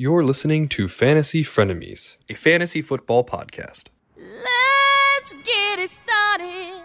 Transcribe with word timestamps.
You're 0.00 0.22
listening 0.22 0.68
to 0.68 0.86
Fantasy 0.86 1.42
Frenemies, 1.42 2.18
a 2.30 2.34
fantasy 2.34 2.80
football 2.82 3.24
podcast. 3.24 3.86
Let's 4.16 5.32
get 5.42 5.80
it 5.80 5.90
started 5.90 6.76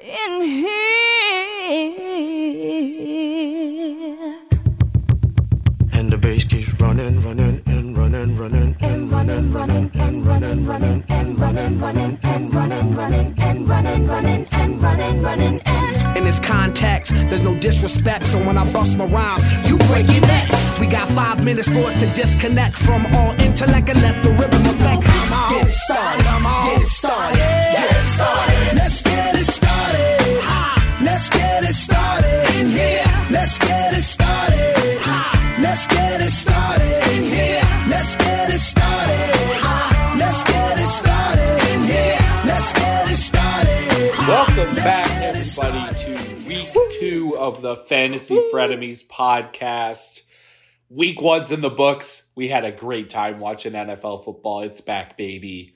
in 0.00 0.42
here. 0.42 0.69
Running, 8.40 8.74
and 8.80 9.12
running, 9.12 9.52
running, 9.52 9.90
and 9.94 10.26
running, 10.26 10.66
running, 10.66 11.04
and 11.10 11.38
running, 11.38 11.78
running, 11.78 12.18
and 12.22 12.54
running, 12.54 12.94
running, 12.94 13.34
and 13.38 13.68
running, 13.68 14.06
running, 14.06 14.46
and 14.50 14.82
running, 14.82 15.22
running, 15.22 15.60
and. 15.66 16.16
In 16.16 16.24
this 16.24 16.40
context, 16.40 17.12
there's 17.28 17.42
no 17.42 17.54
disrespect, 17.56 18.24
so 18.26 18.38
when 18.38 18.56
I 18.56 18.64
bust 18.72 18.96
my 18.96 19.04
rhyme, 19.04 19.40
you 19.66 19.76
break 19.88 20.06
your 20.08 20.22
necks. 20.22 20.78
We 20.80 20.86
got 20.86 21.08
five 21.08 21.44
minutes 21.44 21.68
for 21.68 21.80
us 21.80 21.94
to 22.00 22.06
disconnect 22.20 22.76
from 22.76 23.04
all 23.14 23.38
intellect 23.40 23.90
and 23.90 24.00
let 24.00 24.22
the 24.24 24.30
rhythm 24.30 24.64
affect. 24.72 25.02
Get 25.50 25.66
it 25.66 25.70
started, 25.70 26.24
get 26.24 26.82
it 26.82 26.88
started, 26.88 27.36
get 27.36 27.90
it 27.90 28.02
started. 28.14 28.76
Let's 28.76 29.02
get 29.02 29.26
it 29.26 29.29
of 47.50 47.62
the 47.62 47.74
Fantasy 47.76 48.36
Frenemies 48.52 49.04
podcast. 49.06 50.22
Week 50.88 51.20
one's 51.20 51.50
in 51.52 51.60
the 51.60 51.70
books. 51.70 52.30
We 52.36 52.48
had 52.48 52.64
a 52.64 52.70
great 52.72 53.10
time 53.10 53.40
watching 53.40 53.72
NFL 53.72 54.24
football. 54.24 54.60
It's 54.60 54.80
back, 54.80 55.16
baby. 55.16 55.74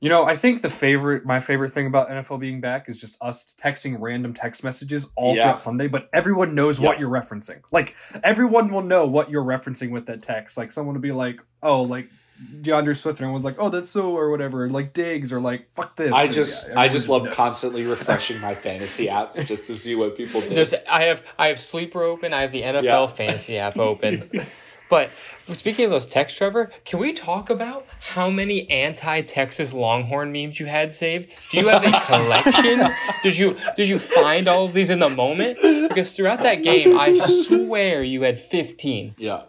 You 0.00 0.10
know, 0.10 0.24
I 0.24 0.36
think 0.36 0.60
the 0.60 0.68
favorite, 0.68 1.24
my 1.24 1.40
favorite 1.40 1.70
thing 1.70 1.86
about 1.86 2.08
NFL 2.10 2.38
being 2.40 2.60
back 2.60 2.88
is 2.88 2.98
just 2.98 3.16
us 3.22 3.54
texting 3.58 3.96
random 4.00 4.34
text 4.34 4.62
messages 4.62 5.08
all 5.16 5.34
Yeah. 5.34 5.44
throughout 5.44 5.60
Sunday, 5.60 5.86
but 5.88 6.10
everyone 6.12 6.54
knows 6.54 6.78
what 6.80 6.98
you're 7.00 7.08
referencing. 7.08 7.62
Like, 7.72 7.94
everyone 8.22 8.70
will 8.70 8.82
know 8.82 9.06
what 9.06 9.30
you're 9.30 9.44
referencing 9.44 9.90
with 9.90 10.06
that 10.06 10.22
text. 10.22 10.58
Like, 10.58 10.72
someone 10.72 10.94
will 10.94 11.00
be 11.02 11.12
like, 11.12 11.40
oh, 11.62 11.82
like 11.82 12.10
DeAndre 12.60 12.96
Swift, 12.96 13.18
and 13.20 13.24
everyone's 13.26 13.44
like, 13.44 13.56
oh, 13.58 13.68
that's 13.68 13.88
so, 13.90 14.10
or 14.16 14.30
whatever. 14.30 14.68
Like, 14.68 14.92
Diggs, 14.92 15.32
or 15.32 15.40
like, 15.40 15.68
fuck 15.74 15.96
this. 15.96 16.12
I 16.12 16.26
just, 16.26 16.68
yeah, 16.70 16.80
I 16.80 16.88
just 16.88 17.08
love 17.08 17.24
knows. 17.24 17.34
constantly 17.34 17.84
refreshing 17.86 18.40
my 18.40 18.54
fantasy 18.54 19.06
apps 19.06 19.44
just 19.46 19.66
to 19.68 19.74
see 19.74 19.94
what 19.94 20.16
people 20.16 20.40
do. 20.40 20.48
There's, 20.50 20.74
I 20.88 21.04
have 21.04 21.22
I 21.38 21.46
have 21.48 21.60
Sleeper 21.60 22.02
open. 22.02 22.32
I 22.34 22.40
have 22.42 22.52
the 22.52 22.62
NFL 22.62 22.82
Yeah. 22.82 23.06
fantasy 23.06 23.58
app 23.58 23.76
open. 23.78 24.30
but 24.90 25.10
speaking 25.52 25.84
of 25.84 25.90
those 25.92 26.06
texts, 26.06 26.36
Trevor, 26.38 26.70
can 26.84 26.98
we 26.98 27.12
talk 27.12 27.50
about 27.50 27.86
how 28.00 28.30
many 28.30 28.68
anti-Texas 28.70 29.72
Longhorn 29.72 30.32
memes 30.32 30.58
you 30.58 30.66
had 30.66 30.94
saved? 30.94 31.30
Do 31.50 31.58
you 31.58 31.68
have 31.68 31.84
a 31.84 32.00
collection? 32.06 32.90
did 33.22 33.36
you 33.38 33.56
did 33.76 33.88
you 33.88 33.98
find 33.98 34.48
all 34.48 34.64
of 34.66 34.72
these 34.74 34.90
in 34.90 34.98
the 34.98 35.08
moment? 35.10 35.58
Because 35.88 36.16
throughout 36.16 36.40
that 36.40 36.62
game, 36.64 36.98
I 36.98 37.16
swear 37.44 38.02
you 38.02 38.22
had 38.22 38.40
15. 38.40 39.14
yeah, 39.18 39.42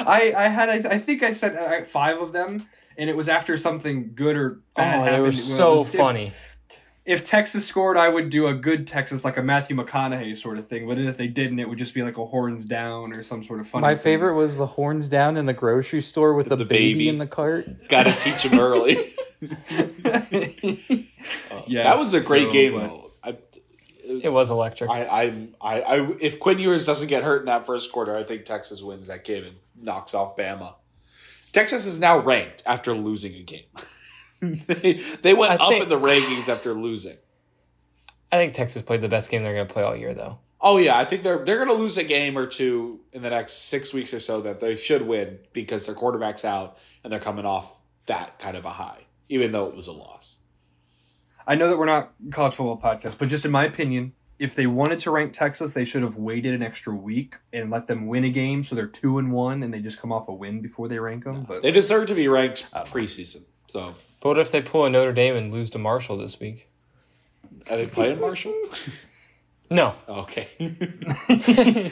I, 0.00 0.32
I 0.36 0.48
had, 0.48 0.68
I, 0.68 0.94
I 0.94 0.98
think 0.98 1.22
I 1.22 1.32
sent 1.32 1.56
uh, 1.56 1.84
five 1.84 2.20
of 2.20 2.32
them, 2.32 2.66
and 2.98 3.08
it 3.10 3.16
was 3.16 3.28
after 3.28 3.56
something 3.56 4.12
good 4.14 4.36
or 4.36 4.60
bad 4.76 5.00
Oh, 5.00 5.04
they 5.04 5.10
happened. 5.10 5.22
were 5.22 5.28
It 5.30 5.34
so 5.36 5.72
was 5.78 5.86
diff- 5.86 6.00
funny. 6.00 6.32
if 7.04 7.24
Texas 7.24 7.66
scored, 7.66 7.96
I 7.96 8.08
would 8.08 8.28
do 8.30 8.46
a 8.48 8.54
good 8.54 8.86
Texas, 8.86 9.24
like 9.24 9.36
a 9.36 9.42
Matthew 9.42 9.76
McConaughey 9.76 10.36
sort 10.36 10.58
of 10.58 10.68
thing. 10.68 10.86
But 10.88 10.98
if 10.98 11.16
they 11.16 11.28
didn't, 11.28 11.58
it 11.60 11.68
would 11.68 11.78
just 11.78 11.94
be 11.94 12.02
like 12.02 12.18
a 12.18 12.26
horns 12.26 12.64
down 12.66 13.12
or 13.12 13.22
some 13.22 13.42
sort 13.44 13.60
of 13.60 13.68
funny. 13.68 13.82
My 13.82 13.94
thing. 13.94 14.02
favorite 14.02 14.34
was 14.34 14.56
the 14.58 14.66
horns 14.66 15.08
down 15.08 15.36
in 15.36 15.46
the 15.46 15.52
grocery 15.54 16.00
store 16.02 16.34
with 16.34 16.48
the, 16.48 16.56
The 16.56 16.64
baby. 16.64 16.92
baby. 16.94 17.08
in 17.08 17.18
the 17.18 17.26
cart. 17.26 17.88
got 17.88 18.04
to 18.04 18.12
teach 18.12 18.42
him 18.42 18.58
early. 18.58 19.12
Yes, 19.40 20.28
that 21.68 21.96
was 21.96 22.14
a 22.14 22.20
great 22.20 22.48
so, 22.48 22.52
game. 22.52 22.72
but- 22.74 23.02
I, 23.24 23.36
It 24.08 24.32
was 24.32 24.50
electric. 24.50 24.90
I, 24.90 25.04
I, 25.04 25.48
I, 25.60 25.80
I, 25.80 26.10
if 26.20 26.38
Quinn 26.38 26.58
Ewers 26.58 26.86
doesn't 26.86 27.08
get 27.08 27.22
hurt 27.22 27.40
in 27.40 27.46
that 27.46 27.66
first 27.66 27.90
quarter, 27.92 28.16
I 28.16 28.22
think 28.22 28.44
Texas 28.44 28.82
wins 28.82 29.08
that 29.08 29.24
game 29.24 29.44
and 29.44 29.56
knocks 29.74 30.14
off 30.14 30.36
Bama. 30.36 30.74
Texas 31.52 31.86
is 31.86 31.98
now 31.98 32.18
ranked 32.18 32.62
after 32.66 32.94
losing 32.94 33.34
a 33.34 33.42
game. 33.42 33.64
they, 34.42 35.00
they 35.22 35.34
went 35.34 35.52
I 35.52 35.56
up 35.56 35.68
think- 35.70 35.82
in 35.84 35.88
the 35.88 35.98
rankings 35.98 36.48
after 36.48 36.74
losing. 36.74 37.16
I 38.30 38.36
think 38.38 38.54
Texas 38.54 38.82
played 38.82 39.00
the 39.00 39.08
best 39.08 39.30
game 39.30 39.42
they're 39.42 39.54
going 39.54 39.66
to 39.68 39.72
play 39.72 39.82
all 39.82 39.96
year, 39.96 40.12
though. 40.12 40.38
Oh 40.60 40.78
yeah, 40.78 40.98
I 40.98 41.04
think 41.04 41.22
they're 41.22 41.44
they're 41.44 41.56
going 41.64 41.68
to 41.68 41.74
lose 41.74 41.96
a 41.98 42.02
game 42.04 42.36
or 42.36 42.46
two 42.46 43.00
in 43.12 43.22
the 43.22 43.30
next 43.30 43.68
six 43.68 43.92
weeks 43.94 44.12
or 44.12 44.18
so 44.18 44.40
that 44.40 44.58
they 44.58 44.74
should 44.74 45.02
win 45.02 45.38
because 45.52 45.86
their 45.86 45.94
quarterback's 45.94 46.44
out 46.44 46.78
and 47.04 47.12
they're 47.12 47.20
coming 47.20 47.44
off 47.44 47.80
that 48.06 48.38
kind 48.38 48.56
of 48.56 48.64
a 48.64 48.70
high, 48.70 49.06
even 49.28 49.52
though 49.52 49.66
it 49.66 49.74
was 49.76 49.86
a 49.86 49.92
loss. 49.92 50.38
I 51.46 51.54
know 51.54 51.68
that 51.68 51.78
we're 51.78 51.86
not 51.86 52.12
college 52.30 52.54
football 52.54 52.78
podcast, 52.78 53.18
but 53.18 53.28
just 53.28 53.44
in 53.44 53.50
my 53.50 53.64
opinion, 53.64 54.12
if 54.38 54.54
they 54.54 54.66
wanted 54.66 54.98
to 55.00 55.10
rank 55.10 55.32
Texas, 55.32 55.72
they 55.72 55.84
should 55.84 56.02
have 56.02 56.16
waited 56.16 56.54
an 56.54 56.62
extra 56.62 56.94
week 56.94 57.36
and 57.52 57.70
let 57.70 57.86
them 57.86 58.06
win 58.06 58.24
a 58.24 58.28
game, 58.30 58.62
so 58.64 58.74
they're 58.74 58.86
two 58.86 59.18
and 59.18 59.32
one, 59.32 59.62
and 59.62 59.72
they 59.72 59.80
just 59.80 59.98
come 60.00 60.12
off 60.12 60.28
a 60.28 60.32
win 60.34 60.60
before 60.60 60.88
they 60.88 60.98
rank 60.98 61.24
them. 61.24 61.44
But 61.44 61.62
They 61.62 61.70
deserve 61.70 62.06
to 62.06 62.14
be 62.14 62.28
ranked 62.28 62.66
preseason. 62.72 63.42
So 63.68 63.94
But 64.20 64.28
what 64.30 64.38
if 64.38 64.50
they 64.50 64.60
pull 64.60 64.84
a 64.84 64.90
Notre 64.90 65.12
Dame 65.12 65.36
and 65.36 65.52
lose 65.52 65.70
to 65.70 65.78
Marshall 65.78 66.18
this 66.18 66.38
week? 66.40 66.68
are 67.70 67.76
they 67.76 67.86
playing 67.86 68.20
Marshall? 68.20 68.54
No. 69.68 69.94
Okay. 70.08 70.46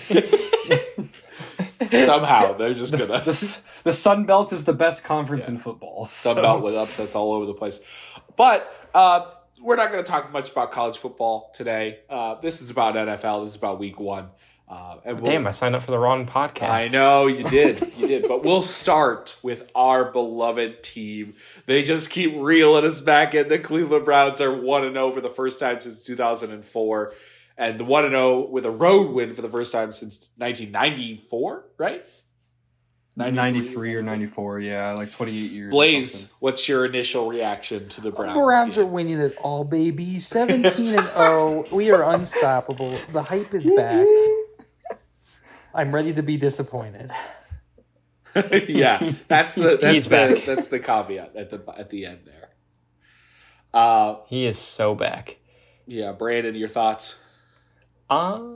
Somehow 1.91 2.53
they're 2.53 2.73
just 2.75 2.93
gonna 2.93 3.07
the, 3.07 3.31
S- 3.31 3.63
the 3.83 3.93
Sun 3.93 4.27
Belt 4.27 4.53
is 4.53 4.65
the 4.65 4.73
best 4.73 5.03
conference 5.05 5.49
in 5.49 5.59
football. 5.59 6.07
Sun 6.07 6.37
so- 6.37 6.43
Belt 6.43 6.63
with 6.63 6.77
upsets 6.77 7.15
all 7.17 7.33
over 7.33 7.47
the 7.47 7.55
place. 7.55 7.81
But 8.37 8.89
uh, 8.95 9.29
we're 9.65 9.77
not 9.77 9.91
going 9.91 10.05
to 10.05 10.09
talk 10.09 10.31
much 10.31 10.53
about 10.53 10.71
college 10.71 10.99
football 10.99 11.51
today. 11.55 12.01
Uh, 12.11 12.35
this 12.35 12.61
is 12.61 12.69
about 12.69 12.95
NFL. 12.95 13.41
This 13.41 13.51
is 13.51 13.57
about 13.57 13.79
Week 13.79 13.99
One. 13.99 14.29
Uh, 14.69 14.97
and 15.05 15.21
we'll, 15.21 15.31
Damn, 15.31 15.47
I 15.47 15.51
signed 15.51 15.75
up 15.75 15.83
for 15.83 15.91
the 15.91 15.99
wrong 15.99 16.27
podcast. 16.27 16.69
I 16.69 16.89
know 16.89 17.27
you 17.27 17.45
did, 17.45 17.81
you 17.97 18.07
did. 18.07 18.27
But 18.29 18.45
we'll 18.45 18.63
start 18.63 19.37
with 19.43 19.71
our 19.75 20.11
beloved 20.11 20.83
team. 20.83 21.35
They 21.67 21.83
just 21.83 22.11
keep 22.11 22.35
reeling 22.37 22.85
us 22.85 23.01
back 23.01 23.35
in. 23.35 23.49
The 23.49 23.59
Cleveland 23.59 24.05
Browns 24.05 24.41
are 24.41 24.55
one 24.55 24.85
and 24.85 24.95
zero 24.95 25.11
for 25.11 25.21
the 25.21 25.29
first 25.29 25.61
time 25.61 25.81
since 25.81 26.05
two 26.05 26.17
thousand 26.17 26.53
and 26.53 26.65
four, 26.65 27.13
and 27.59 27.79
the 27.79 27.85
one 27.85 28.05
and 28.05 28.13
zero 28.13 28.49
with 28.49 28.65
a 28.65 28.71
road 28.71 29.13
win 29.13 29.33
for 29.33 29.43
the 29.43 29.51
first 29.51 29.71
time 29.71 29.93
since 29.93 30.31
nineteen 30.39 30.73
ninety 30.73 31.17
four. 31.17 31.67
Right? 31.77 32.05
93 33.17 33.95
or 33.95 34.03
94, 34.03 34.61
yeah, 34.61 34.93
like 34.93 35.13
28 35.13 35.53
years. 35.53 35.71
Blaze, 35.71 36.33
what's 36.41 36.69
your 36.69 36.85
initial 36.85 37.29
reaction 37.29 37.89
to 37.91 38.01
the 38.01 38.11
Browns? 38.11 38.35
The 38.37 38.41
Browns 38.43 38.79
are 38.79 38.87
winning 38.87 39.21
it 39.21 39.37
all, 39.41 39.65
baby. 39.65 40.19
17 40.19 40.65
and 40.99 41.05
0. 41.05 41.65
We 41.71 41.93
are 41.93 42.03
unstoppable. 42.13 42.97
The 43.13 43.23
hype 43.23 43.55
is 43.55 43.65
back. 43.77 44.07
I'm 45.75 45.95
ready 45.95 46.13
to 46.15 46.23
be 46.23 46.37
disappointed. 46.37 47.11
yeah, 48.69 49.13
that's 49.29 49.55
the 49.55 49.79
that's 49.81 49.95
He's 49.95 50.05
the 50.05 50.11
back. 50.11 50.45
that's 50.45 50.67
the 50.67 50.81
caveat 50.81 51.37
at 51.37 51.51
the 51.51 51.63
at 51.79 51.91
the 51.91 52.07
end 52.07 52.21
there. 52.25 52.51
Uh, 53.73 54.17
He 54.29 54.45
is 54.47 54.59
so 54.59 54.95
back. 54.97 55.37
yeah, 55.87 56.11
Brandon, 56.13 56.55
your 56.57 56.69
thoughts? 56.69 57.21
Uh, 58.11 58.55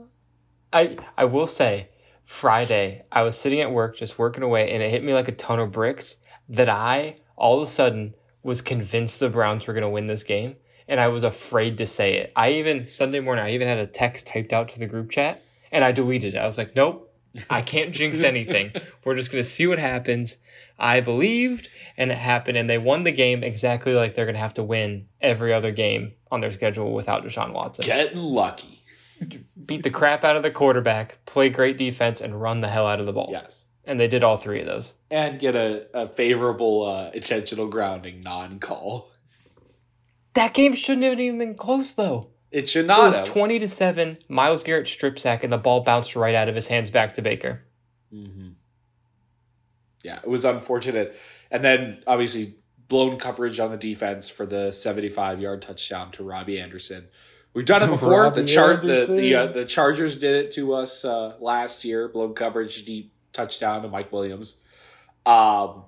I 0.72 0.96
I 1.16 1.24
will 1.26 1.46
say, 1.46 1.88
Friday 2.28 3.04
I 3.10 3.22
was 3.22 3.36
sitting 3.38 3.62
at 3.62 3.72
work 3.72 3.96
just 3.96 4.18
working 4.18 4.42
away, 4.42 4.70
and 4.70 4.82
it 4.82 4.90
hit 4.90 5.02
me 5.02 5.14
like 5.14 5.28
a 5.28 5.32
ton 5.32 5.58
of 5.58 5.72
bricks 5.72 6.18
that 6.50 6.68
I 6.68 7.16
all 7.36 7.56
of 7.56 7.66
a 7.66 7.70
sudden 7.70 8.14
was 8.42 8.60
convinced 8.60 9.18
the 9.18 9.30
Browns 9.30 9.66
were 9.66 9.72
going 9.72 9.82
to 9.82 9.88
win 9.88 10.06
this 10.06 10.24
game, 10.24 10.54
and 10.86 11.00
I 11.00 11.08
was 11.08 11.24
afraid 11.24 11.78
to 11.78 11.86
say 11.86 12.18
it. 12.18 12.32
I 12.36 12.52
even 12.52 12.86
Sunday 12.86 13.20
morning 13.20 13.44
I 13.44 13.54
even 13.54 13.66
had 13.66 13.78
a 13.78 13.86
text 13.86 14.26
typed 14.26 14.52
out 14.52 14.68
to 14.68 14.78
the 14.78 14.86
group 14.86 15.10
chat, 15.10 15.42
and 15.72 15.82
I 15.82 15.90
deleted 15.90 16.34
it. 16.34 16.38
I 16.38 16.44
was 16.44 16.58
like, 16.58 16.76
nope. 16.76 17.06
I 17.48 17.62
can't 17.62 17.92
jinx 17.92 18.22
anything. 18.34 18.72
We're 19.04 19.16
just 19.16 19.32
going 19.32 19.42
to 19.42 19.48
see 19.48 19.66
what 19.66 19.78
happens. 19.78 20.36
I 20.78 21.00
believed, 21.00 21.70
and 21.96 22.12
it 22.12 22.18
happened, 22.18 22.58
and 22.58 22.68
they 22.68 22.78
won 22.78 23.04
the 23.04 23.10
game 23.10 23.42
exactly 23.42 23.94
like 23.94 24.14
they're 24.14 24.26
going 24.26 24.34
to 24.34 24.40
have 24.40 24.54
to 24.54 24.62
win 24.62 25.08
every 25.20 25.54
other 25.54 25.72
game 25.72 26.12
on 26.30 26.42
their 26.42 26.50
schedule 26.50 26.92
without 26.92 27.24
Deshaun 27.24 27.52
Watson 27.52 27.86
Getting 27.86 28.22
lucky. 28.22 28.78
Beat 29.66 29.82
the 29.82 29.90
crap 29.90 30.24
out 30.24 30.36
of 30.36 30.42
the 30.42 30.50
quarterback, 30.50 31.18
play 31.26 31.48
great 31.48 31.76
defense, 31.76 32.20
and 32.20 32.40
run 32.40 32.60
the 32.60 32.68
hell 32.68 32.86
out 32.86 33.00
of 33.00 33.06
the 33.06 33.12
ball. 33.12 33.28
Yes, 33.30 33.64
And 33.84 33.98
they 34.00 34.08
did 34.08 34.24
all 34.24 34.36
three 34.36 34.60
of 34.60 34.66
those. 34.66 34.92
and 35.10 35.38
get 35.38 35.54
a, 35.54 35.86
a 35.94 36.08
favorable 36.08 36.86
uh, 36.86 37.10
intentional 37.12 37.66
grounding 37.68 38.20
non-call. 38.22 39.08
That 40.34 40.54
game 40.54 40.74
shouldn't 40.74 41.04
have 41.04 41.18
even 41.20 41.38
been 41.38 41.54
close, 41.54 41.94
though. 41.94 42.28
It 42.50 42.68
should 42.68 42.86
not. 42.86 43.00
It 43.04 43.06
was 43.08 43.16
have. 43.18 43.26
20 43.26 43.58
to 43.58 43.68
7. 43.68 44.18
Myles 44.28 44.62
Garrett 44.62 44.88
strip 44.88 45.18
sack, 45.18 45.44
and 45.44 45.52
the 45.52 45.58
ball 45.58 45.80
bounced 45.82 46.16
right 46.16 46.34
out 46.34 46.48
of 46.48 46.54
his 46.54 46.66
hands 46.66 46.90
back 46.90 47.14
to 47.14 47.22
Baker. 47.22 47.62
Mhm. 48.14 48.54
Yeah, 50.04 50.18
it 50.22 50.28
was 50.28 50.44
unfortunate, 50.44 51.16
and 51.50 51.62
then 51.64 52.02
obviously 52.06 52.54
blown 52.88 53.18
coverage 53.18 53.58
on 53.60 53.70
the 53.70 53.76
defense 53.76 54.28
for 54.30 54.46
the 54.46 54.70
seventy-five 54.70 55.40
yard 55.42 55.60
touchdown 55.60 56.10
to 56.12 56.22
Robbie 56.22 56.58
Anderson. 56.60 57.08
We've 57.54 57.64
done 57.64 57.82
it 57.82 57.86
before. 57.90 58.30
the 58.30 58.44
chart, 58.44 58.82
the 58.82 59.06
the, 59.08 59.34
uh, 59.34 59.46
the 59.46 59.64
Chargers 59.64 60.18
did 60.18 60.34
it 60.34 60.52
to 60.52 60.74
us 60.74 61.04
uh, 61.04 61.36
last 61.40 61.84
year. 61.84 62.08
Blown 62.08 62.34
coverage, 62.34 62.84
deep 62.84 63.12
touchdown 63.32 63.82
to 63.82 63.88
Mike 63.88 64.12
Williams. 64.12 64.60
Um, 65.26 65.84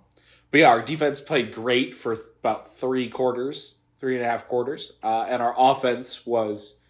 but 0.51 0.61
yeah, 0.61 0.69
our 0.69 0.83
defense 0.83 1.21
played 1.21 1.53
great 1.53 1.95
for 1.95 2.15
th- 2.15 2.27
about 2.41 2.71
three 2.71 3.09
quarters, 3.09 3.79
three 4.01 4.17
and 4.17 4.25
a 4.25 4.29
half 4.29 4.49
quarters, 4.49 4.93
uh, 5.03 5.27
and 5.29 5.41
our 5.43 5.55
offense 5.57 6.27
was 6.27 6.81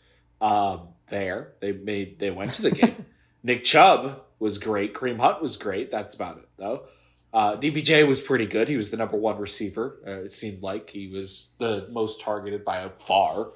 um, 0.40 0.88
there. 1.08 1.52
They 1.60 1.72
made 1.72 2.18
they 2.18 2.30
went 2.30 2.54
to 2.54 2.62
the 2.62 2.70
game. 2.70 3.06
Nick 3.42 3.64
Chubb 3.64 4.22
was 4.38 4.58
great. 4.58 4.94
Kareem 4.94 5.18
Hunt 5.20 5.42
was 5.42 5.56
great. 5.56 5.90
That's 5.90 6.14
about 6.14 6.38
it 6.38 6.48
though. 6.56 6.84
Uh, 7.32 7.56
DPJ 7.56 8.08
was 8.08 8.20
pretty 8.20 8.46
good. 8.46 8.68
He 8.68 8.76
was 8.76 8.90
the 8.90 8.96
number 8.96 9.16
one 9.16 9.38
receiver. 9.38 10.00
Uh, 10.06 10.24
it 10.24 10.32
seemed 10.32 10.62
like 10.62 10.90
he 10.90 11.08
was 11.08 11.54
the 11.58 11.86
most 11.90 12.20
targeted 12.20 12.64
by 12.64 12.78
a 12.78 12.90
far. 12.90 13.52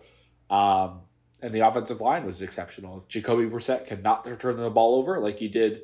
Um, 0.51 1.01
and 1.41 1.53
the 1.53 1.61
offensive 1.61 2.01
line 2.01 2.25
was 2.25 2.41
exceptional. 2.41 2.97
If 2.99 3.09
Jacoby 3.09 3.45
Brissett 3.45 3.87
cannot 3.87 4.25
turn 4.39 4.57
the 4.57 4.71
ball 4.71 4.97
over 4.97 5.19
like 5.19 5.39
he 5.39 5.49
did, 5.49 5.83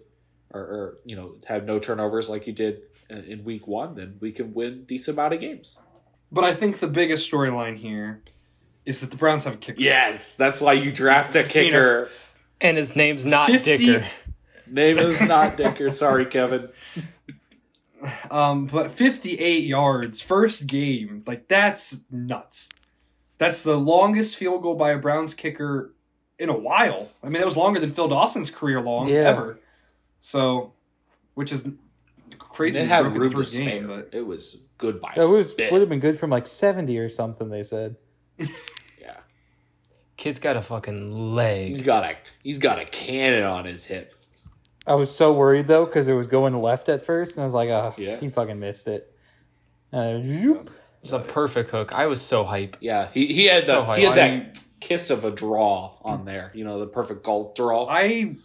or, 0.53 0.61
or 0.61 0.99
you 1.05 1.17
know 1.17 1.35
have 1.47 1.65
no 1.65 1.79
turnovers 1.79 2.29
like 2.29 2.45
he 2.45 2.53
did 2.53 2.83
in, 3.09 3.25
in 3.25 3.45
week 3.45 3.67
one, 3.67 3.95
then 3.95 4.17
we 4.21 4.33
can 4.33 4.55
win 4.55 4.85
decent 4.85 5.17
amount 5.17 5.35
of 5.35 5.41
games. 5.41 5.79
But 6.33 6.45
I 6.45 6.55
think 6.55 6.79
the 6.79 6.87
biggest 6.87 7.31
storyline 7.31 7.77
here 7.77 8.23
is 8.87 9.01
that 9.01 9.11
the 9.11 9.17
Browns 9.17 9.45
have 9.45 9.55
a 9.55 9.59
kicker. 9.59 9.81
Yes, 9.81 10.37
that's 10.37 10.61
why 10.61 10.75
you 10.75 10.93
draft 10.93 11.35
a 11.37 11.45
kicker. 11.45 12.11
And 12.61 12.77
his 12.77 12.95
name's 12.95 13.25
not 13.25 13.51
50 13.51 13.77
Dicker. 13.77 14.07
Name 14.67 14.99
is 14.99 15.21
not 15.21 15.57
Dicker. 15.57 15.91
Sorry, 15.91 16.27
Kevin. 16.27 16.69
Um, 18.31 18.65
but 18.65 18.93
58 18.93 19.65
yards, 19.65 20.23
first 20.23 20.67
game, 20.67 21.23
like 21.27 21.49
that's 21.49 22.01
nuts. 22.11 22.71
That's 23.41 23.63
the 23.63 23.77
longest 23.77 24.37
field 24.37 24.63
goal 24.63 24.75
by 24.75 24.93
a 24.93 24.99
Browns 24.99 25.33
kicker 25.33 25.95
in 26.39 26.51
a 26.51 26.57
while. 26.57 27.09
I 27.25 27.31
mean, 27.31 27.41
it 27.41 27.47
was 27.47 27.57
longer 27.57 27.81
than 27.81 27.93
Phil 27.93 28.07
Dawson's 28.07 28.51
career 28.51 28.83
long 28.83 29.09
Yeah. 29.09 29.21
ever. 29.31 29.59
So, 30.21 30.75
which 31.35 31.51
is 31.51 31.67
crazy. 32.39 32.79
It 32.81 32.89
had 32.89 33.07
room 33.07 33.15
the 33.19 33.31
to 33.31 33.37
first 33.39 33.57
game, 33.57 33.85
spare. 33.85 33.97
but 34.03 34.11
It 34.13 34.27
was 34.27 34.65
good 34.77 35.01
by 35.01 35.15
That 35.17 35.27
was 35.29 35.55
bit. 35.55 35.73
would 35.73 35.81
have 35.81 35.89
been 35.89 36.01
good 36.01 36.19
from 36.19 36.29
like 36.29 36.47
seventy 36.47 36.99
or 36.99 37.09
something. 37.09 37.49
They 37.49 37.63
said. 37.63 37.97
yeah. 38.39 38.47
Kid's 40.19 40.39
got 40.39 40.59
a 40.59 40.63
fucking 40.63 41.35
leg. 41.35 41.71
He's 41.71 41.81
got 41.83 42.05
a 42.05 42.17
he's 42.43 42.59
got 42.59 42.79
a 42.79 42.85
cannon 42.85 43.45
on 43.45 43.65
his 43.65 43.87
hip. 43.87 44.15
I 44.87 44.95
was 44.97 45.11
so 45.15 45.33
worried 45.33 45.67
though 45.67 45.87
because 45.87 46.09
it 46.09 46.13
was 46.13 46.27
going 46.27 46.55
left 46.61 46.91
at 46.91 47.01
first, 47.01 47.37
and 47.39 47.43
I 47.43 47.47
was 47.47 47.55
like, 47.55 47.71
"Oh, 47.71 47.95
Yeah. 47.97 48.17
he 48.19 48.29
fucking 48.29 48.59
missed 48.61 48.87
it." 48.87 49.15
And 49.93 50.23
then, 50.25 50.41
zoop. 50.43 50.71
It 51.03 51.05
was 51.05 51.13
a 51.15 51.19
perfect 51.21 51.71
hook. 51.71 51.93
I 51.95 52.07
was 52.07 52.21
so 52.21 52.45
hype. 52.45 52.77
Yeah, 52.81 53.09
he, 53.15 53.27
he 53.33 53.47
had 53.47 53.65
So 53.65 53.85
the 53.87 53.93
he 53.95 54.03
had 54.03 54.11
high. 54.11 54.15
that 54.17 54.61
kiss 54.81 55.11
of 55.11 55.25
a 55.25 55.31
draw 55.31 55.97
on 56.03 56.25
there. 56.27 56.51
You 56.55 56.65
know, 56.65 56.79
the 56.79 56.87
perfect 56.87 57.23
golf 57.25 57.55
draw. 57.55 57.87
I. 57.89 58.37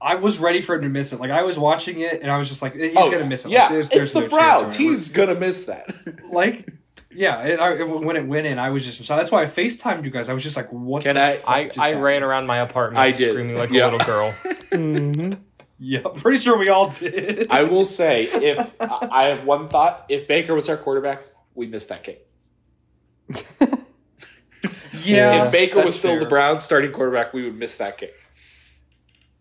I 0.00 0.16
was 0.16 0.38
ready 0.38 0.60
for 0.60 0.74
him 0.74 0.82
to 0.82 0.88
miss 0.90 1.14
it. 1.14 1.20
Like 1.20 1.30
I 1.30 1.42
was 1.44 1.58
watching 1.58 2.00
it, 2.00 2.20
and 2.20 2.30
I 2.30 2.36
was 2.36 2.48
just 2.50 2.60
like, 2.60 2.74
"He's 2.74 2.92
oh, 2.94 3.10
gonna 3.10 3.24
miss 3.24 3.46
it." 3.46 3.50
Yeah, 3.50 3.62
Like, 3.62 3.70
there's, 3.70 3.88
there's 3.88 4.02
it's 4.08 4.12
the 4.12 4.20
no 4.20 4.28
Browns. 4.28 4.76
He's 4.76 5.08
gonna 5.08 5.34
miss 5.34 5.64
that. 5.64 5.86
like, 6.30 6.68
yeah. 7.10 7.40
It, 7.44 7.58
I, 7.58 7.72
it- 7.72 7.88
when 7.88 8.16
it 8.16 8.26
went 8.26 8.46
in, 8.46 8.58
I 8.58 8.68
was 8.68 8.84
just 8.84 9.02
so 9.06 9.16
that's 9.16 9.30
why 9.30 9.42
I 9.44 9.46
Facetimed 9.46 10.04
you 10.04 10.10
guys. 10.10 10.28
I 10.28 10.34
was 10.34 10.42
just 10.42 10.56
like, 10.56 10.68
"What?" 10.70 11.04
Can 11.04 11.14
the 11.14 11.22
I- 11.48 11.68
fuck 11.68 11.78
I, 11.78 11.92
I 11.92 11.94
ran 11.94 12.22
around 12.22 12.46
my 12.46 12.58
apartment 12.58 12.98
I 12.98 13.12
did. 13.12 13.30
screaming 13.30 13.56
like 13.56 13.70
Yeah. 13.70 13.84
a 13.84 13.90
little 13.92 14.06
girl. 14.06 14.34
Mhm. 14.74 15.38
Yeah, 15.84 16.00
pretty 16.16 16.38
sure 16.38 16.56
we 16.56 16.70
all 16.70 16.88
did. 16.88 17.48
I 17.50 17.64
will 17.64 17.84
say, 17.84 18.24
if 18.24 18.74
I 18.80 19.08
I 19.10 19.24
have 19.24 19.44
one 19.44 19.68
thought, 19.68 20.06
if 20.08 20.26
Baker 20.26 20.54
was 20.54 20.68
our 20.70 20.78
quarterback, 20.78 21.22
we 21.54 21.66
missed 21.66 21.90
that 21.90 22.02
kick. 22.02 22.26
yeah. 25.04 25.44
if 25.44 25.52
Baker 25.52 25.76
was 25.76 25.86
that's 25.86 25.96
still 25.96 26.14
the 26.14 26.20
fair. 26.20 26.28
Browns 26.30 26.64
starting 26.64 26.90
quarterback, 26.90 27.34
we 27.34 27.44
would 27.44 27.56
miss 27.56 27.76
that 27.76 27.98
kick. 27.98 28.14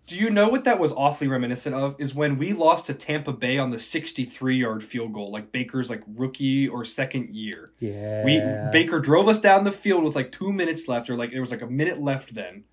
Do 0.06 0.18
you 0.18 0.30
know 0.30 0.50
what 0.50 0.66
that 0.66 0.80
was 0.80 0.92
awfully 0.92 1.30
reminiscent 1.30 1.76
of? 1.76 1.96
Is 1.98 2.14
when 2.14 2.38
we 2.38 2.52
lost 2.52 2.88
to 2.88 2.94
Tampa 2.94 3.32
Bay 3.32 3.58
on 3.58 3.72
the 3.72 3.80
63 3.80 4.58
yard 4.58 4.84
field 4.84 5.14
goal, 5.14 5.32
like 5.32 5.54
Baker's 5.54 5.90
like 5.90 6.04
rookie 6.06 6.68
or 6.68 6.84
second 6.84 7.30
year. 7.30 7.72
Yeah. 7.80 8.26
We 8.26 8.42
Baker 8.74 9.00
drove 9.00 9.30
us 9.30 9.40
down 9.40 9.64
the 9.64 9.72
field 9.72 10.04
with 10.04 10.14
like 10.14 10.34
two 10.34 10.52
minutes 10.52 10.90
left, 10.90 11.10
or 11.10 11.16
like 11.16 11.32
there 11.32 11.42
was 11.42 11.52
like 11.52 11.62
a 11.62 11.68
minute 11.68 12.02
left 12.02 12.36
then, 12.36 12.66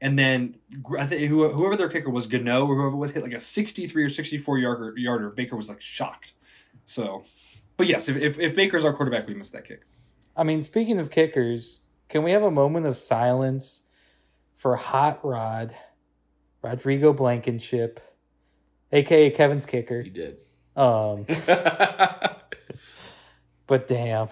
and 0.00 0.18
then 0.18 0.56
I 0.98 1.06
think 1.06 1.28
whoever 1.28 1.76
their 1.76 1.88
kicker 1.88 2.10
was, 2.10 2.26
Gano 2.26 2.66
or 2.66 2.74
whoever 2.74 2.96
was 2.96 3.12
hit 3.12 3.22
like 3.22 3.32
a 3.32 3.40
63 3.40 4.04
or 4.04 4.10
64 4.10 4.58
yarder. 4.58 4.94
Yarder. 4.96 5.30
Baker 5.30 5.56
was 5.56 5.68
like 5.68 5.80
shocked. 5.80 6.32
So, 6.84 7.24
but 7.76 7.86
yes, 7.86 8.08
if, 8.08 8.16
if 8.16 8.38
if 8.38 8.54
Baker's 8.54 8.84
our 8.84 8.92
quarterback, 8.92 9.26
we 9.26 9.34
missed 9.34 9.52
that 9.52 9.66
kick. 9.66 9.82
I 10.36 10.44
mean, 10.44 10.60
speaking 10.60 10.98
of 10.98 11.10
kickers, 11.10 11.80
can 12.08 12.22
we 12.22 12.32
have 12.32 12.42
a 12.42 12.50
moment 12.50 12.86
of 12.86 12.96
silence 12.96 13.84
for 14.54 14.76
Hot 14.76 15.24
Rod, 15.24 15.74
Rodrigo 16.62 17.12
Blankenship, 17.12 18.00
aka 18.92 19.30
Kevin's 19.30 19.66
kicker? 19.66 20.02
He 20.02 20.10
did. 20.10 20.36
Um, 20.76 21.24
but 23.66 23.88
damn, 23.88 24.28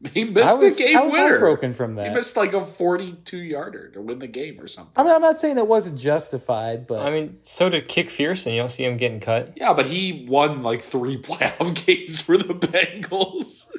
he 0.12 0.24
missed 0.24 0.58
was, 0.58 0.76
the 0.76 0.84
game 0.84 0.96
I 0.96 1.02
was 1.02 1.12
winner. 1.12 1.28
heartbroken 1.28 1.72
from 1.72 1.96
that. 1.96 2.06
He 2.08 2.14
missed 2.14 2.36
like 2.36 2.52
a 2.52 2.64
42 2.64 3.38
yarder 3.38 3.88
to 3.90 4.00
win 4.00 4.20
the 4.20 4.28
game 4.28 4.60
or 4.60 4.68
something. 4.68 4.92
I 4.96 5.02
mean, 5.02 5.12
I'm 5.12 5.20
not 5.20 5.38
saying 5.38 5.56
that 5.56 5.66
wasn't 5.66 5.98
justified, 5.98 6.86
but 6.86 7.00
I 7.00 7.10
mean, 7.10 7.38
so 7.40 7.68
did 7.68 7.88
Kick 7.88 8.08
Fearson. 8.08 8.52
You 8.52 8.60
don't 8.60 8.68
see 8.68 8.84
him 8.84 8.96
getting 8.96 9.18
cut. 9.18 9.54
Yeah, 9.56 9.72
but 9.74 9.86
he 9.86 10.24
won 10.28 10.62
like 10.62 10.82
three 10.82 11.16
playoff 11.22 11.84
games 11.86 12.20
for 12.20 12.36
the 12.36 12.54
Bengals. 12.54 13.70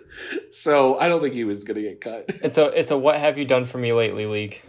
So 0.52 0.98
I 0.98 1.08
don't 1.08 1.22
think 1.22 1.34
he 1.34 1.46
was 1.46 1.64
going 1.64 1.76
to 1.76 1.82
get 1.82 2.02
cut. 2.02 2.26
It's 2.28 2.58
a 2.58 2.66
it's 2.78 2.92
a 2.92 2.98
what 2.98 3.16
have 3.16 3.38
you 3.38 3.46
done 3.46 3.66
for 3.66 3.78
me 3.78 3.94
lately 3.94 4.26
league. 4.26 4.62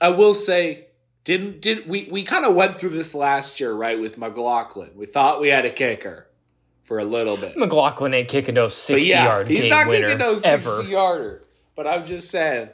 I 0.00 0.08
will 0.08 0.34
say, 0.34 0.86
didn't 1.24 1.60
did 1.60 1.86
we 1.86 2.08
we 2.10 2.22
kind 2.22 2.46
of 2.46 2.54
went 2.54 2.78
through 2.78 2.90
this 2.90 3.14
last 3.14 3.60
year, 3.60 3.74
right, 3.74 4.00
with 4.00 4.16
McLaughlin. 4.16 4.92
We 4.94 5.04
thought 5.04 5.40
we 5.40 5.48
had 5.48 5.66
a 5.66 5.70
kicker 5.70 6.28
for 6.86 6.98
a 6.98 7.04
little 7.04 7.36
bit. 7.36 7.56
McLaughlin 7.56 8.14
ain't 8.14 8.28
kicking 8.28 8.54
no 8.54 8.68
sixty 8.68 9.08
yeah, 9.08 9.24
yard 9.24 9.48
he's 9.48 9.60
game 9.62 9.70
not 9.70 9.88
winner 9.88 10.06
kicking 10.06 10.18
no 10.18 10.36
ever. 10.44 10.62
60 10.62 10.90
yarder. 10.90 11.42
But 11.74 11.86
I'm 11.86 12.06
just 12.06 12.30
saying 12.30 12.70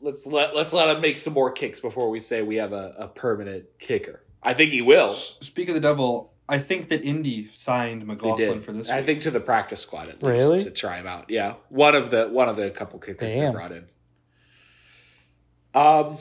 let's 0.00 0.26
let 0.26 0.54
let's 0.54 0.72
let 0.72 0.94
him 0.94 1.02
make 1.02 1.16
some 1.16 1.34
more 1.34 1.50
kicks 1.50 1.80
before 1.80 2.08
we 2.10 2.20
say 2.20 2.42
we 2.42 2.56
have 2.56 2.72
a, 2.72 2.94
a 2.98 3.08
permanent 3.08 3.64
kicker. 3.78 4.22
I 4.42 4.54
think 4.54 4.70
he 4.72 4.80
will. 4.82 5.12
Speak 5.12 5.68
of 5.68 5.74
the 5.74 5.80
devil, 5.80 6.32
I 6.48 6.58
think 6.58 6.88
that 6.88 7.02
Indy 7.02 7.50
signed 7.56 8.06
McLaughlin 8.06 8.54
did. 8.54 8.64
for 8.64 8.72
this. 8.72 8.88
I 8.88 8.96
week. 8.98 9.06
think 9.06 9.20
to 9.22 9.30
the 9.30 9.40
practice 9.40 9.80
squad 9.80 10.08
at 10.08 10.22
least 10.22 10.46
Really? 10.48 10.62
to 10.64 10.70
try 10.70 10.96
him 10.98 11.06
out. 11.06 11.26
Yeah, 11.28 11.54
one 11.68 11.94
of 11.94 12.10
the 12.10 12.28
one 12.28 12.48
of 12.48 12.56
the 12.56 12.70
couple 12.70 12.98
kickers 12.98 13.32
Damn. 13.32 13.46
they 13.46 13.50
brought 13.52 13.72
in. 13.72 13.84
Um, 15.74 16.16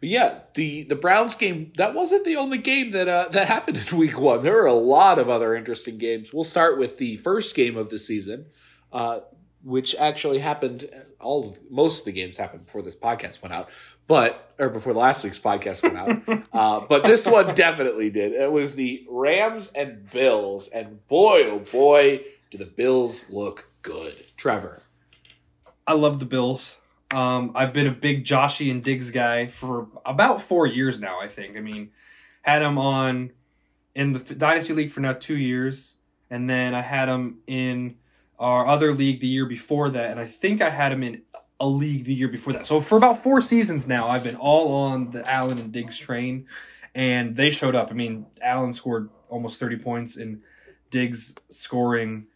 but 0.00 0.08
yeah, 0.08 0.40
the 0.54 0.82
the 0.84 0.96
Browns 0.96 1.36
game 1.36 1.72
that 1.76 1.94
wasn't 1.94 2.24
the 2.24 2.36
only 2.36 2.58
game 2.58 2.90
that 2.90 3.08
uh, 3.08 3.28
that 3.30 3.48
happened 3.48 3.78
in 3.90 3.98
Week 3.98 4.18
One. 4.18 4.42
There 4.42 4.54
were 4.54 4.66
a 4.66 4.72
lot 4.72 5.18
of 5.18 5.28
other 5.28 5.54
interesting 5.54 5.98
games. 5.98 6.32
We'll 6.32 6.44
start 6.44 6.78
with 6.78 6.98
the 6.98 7.16
first 7.18 7.54
game 7.54 7.76
of 7.76 7.90
the 7.90 7.98
season, 7.98 8.46
uh, 8.92 9.20
which 9.62 9.94
actually 9.96 10.38
happened. 10.38 10.88
All 11.20 11.50
of, 11.50 11.70
most 11.70 12.00
of 12.00 12.04
the 12.06 12.12
games 12.12 12.36
happened 12.36 12.66
before 12.66 12.82
this 12.82 12.96
podcast 12.96 13.42
went 13.42 13.54
out, 13.54 13.68
but 14.06 14.54
or 14.58 14.68
before 14.68 14.92
last 14.92 15.24
week's 15.24 15.38
podcast 15.38 15.82
went 15.82 15.96
out. 15.96 16.44
uh, 16.52 16.86
but 16.86 17.04
this 17.04 17.26
one 17.26 17.54
definitely 17.54 18.10
did. 18.10 18.32
It 18.32 18.50
was 18.50 18.74
the 18.74 19.06
Rams 19.08 19.72
and 19.72 20.10
Bills, 20.10 20.68
and 20.68 21.06
boy, 21.06 21.44
oh 21.44 21.58
boy, 21.60 22.22
do 22.50 22.58
the 22.58 22.66
Bills 22.66 23.30
look 23.30 23.70
good. 23.82 24.26
Trevor, 24.36 24.82
I 25.86 25.94
love 25.94 26.18
the 26.18 26.26
Bills. 26.26 26.76
Um, 27.12 27.52
I've 27.54 27.72
been 27.72 27.86
a 27.86 27.92
big 27.92 28.24
Joshy 28.24 28.70
and 28.70 28.82
Diggs 28.82 29.10
guy 29.10 29.48
for 29.48 29.88
about 30.04 30.42
four 30.42 30.66
years 30.66 30.98
now. 30.98 31.20
I 31.20 31.28
think. 31.28 31.56
I 31.56 31.60
mean, 31.60 31.90
had 32.42 32.62
him 32.62 32.78
on 32.78 33.32
in 33.94 34.12
the 34.12 34.18
Dynasty 34.18 34.72
League 34.72 34.90
for 34.92 35.00
now 35.00 35.12
two 35.12 35.36
years, 35.36 35.96
and 36.30 36.48
then 36.48 36.74
I 36.74 36.80
had 36.82 37.08
him 37.08 37.38
in 37.46 37.96
our 38.38 38.66
other 38.66 38.94
league 38.94 39.20
the 39.20 39.26
year 39.26 39.46
before 39.46 39.90
that, 39.90 40.10
and 40.10 40.18
I 40.18 40.26
think 40.26 40.62
I 40.62 40.70
had 40.70 40.90
him 40.92 41.02
in 41.02 41.22
a 41.60 41.66
league 41.66 42.04
the 42.04 42.14
year 42.14 42.28
before 42.28 42.52
that. 42.54 42.66
So 42.66 42.80
for 42.80 42.96
about 42.96 43.16
four 43.16 43.40
seasons 43.40 43.86
now, 43.86 44.08
I've 44.08 44.24
been 44.24 44.36
all 44.36 44.74
on 44.74 45.12
the 45.12 45.30
Allen 45.30 45.58
and 45.58 45.70
Diggs 45.70 45.96
train, 45.96 46.46
and 46.94 47.36
they 47.36 47.50
showed 47.50 47.74
up. 47.74 47.90
I 47.90 47.94
mean, 47.94 48.26
Allen 48.40 48.72
scored 48.72 49.10
almost 49.28 49.60
thirty 49.60 49.76
points, 49.76 50.16
and 50.16 50.42
Diggs 50.90 51.34
scoring, 51.50 52.26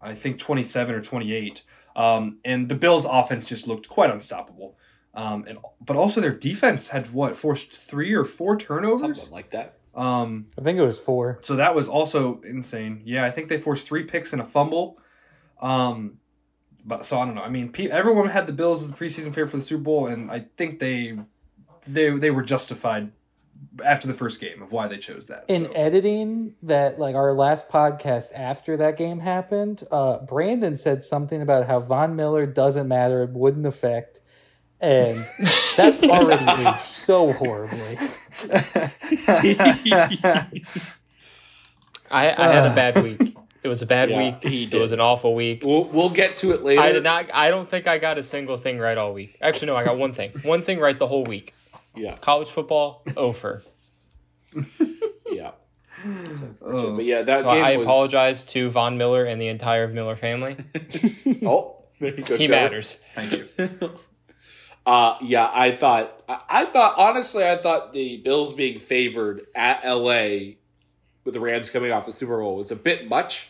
I 0.00 0.14
think 0.14 0.38
twenty 0.38 0.62
seven 0.62 0.94
or 0.94 1.00
twenty 1.00 1.32
eight. 1.32 1.64
Um, 1.98 2.38
and 2.44 2.68
the 2.68 2.76
Bills' 2.76 3.04
offense 3.04 3.44
just 3.44 3.66
looked 3.66 3.88
quite 3.88 4.10
unstoppable. 4.10 4.76
Um, 5.14 5.44
and 5.48 5.58
but 5.84 5.96
also 5.96 6.20
their 6.20 6.32
defense 6.34 6.88
had 6.90 7.12
what 7.12 7.36
forced 7.36 7.72
three 7.72 8.14
or 8.14 8.24
four 8.24 8.56
turnovers. 8.56 9.00
something 9.20 9.34
like 9.34 9.50
that. 9.50 9.78
Um, 9.94 10.46
I 10.56 10.62
think 10.62 10.78
it 10.78 10.82
was 10.82 11.00
four. 11.00 11.38
so 11.42 11.56
that 11.56 11.74
was 11.74 11.88
also 11.88 12.40
insane. 12.42 13.02
Yeah, 13.04 13.24
I 13.24 13.32
think 13.32 13.48
they 13.48 13.58
forced 13.58 13.86
three 13.86 14.04
picks 14.04 14.32
and 14.32 14.40
a 14.40 14.44
fumble. 14.44 14.98
Um, 15.60 16.18
but 16.84 17.04
so 17.04 17.18
I 17.18 17.24
don't 17.26 17.34
know. 17.34 17.42
I 17.42 17.48
mean, 17.48 17.72
pe- 17.72 17.88
everyone 17.88 18.28
had 18.28 18.46
the 18.46 18.52
Bills 18.52 18.84
as 18.84 18.90
the 18.92 18.96
preseason 18.96 19.34
favorite 19.34 19.48
for 19.48 19.56
the 19.56 19.62
Super 19.64 19.82
Bowl, 19.82 20.06
and 20.06 20.30
I 20.30 20.46
think 20.56 20.78
they 20.78 21.18
they 21.88 22.10
they 22.10 22.30
were 22.30 22.44
justified 22.44 23.10
after 23.84 24.06
the 24.08 24.14
first 24.14 24.40
game 24.40 24.60
of 24.62 24.72
why 24.72 24.88
they 24.88 24.98
chose 24.98 25.26
that. 25.26 25.44
In 25.48 25.66
so. 25.66 25.72
editing 25.72 26.54
that, 26.62 26.98
like 26.98 27.14
our 27.14 27.32
last 27.32 27.68
podcast 27.68 28.32
after 28.34 28.76
that 28.78 28.96
game 28.96 29.20
happened, 29.20 29.84
uh, 29.90 30.18
Brandon 30.18 30.76
said 30.76 31.02
something 31.02 31.40
about 31.42 31.66
how 31.66 31.80
Von 31.80 32.16
Miller 32.16 32.46
doesn't 32.46 32.88
matter, 32.88 33.22
it 33.22 33.30
wouldn't 33.30 33.66
affect, 33.66 34.20
and 34.80 35.18
that 35.76 36.02
already 36.10 36.44
aged 36.44 36.80
so 36.80 37.32
horribly. 37.32 37.98
I, 42.10 42.32
I 42.36 42.48
had 42.48 42.70
a 42.70 42.74
bad 42.74 43.02
week. 43.02 43.36
It 43.62 43.68
was 43.68 43.82
a 43.82 43.86
bad 43.86 44.08
Yeah, 44.08 44.18
week. 44.36 44.42
he 44.44 44.64
It 44.64 44.70
did. 44.70 44.80
was 44.80 44.92
an 44.92 45.00
awful 45.00 45.34
week. 45.34 45.62
We'll, 45.64 45.84
we'll 45.84 46.10
get 46.10 46.36
to 46.38 46.52
it 46.52 46.62
later. 46.62 46.80
I 46.80 46.92
did 46.92 47.02
not. 47.02 47.26
I 47.34 47.50
don't 47.50 47.68
think 47.68 47.86
I 47.86 47.98
got 47.98 48.16
a 48.16 48.22
single 48.22 48.56
thing 48.56 48.78
right 48.78 48.96
all 48.96 49.12
week. 49.12 49.36
Actually, 49.42 49.66
no, 49.66 49.76
I 49.76 49.84
got 49.84 49.98
one 49.98 50.12
thing. 50.12 50.30
One 50.42 50.62
thing 50.62 50.78
right 50.78 50.98
the 50.98 51.06
whole 51.08 51.24
week. 51.24 51.52
Yeah, 51.96 52.16
College 52.16 52.48
football 52.48 53.02
over. 53.16 53.62
yeah. 55.30 55.52
That's 56.04 56.40
unfortunate. 56.42 56.86
Oh. 56.88 56.96
But 56.96 57.04
yeah, 57.06 57.22
that 57.22 57.40
So 57.40 57.50
game 57.50 57.64
I 57.64 57.76
was. 57.76 57.86
apologize 57.86 58.44
to 58.46 58.70
Von 58.70 58.98
Miller 58.98 59.24
and 59.24 59.40
the 59.42 59.48
entire 59.48 59.88
Miller 59.88 60.16
family. 60.16 60.56
Oh, 61.44 61.84
there 62.00 62.14
you 62.14 62.22
go. 62.24 62.36
He 62.36 62.46
Trevor. 62.46 62.62
matters. 62.62 62.96
Thank 63.14 63.32
you. 63.32 63.48
Uh, 64.86 65.18
yeah, 65.20 65.50
I 65.52 65.72
thought, 65.72 66.22
I, 66.30 66.40
I 66.48 66.64
thought, 66.64 66.94
honestly, 66.96 67.46
I 67.46 67.56
thought 67.58 67.92
the 67.92 68.16
Bills 68.18 68.54
being 68.54 68.78
favored 68.78 69.42
at 69.54 69.84
LA 69.84 70.52
with 71.24 71.34
the 71.34 71.40
Rams 71.40 71.68
coming 71.68 71.92
off 71.92 72.06
the 72.06 72.12
Super 72.12 72.38
Bowl 72.40 72.56
was 72.56 72.70
a 72.70 72.76
bit 72.76 73.06
much. 73.06 73.48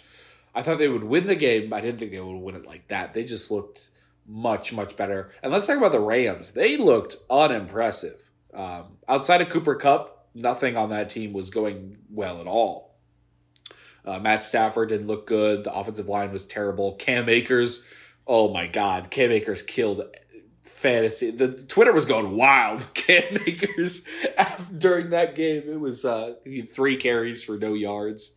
I 0.52 0.62
thought 0.62 0.78
they 0.78 0.88
would 0.88 1.04
win 1.04 1.28
the 1.28 1.36
game. 1.36 1.72
I 1.72 1.80
didn't 1.80 1.98
think 2.00 2.10
they 2.10 2.20
would 2.20 2.40
win 2.40 2.56
it 2.56 2.66
like 2.66 2.88
that. 2.88 3.14
They 3.14 3.22
just 3.22 3.52
looked 3.52 3.90
much, 4.26 4.72
much 4.72 4.96
better. 4.96 5.30
And 5.40 5.52
let's 5.52 5.68
talk 5.68 5.76
about 5.76 5.92
the 5.92 6.00
Rams. 6.00 6.54
They 6.54 6.76
looked 6.76 7.14
unimpressive. 7.30 8.27
Um, 8.58 8.96
outside 9.06 9.40
of 9.40 9.50
Cooper 9.50 9.76
Kupp, 9.76 10.26
nothing 10.34 10.76
on 10.76 10.90
that 10.90 11.08
team 11.08 11.32
was 11.32 11.48
going 11.48 11.98
well 12.10 12.40
at 12.40 12.48
all. 12.48 12.96
Uh, 14.04 14.18
Matt 14.18 14.42
Stafford 14.42 14.88
didn't 14.88 15.06
look 15.06 15.28
good. 15.28 15.62
The 15.62 15.72
offensive 15.72 16.08
line 16.08 16.32
was 16.32 16.44
terrible. 16.44 16.96
Cam 16.96 17.28
Akers, 17.28 17.86
oh 18.26 18.52
my 18.52 18.66
God, 18.66 19.10
Cam 19.10 19.30
Akers 19.30 19.62
killed 19.62 20.02
fantasy. 20.64 21.30
The 21.30 21.52
Twitter 21.52 21.92
was 21.92 22.04
going 22.04 22.36
wild. 22.36 22.84
Cam 22.94 23.38
Akers 23.46 24.04
during 24.76 25.10
that 25.10 25.36
game, 25.36 25.62
it 25.66 25.78
was 25.78 26.04
uh, 26.04 26.34
three 26.68 26.96
carries 26.96 27.44
for 27.44 27.58
no 27.58 27.74
yards. 27.74 28.36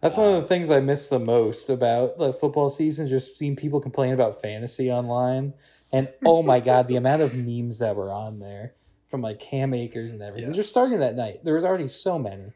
That's 0.00 0.16
one 0.16 0.34
of 0.34 0.42
the 0.42 0.48
things 0.48 0.70
I 0.70 0.80
miss 0.80 1.08
the 1.08 1.18
most 1.18 1.68
about 1.68 2.18
the 2.18 2.32
football 2.32 2.70
season. 2.70 3.08
Just 3.08 3.36
seeing 3.36 3.56
people 3.56 3.80
complain 3.80 4.14
about 4.14 4.40
fantasy 4.40 4.90
online, 4.90 5.52
and 5.92 6.08
oh 6.24 6.42
my 6.42 6.60
god, 6.60 6.88
the 6.88 6.96
amount 6.96 7.20
of 7.20 7.34
memes 7.34 7.80
that 7.80 7.96
were 7.96 8.12
on 8.12 8.38
there 8.38 8.74
from 9.08 9.22
like 9.22 9.40
Cam 9.40 9.74
Akers 9.74 10.12
and 10.12 10.22
everything. 10.22 10.50
Yes. 10.50 10.56
Just 10.56 10.70
starting 10.70 11.00
that 11.00 11.16
night, 11.16 11.44
there 11.44 11.54
was 11.54 11.64
already 11.64 11.88
so 11.88 12.18
many. 12.18 12.52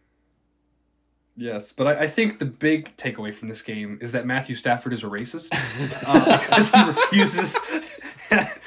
Yes, 1.35 1.73
but 1.73 1.87
I, 1.87 2.03
I 2.03 2.07
think 2.09 2.39
the 2.39 2.45
big 2.45 2.95
takeaway 2.99 3.35
from 3.35 3.49
this 3.49 3.63
game 3.63 3.99
is 4.03 4.13
that 4.13 4.27
Matthew 4.27 4.55
Stafford 4.55 4.93
is 4.93 5.03
a 5.03 5.07
racist 5.07 5.49
uh, 6.07 6.39
because 6.39 6.71
he 6.71 6.85
refuses 6.85 7.59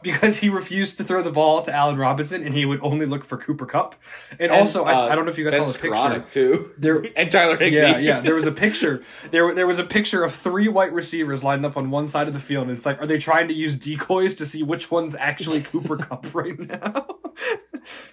because 0.02 0.38
he 0.38 0.48
refused 0.48 0.96
to 0.98 1.04
throw 1.04 1.22
the 1.22 1.30
ball 1.30 1.62
to 1.62 1.72
Allen 1.74 1.96
Robinson 1.96 2.42
and 2.44 2.54
he 2.54 2.64
would 2.64 2.80
only 2.82 3.04
look 3.06 3.24
for 3.24 3.36
Cooper 3.36 3.66
Kupp. 3.66 3.94
And, 4.38 4.50
also, 4.50 4.84
uh, 4.84 4.88
I, 4.88 5.12
I 5.12 5.14
don't 5.14 5.24
know 5.26 5.30
if 5.30 5.38
you 5.38 5.44
guys 5.44 5.58
Ben 5.58 5.68
saw 5.68 5.72
the 5.72 5.78
picture. 5.78 5.96
Skowronek, 5.96 6.30
too. 6.30 6.70
There, 6.78 7.04
And 7.16 7.30
Tyler 7.30 7.56
Higbee. 7.56 7.76
yeah, 7.76 7.98
yeah. 7.98 8.20
There 8.20 8.34
was 8.34 8.46
a 8.46 8.52
picture. 8.52 9.04
There, 9.30 9.54
there 9.54 9.66
was 9.66 9.78
a 9.78 9.84
picture 9.84 10.24
of 10.24 10.32
three 10.34 10.68
white 10.68 10.92
receivers 10.92 11.44
lined 11.44 11.66
up 11.66 11.76
on 11.76 11.90
one 11.90 12.06
side 12.06 12.28
of 12.28 12.34
the 12.34 12.40
field, 12.40 12.68
and 12.68 12.76
it's 12.76 12.86
like, 12.86 13.00
are 13.00 13.06
they 13.06 13.18
trying 13.18 13.48
to 13.48 13.54
use 13.54 13.76
decoys 13.76 14.34
to 14.36 14.46
see 14.46 14.62
which 14.62 14.90
one's 14.90 15.14
actually 15.14 15.60
Cooper 15.60 15.96
Kupp 15.98 16.34
right 16.34 16.58
now? 16.58 17.06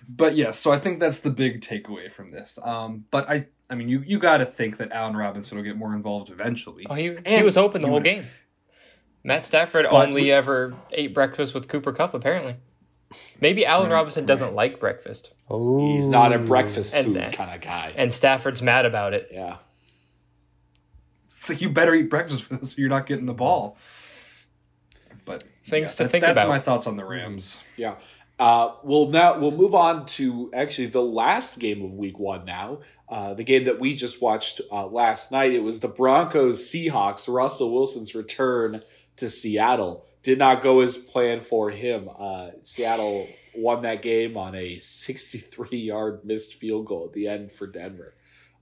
but 0.10 0.36
yes, 0.36 0.60
so 0.60 0.72
I 0.72 0.79
think 0.79 1.00
that's 1.00 1.20
the 1.20 1.29
big 1.29 1.62
takeaway 1.62 2.12
from 2.12 2.32
this. 2.32 2.58
Um, 2.63 3.06
but 3.12 3.29
I, 3.29 3.48
I 3.70 3.75
mean, 3.75 3.89
you 3.89 4.01
you 4.06 4.20
got 4.20 4.38
to 4.38 4.46
think 4.46 4.77
that 4.77 4.91
Allen 4.91 5.15
Robinson 5.15 5.58
will 5.58 5.63
get 5.65 5.75
more 5.77 5.94
involved 5.94 6.29
eventually. 6.29 6.86
Oh, 6.89 6.96
he, 6.96 7.15
he 7.25 7.44
was 7.44 7.58
open 7.58 7.82
the 7.82 7.88
whole 7.88 7.96
would- 7.96 8.03
game. 8.03 8.25
Matt 9.27 9.43
Stafford 9.46 9.88
But 9.91 10.07
only 10.07 10.24
we- 10.24 10.31
ever 10.31 10.74
ate 10.91 11.13
breakfast 11.13 11.53
with 11.53 11.67
Cooper 11.67 11.91
Kupp, 11.91 12.13
apparently. 12.13 12.55
Maybe 13.41 13.65
Allen 13.65 13.91
Robinson 13.91 14.25
doesn't 14.25 14.53
like 14.53 14.79
breakfast, 14.79 15.34
Oh, 15.50 15.96
He's 15.96 16.07
not 16.07 16.31
a 16.34 16.39
breakfast 16.39 16.96
And 16.96 17.07
food 17.07 17.15
that- 17.17 17.34
kind 17.34 17.53
of 17.53 17.60
guy. 17.62 17.93
and 17.98 18.12
Stafford's 18.12 18.62
mad 18.62 18.86
about 18.86 19.13
it. 19.13 19.27
yeah. 19.31 19.57
It's 21.39 21.50
like 21.50 21.62
you 21.62 21.69
better 21.69 21.93
eat 21.93 22.10
breakfast 22.10 22.50
with 22.50 22.62
us, 22.63 22.77
or 22.77 22.81
you're 22.81 22.89
not 22.89 23.05
getting 23.05 23.25
the 23.25 23.34
ball. 23.34 23.77
But 25.25 25.43
Things 25.65 25.91
to 25.96 26.03
that's, 26.03 26.12
think 26.12 26.22
that's 26.24 26.38
about. 26.38 26.48
my 26.48 26.60
thoughts 26.60 26.88
on 26.88 26.96
the 26.96 27.05
Rams. 27.05 27.57
Yeah. 27.75 27.96
Uh, 28.39 28.74
we'll 28.84 29.07
now 29.10 29.38
we'll 29.39 29.51
move 29.51 29.74
on 29.75 30.05
to 30.05 30.50
actually 30.53 30.88
the 30.88 31.01
last 31.01 31.60
game 31.60 31.84
of 31.84 31.91
Week 31.93 32.17
One. 32.19 32.46
Now, 32.46 32.79
uh, 33.10 33.34
the 33.34 33.43
game 33.43 33.63
that 33.65 33.79
we 33.79 33.93
just 33.96 34.22
watched 34.22 34.62
uh, 34.72 34.86
last 34.88 35.31
night. 35.31 35.53
It 35.53 35.63
was 35.63 35.79
the 35.79 35.88
Broncos 35.88 36.62
Seahawks. 36.62 37.27
Russell 37.34 37.74
Wilson's 37.74 38.13
return 38.15 38.84
to 39.18 39.28
Seattle 39.28 40.06
did 40.24 40.38
not 40.40 40.62
go 40.62 40.80
as 40.82 40.98
planned 40.98 41.42
for 41.42 41.70
him. 41.70 42.10
Uh, 42.18 42.50
Seattle 42.64 43.28
won 43.56 43.82
that 43.84 44.02
game 44.02 44.38
on 44.38 44.56
a 44.56 44.78
63 44.78 45.78
yard 45.78 46.22
missed 46.24 46.56
field 46.56 46.86
goal 46.86 47.06
at 47.06 47.14
the 47.14 47.28
end 47.28 47.52
for 47.52 47.68
Denver. 47.68 48.14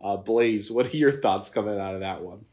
Uh, 0.02 0.18
Blaze, 0.18 0.70
what 0.72 0.94
are 0.94 0.98
your 0.98 1.12
thoughts 1.12 1.50
coming 1.50 1.80
out 1.80 1.94
of 1.94 2.02
that 2.02 2.22
one? 2.22 2.46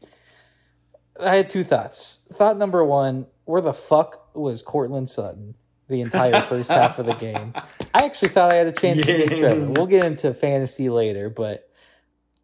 I 1.19 1.35
had 1.35 1.49
two 1.49 1.63
thoughts. 1.63 2.27
Thought 2.33 2.57
number 2.57 2.83
one: 2.83 3.27
Where 3.45 3.61
the 3.61 3.73
fuck 3.73 4.35
was 4.35 4.61
Courtland 4.63 5.09
Sutton 5.09 5.53
the 5.87 6.01
entire 6.01 6.41
first 6.49 6.69
half 6.71 6.97
of 6.97 7.05
the 7.05 7.13
game? 7.13 7.53
I 7.93 8.05
actually 8.05 8.29
thought 8.29 8.51
I 8.51 8.55
had 8.55 8.67
a 8.67 8.71
chance 8.71 9.01
to 9.01 9.05
beat 9.05 9.29
Yeah. 9.31 9.37
Trevor. 9.37 9.65
We'll 9.71 9.85
get 9.85 10.05
into 10.05 10.33
fantasy 10.33 10.89
later, 10.89 11.29
but 11.29 11.69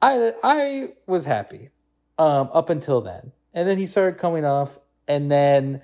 I 0.02 0.34
I 0.44 0.90
was 1.08 1.26
happy 1.26 1.70
um, 2.20 2.50
up 2.54 2.70
until 2.70 3.02
then, 3.02 3.32
and 3.54 3.68
then 3.68 3.80
he 3.80 3.88
started 3.88 4.20
coming 4.20 4.46
off, 4.46 4.78
and 5.10 5.30
then 5.30 5.82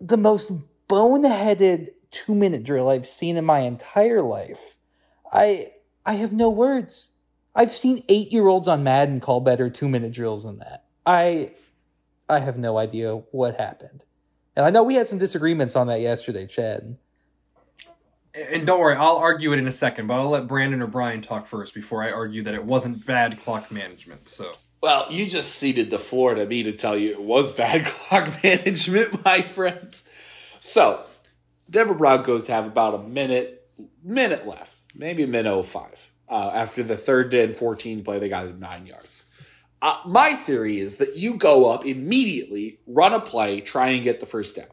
the 0.00 0.18
most 0.18 0.52
boneheaded 0.88 1.88
two 2.10 2.34
minute 2.34 2.62
drill 2.62 2.90
I've 2.90 3.06
seen 3.06 3.36
in 3.36 3.44
my 3.44 3.60
entire 3.60 4.22
life. 4.22 4.76
I 5.32 5.72
I 6.06 6.12
have 6.12 6.32
no 6.32 6.50
words. 6.50 7.12
I've 7.56 7.72
seen 7.72 8.04
eight 8.08 8.30
year 8.32 8.46
olds 8.46 8.68
on 8.68 8.84
Madden 8.84 9.18
call 9.18 9.40
better 9.40 9.70
two 9.70 9.88
minute 9.88 10.12
drills 10.12 10.44
than 10.44 10.58
that. 10.58 10.84
I 11.06 11.52
I 12.28 12.40
have 12.40 12.58
no 12.58 12.78
idea 12.78 13.16
what 13.32 13.56
happened. 13.56 14.04
And 14.54 14.64
I 14.64 14.70
know 14.70 14.84
we 14.84 14.94
had 14.94 15.08
some 15.08 15.18
disagreements 15.18 15.74
on 15.74 15.88
that 15.88 16.00
yesterday, 16.00 16.46
Chad. 16.46 16.96
And 18.34 18.66
don't 18.66 18.80
worry, 18.80 18.96
I'll 18.96 19.16
argue 19.16 19.52
it 19.52 19.58
in 19.58 19.66
a 19.66 19.72
second, 19.72 20.08
but 20.08 20.14
I'll 20.14 20.28
let 20.28 20.48
Brandon 20.48 20.82
or 20.82 20.86
Brian 20.88 21.22
talk 21.22 21.46
first 21.46 21.72
before 21.72 22.02
I 22.02 22.10
argue 22.10 22.42
that 22.42 22.54
it 22.54 22.64
wasn't 22.64 23.06
bad 23.06 23.38
clock 23.40 23.70
management. 23.70 24.28
So 24.28 24.52
Well, 24.84 25.06
you 25.10 25.24
just 25.24 25.54
ceded 25.54 25.88
the 25.88 25.98
floor 25.98 26.34
to 26.34 26.44
me 26.44 26.64
to 26.64 26.72
tell 26.72 26.94
you 26.94 27.12
it 27.12 27.22
was 27.22 27.50
bad 27.50 27.86
clock 27.86 28.44
management, 28.44 29.24
my 29.24 29.40
friends. 29.40 30.06
So, 30.60 31.02
Denver 31.70 31.94
Broncos 31.94 32.48
have 32.48 32.66
about 32.66 32.92
a 32.92 32.98
minute 32.98 33.66
minute 34.02 34.46
left, 34.46 34.76
maybe 34.94 35.22
a 35.22 35.26
minute 35.26 35.64
05. 35.64 36.12
Uh, 36.28 36.50
after 36.52 36.82
the 36.82 36.98
third 36.98 37.32
and 37.32 37.54
14 37.54 38.04
play, 38.04 38.18
they 38.18 38.28
got 38.28 38.58
nine 38.58 38.84
yards. 38.84 39.24
Uh, 39.80 40.00
my 40.04 40.34
theory 40.34 40.78
is 40.78 40.98
that 40.98 41.16
you 41.16 41.38
go 41.38 41.72
up 41.72 41.86
immediately, 41.86 42.78
run 42.86 43.14
a 43.14 43.20
play, 43.20 43.62
try 43.62 43.88
and 43.88 44.04
get 44.04 44.20
the 44.20 44.26
first 44.26 44.54
down. 44.54 44.66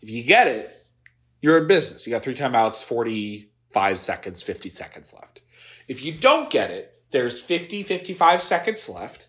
If 0.00 0.10
you 0.10 0.22
get 0.22 0.46
it, 0.46 0.72
you're 1.42 1.58
in 1.58 1.66
business. 1.66 2.06
You 2.06 2.12
got 2.12 2.22
three 2.22 2.36
timeouts, 2.36 2.84
45 2.84 3.98
seconds, 3.98 4.42
50 4.42 4.70
seconds 4.70 5.12
left. 5.12 5.40
If 5.88 6.04
you 6.04 6.12
don't 6.12 6.50
get 6.50 6.70
it, 6.70 7.02
there's 7.10 7.40
50, 7.40 7.82
55 7.82 8.42
seconds 8.42 8.88
left 8.88 9.26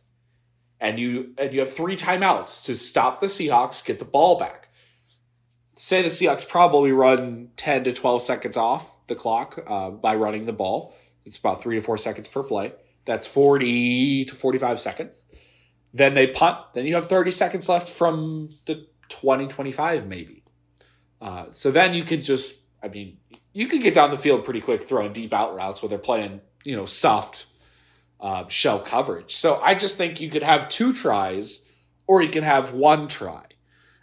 and 0.81 0.99
you 0.99 1.33
and 1.37 1.53
you 1.53 1.59
have 1.59 1.71
three 1.71 1.95
timeouts 1.95 2.65
to 2.65 2.75
stop 2.75 3.19
the 3.19 3.27
Seahawks, 3.27 3.85
get 3.85 3.99
the 3.99 4.05
ball 4.05 4.37
back. 4.37 4.69
Say 5.75 6.01
the 6.01 6.09
Seahawks 6.09 6.47
probably 6.47 6.91
run 6.91 7.49
10 7.55 7.85
to 7.85 7.93
12 7.93 8.21
seconds 8.21 8.57
off 8.57 8.97
the 9.07 9.15
clock 9.15 9.63
uh, 9.67 9.91
by 9.91 10.15
running 10.15 10.45
the 10.45 10.53
ball. 10.53 10.93
It's 11.23 11.37
about 11.37 11.61
three 11.61 11.75
to 11.75 11.81
four 11.81 11.97
seconds 11.97 12.27
per 12.27 12.43
play. 12.43 12.73
That's 13.05 13.27
40 13.27 14.25
to 14.25 14.35
45 14.35 14.79
seconds. 14.79 15.25
Then 15.93 16.13
they 16.13 16.27
punt. 16.27 16.57
Then 16.73 16.85
you 16.85 16.95
have 16.95 17.07
30 17.07 17.31
seconds 17.31 17.69
left 17.69 17.87
from 17.87 18.49
the 18.65 18.87
20, 19.09 19.47
25 19.47 20.07
maybe. 20.07 20.43
Uh, 21.21 21.45
so 21.51 21.69
then 21.71 21.93
you 21.93 22.03
can 22.03 22.21
just, 22.21 22.57
I 22.83 22.87
mean, 22.87 23.17
you 23.53 23.67
can 23.67 23.81
get 23.81 23.93
down 23.93 24.09
the 24.09 24.17
field 24.17 24.43
pretty 24.43 24.61
quick 24.61 24.81
throwing 24.81 25.13
deep 25.13 25.33
out 25.33 25.55
routes 25.55 25.81
where 25.81 25.89
they're 25.89 25.99
playing, 25.99 26.41
you 26.63 26.75
know, 26.75 26.85
soft 26.85 27.45
uh, 28.21 28.47
shell 28.47 28.79
coverage. 28.79 29.33
So 29.33 29.59
I 29.61 29.73
just 29.73 29.97
think 29.97 30.21
you 30.21 30.29
could 30.29 30.43
have 30.43 30.69
two 30.69 30.93
tries 30.93 31.71
or 32.07 32.21
you 32.21 32.29
can 32.29 32.43
have 32.43 32.73
one 32.73 33.07
try. 33.07 33.43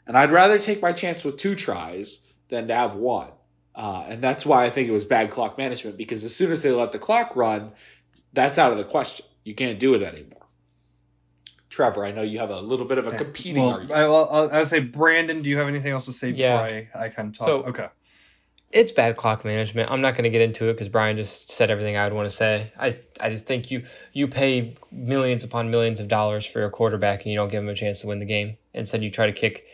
And 0.06 0.16
I'd 0.16 0.30
rather 0.30 0.58
take 0.58 0.82
my 0.82 0.92
chance 0.92 1.24
with 1.24 1.36
two 1.36 1.54
tries 1.54 2.32
than 2.48 2.68
to 2.68 2.74
have 2.74 2.94
one. 2.94 3.30
Uh, 3.74 4.04
and 4.08 4.22
that's 4.22 4.44
why 4.44 4.64
I 4.64 4.70
think 4.70 4.88
it 4.88 4.92
was 4.92 5.04
bad 5.04 5.30
clock 5.30 5.56
management 5.56 5.96
because 5.96 6.24
as 6.24 6.34
soon 6.34 6.50
as 6.50 6.62
they 6.62 6.72
let 6.72 6.92
the 6.92 6.98
clock 6.98 7.36
run, 7.36 7.72
that's 8.32 8.58
out 8.58 8.72
of 8.72 8.78
the 8.78 8.84
question. 8.84 9.24
You 9.44 9.54
can't 9.54 9.78
do 9.78 9.94
it 9.94 10.02
anymore. 10.02 10.46
Trevor, 11.68 12.04
I 12.04 12.10
know 12.10 12.22
you 12.22 12.38
have 12.38 12.50
a 12.50 12.60
little 12.60 12.86
bit 12.86 12.98
of 12.98 13.06
a 13.06 13.12
competing 13.12 13.62
well, 13.62 13.74
argument. 13.74 14.00
I, 14.00 14.02
I'll, 14.04 14.50
I'll 14.52 14.64
say, 14.64 14.80
Brandon, 14.80 15.42
do 15.42 15.50
you 15.50 15.58
have 15.58 15.68
anything 15.68 15.92
else 15.92 16.06
to 16.06 16.12
say 16.12 16.30
Yeah. 16.30 16.62
before 16.62 17.00
I, 17.00 17.04
I 17.04 17.08
kind 17.10 17.28
of 17.28 17.38
talk? 17.38 17.46
So- 17.46 17.62
okay. 17.64 17.88
It's 18.70 18.92
bad 18.92 19.16
clock 19.16 19.44
management. 19.44 19.90
I'm 19.90 20.02
not 20.02 20.12
going 20.12 20.24
to 20.24 20.30
get 20.30 20.42
into 20.42 20.68
it 20.68 20.74
because 20.74 20.88
Brian 20.88 21.16
just 21.16 21.50
said 21.50 21.70
everything 21.70 21.96
I 21.96 22.04
would 22.04 22.12
want 22.12 22.28
to 22.28 22.36
say. 22.36 22.70
I, 22.78 22.92
I 23.18 23.30
just 23.30 23.46
think 23.46 23.70
you 23.70 23.84
you 24.12 24.28
pay 24.28 24.76
millions 24.92 25.42
upon 25.42 25.70
millions 25.70 26.00
of 26.00 26.08
dollars 26.08 26.44
for 26.44 26.60
your 26.60 26.68
quarterback 26.68 27.22
and 27.22 27.32
you 27.32 27.38
don't 27.38 27.50
give 27.50 27.62
him 27.62 27.68
a 27.70 27.74
chance 27.74 28.00
to 28.00 28.06
win 28.08 28.18
the 28.18 28.26
game. 28.26 28.58
Instead, 28.74 29.02
you 29.02 29.10
try 29.10 29.26
to 29.26 29.32
kick 29.32 29.64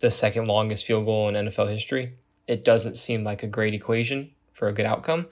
the 0.00 0.10
second 0.10 0.48
longest 0.48 0.84
field 0.84 1.06
goal 1.06 1.28
in 1.28 1.34
NFL 1.34 1.70
history. 1.70 2.14
It 2.46 2.64
doesn't 2.64 2.96
seem 2.96 3.24
like 3.24 3.42
a 3.42 3.46
great 3.46 3.72
equation 3.72 4.30
for 4.52 4.68
a 4.68 4.72
good 4.72 4.84
outcome. 4.84 5.26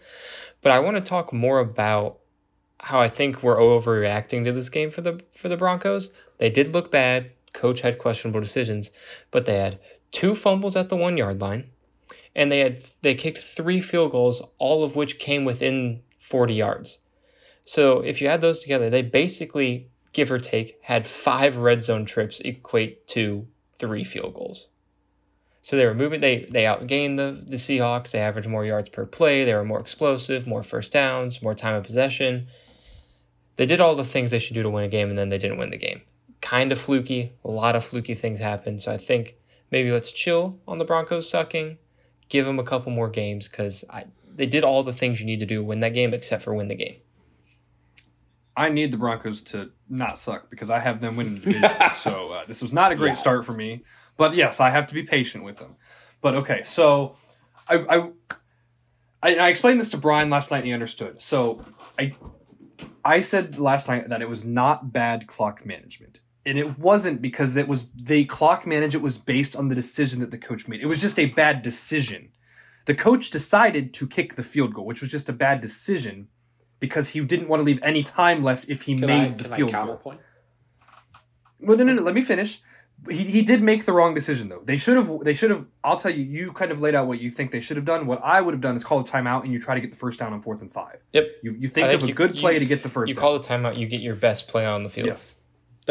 But 0.62 0.72
I 0.72 0.78
want 0.78 0.96
to 0.96 1.02
talk 1.02 1.32
more 1.32 1.60
about 1.60 2.20
how 2.78 3.00
I 3.00 3.08
think 3.08 3.42
we're 3.42 3.56
overreacting 3.56 4.44
to 4.44 4.52
this 4.52 4.70
game 4.70 4.90
for 4.90 5.02
the 5.02 5.20
for 5.36 5.48
the 5.48 5.56
Broncos. 5.56 6.10
They 6.38 6.50
did 6.50 6.72
look 6.72 6.90
bad. 6.90 7.30
Coach 7.52 7.80
had 7.80 7.98
questionable 7.98 8.40
decisions, 8.40 8.90
but 9.30 9.44
they 9.44 9.56
had 9.56 9.78
two 10.12 10.34
fumbles 10.34 10.76
at 10.76 10.88
the 10.88 10.96
one 10.96 11.16
yard 11.16 11.40
line, 11.40 11.70
and 12.34 12.50
they 12.50 12.60
had 12.60 12.88
they 13.02 13.14
kicked 13.14 13.38
three 13.38 13.80
field 13.80 14.12
goals, 14.12 14.42
all 14.58 14.84
of 14.84 14.96
which 14.96 15.18
came 15.18 15.44
within 15.44 16.02
40 16.20 16.54
yards. 16.54 16.98
So 17.64 18.00
if 18.00 18.20
you 18.20 18.28
add 18.28 18.40
those 18.40 18.60
together, 18.60 18.90
they 18.90 19.02
basically, 19.02 19.88
give 20.12 20.30
or 20.30 20.38
take, 20.38 20.78
had 20.82 21.06
five 21.06 21.56
red 21.56 21.82
zone 21.84 22.04
trips 22.04 22.40
equate 22.40 23.06
to 23.08 23.46
three 23.78 24.04
field 24.04 24.34
goals. 24.34 24.68
So 25.62 25.76
they 25.76 25.86
were 25.86 25.94
moving. 25.94 26.20
They 26.20 26.46
they 26.50 26.64
outgained 26.64 27.16
the 27.18 27.44
the 27.46 27.56
Seahawks. 27.56 28.12
They 28.12 28.20
averaged 28.20 28.48
more 28.48 28.64
yards 28.64 28.88
per 28.88 29.04
play. 29.04 29.44
They 29.44 29.54
were 29.54 29.64
more 29.64 29.80
explosive, 29.80 30.46
more 30.46 30.62
first 30.62 30.90
downs, 30.92 31.42
more 31.42 31.54
time 31.54 31.74
of 31.74 31.84
possession. 31.84 32.48
They 33.56 33.66
did 33.66 33.80
all 33.80 33.94
the 33.94 34.04
things 34.04 34.30
they 34.30 34.38
should 34.38 34.54
do 34.54 34.62
to 34.62 34.70
win 34.70 34.84
a 34.84 34.88
game, 34.88 35.10
and 35.10 35.18
then 35.18 35.28
they 35.28 35.36
didn't 35.36 35.58
win 35.58 35.70
the 35.70 35.76
game. 35.76 36.00
Kind 36.40 36.72
of 36.72 36.80
fluky. 36.80 37.32
A 37.44 37.50
lot 37.50 37.76
of 37.76 37.84
fluky 37.84 38.14
things 38.14 38.40
happened. 38.40 38.80
So 38.80 38.90
I 38.90 38.96
think 38.96 39.36
maybe 39.70 39.92
let's 39.92 40.12
chill 40.12 40.58
on 40.66 40.78
the 40.78 40.86
Broncos 40.86 41.28
sucking. 41.28 41.76
Give 42.30 42.46
them 42.46 42.58
a 42.58 42.64
couple 42.64 42.90
more 42.92 43.10
games 43.10 43.46
because 43.48 43.84
they 44.34 44.46
did 44.46 44.64
all 44.64 44.82
the 44.82 44.92
things 44.92 45.20
you 45.20 45.26
need 45.26 45.40
to 45.40 45.46
do 45.46 45.62
win 45.62 45.80
that 45.80 45.90
game, 45.94 46.14
except 46.14 46.42
for 46.42 46.54
win 46.54 46.68
the 46.68 46.74
game. 46.74 46.96
I 48.56 48.68
need 48.68 48.90
the 48.92 48.96
Broncos 48.96 49.42
to 49.44 49.70
not 49.88 50.18
suck 50.18 50.50
because 50.50 50.70
I 50.70 50.80
have 50.80 51.00
them 51.00 51.16
winning 51.16 51.34
the 51.36 51.40
division. 51.52 51.70
so 51.96 52.32
uh, 52.32 52.44
this 52.46 52.62
was 52.62 52.72
not 52.72 52.92
a 52.92 52.94
great 52.94 53.10
Yeah. 53.10 53.14
start 53.14 53.44
for 53.44 53.52
me. 53.52 53.82
But 54.16 54.34
yes, 54.34 54.60
I 54.60 54.70
have 54.70 54.86
to 54.88 54.94
be 54.94 55.02
patient 55.02 55.44
with 55.44 55.58
them. 55.58 55.76
But 56.20 56.34
okay, 56.36 56.62
so 56.62 57.16
I 57.68 57.76
I, 57.76 58.10
I, 59.22 59.34
I 59.36 59.48
explained 59.48 59.80
this 59.80 59.90
to 59.90 59.96
Brian 59.96 60.30
last 60.30 60.50
night 60.50 60.58
and 60.58 60.66
he 60.66 60.72
understood. 60.72 61.20
So 61.20 61.64
I 61.98 62.14
I 63.04 63.20
said 63.20 63.58
last 63.58 63.88
night 63.88 64.08
that 64.08 64.20
it 64.22 64.28
was 64.28 64.44
not 64.44 64.92
bad 64.92 65.26
clock 65.26 65.64
management. 65.64 66.20
And 66.46 66.58
it 66.58 66.78
wasn't 66.78 67.20
because 67.20 67.52
that 67.54 67.68
was 67.68 67.86
the 67.94 68.24
clock 68.24 68.66
management 68.66 69.04
was 69.04 69.18
based 69.18 69.54
on 69.54 69.68
the 69.68 69.74
decision 69.74 70.20
that 70.20 70.30
the 70.30 70.38
coach 70.38 70.66
made. 70.68 70.80
It 70.80 70.86
was 70.86 71.00
just 71.00 71.18
a 71.18 71.26
bad 71.26 71.60
decision. 71.62 72.30
The 72.86 72.94
coach 72.94 73.28
decided 73.30 73.92
to 73.94 74.06
kick 74.06 74.36
the 74.36 74.42
field 74.42 74.72
goal, 74.74 74.86
which 74.86 75.00
was 75.02 75.10
just 75.10 75.28
a 75.28 75.34
bad 75.34 75.60
decision 75.60 76.28
because 76.80 77.08
he 77.10 77.20
didn't 77.20 77.48
want 77.48 77.60
to 77.60 77.64
leave 77.64 77.78
any 77.82 78.02
time 78.02 78.42
left 78.42 78.68
if 78.70 78.82
he 78.82 78.96
Can 78.96 79.06
made 79.06 79.20
I, 79.20 79.28
the 79.28 79.44
can 79.44 79.52
I 79.52 79.56
field 79.56 79.72
goal. 79.72 79.80
counterpoint? 79.80 80.20
Well, 81.60 81.76
no, 81.76 81.84
no, 81.84 81.92
no. 81.92 82.02
Let 82.02 82.14
me 82.14 82.22
finish. 82.22 82.62
He, 83.08 83.16
he 83.24 83.42
did 83.42 83.62
make 83.62 83.84
the 83.84 83.92
wrong 83.92 84.14
decision 84.14 84.48
though. 84.48 84.62
They 84.64 84.76
should 84.78 84.96
have. 84.96 85.20
They 85.20 85.34
should 85.34 85.50
have. 85.50 85.66
I'll 85.84 85.96
tell 85.96 86.10
you. 86.10 86.22
You 86.24 86.52
kind 86.52 86.70
of 86.70 86.80
laid 86.80 86.94
out 86.94 87.06
what 87.06 87.20
you 87.20 87.30
think 87.30 87.50
they 87.50 87.60
should 87.60 87.76
have 87.76 87.86
done. 87.86 88.06
What 88.06 88.20
I 88.24 88.40
would 88.40 88.52
have 88.54 88.60
done 88.60 88.76
is 88.76 88.84
call 88.84 89.00
a 89.00 89.04
timeout 89.04 89.44
and 89.44 89.52
you 89.52 89.60
try 89.60 89.74
to 89.74 89.80
get 89.80 89.90
the 89.90 89.96
first 89.96 90.18
down 90.18 90.32
on 90.32 90.40
fourth 90.40 90.60
and 90.62 90.70
five. 90.72 91.02
Yep. 91.12 91.26
You 91.42 91.56
you 91.58 91.68
think 91.68 91.86
I 91.86 91.92
of 91.92 92.00
think 92.00 92.12
a 92.12 92.14
good 92.14 92.36
play 92.36 92.54
you- 92.54 92.60
to 92.60 92.66
get 92.66 92.82
the 92.82 92.88
first. 92.88 93.08
You 93.10 93.14
down. 93.14 93.20
call 93.22 93.38
the 93.38 93.46
timeout, 93.46 93.76
you 93.78 93.86
get 93.86 94.00
your 94.00 94.16
best 94.16 94.48
play 94.48 94.66
on 94.66 94.84
the 94.84 94.90
field. 94.90 95.06
Yes. 95.08 95.36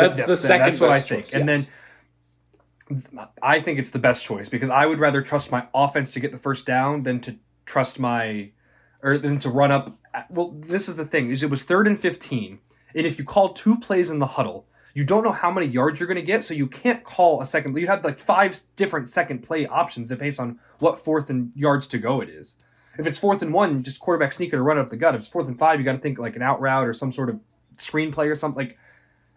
That's 0.02 0.18
Yes, 0.20 0.28
the 0.28 0.38
second 0.38 0.66
that's 0.68 0.80
what 0.80 0.90
I 0.90 0.94
best 0.94 1.10
think. 1.10 1.26
choice, 1.26 1.34
And 1.36 1.48
yes. 1.48 1.66
then 1.66 3.28
I 3.42 3.60
think 3.60 3.78
it's 3.80 3.92
the 3.92 4.00
best 4.00 4.26
choice 4.26 4.50
because 4.50 4.70
I 4.70 4.86
would 4.86 5.00
rather 5.00 5.22
trust 5.22 5.52
my 5.52 5.68
offense 5.74 6.12
to 6.14 6.20
get 6.20 6.32
the 6.32 6.38
first 6.38 6.66
down 6.66 7.04
than 7.04 7.20
to 7.22 7.36
trust 7.66 8.00
my 8.00 8.52
or 9.04 9.18
than 9.18 9.38
to 9.40 9.50
run 9.50 9.72
up. 9.72 9.96
Well, 10.30 10.52
this 10.58 10.90
is 10.90 10.96
the 10.96 11.06
thing: 11.06 11.30
is 11.30 11.44
it 11.44 11.50
was 11.50 11.64
third 11.64 11.88
and 11.88 11.98
fifteen, 11.98 12.60
and 12.96 13.06
if 13.06 13.20
you 13.20 13.26
call 13.26 13.50
two 13.50 13.78
plays 13.78 14.10
in 14.10 14.18
the 14.20 14.26
huddle, 14.26 14.66
you 14.96 15.04
don't 15.04 15.24
know 15.24 15.32
how 15.32 15.52
many 15.52 15.68
yards 15.68 16.00
you're 16.00 16.08
going 16.08 16.16
to 16.16 16.24
get, 16.24 16.44
so 16.44 16.54
you 16.56 16.66
can't 16.66 17.04
call 17.04 17.42
a 17.42 17.46
second. 17.46 17.78
You 17.78 17.88
have 17.88 18.04
like 18.04 18.18
five 18.18 18.60
different 18.76 19.08
second 19.08 19.44
play 19.44 19.68
options 19.68 20.10
based 20.10 20.40
on 20.40 20.58
what 20.80 20.98
fourth 20.98 21.30
and 21.30 21.52
yards 21.56 21.86
to 21.88 22.00
go 22.00 22.22
it 22.22 22.30
is. 22.30 22.56
If 22.98 23.06
it's 23.08 23.20
fourth 23.20 23.42
and 23.42 23.54
one, 23.54 23.82
just 23.84 24.00
quarterback 24.00 24.34
sneak 24.34 24.52
it 24.52 24.58
or 24.58 24.64
run 24.64 24.78
up 24.80 24.90
the 24.90 24.98
gut. 24.98 25.14
If 25.16 25.22
it's 25.22 25.30
fourth 25.30 25.48
and 25.48 25.58
five, 25.58 25.80
you 25.80 25.86
got 25.86 25.94
to 25.94 26.00
think 26.00 26.18
like 26.20 26.36
an 26.36 26.42
out 26.42 26.60
route 26.60 26.88
or 26.88 26.92
some 26.94 27.12
sort 27.12 27.30
of 27.30 27.40
screenplay 27.78 28.30
or 28.30 28.36
something. 28.36 28.58
Like 28.68 28.78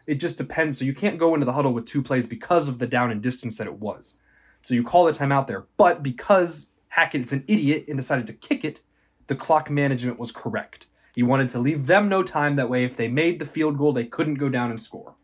it 0.06 0.16
just 0.16 0.38
depends. 0.38 0.78
So 0.78 0.84
you 0.84 0.94
can't 0.94 1.18
go 1.18 1.34
into 1.34 1.46
the 1.46 1.52
huddle 1.52 1.72
with 1.72 1.86
two 1.86 2.02
plays 2.02 2.26
because 2.26 2.68
of 2.68 2.78
the 2.78 2.86
down 2.86 3.10
and 3.10 3.22
distance 3.22 3.58
that 3.58 3.66
it 3.66 3.74
was. 3.78 4.14
So 4.62 4.74
you 4.74 4.82
call 4.84 5.04
the 5.04 5.12
timeout 5.12 5.46
there. 5.46 5.64
But 5.76 6.02
because 6.02 6.66
Hackett 6.88 7.22
is 7.22 7.32
an 7.32 7.44
idiot 7.48 7.86
and 7.88 7.96
decided 7.96 8.26
to 8.28 8.32
kick 8.32 8.64
it, 8.64 8.80
the 9.26 9.34
clock 9.34 9.70
management 9.70 10.18
was 10.18 10.30
correct. 10.32 10.86
He 11.14 11.22
wanted 11.22 11.48
to 11.50 11.58
leave 11.58 11.86
them 11.86 12.08
no 12.08 12.22
time. 12.22 12.56
That 12.56 12.70
way, 12.70 12.84
if 12.84 12.96
they 12.96 13.08
made 13.08 13.38
the 13.38 13.44
field 13.44 13.76
goal, 13.78 13.92
they 13.92 14.04
couldn't 14.04 14.34
go 14.34 14.48
down 14.48 14.70
and 14.70 14.80
score. 14.82 15.14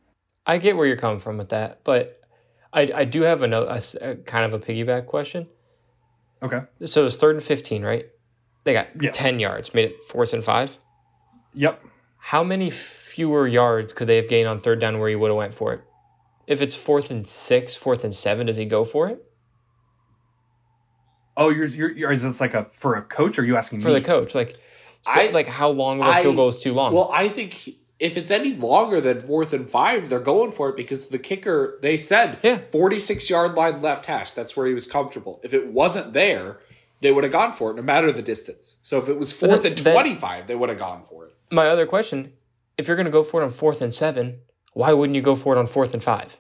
I 0.47 0.59
get 0.59 0.77
where 0.77 0.87
you're 0.87 0.97
coming 0.97 1.21
from 1.21 1.39
with 1.39 1.49
that, 1.51 1.81
but 1.85 2.21
I, 2.73 2.91
I 2.95 3.05
do 3.05 3.23
have 3.23 3.43
another 3.43 3.67
a 3.67 4.11
a 4.11 4.17
kind 4.17 4.45
of 4.53 4.61
a 4.61 4.65
piggyback 4.65 5.07
question. 5.07 5.47
Okay. 6.43 6.61
So 6.85 7.07
it's 7.07 7.17
third 7.17 7.37
and 7.37 7.45
fifteen, 7.45 7.83
right? 7.83 8.07
They 8.65 8.73
got 8.73 8.89
Yes. 9.01 9.17
ten 9.17 9.41
yards, 9.41 9.73
made 9.75 9.91
it 9.91 9.97
fourth 10.09 10.33
and 10.33 10.45
five. 10.45 10.77
Yep. 11.55 11.83
How 12.29 12.45
many 12.45 12.69
fewer 12.69 13.49
yards 13.49 13.95
could 13.95 14.07
they 14.07 14.17
have 14.17 14.29
gained 14.29 14.49
on 14.49 14.61
third 14.61 14.81
down 14.83 14.99
where 14.99 15.09
he 15.09 15.17
would 15.17 15.29
have 15.31 15.37
went 15.39 15.55
for 15.55 15.73
it? 15.73 15.81
If 16.47 16.61
it's 16.61 16.75
fourth 16.75 17.11
and 17.11 17.27
six, 17.27 17.75
fourth 17.75 18.05
and 18.05 18.15
seven, 18.15 18.47
does 18.47 18.59
he 18.59 18.67
go 18.67 18.85
for 18.85 19.09
it 19.09 19.25
Oh, 21.39 21.49
you're 21.49 21.69
you're, 21.69 21.91
you're 21.93 22.13
is 22.13 22.25
this 22.25 22.39
like 22.39 22.53
a 22.53 22.65
for 22.71 22.97
a 22.97 23.03
coach? 23.03 23.39
Or 23.39 23.43
are 23.43 23.45
you 23.47 23.57
asking 23.57 23.79
me? 23.79 23.83
for 23.85 23.89
me? 23.89 23.95
the 23.95 24.03
coach? 24.03 24.35
Like, 24.35 24.51
so, 24.51 24.59
I- 25.07 25.31
like 25.31 25.47
how 25.47 25.71
long 25.71 26.03
of 26.03 26.07
a 26.07 26.11
I- 26.11 26.23
field 26.23 26.37
goal 26.37 26.49
is 26.51 26.59
too 26.59 26.75
long? 26.75 26.93
Well, 26.93 27.09
I 27.15 27.29
think 27.31 27.55
he- 27.55 27.79
if 27.99 28.19
it's 28.19 28.31
any 28.31 28.53
longer 28.55 29.01
than 29.01 29.21
fourth 29.21 29.55
and 29.55 29.67
five, 29.67 30.11
they're 30.11 30.21
going 30.21 30.53
for 30.53 30.69
it 30.69 30.77
because 30.77 31.09
the 31.09 31.19
kicker, 31.19 31.79
they 31.81 31.97
said, 31.97 32.39
Yeah. 32.43 32.59
46 32.71 33.31
yard 33.31 33.55
line 33.55 33.81
left 33.81 34.05
hash. 34.05 34.33
That's 34.33 34.55
where 34.55 34.67
he 34.67 34.75
was 34.75 34.87
comfortable. 34.87 35.41
If 35.43 35.55
it 35.55 35.69
wasn't 35.69 36.13
there, 36.13 36.61
they 37.01 37.13
would 37.13 37.25
have 37.25 37.33
gone 37.33 37.53
for 37.53 37.71
it 37.71 37.75
no 37.77 37.83
matter 37.83 38.13
the 38.13 38.23
distance. 38.23 38.77
So 38.83 38.99
if 38.99 39.09
it 39.09 39.19
was 39.19 39.33
fourth 39.33 39.63
then- 39.63 39.73
and 39.73 39.79
then- 39.79 39.95
25, 39.95 40.47
they 40.47 40.55
would 40.57 40.69
have 40.69 40.79
gone 40.79 41.03
for 41.03 41.27
it. 41.27 41.35
My 41.51 41.69
other 41.69 41.87
question: 41.87 42.33
If 42.77 42.87
you're 42.89 42.97
going 42.97 43.07
to 43.07 43.13
go 43.13 43.23
for 43.23 43.41
it 43.41 43.45
on 43.45 43.51
fourth 43.51 43.81
and 43.83 43.95
seven, 43.95 44.41
why 44.75 44.93
wouldn't 44.93 45.17
you 45.17 45.23
go 45.23 45.35
for 45.37 45.57
it 45.57 45.59
on 45.59 45.67
fourth 45.67 45.95
and 45.95 46.03
five? 46.03 46.37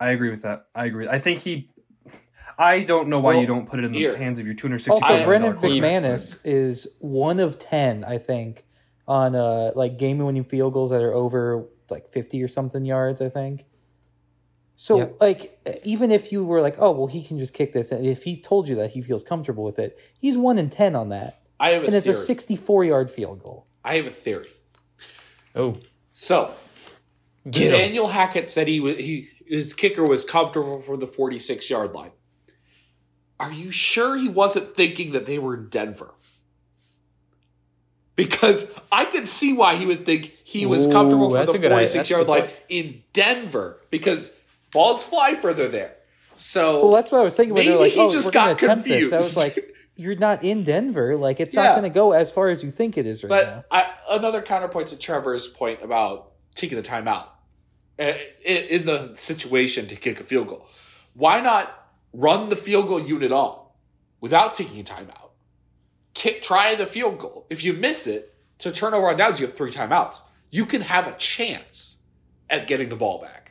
I 0.00 0.10
agree 0.10 0.30
with 0.30 0.42
that. 0.42 0.66
I 0.74 0.86
agree. 0.86 1.08
I 1.08 1.18
think 1.18 1.40
he. 1.40 1.70
I 2.60 2.80
don't 2.82 3.08
know 3.08 3.20
why 3.20 3.32
Well, 3.34 3.40
you 3.42 3.46
don't 3.46 3.68
put 3.68 3.78
it 3.78 3.84
in 3.84 3.92
the 3.92 3.98
here. 3.98 4.16
hands 4.16 4.38
of 4.40 4.46
your 4.46 4.54
two 4.54 4.66
hundred 4.66 4.78
sixty. 4.78 5.02
Also, 5.02 5.24
Brandon 5.24 5.52
quarterback. 5.56 5.80
McManus 6.02 6.38
is 6.44 6.88
one 7.00 7.38
of 7.38 7.58
ten, 7.58 8.04
I 8.04 8.18
think, 8.18 8.64
on 9.06 9.34
uh 9.36 9.72
like 9.76 9.96
game-winning 9.98 10.44
field 10.44 10.72
goals 10.72 10.90
that 10.90 11.02
are 11.02 11.12
over 11.14 11.66
like 11.90 12.08
fifty 12.08 12.42
or 12.42 12.48
something 12.48 12.84
yards. 12.84 13.20
I 13.20 13.28
think. 13.28 13.64
So, 14.80 14.98
Yep. 14.98 15.16
like, 15.20 15.80
even 15.82 16.12
if 16.12 16.30
you 16.30 16.44
were 16.44 16.60
like, 16.62 16.76
"Oh, 16.78 16.92
well, 16.92 17.08
he 17.08 17.24
can 17.24 17.36
just 17.36 17.52
kick 17.52 17.72
this," 17.72 17.90
and 17.90 18.06
if 18.06 18.22
he 18.22 18.36
told 18.40 18.68
you 18.68 18.76
that 18.76 18.90
he 18.92 19.02
feels 19.02 19.24
comfortable 19.24 19.64
with 19.64 19.76
it, 19.80 19.98
he's 20.20 20.38
one 20.38 20.56
in 20.56 20.70
ten 20.70 20.94
on 20.94 21.08
that, 21.08 21.42
I 21.58 21.70
have 21.70 21.82
a 21.82 21.86
and 21.86 21.94
it's 21.96 22.06
a 22.06 22.14
sixty-four 22.14 22.84
yard 22.84 23.10
field 23.10 23.42
goal. 23.42 23.66
I 23.84 23.96
have 23.96 24.06
a 24.06 24.10
theory. 24.10 24.46
Oh, 25.56 25.74
So 26.12 26.52
get 27.50 27.72
him. 27.74 27.80
Daniel 27.80 28.06
Hackett 28.06 28.48
said 28.48 28.68
he 28.68 28.78
was 28.78 28.98
he 28.98 29.28
his 29.48 29.74
kicker 29.74 30.04
was 30.04 30.24
comfortable 30.24 30.78
for 30.80 30.96
the 30.96 31.08
46 31.08 31.68
yard 31.70 31.92
line. 31.92 32.12
Are 33.40 33.50
you 33.52 33.72
sure 33.72 34.16
he 34.16 34.28
wasn't 34.28 34.76
thinking 34.76 35.10
that 35.10 35.26
they 35.26 35.40
were 35.40 35.54
in 35.54 35.68
Denver? 35.70 36.14
Because 38.14 38.78
I 38.92 39.04
could 39.06 39.28
see 39.28 39.52
why 39.52 39.74
he 39.76 39.86
would 39.86 40.04
think 40.06 40.34
he 40.44 40.66
was 40.66 40.86
comfortable 40.86 41.30
for 41.30 41.36
that's 41.36 41.52
the 41.52 41.58
a 41.58 41.60
good 41.60 41.72
idea. 41.72 41.86
46 41.88 42.10
yard 42.10 42.28
line 42.28 42.40
point. 42.42 42.62
in 42.68 43.02
Denver 43.12 43.80
because 43.90 44.34
balls 44.72 45.04
fly 45.04 45.34
further 45.34 45.68
there. 45.68 45.94
So 46.36 46.84
Well, 46.84 46.92
that's 46.92 47.10
what 47.10 47.20
I 47.20 47.24
was 47.24 47.34
thinking 47.36 47.54
when 47.54 47.66
Maybe 47.66 47.78
like, 47.78 47.92
he 47.92 48.00
"Oh, 48.00 48.10
just 48.10 48.32
got 48.32 48.62
attempt 48.62 48.84
this." 48.84 49.12
I 49.12 49.16
was 49.16 49.36
like, 49.36 49.74
"You're 49.96 50.14
not 50.16 50.44
in 50.44 50.62
Denver. 50.64 51.16
Like, 51.16 51.40
it's 51.40 51.54
Yeah. 51.54 51.64
not 51.64 51.70
going 51.72 51.82
to 51.84 51.90
go 51.90 52.12
as 52.12 52.30
far 52.32 52.48
as 52.48 52.62
you 52.62 52.70
think 52.70 52.96
it 52.96 53.06
is 53.06 53.24
right 53.24 53.30
now." 53.30 53.64
But 53.70 53.76
I, 53.76 53.92
another 54.16 54.40
counterpoint 54.40 54.88
to 54.88 54.96
Trevor's 54.96 55.48
point 55.48 55.82
about 55.82 56.32
taking 56.54 56.76
the 56.76 56.82
timeout 56.82 57.26
uh, 57.98 58.12
in, 58.44 58.64
in 58.80 58.86
the 58.86 59.14
situation 59.14 59.86
to 59.88 59.96
kick 59.96 60.20
a 60.20 60.24
field 60.24 60.46
goal. 60.48 60.66
Why 61.14 61.40
not 61.40 61.88
run 62.12 62.48
the 62.48 62.56
field 62.56 62.86
goal 62.86 63.00
unit 63.00 63.32
on 63.32 63.60
without 64.20 64.54
taking 64.54 64.80
a 64.80 64.84
timeout? 64.84 65.30
Kick, 66.14 66.42
try 66.42 66.74
the 66.76 66.86
field 66.86 67.18
goal. 67.18 67.46
If 67.50 67.64
you 67.64 67.72
miss 67.72 68.06
it, 68.06 68.34
to 68.58 68.70
turnover 68.72 69.08
on 69.08 69.16
downs, 69.16 69.40
you 69.40 69.46
have 69.46 69.56
three 69.56 69.70
timeouts. 69.70 70.20
You 70.50 70.66
can 70.66 70.80
have 70.82 71.06
a 71.06 71.12
chance 71.16 71.98
at 72.50 72.66
getting 72.66 72.88
the 72.88 72.96
ball 72.96 73.20
back. 73.20 73.47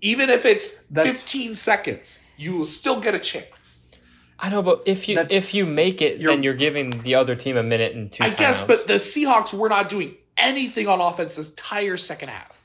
Even 0.00 0.30
if 0.30 0.44
it's 0.46 0.78
That's- 0.90 1.20
15 1.20 1.54
seconds, 1.54 2.18
you 2.36 2.56
will 2.56 2.64
still 2.64 3.00
get 3.00 3.14
a 3.14 3.18
chance. 3.18 3.78
I 4.38 4.48
know, 4.48 4.62
but 4.62 4.82
if 4.86 5.08
you 5.08 5.16
That's- 5.16 5.36
if 5.36 5.52
you 5.52 5.66
make 5.66 6.00
it, 6.00 6.18
you're- 6.18 6.34
then 6.34 6.42
you're 6.42 6.54
giving 6.54 7.02
the 7.02 7.14
other 7.14 7.34
team 7.36 7.56
a 7.58 7.62
minute 7.62 7.94
and 7.94 8.10
two. 8.10 8.24
I 8.24 8.30
guess, 8.30 8.62
but 8.62 8.86
the 8.86 8.94
Seahawks 8.94 9.52
were 9.52 9.68
not 9.68 9.88
doing 9.90 10.14
anything 10.38 10.88
on 10.88 11.00
offense 11.00 11.36
this 11.36 11.50
entire 11.50 11.98
second 11.98 12.30
half. 12.30 12.62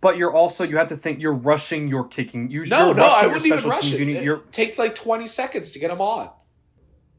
But 0.00 0.16
you're 0.16 0.32
also 0.32 0.64
you 0.64 0.78
have 0.78 0.88
to 0.88 0.96
think 0.96 1.20
you're 1.20 1.32
rushing 1.34 1.88
your 1.88 2.04
kicking. 2.04 2.50
You, 2.50 2.64
No, 2.66 2.86
you're 2.86 2.94
no, 2.96 3.02
rushing 3.04 3.18
I 3.24 3.26
wouldn't 3.26 3.46
even 3.46 3.58
special 3.58 3.70
rush 3.70 3.80
teams 3.82 3.92
it. 3.92 3.98
unit. 4.00 4.16
It 4.16 4.24
You're, 4.24 4.38
take 4.50 4.78
like 4.78 4.94
20 4.94 5.26
seconds 5.26 5.70
to 5.72 5.78
get 5.78 5.88
them 5.88 6.00
on. 6.00 6.30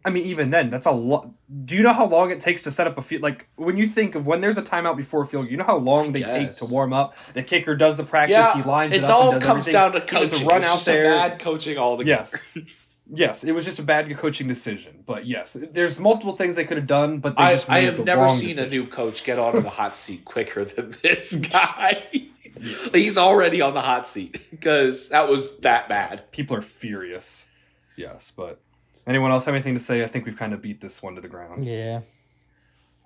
I 0.06 0.10
mean, 0.10 0.26
even 0.26 0.50
then, 0.50 0.70
that's 0.70 0.86
a 0.86 0.92
lot. 0.92 1.30
Do 1.66 1.76
you 1.76 1.84
know 1.84 1.94
how 1.94 2.06
long 2.06 2.32
it 2.32 2.42
takes 2.42 2.64
to 2.64 2.72
set 2.72 2.88
up 2.88 2.98
a 2.98 3.02
field? 3.02 3.22
Like 3.24 3.48
when 3.56 3.78
you 3.78 3.88
think 3.88 4.16
of 4.16 4.26
when 4.26 4.42
there's 4.42 4.58
a 4.58 4.62
timeout 4.62 4.98
before 4.98 5.22
a 5.22 5.26
field, 5.26 5.50
you 5.50 5.56
know 5.56 5.64
how 5.64 5.78
long 5.78 6.12
they 6.12 6.22
take 6.24 6.52
to 6.58 6.66
warm 6.66 6.92
up. 6.92 7.16
The 7.34 7.44
kicker 7.44 7.76
does 7.76 7.96
the 7.96 8.04
practice. 8.04 8.34
Yeah, 8.34 8.54
he 8.56 8.64
lines 8.64 8.94
it's 8.94 9.08
it 9.08 9.12
up 9.12 9.18
all 9.18 9.32
and 9.32 9.40
does 9.40 9.48
comes 9.48 9.68
everything. 9.70 9.92
down 9.92 10.08
to 10.08 10.14
coaching. 10.14 10.46
a 10.46 10.50
run 10.50 10.64
out 10.64 10.72
just 10.72 10.86
there. 10.86 11.04
bad 11.06 11.40
coaching 11.40 11.78
altogether. 11.78 12.38
Yes. 12.56 12.66
yes, 13.10 13.44
it 13.46 13.54
was 13.54 13.64
just 13.64 13.80
a 13.80 13.84
bad 13.84 14.14
coaching 14.18 14.48
decision. 14.48 15.04
But 15.06 15.26
yes, 15.26 15.54
there's 15.72 15.98
multiple 15.98 16.36
things 16.36 16.56
they 16.58 16.66
could 16.66 16.78
have 16.78 16.88
done, 16.88 17.20
but 17.20 17.38
they 17.38 17.44
I, 17.44 17.60
I 17.70 17.80
have 17.82 17.98
the 17.98 18.04
never 18.04 18.28
seen 18.28 18.50
decision. 18.50 18.66
a 18.66 18.70
new 18.70 18.88
coach 18.88 19.24
get 19.24 19.40
onto 19.40 19.62
the 19.62 19.70
hot 19.70 19.96
seat 19.96 20.26
quicker 20.26 20.66
than 20.66 20.94
this 21.02 21.36
guy. 21.52 22.04
He's 22.94 23.18
already 23.18 23.62
on 23.62 23.74
the 23.74 23.82
hot 23.82 24.06
seat 24.06 24.48
because 24.52 25.10
that 25.10 25.30
was 25.30 25.58
that 25.60 25.88
bad. 25.88 26.30
People 26.32 26.58
are 26.58 26.62
furious. 26.62 27.46
Yes, 27.96 28.32
but 28.36 28.60
anyone 29.08 29.32
else 29.32 29.46
have 29.46 29.54
anything 29.56 29.74
to 29.74 29.80
say? 29.80 30.04
I 30.04 30.08
think 30.08 30.26
we've 30.26 30.38
kind 30.38 30.54
of 30.54 30.62
beat 30.62 30.82
this 30.82 31.02
one 31.02 31.16
to 31.16 31.22
the 31.22 31.28
ground. 31.28 31.66
Yeah. 31.66 32.02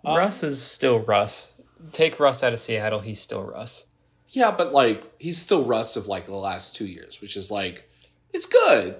Russ 0.06 0.44
uh, 0.44 0.48
is 0.48 0.62
still 0.62 1.00
Russ. 1.00 1.52
Take 1.92 2.20
Russ 2.20 2.44
out 2.44 2.54
of 2.54 2.60
Seattle, 2.60 3.00
he's 3.00 3.20
still 3.22 3.44
Russ. 3.44 3.84
Yeah, 4.30 4.52
but 4.52 4.74
like 4.74 5.04
he's 5.20 5.38
still 5.42 5.64
Russ 5.64 5.96
of 5.96 6.08
like 6.08 6.26
the 6.26 6.36
last 6.36 6.76
two 6.76 6.86
years, 6.86 7.22
which 7.22 7.38
is 7.38 7.50
like 7.52 7.90
it's 8.34 8.46
good, 8.46 8.98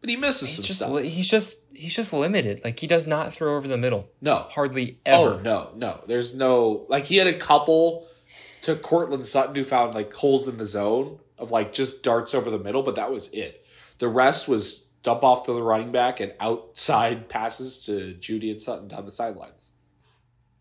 but 0.00 0.10
he 0.10 0.16
misses 0.16 0.48
He's 0.48 0.56
some 0.56 0.64
just, 0.64 0.78
stuff. 0.78 1.02
he's 1.02 1.28
just 1.28 1.56
he's 1.72 1.94
just 1.94 2.12
limited. 2.12 2.60
Like 2.64 2.78
he 2.78 2.86
does 2.86 3.06
not 3.06 3.32
throw 3.34 3.56
over 3.56 3.66
the 3.68 3.78
middle. 3.78 4.08
no, 4.20 4.46
Hardly 4.50 4.98
ever. 5.06 5.34
Oh 5.34 5.40
no, 5.40 5.70
no. 5.76 6.00
There's 6.06 6.34
no 6.34 6.84
like 6.88 7.06
he 7.06 7.16
had 7.16 7.26
a 7.26 7.36
couple 7.36 8.06
to 8.62 8.74
Courtland 8.76 9.24
Sutton 9.24 9.54
who 9.54 9.64
found 9.64 9.94
like 9.94 10.12
holes 10.12 10.46
in 10.48 10.56
the 10.58 10.64
zone 10.64 11.20
of 11.38 11.50
like 11.50 11.72
just 11.72 12.02
darts 12.02 12.34
over 12.34 12.50
the 12.50 12.58
middle, 12.58 12.82
but 12.82 12.96
that 12.96 13.10
was 13.10 13.28
it. 13.28 13.64
The 13.98 14.08
rest 14.08 14.48
was 14.48 14.87
dump 15.08 15.24
off 15.24 15.44
to 15.44 15.54
the 15.54 15.62
running 15.62 15.90
back 15.90 16.20
and 16.20 16.34
outside 16.38 17.28
passes 17.30 17.82
to 17.86 18.14
Jeudy 18.20 18.50
and 18.50 18.60
Sutton 18.60 18.88
down 18.88 19.06
the 19.06 19.10
sidelines. 19.10 19.70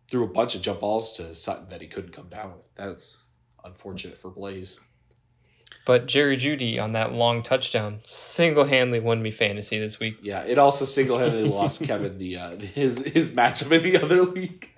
Threw 0.10 0.24
a 0.24 0.28
bunch 0.28 0.56
of 0.56 0.62
jump 0.62 0.80
balls 0.80 1.18
to 1.18 1.36
Sutton 1.36 1.68
that 1.68 1.82
he 1.82 1.88
couldn't 1.88 2.14
come 2.14 2.30
down 2.30 2.54
with. 2.56 2.74
That's 2.76 3.26
unfortunate 3.66 4.18
for 4.18 4.32
Blaze. 4.32 4.80
But 5.86 6.06
Jerry 6.06 6.38
Jeudy 6.38 6.80
on 6.80 6.94
that 6.94 7.12
long 7.12 7.44
touchdown 7.44 8.00
single 8.06 8.64
handedly 8.64 9.02
won 9.02 9.22
me 9.22 9.32
fantasy 9.32 9.80
this 9.80 10.00
week. 10.00 10.16
Yeah, 10.22 10.44
it 10.44 10.58
also 10.58 10.86
single 10.86 11.18
handedly 11.18 11.50
lost 11.50 11.84
Kevin 11.84 12.18
the 12.18 12.38
uh, 12.38 12.56
his 12.56 13.06
his 13.06 13.32
matchup 13.32 13.74
in 13.74 13.84
the 13.84 13.98
other 14.02 14.24
league. 14.24 14.70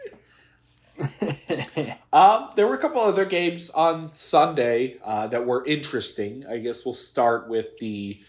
um, 2.11 2.49
there 2.55 2.67
were 2.67 2.73
a 2.73 2.79
couple 2.79 3.01
other 3.01 3.25
games 3.25 3.69
on 3.69 4.09
Sunday 4.09 4.97
uh, 5.03 5.27
that 5.27 5.45
were 5.45 5.63
interesting. 5.65 6.43
I 6.49 6.57
guess 6.57 6.83
we'll 6.83 6.95
start 6.95 7.47
with 7.47 7.77
the 7.77 8.19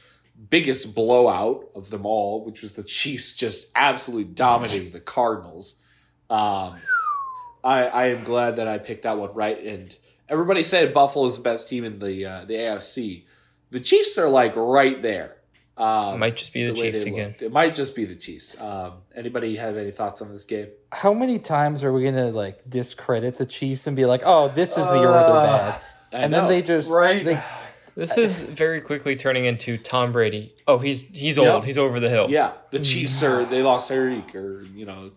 biggest 0.48 0.94
blowout 0.94 1.68
of 1.74 1.90
them 1.90 2.06
all, 2.06 2.44
which 2.44 2.62
was 2.62 2.72
the 2.72 2.82
Chiefs 2.84 3.36
just 3.36 3.70
absolutely 3.74 4.32
dominating 4.32 4.90
the 4.90 5.00
Cardinals. 5.00 5.74
Um, 6.28 6.76
I 7.62 7.84
I 7.86 8.06
am 8.06 8.24
glad 8.24 8.56
that 8.56 8.66
I 8.68 8.78
picked 8.78 9.02
that 9.02 9.18
one 9.18 9.32
right. 9.34 9.60
And 9.62 9.94
everybody 10.28 10.62
said 10.62 10.94
Buffalo's 10.94 11.36
the 11.36 11.42
best 11.42 11.68
team 11.68 11.84
in 11.84 11.98
the 11.98 12.24
uh, 12.26 12.44
the 12.44 12.54
AFC. 12.54 13.24
The 13.70 13.80
Chiefs 13.80 14.16
are 14.18 14.28
like 14.28 14.54
right 14.56 15.00
there. 15.02 15.36
Um, 15.76 16.14
It 16.16 16.18
might 16.18 16.36
just 16.36 16.52
be 16.52 16.64
the, 16.64 16.72
way 16.72 16.90
Chiefs 16.90 17.04
they 17.04 17.10
again. 17.10 17.28
looked. 17.28 17.42
It 17.42 17.52
might 17.52 17.74
just 17.74 17.94
be 17.94 18.04
the 18.04 18.14
Chiefs. 18.16 18.60
Um, 18.60 18.94
anybody 19.14 19.56
have 19.56 19.76
any 19.76 19.90
thoughts 19.92 20.20
on 20.20 20.30
this 20.30 20.44
game? 20.44 20.68
How 20.92 21.14
many 21.14 21.38
times 21.38 21.82
are 21.84 21.92
we 21.92 22.04
gonna 22.04 22.30
like 22.30 22.60
discredit 22.68 23.38
the 23.38 23.46
Chiefs 23.46 23.86
and 23.86 23.96
be 23.96 24.06
like, 24.06 24.22
"Oh, 24.24 24.48
this 24.48 24.76
is 24.76 24.86
the 24.88 24.98
year 24.98 25.10
where 25.10 25.22
they're 25.22 25.32
bad," 25.32 25.80
I 26.12 26.16
and 26.18 26.32
know. 26.32 26.40
then 26.40 26.48
they 26.48 26.62
just 26.62 26.90
Right. 26.92 27.24
They, 27.24 27.40
This 27.96 28.16
is 28.16 28.40
very 28.40 28.80
quickly 28.80 29.16
turning 29.16 29.44
into 29.44 29.76
Tom 29.78 30.12
Brady. 30.12 30.54
Oh, 30.66 30.78
he's 30.78 31.02
he's 31.02 31.38
old. 31.38 31.48
Yep. 31.48 31.64
He's 31.64 31.78
over 31.78 32.00
the 32.00 32.08
hill. 32.08 32.26
Yeah, 32.30 32.52
the 32.70 32.78
Chiefs 32.78 33.22
are 33.22 33.44
they 33.44 33.62
lost 33.62 33.90
Tyreek 33.90 34.34
or 34.34 34.62
you 34.62 34.86
know 34.86 35.10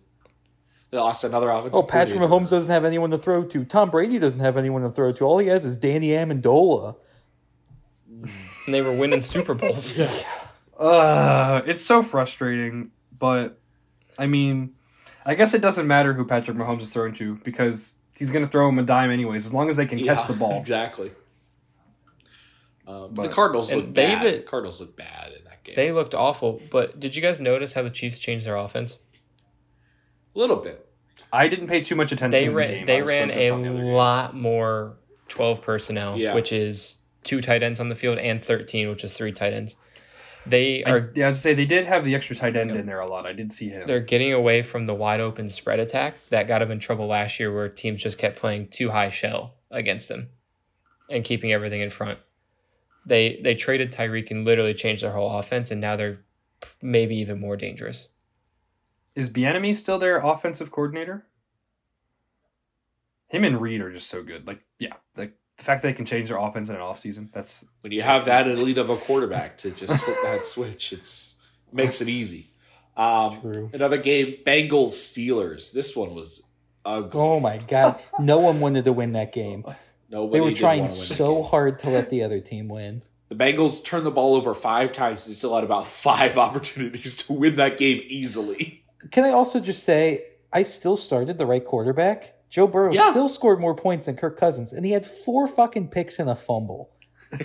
they 0.92 0.98
lost 0.98 1.24
another 1.24 1.50
offensive. 1.50 1.76
oh, 1.76 1.84
Patrick 1.84 2.20
coordinator. 2.20 2.46
Mahomes 2.46 2.50
doesn't 2.50 2.72
have 2.72 2.86
anyone 2.86 3.10
to 3.12 3.18
throw 3.18 3.44
to. 3.44 3.66
Tom 3.66 3.90
Brady 3.90 4.20
doesn't 4.20 4.42
have 4.42 4.58
anyone 4.58 4.82
to 4.84 4.90
throw 4.92 5.12
to. 5.12 5.24
All 5.26 5.38
he 5.40 5.48
has 5.48 5.66
is 5.66 5.78
Danny 5.78 6.10
Amendola. 6.10 6.96
And 8.66 8.74
they 8.74 8.82
were 8.82 8.92
winning 8.94 9.22
Super 9.22 9.54
Bowls. 9.54 9.94
Uh, 10.76 11.62
it's 11.68 11.84
so 11.86 12.02
frustrating, 12.02 12.90
but 13.18 13.60
I 14.18 14.26
mean, 14.26 14.74
I 15.24 15.36
guess 15.36 15.54
it 15.54 15.62
doesn't 15.62 15.86
matter 15.88 16.14
who 16.14 16.26
Patrick 16.26 16.58
Mahomes 16.58 16.82
is 16.82 16.90
throwing 16.90 17.14
to 17.14 17.36
because 17.44 17.96
he's 18.18 18.32
going 18.32 18.44
to 18.44 18.52
throw 18.52 18.68
him 18.68 18.80
a 18.80 18.84
dime 18.84 19.12
anyways, 19.12 19.46
as 19.46 19.54
long 19.54 19.70
as 19.70 19.76
they 19.76 19.86
can 19.86 20.00
catch 20.00 20.22
Yeah, 20.22 20.26
the 20.28 20.34
ball. 20.34 20.58
exactly. 20.60 21.12
Um, 22.86 23.14
the 23.16 23.30
Cardinals 23.30 23.72
and 23.72 23.82
look 23.82 23.94
bad. 23.94 24.22
David- 24.24 24.46
Cardinals 24.46 24.82
look 24.82 24.96
bad 24.98 25.32
in 25.38 25.44
that 25.46 25.64
game. 25.64 25.76
They 25.76 25.92
looked 25.92 26.14
awful. 26.16 26.62
But 26.70 27.00
did 27.00 27.16
you 27.16 27.22
guys 27.22 27.40
notice 27.40 27.74
how 27.74 27.82
the 27.84 27.90
Chiefs 27.90 28.18
changed 28.18 28.46
their 28.46 28.58
offense? 28.58 28.98
a 30.36 30.40
little 30.40 30.56
bit. 30.58 30.86
I 31.32 31.48
didn't 31.48 31.68
pay 31.68 31.82
too 31.82 31.96
much 31.96 32.12
attention. 32.12 32.32
They 32.32 32.46
to 32.46 32.50
the 32.50 32.56
ran 32.56 32.74
game. 32.74 32.86
They 32.86 33.02
ran 33.02 33.32
a 33.32 33.36
the 33.36 33.50
other 33.54 33.64
game. 33.64 33.78
lot 33.78 34.36
more 34.36 34.98
twelve 35.28 35.62
personnel, 35.62 36.18
Yeah. 36.18 36.34
which 36.34 36.52
is 36.52 36.98
two 37.24 37.40
tight 37.42 37.64
ends 37.64 37.80
on 37.80 37.90
the 37.90 37.96
field, 37.96 38.18
and 38.18 38.44
thirteen, 38.44 38.90
which 38.90 39.04
is 39.04 39.14
three 39.14 39.32
tight 39.32 39.54
ends. 39.54 39.78
They 40.46 40.84
I, 40.84 40.92
are 40.92 41.12
yeah, 41.16 41.26
I 41.26 41.28
was 41.28 41.38
to 41.38 41.42
say 41.42 41.54
they 41.54 41.66
did 41.66 41.86
have 41.86 42.04
the 42.04 42.16
extra 42.16 42.36
tight 42.36 42.56
end 42.58 42.72
in 42.72 42.86
there 42.86 43.00
a 43.00 43.08
lot. 43.08 43.26
I 43.26 43.32
did 43.34 43.54
see 43.54 43.70
him. 43.70 43.88
they're 43.88 44.02
getting 44.02 44.34
away 44.34 44.62
from 44.62 44.86
the 44.86 44.94
wide 44.94 45.22
open 45.22 45.48
spread 45.50 45.80
attack 45.80 46.16
that 46.30 46.48
got 46.50 46.60
them 46.60 46.72
in 46.72 46.80
trouble 46.80 47.08
last 47.08 47.40
year, 47.40 47.54
where 47.54 47.70
teams 47.70 48.02
just 48.04 48.18
kept 48.18 48.38
playing 48.38 48.68
too 48.68 48.90
high 48.90 49.10
shell 49.10 49.54
against 49.72 50.10
them 50.10 50.28
and 51.10 51.24
keeping 51.24 51.54
everything 51.54 51.80
in 51.82 51.90
front. 51.90 52.20
They 53.06 53.40
they 53.44 53.56
traded 53.56 53.92
Tyreek 53.92 54.32
and 54.32 54.46
literally 54.46 54.74
changed 54.74 55.04
their 55.04 55.12
whole 55.12 55.38
offense, 55.38 55.72
and 55.72 55.82
now 55.82 55.96
they're 55.96 56.20
maybe 56.82 57.16
even 57.18 57.40
more 57.40 57.58
dangerous. 57.58 58.08
Is 59.16 59.30
Bieniemy 59.30 59.76
still 59.76 60.00
their 60.00 60.18
offensive 60.18 60.72
coordinator? 60.72 61.26
Him 63.28 63.44
and 63.44 63.62
Reid 63.62 63.82
are 63.82 63.92
just 63.92 64.10
so 64.10 64.24
good. 64.24 64.48
Like, 64.48 64.62
yeah, 64.80 64.94
like 65.16 65.34
the 65.58 65.64
fact 65.64 65.82
that 65.82 65.90
they 65.90 65.94
can 65.94 66.06
change 66.06 66.30
their 66.30 66.38
offense 66.38 66.70
in 66.70 66.76
an 66.76 66.82
offseason, 66.82 67.32
that's 67.32 67.66
When 67.82 67.92
you 67.92 68.02
have 68.02 68.26
that 68.26 68.48
elite 68.48 68.78
of 68.78 68.90
a 68.90 68.98
quarterback 68.98 69.58
to 69.60 69.72
just 69.72 70.02
flip 70.04 70.18
that 70.24 70.46
switch, 70.48 70.94
it's 70.94 71.36
makes 71.72 72.02
it 72.02 72.10
easy. 72.10 72.48
Um, 72.96 73.42
True. 73.42 73.70
another 73.74 73.98
game, 73.98 74.36
Bengals 74.46 74.90
Steelers. 74.90 75.72
This 75.74 75.96
one 75.96 76.14
was 76.14 76.44
ugly. 76.86 77.20
Oh 77.20 77.40
my 77.40 77.58
god, 77.58 78.00
no 78.20 78.38
one 78.40 78.60
wanted 78.60 78.86
to 78.86 78.94
win 78.94 79.14
that 79.14 79.32
game. 79.32 79.64
Nobody 80.14 80.40
They 80.40 80.46
were 80.46 80.56
trying 80.56 80.82
wanna 80.82 80.92
win 80.94 81.00
that 81.00 81.16
so 81.16 81.42
hard 81.42 81.80
to 81.80 81.90
let 81.90 82.12
the 82.12 82.22
other 82.24 82.40
team 82.40 82.70
win. 82.70 83.04
The 83.30 83.36
Bengals 83.36 83.84
turned 83.84 84.06
the 84.06 84.12
ball 84.12 84.36
over 84.36 84.54
five 84.54 84.92
times 84.92 85.26
and 85.26 85.36
still 85.36 85.56
had 85.56 85.64
about 85.64 85.88
five 85.88 86.38
opportunities 86.46 87.16
to 87.24 87.34
win 87.34 87.56
that 87.56 87.80
game 87.80 88.04
easily. 88.06 88.84
Can 89.10 89.24
I 89.24 89.32
also 89.32 89.60
just 89.60 89.82
say, 89.84 90.26
I 90.52 90.62
still 90.62 90.98
started 90.98 91.40
the 91.40 91.48
right 91.48 91.66
quarterback. 91.66 92.36
Joe 92.52 92.68
Burrow 92.68 92.94
Yeah. 92.94 93.10
still 93.10 93.28
scored 93.28 93.60
more 93.60 93.74
points 93.76 94.06
than 94.06 94.18
Kirk 94.18 94.38
Cousins, 94.40 94.72
and 94.72 94.86
he 94.86 94.92
had 94.92 95.04
four 95.04 95.48
fucking 95.48 95.88
picks 95.88 96.20
and 96.20 96.30
a 96.30 96.36
fumble. 96.36 96.92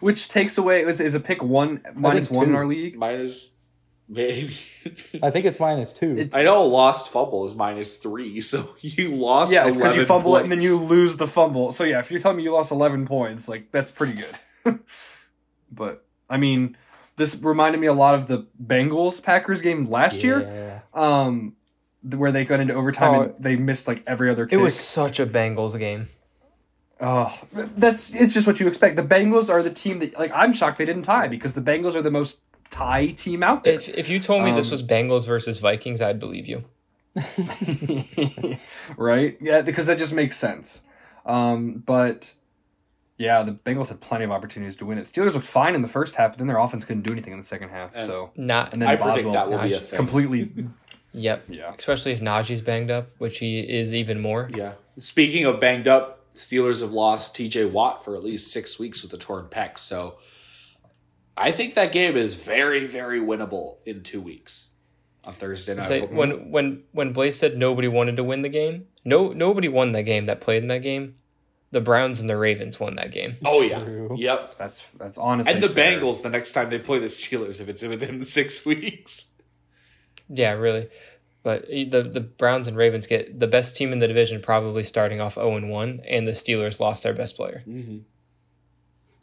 which 0.00 0.26
takes 0.26 0.58
away 0.58 0.82
is, 0.82 0.98
is 0.98 1.14
a 1.14 1.20
pick 1.20 1.40
one 1.44 1.82
minus 1.94 2.28
one 2.28 2.48
in 2.48 2.56
our 2.56 2.66
league. 2.66 2.98
Minus 2.98 3.52
maybe. 4.08 4.56
I 5.22 5.30
think 5.30 5.46
it's 5.46 5.58
minus 5.60 5.92
two. 5.92 6.14
It's, 6.16 6.36
I 6.36 6.42
know 6.42 6.62
a 6.62 6.66
lost 6.66 7.08
fumble 7.08 7.44
is 7.44 7.54
minus 7.54 7.96
three, 7.96 8.40
so 8.40 8.74
you 8.80 9.16
lost. 9.16 9.52
yeah, 9.52 9.64
because 9.64 9.94
you 9.94 10.02
11 10.02 10.06
fumble 10.06 10.36
it 10.36 10.42
and 10.42 10.52
then 10.52 10.60
you 10.60 10.78
lose 10.78 11.16
the 11.16 11.26
fumble. 11.26 11.72
So 11.72 11.84
yeah, 11.84 11.98
if 11.98 12.10
you're 12.10 12.20
telling 12.20 12.36
me 12.36 12.42
you 12.42 12.52
lost 12.52 12.72
eleven 12.72 13.06
points, 13.06 13.48
like 13.48 13.70
that's 13.70 13.90
pretty 13.90 14.14
good. 14.14 14.78
but 15.70 16.04
I 16.28 16.36
mean, 16.36 16.76
this 17.16 17.36
reminded 17.36 17.80
me 17.80 17.86
a 17.86 17.92
lot 17.92 18.14
of 18.14 18.26
the 18.26 18.46
Bengals 18.64 19.22
Packers 19.22 19.60
game 19.60 19.88
last 19.88 20.22
year. 20.22 20.82
Um 20.94 21.56
where 22.02 22.32
they 22.32 22.44
got 22.44 22.58
into 22.58 22.74
overtime 22.74 23.14
Oh, 23.14 23.20
and 23.22 23.36
they 23.38 23.54
missed 23.54 23.86
like 23.86 24.02
every 24.08 24.28
other 24.28 24.44
kick. 24.46 24.54
It 24.58 24.62
was 24.62 24.78
such 24.78 25.20
a 25.20 25.26
Bengals 25.26 25.78
game. 25.78 26.08
oh, 27.00 27.32
that's 27.52 28.12
it's 28.14 28.34
just 28.34 28.46
what 28.46 28.58
you 28.58 28.66
expect. 28.66 28.96
The 28.96 29.02
Bengals 29.04 29.48
are 29.48 29.62
the 29.62 29.70
team 29.70 30.00
that 30.00 30.18
like 30.18 30.32
I'm 30.34 30.52
shocked 30.52 30.78
they 30.78 30.84
didn't 30.84 31.02
tie 31.02 31.28
because 31.28 31.54
the 31.54 31.60
Bengals 31.60 31.94
are 31.94 32.02
the 32.02 32.10
most 32.10 32.40
tie 32.72 33.08
team 33.08 33.42
out 33.44 33.62
there. 33.62 33.74
If 33.74 33.88
if 33.88 34.08
you 34.08 34.18
told 34.18 34.42
me 34.44 34.50
this 34.52 34.66
Um, 34.66 34.70
was 34.72 34.82
Bengals 34.82 35.26
versus 35.26 35.60
Vikings, 35.60 36.00
I'd 36.00 36.18
believe 36.18 36.48
you. 36.48 36.64
right? 38.96 39.36
Yeah, 39.40 39.62
because 39.62 39.86
that 39.86 39.98
just 39.98 40.12
makes 40.12 40.36
sense. 40.38 40.82
Um, 41.26 41.82
but 41.86 42.34
yeah, 43.18 43.42
the 43.42 43.52
Bengals 43.52 43.88
had 43.88 44.00
plenty 44.00 44.24
of 44.24 44.30
opportunities 44.30 44.76
to 44.76 44.86
win 44.86 44.98
it. 44.98 45.02
Steelers 45.02 45.34
looked 45.34 45.46
fine 45.46 45.74
in 45.74 45.82
the 45.82 45.88
first 45.88 46.16
half, 46.16 46.32
but 46.32 46.38
then 46.38 46.46
their 46.46 46.58
offense 46.58 46.84
couldn't 46.84 47.02
do 47.02 47.12
anything 47.12 47.32
in 47.32 47.38
the 47.38 47.44
second 47.44 47.68
half. 47.68 47.94
And- 47.94 48.04
so 48.06 48.30
Not 48.36 48.72
and 48.72 48.82
then 48.82 48.88
I 48.88 48.96
predict 48.96 49.26
Boswell 49.26 49.32
that 49.32 49.50
will 49.50 49.62
be 49.68 49.74
a 49.74 49.80
thing. 49.80 49.96
completely 49.96 50.50
Yep. 51.14 51.44
yeah. 51.48 51.74
Especially 51.78 52.12
if 52.12 52.20
Najee's 52.20 52.62
banged 52.62 52.90
up, 52.90 53.10
which 53.18 53.38
he 53.38 53.60
is 53.60 53.94
even 53.94 54.20
more. 54.20 54.48
Yeah. 54.54 54.72
Speaking 54.96 55.44
of 55.44 55.60
banged 55.60 55.86
up, 55.86 56.20
Steelers 56.34 56.80
have 56.80 56.92
lost 56.92 57.34
T.J. 57.34 57.66
Watt 57.66 58.02
for 58.02 58.16
at 58.16 58.24
least 58.24 58.50
six 58.50 58.78
weeks 58.78 59.02
with 59.02 59.12
a 59.12 59.18
torn 59.18 59.44
pec. 59.44 59.76
So 59.76 60.16
I 61.36 61.50
think 61.50 61.74
that 61.74 61.92
game 61.92 62.16
is 62.16 62.34
very, 62.34 62.86
very 62.86 63.20
winnable 63.20 63.76
in 63.86 64.02
two 64.02 64.20
weeks 64.20 64.70
on 65.24 65.34
Thursday 65.34 65.74
night 65.74 65.84
Say, 65.86 66.00
football. 66.00 66.18
when 66.18 66.50
when 66.50 66.82
when 66.92 67.12
Blaze 67.12 67.36
said 67.36 67.56
nobody 67.56 67.88
wanted 67.88 68.16
to 68.18 68.24
win 68.24 68.42
the 68.42 68.48
game, 68.48 68.86
no 69.04 69.32
nobody 69.32 69.68
won 69.68 69.92
that 69.92 70.02
game 70.02 70.26
that 70.26 70.40
played 70.40 70.62
in 70.62 70.68
that 70.68 70.82
game. 70.82 71.16
The 71.70 71.80
Browns 71.80 72.20
and 72.20 72.28
the 72.28 72.36
Ravens 72.36 72.78
won 72.78 72.96
that 72.96 73.12
game. 73.12 73.36
oh 73.46 73.62
yeah, 73.62 73.82
True. 73.82 74.14
yep. 74.18 74.56
That's 74.58 74.86
that's 74.90 75.16
honestly 75.16 75.54
And 75.54 75.62
the 75.62 75.70
fair. 75.70 75.98
Bengals 75.98 76.22
the 76.22 76.28
next 76.28 76.52
time 76.52 76.68
they 76.68 76.78
play 76.78 76.98
the 76.98 77.06
Steelers 77.06 77.60
if 77.62 77.68
it's 77.70 77.82
within 77.82 78.24
six 78.26 78.66
weeks. 78.66 79.32
Yeah, 80.28 80.52
really. 80.52 80.90
But 81.42 81.66
the 81.68 82.02
the 82.12 82.20
Browns 82.20 82.68
and 82.68 82.76
Ravens 82.76 83.06
get 83.06 83.40
the 83.40 83.46
best 83.46 83.74
team 83.74 83.92
in 83.92 84.00
the 84.00 84.06
division 84.06 84.42
probably 84.42 84.84
starting 84.84 85.20
off 85.22 85.34
0 85.34 85.56
and 85.56 85.70
1 85.70 86.02
and 86.06 86.28
the 86.28 86.32
Steelers 86.32 86.78
lost 86.78 87.02
their 87.04 87.14
best 87.14 87.36
player. 87.36 87.62
Mm-hmm. 87.66 87.98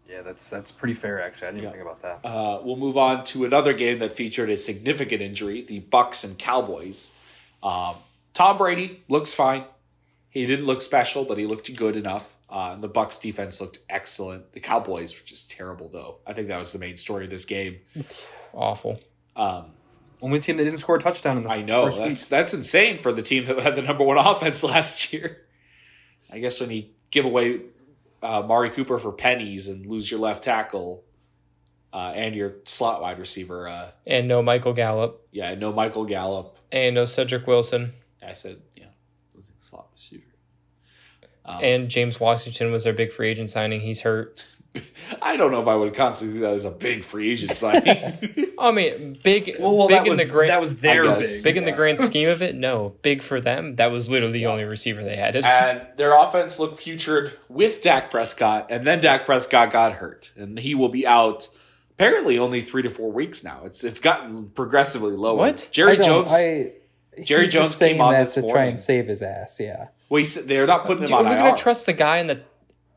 Yeah, 0.09 0.23
that's 0.23 0.49
that's 0.49 0.71
pretty 0.71 0.95
fair. 0.95 1.21
Actually, 1.21 1.47
I 1.49 1.51
didn't 1.51 1.63
even 1.65 1.71
think 1.73 1.83
about 1.83 2.01
that. 2.01 2.27
Uh, 2.27 2.61
we'll 2.63 2.77
move 2.77 2.97
on 2.97 3.23
to 3.25 3.45
another 3.45 3.73
game 3.73 3.99
that 3.99 4.13
featured 4.13 4.49
a 4.49 4.57
significant 4.57 5.21
injury: 5.21 5.61
the 5.61 5.81
Bucs 5.81 6.23
and 6.23 6.37
Cowboys. 6.37 7.11
Um, 7.61 7.97
Tom 8.33 8.57
Brady 8.57 9.03
looks 9.07 9.33
fine. 9.33 9.65
He 10.31 10.45
didn't 10.45 10.65
look 10.65 10.81
special, 10.81 11.25
but 11.25 11.37
he 11.37 11.45
looked 11.45 11.75
good 11.75 11.95
enough. 11.95 12.37
Uh, 12.49 12.71
and 12.73 12.83
the 12.83 12.89
Bucs 12.89 13.19
defense 13.21 13.59
looked 13.59 13.79
excellent. 13.89 14.51
The 14.53 14.59
Cowboys 14.59 15.19
were 15.19 15.25
just 15.25 15.51
terrible, 15.51 15.89
though. 15.89 16.17
I 16.25 16.33
think 16.33 16.47
that 16.47 16.57
was 16.57 16.71
the 16.71 16.79
main 16.79 16.97
story 16.97 17.25
of 17.25 17.29
this 17.29 17.45
game. 17.45 17.79
Awful. 18.53 18.99
Um, 19.35 19.71
Only 20.21 20.39
team 20.39 20.57
that 20.57 20.63
didn't 20.63 20.79
score 20.79 20.95
a 20.95 20.99
touchdown 20.99 21.37
in 21.37 21.43
the 21.43 21.49
I 21.49 21.61
know 21.63 21.85
first 21.85 21.99
week. 21.99 22.09
that's 22.09 22.25
that's 22.27 22.53
insane 22.53 22.97
for 22.97 23.11
the 23.11 23.21
team 23.21 23.45
that 23.45 23.59
had 23.59 23.75
the 23.75 23.81
number 23.81 24.03
one 24.03 24.17
offense 24.25 24.63
last 24.63 25.13
year. 25.13 25.41
I 26.31 26.39
guess 26.39 26.59
when 26.61 26.69
you 26.71 26.85
give 27.11 27.25
away 27.25 27.61
uh, 28.21 28.41
Mari 28.41 28.69
Cooper 28.69 28.99
for 28.99 29.11
pennies 29.11 29.67
and 29.67 29.85
lose 29.85 30.09
your 30.11 30.19
left 30.19 30.43
tackle 30.43 31.03
uh, 31.93 32.11
and 32.15 32.35
your 32.35 32.55
slot 32.65 33.01
wide 33.01 33.17
receiver, 33.19 33.67
uh, 33.67 33.91
And 34.05 34.27
no 34.27 34.41
Michael 34.41 34.73
Gallup. 34.73 35.27
yeah, 35.31 35.55
no 35.55 35.71
Michael 35.73 36.05
Gallup. 36.05 36.57
And 36.71 36.95
no 36.95 37.05
Cedric 37.05 37.47
Wilson. 37.47 37.93
I 38.25 38.33
said, 38.33 38.61
yeah, 38.75 38.85
losing 39.33 39.55
slot 39.59 39.87
receiver. 39.91 40.23
And 41.45 41.89
James 41.89 42.19
Washington 42.19 42.71
was 42.71 42.83
their 42.83 42.93
big 42.93 43.11
free 43.11 43.29
agent 43.29 43.49
signing. 43.49 43.81
He's 43.81 44.01
hurt. 44.01 44.45
I 45.21 45.35
don't 45.37 45.51
know 45.51 45.59
if 45.61 45.67
I 45.67 45.75
would 45.75 45.93
constantly 45.95 46.39
that 46.41 46.53
as 46.53 46.63
a 46.65 46.69
big 46.71 47.03
free 47.03 47.31
agent 47.31 47.51
signing. 47.53 48.13
I 48.59 48.71
mean, 48.71 49.17
big, 49.23 49.55
Well, 49.59 49.75
well, 49.75 49.87
big 49.87 50.03
in 50.03 50.09
was 50.09 50.19
the 50.19 50.25
grand, 50.25 50.51
that 50.51 50.61
was 50.61 50.77
their 50.77 51.05
guess. 51.05 51.41
big. 51.41 51.55
big 51.55 51.57
in 51.57 51.65
the 51.65 51.71
grand 51.75 51.99
scheme 51.99 52.29
of 52.29 52.41
it. 52.43 52.55
No, 52.59 52.93
big 53.01 53.23
for 53.23 53.41
them. 53.41 53.75
That 53.77 53.91
was 53.91 54.09
literally 54.09 54.33
the 54.33 54.45
only 54.45 54.65
receiver 54.65 55.01
they 55.03 55.15
had. 55.15 55.35
and 55.37 55.81
their 55.97 56.13
offense 56.19 56.59
looked 56.59 56.79
putrid 56.81 57.35
with 57.49 57.81
Dak 57.81 58.11
Prescott, 58.11 58.67
and 58.69 58.85
then 58.85 59.01
Dak 59.01 59.25
Prescott 59.25 59.71
got 59.71 59.93
hurt, 59.93 60.31
and 60.35 60.59
he 60.59 60.75
will 60.75 60.89
be 60.89 61.07
out. 61.07 61.47
Apparently, 61.91 62.37
only 62.37 62.61
three 62.61 62.83
to 62.83 62.89
four 62.89 63.11
weeks 63.11 63.43
now. 63.43 63.61
It's 63.65 63.83
it's 63.83 63.99
gotten 63.99 64.49
progressively 64.49 65.11
lower. 65.13 65.37
What? 65.37 65.67
Jerry 65.71 65.97
I 65.97 66.01
Jones? 66.01 66.31
I, 66.31 66.73
Jerry 67.23 67.47
Jones 67.47 67.75
came 67.75 67.99
on 67.99 68.13
that 68.13 68.25
this 68.25 68.35
to 68.35 68.47
try 68.49 68.65
and 68.65 68.79
save 68.79 69.07
his 69.07 69.21
ass. 69.21 69.59
Yeah. 69.59 69.87
Well, 70.09 70.23
they're 70.45 70.65
not 70.67 70.85
putting 70.85 71.03
him 71.03 71.09
Do, 71.09 71.15
are 71.15 71.19
on 71.19 71.25
we 71.25 71.31
IR. 71.31 71.37
gonna 71.49 71.57
trust 71.57 71.85
the 71.85 71.93
guy 71.93 72.17
in 72.19 72.27
the 72.27 72.41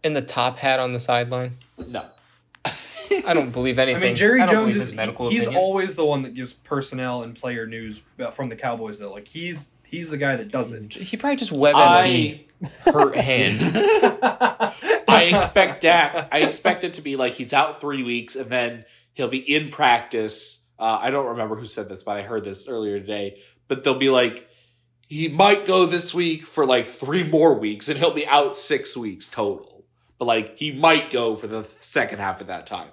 in 0.05 0.15
the 0.15 0.23
top 0.23 0.59
hat 0.59 0.81
on 0.81 0.93
the 0.93 1.01
sideline? 1.01 1.57
no, 1.89 2.05
I 2.65 3.35
don't 3.35 3.51
believe 3.51 3.79
anything. 3.79 3.97
I 4.03 4.07
anything. 4.07 4.11
mean, 4.11 4.17
Jerry 4.17 4.41
I 4.41 4.47
Jones 4.47 4.77
is 4.77 4.89
his 4.89 4.95
medical 4.95 5.29
he's 5.29 5.43
opinion. 5.43 5.63
always 5.63 5.95
the 5.95 6.05
one 6.05 6.23
that 6.23 6.35
gives 6.35 6.53
personnel 6.53 7.23
and 7.23 7.35
player 7.37 7.67
news 7.67 8.01
from 8.35 8.49
the 8.49 8.57
Cowboys. 8.57 8.99
Though, 8.99 9.13
like 9.13 9.29
he's 9.29 9.71
he's 9.89 10.09
the 10.09 10.17
guy 10.17 10.37
that 10.37 10.51
does 10.51 10.73
it. 10.73 10.93
He 10.93 11.17
probably 11.17 11.37
just 11.37 11.53
WebMD 11.53 12.45
I 12.65 12.91
hurt 12.91 13.17
hand. 13.17 13.59
I 15.09 15.31
expect 15.35 15.83
Dak. 15.83 16.29
I 16.33 16.39
expect 16.39 16.85
it 16.85 16.95
to 16.95 17.03
be 17.03 17.17
like 17.17 17.35
he's 17.35 17.53
out 17.53 17.81
three 17.81 18.03
weeks, 18.03 18.35
and 18.37 18.51
then 18.51 18.85
he'll 19.15 19.29
be 19.29 19.39
in 19.39 19.71
practice. 19.71 20.65
Uh, 20.79 20.99
I 21.01 21.11
don't 21.11 21.27
remember 21.27 21.57
who 21.57 21.67
said 21.67 21.89
this, 21.89 22.03
but 22.03 22.17
I 22.17 22.23
heard 22.23 22.45
this 22.45 22.69
earlier 22.69 22.99
today. 22.99 23.41
But 23.69 23.85
they'll 23.85 23.99
be 23.99 24.11
like, 24.11 24.49
he 25.09 25.29
might 25.29 25.65
go 25.67 25.87
this 25.87 26.13
week 26.15 26.43
for 26.45 26.67
like 26.67 26.87
three 26.87 27.23
more 27.25 27.55
weeks, 27.55 27.89
and 27.89 27.99
he'll 27.99 28.15
be 28.15 28.27
out 28.27 28.57
six 28.57 28.97
weeks 28.97 29.29
total. 29.29 29.72
But 30.23 30.29
like, 30.29 30.57
he 30.57 30.71
might 30.71 31.11
go 31.11 31.35
for 31.35 31.49
the 31.49 31.65
second 31.65 32.21
half 32.21 32.41
of 32.41 32.47
that 32.47 32.65
time. 32.65 32.91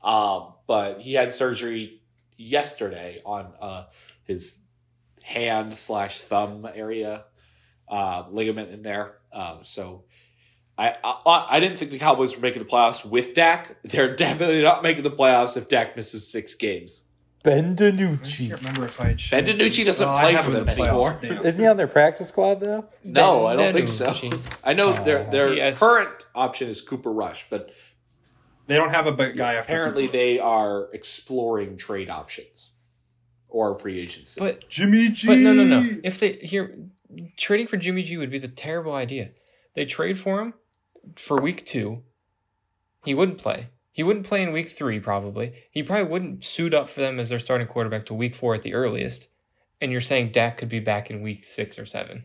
Um, 0.00 0.52
but 0.68 1.00
he 1.00 1.14
had 1.14 1.32
surgery 1.32 2.02
yesterday 2.36 3.20
on 3.26 3.52
uh, 3.60 3.86
his 4.22 4.64
hand 5.24 5.76
slash 5.76 6.20
thumb 6.20 6.68
area 6.72 7.24
uh, 7.88 8.26
ligament 8.30 8.70
in 8.70 8.82
there. 8.82 9.16
Um, 9.32 9.58
so 9.62 10.04
I, 10.78 10.94
I 11.02 11.46
I 11.50 11.58
didn't 11.58 11.78
think 11.78 11.90
the 11.90 11.98
Cowboys 11.98 12.36
were 12.36 12.42
making 12.42 12.62
the 12.62 12.68
playoffs 12.68 13.04
with 13.04 13.34
Dak. 13.34 13.78
They're 13.82 14.14
definitely 14.14 14.62
not 14.62 14.84
making 14.84 15.02
the 15.02 15.10
playoffs 15.10 15.56
if 15.56 15.68
Dak 15.68 15.96
misses 15.96 16.30
six 16.30 16.54
games. 16.54 17.07
Ben 17.44 17.72
I 17.80 17.90
can't 18.22 18.52
remember 18.60 18.86
if 18.86 19.00
I. 19.00 19.04
had 19.08 19.16
Ben 19.16 19.18
shown- 19.18 19.44
DiNucci 19.44 19.84
doesn't 19.84 20.08
Oh, 20.08 20.12
I 20.12 20.22
play 20.22 20.32
have 20.32 20.44
for 20.44 20.50
him 20.50 20.56
in 20.58 20.66
them 20.66 20.76
the 20.76 20.82
playoffs, 20.82 21.24
anymore. 21.24 21.46
Isn't 21.46 21.64
he 21.64 21.68
on 21.68 21.76
their 21.76 21.86
practice 21.86 22.28
squad 22.28 22.60
though? 22.60 22.84
No, 23.04 23.46
I 23.46 23.56
don't 23.56 23.72
think 23.72 23.88
so. 23.88 24.10
DiNucci. 24.10 24.56
I 24.64 24.74
know 24.74 24.96
oh, 24.98 25.04
their 25.04 25.24
their 25.30 25.52
Yeah. 25.54 25.72
current 25.72 26.26
option 26.34 26.68
is 26.68 26.80
Cooper 26.82 27.12
Rush, 27.12 27.46
but 27.48 27.70
They 28.66 28.74
don't 28.74 28.90
have 28.90 29.06
a 29.06 29.12
big 29.12 29.36
guy 29.36 29.54
after. 29.54 29.60
apparently 29.72 30.04
Cooper. 30.06 30.12
they 30.18 30.38
are 30.40 30.88
exploring 30.92 31.76
trade 31.76 32.10
options 32.10 32.72
or 33.48 33.74
free 33.76 33.98
agency. 34.00 34.40
But 34.40 34.68
Jimmy 34.68 35.08
G. 35.10 35.26
but 35.28 35.38
no 35.38 35.52
no 35.52 35.64
no. 35.64 35.96
If 36.04 36.18
they 36.18 36.32
here 36.34 36.76
trading 37.38 37.66
for 37.68 37.76
Jimmy 37.76 38.02
G 38.02 38.16
would 38.18 38.30
be 38.30 38.38
the 38.38 38.48
terrible 38.48 38.92
idea. 38.94 39.30
They 39.74 39.84
trade 39.86 40.18
for 40.18 40.40
him 40.42 40.54
for 41.16 41.40
week 41.40 41.64
two. 41.64 42.02
He 43.04 43.14
wouldn't 43.14 43.38
play. 43.38 43.68
He 43.98 44.04
wouldn't 44.04 44.26
play 44.28 44.42
in 44.42 44.52
week 44.52 44.68
three 44.68 45.00
probably. 45.00 45.54
He 45.72 45.82
probably 45.82 46.08
wouldn't 46.08 46.44
suit 46.44 46.72
up 46.72 46.88
for 46.88 47.00
them 47.00 47.18
as 47.18 47.30
their 47.30 47.40
starting 47.40 47.66
quarterback 47.66 48.06
to 48.06 48.14
week 48.14 48.36
four 48.36 48.54
at 48.54 48.62
the 48.62 48.74
earliest. 48.74 49.26
And 49.80 49.90
you're 49.90 50.00
saying 50.00 50.30
Dak 50.30 50.56
could 50.58 50.68
be 50.68 50.78
back 50.78 51.10
in 51.10 51.20
week 51.20 51.42
six 51.42 51.80
or 51.80 51.84
seven. 51.84 52.22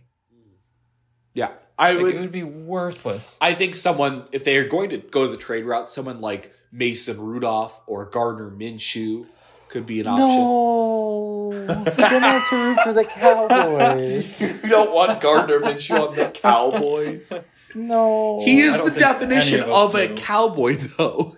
yeah, 1.34 1.50
I 1.80 1.94
Like, 1.94 2.04
would. 2.04 2.16
it 2.16 2.20
would 2.22 2.32
be 2.32 2.44
worthless. 2.44 3.40
I 3.42 3.56
think 3.56 3.74
someone, 3.74 4.26
if 4.32 4.44
they 4.44 4.58
are 4.58 4.68
going 4.70 4.92
to 4.92 5.00
go 5.00 5.26
the 5.26 5.36
trade 5.36 5.66
route, 5.66 5.88
someone 5.88 6.22
like 6.22 6.54
Mason 6.72 7.20
Rudolph 7.20 7.82
or 7.88 8.06
Gardner 8.06 8.52
Minshew 8.52 9.26
could 9.70 9.88
be 9.88 10.00
an 10.00 10.06
option. 10.06 10.28
No, 10.28 11.50
you 11.54 11.66
don't 11.66 12.22
have 12.22 12.50
to 12.52 12.56
root 12.56 12.80
for 12.84 12.94
the 12.94 13.04
Cowboys. 13.10 14.42
You 14.42 14.70
don't 14.70 14.94
want 14.94 15.20
Gardner 15.22 15.60
Minshew 15.60 16.08
on 16.10 16.16
the 16.16 16.30
Cowboys. 16.30 17.34
No, 17.76 18.40
He 18.44 18.62
is 18.62 18.82
the 18.82 18.92
definition 18.92 19.62
of 19.62 19.70
of 19.70 19.96
a 19.96 20.08
cowboy, 20.14 20.76
though. 20.98 21.34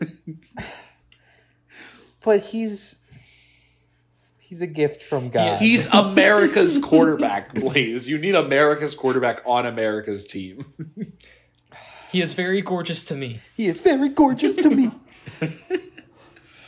but 2.23 2.41
he's 2.41 2.97
he's 4.39 4.61
a 4.61 4.67
gift 4.67 5.01
from 5.03 5.29
God. 5.29 5.59
He's 5.59 5.87
America's 5.93 6.77
quarterback, 6.77 7.53
Blaze. 7.53 8.07
You 8.09 8.17
need 8.17 8.35
America's 8.35 8.95
quarterback 8.95 9.41
on 9.45 9.65
America's 9.65 10.25
team. 10.25 10.65
He 12.11 12.21
is 12.21 12.33
very 12.33 12.61
gorgeous 12.61 13.03
to 13.05 13.15
me. 13.15 13.39
he 13.57 13.67
is 13.67 13.79
very 13.79 14.09
gorgeous 14.09 14.55
to 14.57 14.69
me. 14.69 14.91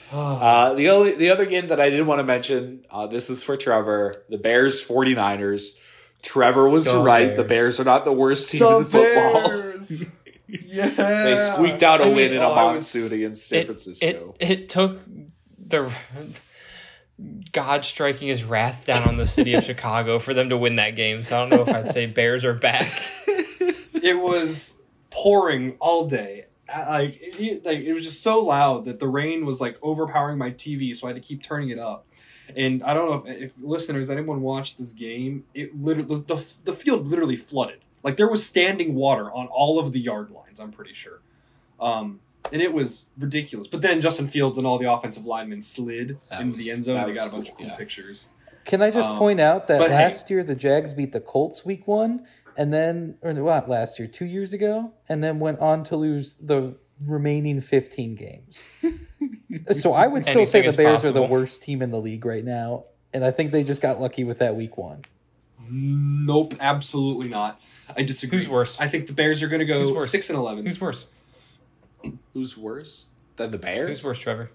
Uh, 0.10 0.74
the 0.76 0.90
only 0.90 1.12
the 1.16 1.30
other 1.30 1.46
game 1.46 1.68
that 1.68 1.82
I 1.82 1.90
did 1.90 2.08
want 2.08 2.20
to 2.20 2.24
mention, 2.24 2.86
uh, 2.90 3.08
this 3.08 3.30
is 3.30 3.44
for 3.44 3.58
Trevor, 3.58 4.24
the 4.30 4.38
Bears 4.38 4.82
49ers. 4.82 5.78
Trevor 6.24 6.68
was 6.68 6.86
Go 6.86 7.04
right. 7.04 7.36
The 7.36 7.44
Bears. 7.44 7.78
Bears 7.78 7.80
are 7.80 7.84
not 7.86 8.06
the 8.06 8.12
worst 8.14 8.50
team 8.52 8.64
in 8.64 8.86
football. 8.86 9.74
yeah. 10.48 10.90
they 11.24 11.38
squeaked 11.38 11.84
out 11.84 12.00
a 12.00 12.04
I 12.04 12.06
mean, 12.08 12.16
win 12.16 12.34
in 12.34 12.42
a 12.42 12.48
oh, 12.48 12.52
I 12.54 12.74
was- 12.74 12.96
against 12.96 13.48
San 13.48 13.62
It, 13.62 13.66
Francisco. 13.66 14.36
it, 14.40 14.50
it 14.52 14.70
took 14.70 15.00
the 15.68 15.92
God 17.52 17.84
striking 17.86 18.28
his 18.28 18.44
wrath 18.44 18.86
down 18.86 19.08
on 19.08 19.18
the 19.18 19.26
city 19.26 19.54
of 19.56 19.64
Chicago 19.66 20.20
for 20.20 20.34
them 20.34 20.50
to 20.50 20.58
win 20.58 20.76
that 20.76 20.92
game. 20.96 21.22
So 21.22 21.36
I 21.36 21.40
don't 21.40 21.50
know 21.50 21.62
if 21.64 21.70
I'd 21.70 21.92
say 21.92 22.06
Bears 22.06 22.46
are 22.46 22.54
back. 22.54 22.88
it 23.28 24.20
was 24.20 24.76
pouring 25.10 25.78
all 25.80 26.08
day. 26.08 26.46
Like 26.70 27.18
it, 27.22 27.66
like 27.66 27.80
it 27.80 27.94
was 27.94 28.04
just 28.04 28.22
so 28.22 28.40
loud 28.44 28.86
that 28.86 29.00
the 29.00 29.08
rain 29.08 29.46
was 29.46 29.62
like 29.62 29.78
overpowering 29.82 30.38
my 30.38 30.52
TV, 30.52 30.96
so 30.96 31.08
I 31.08 31.12
had 31.14 31.22
to 31.22 31.26
keep 31.26 31.42
turning 31.42 31.70
it 31.70 31.80
up. 31.80 32.06
And 32.56 32.84
I 32.84 32.94
don't 32.94 33.10
know 33.10 33.30
if, 33.32 33.42
if 33.42 33.52
listeners, 33.62 34.10
anyone 34.10 34.42
watched 34.42 34.78
this 34.78 34.94
game, 34.94 35.44
it 35.54 35.80
literally 35.82 36.24
the, 36.28 36.44
the 36.64 36.74
field 36.74 37.08
literally 37.08 37.36
flooded. 37.38 37.80
Like 38.04 38.16
there 38.18 38.30
was 38.30 38.46
standing 38.46 38.96
water 38.96 39.32
on 39.32 39.48
all 39.48 39.80
of 39.80 39.92
the 39.92 40.00
yard 40.00 40.30
lines. 40.32 40.60
I'm 40.60 40.72
pretty 40.72 40.94
sure, 40.94 41.20
um, 41.80 42.20
and 42.54 42.62
it 42.62 42.72
was 42.74 43.08
ridiculous. 43.18 43.68
But 43.68 43.82
then 43.82 44.00
Justin 44.00 44.30
Fields 44.30 44.58
and 44.58 44.66
all 44.66 44.78
the 44.80 44.90
offensive 44.92 45.26
linemen 45.26 45.62
slid 45.62 46.18
That 46.30 46.42
into 46.42 46.56
was- 46.56 46.66
the 46.66 46.72
end 46.72 46.84
zone. 46.86 47.06
They 47.08 47.14
got 47.14 47.28
a 47.28 47.32
bunch 47.32 47.48
cool, 47.48 47.54
of 47.54 47.58
cool 47.58 47.68
yeah. 47.68 47.76
pictures. 47.76 48.30
Can 48.64 48.82
I 48.82 48.92
just 48.92 49.10
Um, 49.10 49.18
point 49.18 49.40
out 49.40 49.68
that 49.68 49.80
but 49.80 49.90
hey- 49.92 49.96
last 49.98 50.30
year 50.30 50.44
the 50.44 50.56
Jags 50.56 50.94
beat 50.94 51.12
the 51.12 51.20
Colts 51.22 51.66
week 51.66 51.88
one, 51.88 52.26
and 52.56 52.74
then 52.74 53.16
or 53.22 53.34
what 53.34 53.68
last 53.70 54.00
year, 54.00 54.08
two 54.08 54.26
years 54.26 54.54
ago, 54.54 54.92
and 55.10 55.24
then 55.24 55.40
went 55.40 55.60
on 55.60 55.84
to 55.86 55.98
lose 55.98 56.36
the 56.42 56.76
remaining 57.06 57.60
fifteen 57.62 58.16
games. 58.16 58.68
so 59.80 59.94
I 59.94 60.08
would 60.08 60.24
still 60.24 60.46
say 60.46 60.62
the 60.62 60.68
is 60.68 60.76
Bears 60.76 61.06
are 61.06 61.12
the 61.12 61.22
worst 61.24 61.62
team 61.64 61.82
in 61.82 61.92
the 61.92 62.00
league 62.00 62.26
right 62.26 62.44
now, 62.44 62.86
and 63.14 63.24
I 63.24 63.32
think 63.32 63.52
they 63.52 63.64
just 63.64 63.82
got 63.82 64.00
lucky 64.02 64.24
with 64.24 64.40
that 64.40 64.56
week 64.56 64.78
one. 64.78 65.04
Nope, 65.70 66.56
absolutely 66.60 67.28
not. 67.28 67.60
I 67.96 68.04
disagree. 68.04 68.40
Who's 68.40 68.48
worse? 68.50 68.80
I 68.80 68.88
think 68.88 69.08
the 69.08 69.14
Bears 69.14 69.42
are 69.44 69.48
going 69.48 69.66
to 69.66 69.74
Who's 69.74 69.88
go 69.90 69.96
worse? 69.96 70.10
six 70.12 70.30
and 70.30 70.38
eleven. 70.38 70.66
Who's 70.66 70.80
worse? 70.80 71.06
Who's 72.34 72.58
worse 72.58 73.10
than 73.36 73.52
the 73.52 73.58
Bears? 73.58 73.90
Who's 73.90 74.04
worse, 74.04 74.20
Trevor? 74.20 74.50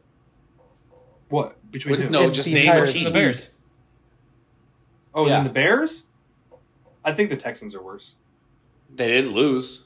What 1.28 1.70
between 1.70 2.00
What- 2.00 2.11
no, 2.11 2.22
And 2.24 2.35
just 2.35 2.46
the 2.48 2.55
name 2.55 2.66
entire 2.66 2.83
a 2.83 3.05
The. 3.05 3.11
Bears. 3.11 3.48
Oh, 5.14 5.26
Yeah. 5.26 5.37
then 5.37 5.44
the 5.44 5.50
Bears. 5.50 6.07
I 7.05 7.12
think 7.12 7.31
the 7.31 7.37
Texans 7.37 7.74
are 7.74 7.83
worse. 7.83 8.14
They 8.94 9.09
didn't 9.09 9.33
lose. 9.35 9.85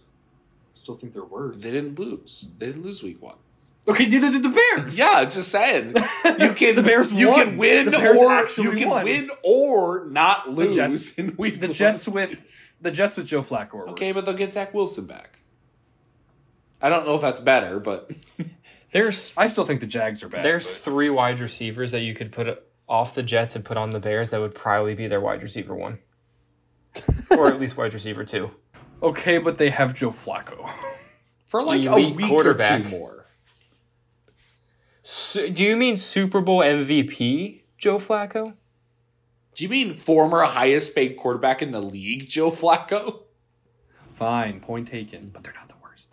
Still 0.87 0.94
think 0.96 1.14
they're 1.14 1.25
worse. 1.25 1.57
They 1.59 1.72
didn't 1.72 1.99
lose. 1.99 2.49
They 2.59 2.66
didn't 2.66 2.85
lose 2.85 3.03
week 3.03 3.20
one. 3.20 3.35
Okay, 3.88 4.07
neither 4.07 4.31
did 4.31 4.44
the 4.44 4.51
Bears. 4.51 4.96
Yeah, 5.03 5.25
just 5.25 5.49
saying. 5.49 5.96
You 6.38 6.53
can 6.53 6.77
The 6.77 6.83
Bears 6.85 7.12
you 7.12 7.29
won. 7.31 7.44
can 7.44 7.57
win 7.57 7.87
The 7.87 7.90
Bears 7.90 8.57
or 8.57 8.62
you 8.62 8.70
can 8.70 8.88
won. 8.88 9.03
win 9.05 9.31
or 9.42 10.05
not 10.07 10.49
lose 10.51 10.77
Jets- 10.77 11.14
in 11.18 11.35
week 11.38 11.59
the 11.59 11.66
one. 11.66 11.75
Jets 11.75 12.07
with 12.07 12.53
the 12.81 12.92
Jets 12.92 13.16
with 13.16 13.27
Joe 13.27 13.40
Flacco. 13.40 13.75
Are 13.75 13.88
Okay, 13.88 14.07
worse. 14.07 14.14
but 14.14 14.27
they'll 14.27 14.37
get 14.37 14.53
Zach 14.53 14.72
Wilson 14.72 15.07
back. 15.07 15.40
I 16.81 16.88
don't 16.88 17.05
know 17.05 17.16
if 17.16 17.20
that's 17.20 17.40
better, 17.40 17.81
but 17.81 18.12
There's 18.92 19.33
I 19.37 19.46
still 19.46 19.64
think 19.66 19.81
the 19.81 19.88
Jags 19.88 20.22
are 20.22 20.29
bad. 20.29 20.44
there's 20.44 20.70
but- 20.72 20.83
three 20.83 21.11
wide 21.11 21.40
receivers 21.40 21.90
that 21.90 22.03
you 22.03 22.14
could 22.14 22.31
put 22.31 22.64
off 22.88 23.16
the 23.16 23.25
Jets 23.25 23.57
and 23.57 23.64
put 23.64 23.77
on 23.77 23.90
the 23.90 23.99
Bears 23.99 24.31
that 24.31 24.38
would 24.40 24.55
probably 24.55 24.94
be 24.94 25.09
their 25.09 25.20
wide 25.20 25.42
receiver 25.42 25.75
one, 25.75 25.99
or 27.33 27.49
at 27.49 27.59
least 27.61 27.77
wide 27.77 27.92
receiver 27.92 28.25
two. 28.25 28.53
Okay, 29.03 29.39
but 29.39 29.59
they 29.59 29.71
have 29.71 29.95
Joe 29.95 30.11
Flacco. 30.11 30.69
For 31.47 31.63
like 31.63 31.85
a 31.85 32.11
week 32.11 32.31
or 32.31 32.55
two 32.55 32.85
more. 32.85 33.27
Su- 35.03 35.51
do 35.51 35.63
you 35.63 35.77
mean 35.77 35.97
Super 35.97 36.41
Bowl 36.41 36.59
MVP 36.61 37.61
Joe 37.79 37.99
Flacco? 37.99 38.55
Do 39.55 39.65
you 39.65 39.71
mean 39.71 39.95
former 39.95 40.43
highest 40.43 40.95
paid 40.95 41.17
quarterback 41.17 41.63
in 41.63 41.71
the 41.71 41.81
league, 41.81 42.27
Joe 42.29 42.51
Flacco? 42.51 43.21
Fine, 44.15 44.61
point 44.61 44.89
taken, 44.89 45.31
but 45.33 45.45
they're 45.45 45.55
not 45.55 45.69
the 45.69 45.77
worst. 45.83 46.11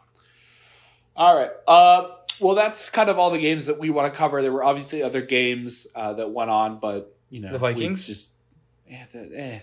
All 1.15 1.35
right. 1.35 1.49
Uh, 1.67 2.09
well, 2.39 2.55
that's 2.55 2.89
kind 2.89 3.09
of 3.09 3.17
all 3.17 3.31
the 3.31 3.39
games 3.39 3.65
that 3.65 3.79
we 3.79 3.89
want 3.89 4.13
to 4.13 4.17
cover. 4.17 4.41
There 4.41 4.51
were 4.51 4.63
obviously 4.63 5.01
other 5.01 5.21
games 5.21 5.87
uh, 5.95 6.13
that 6.13 6.29
went 6.31 6.51
on, 6.51 6.79
but 6.79 7.15
you 7.29 7.41
know, 7.41 7.51
The 7.51 7.57
Vikings? 7.57 8.05
just 8.05 8.33
eh, 8.89 9.03
the, 9.11 9.31
eh. 9.35 9.59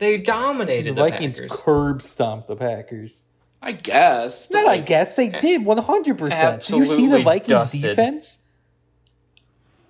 They 0.00 0.16
dominated 0.18 0.90
The 0.90 0.94
the, 0.94 1.10
Vikings 1.10 1.38
Packers. 1.40 1.60
curb 1.60 2.02
stomped 2.02 2.48
the 2.48 2.56
Packers. 2.56 3.22
I 3.62 3.72
guess. 3.72 4.46
but, 4.46 4.62
Not 4.62 4.68
I 4.68 4.78
guess 4.78 5.14
they 5.14 5.28
eh, 5.30 5.40
did 5.40 5.64
100. 5.64 6.18
percent 6.18 6.66
Do 6.66 6.78
you 6.78 6.86
see 6.86 7.06
the 7.06 7.20
Vikings 7.20 7.48
dusted. 7.48 7.82
defense? 7.82 8.38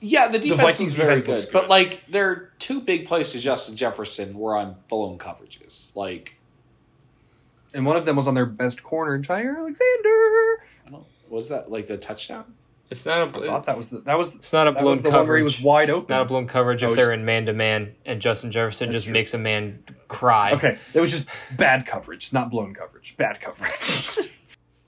Yeah, 0.00 0.26
the 0.28 0.40
defense 0.40 0.60
Vikings 0.60 0.80
was 0.80 0.92
very 0.96 1.08
defense 1.16 1.28
looks 1.28 1.44
good, 1.46 1.52
good. 1.52 1.60
but 1.60 1.68
like 1.70 2.06
their 2.06 2.50
two 2.58 2.80
big 2.80 3.06
plays 3.06 3.30
to 3.32 3.38
Justin 3.38 3.76
Jefferson 3.76 4.36
were 4.36 4.56
on 4.56 4.76
blown 4.88 5.16
coverages. 5.18 5.94
Like, 5.94 6.36
And 7.72 7.86
one 7.86 7.96
of 7.96 8.04
them 8.04 8.16
was 8.16 8.26
on 8.26 8.34
their 8.34 8.46
best 8.46 8.82
corner, 8.82 9.18
Jaire 9.22 9.56
Alexander. 9.58 10.64
I 10.86 10.90
don't 10.90 11.04
was 11.28 11.48
that 11.50 11.70
like 11.70 11.88
a 11.88 11.96
touchdown? 11.96 12.54
It's 12.90 13.07
not 13.07 13.20
a 13.37 13.40
I 13.40 13.46
thought 13.46 13.64
that 13.66 13.76
was 13.76 13.90
the, 13.90 14.00
that 14.00 14.18
was 14.18 14.35
it's 14.35 14.53
not 14.53 14.66
a 14.66 14.72
that 14.72 14.81
blown 14.81 14.90
was 14.90 15.03
the 15.03 15.11
coverage. 15.11 15.20
one 15.20 15.29
where 15.29 15.37
he 15.38 15.42
was 15.44 15.61
wide 15.61 15.90
open. 15.90 16.12
not 16.14 16.22
a 16.22 16.24
blown 16.24 16.46
coverage 16.48 16.83
Oh, 16.83 16.87
if 16.88 16.92
it's- 16.92 17.07
they're 17.07 17.14
in 17.14 17.24
man 17.24 17.46
to 17.46 17.53
man 17.53 17.94
and 18.05 18.20
Justin 18.20 18.50
Jefferson 18.50 18.90
just 18.90 19.05
true. 19.05 19.12
makes 19.12 19.33
a 19.33 19.38
man 19.38 19.83
cry. 20.09 20.53
Okay, 20.53 20.76
it 20.92 21.00
was 21.00 21.11
just 21.12 21.26
bad 21.57 21.87
coverage, 21.87 22.33
not 22.33 22.50
blown 22.50 22.74
coverage. 22.74 23.16
Bad 23.16 23.40
coverage. 23.40 24.29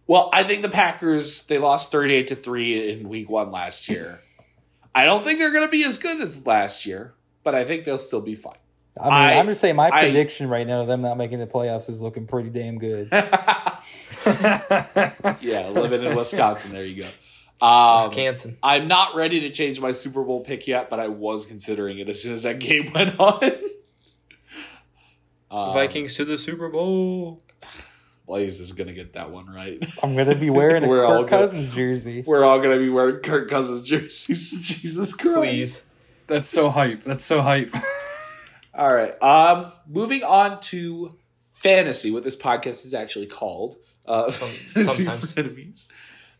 Well, 0.08 0.30
I 0.32 0.42
think 0.42 0.62
the 0.62 0.68
Packers 0.68 1.46
they 1.46 1.58
lost 1.58 1.92
thirty 1.92 2.12
eight 2.14 2.26
to 2.26 2.34
three 2.34 2.90
in 2.90 3.08
Week 3.08 3.30
One 3.30 3.52
last 3.52 3.88
year. 3.88 4.20
I 4.94 5.04
don't 5.04 5.22
think 5.24 5.38
they're 5.38 5.52
going 5.52 5.64
to 5.64 5.70
be 5.70 5.84
as 5.84 5.96
good 5.96 6.20
as 6.20 6.44
last 6.44 6.84
year, 6.84 7.14
but 7.44 7.54
I 7.54 7.64
think 7.64 7.84
they'll 7.84 8.00
still 8.00 8.20
be 8.20 8.34
fine. 8.34 8.56
I 9.00 9.04
mean, 9.04 9.12
I- 9.12 9.30
I, 9.30 9.32
am 9.34 9.46
just 9.46 9.60
saying 9.60 9.76
my 9.76 9.88
I- 9.90 10.02
prediction 10.02 10.48
right 10.48 10.66
now 10.66 10.82
of 10.82 10.88
them 10.88 11.00
not 11.02 11.16
making 11.16 11.38
the 11.38 11.46
playoffs 11.46 11.88
is 11.88 12.02
looking 12.02 12.26
pretty 12.26 12.50
damn 12.50 12.78
good. 12.78 13.08
Yeah, 15.40 15.68
living 15.70 16.02
in 16.04 16.14
Wisconsin, 16.16 16.72
there 16.72 16.84
you 16.84 17.04
go. 17.04 17.08
Um, 17.62 18.08
Wisconsin. 18.08 18.58
I'm 18.62 18.88
not 18.88 19.14
ready 19.14 19.40
to 19.40 19.50
change 19.50 19.80
my 19.80 19.92
Super 19.92 20.24
Bowl 20.24 20.40
pick 20.40 20.66
yet, 20.66 20.90
but 20.90 20.98
I 21.00 21.08
was 21.08 21.46
considering 21.46 21.98
it 21.98 22.08
as 22.08 22.22
soon 22.22 22.32
as 22.32 22.42
that 22.42 22.58
game 22.58 22.92
went 22.94 23.18
on. 23.20 23.52
Um, 25.50 25.72
Vikings 25.72 26.14
to 26.16 26.24
the 26.24 26.38
Super 26.38 26.68
Bowl. 26.68 27.40
Blaze 28.26 28.60
is 28.60 28.72
going 28.72 28.88
to 28.88 28.94
get 28.94 29.12
that 29.14 29.30
one 29.30 29.46
right. 29.46 29.84
I'm 30.02 30.16
gonna 30.16 30.34
be 30.36 30.48
wearing 30.48 30.84
a 30.84 30.88
We're 30.88 31.04
all 31.04 31.20
Kirk 31.24 31.30
good. 31.30 31.38
Cousins 31.38 31.74
jersey. 31.74 32.22
We're 32.26 32.44
all 32.44 32.58
going 32.58 32.70
to 32.70 32.78
be 32.78 32.88
wearing 32.88 33.16
Kirk 33.16 33.48
Cousins 33.50 33.82
jerseys. 33.82 34.68
Jesus 34.80 35.14
Christ. 35.14 35.38
Please. 35.38 35.82
That's 36.28 36.48
so 36.48 36.70
hype. 36.70 37.02
That's 37.02 37.24
so 37.24 37.42
hype. 37.42 37.74
All 38.74 38.92
right. 38.94 39.20
Um, 39.22 39.72
moving 39.86 40.22
on 40.22 40.60
to 40.62 41.18
fantasy, 41.50 42.10
what 42.10 42.22
this 42.22 42.36
podcast 42.36 42.86
is 42.86 42.94
actually 42.94 43.26
called. 43.26 43.74
Uh, 44.06 44.30
fantasy 44.30 45.04
sometimes. 45.04 45.32
frenemies. 45.32 45.86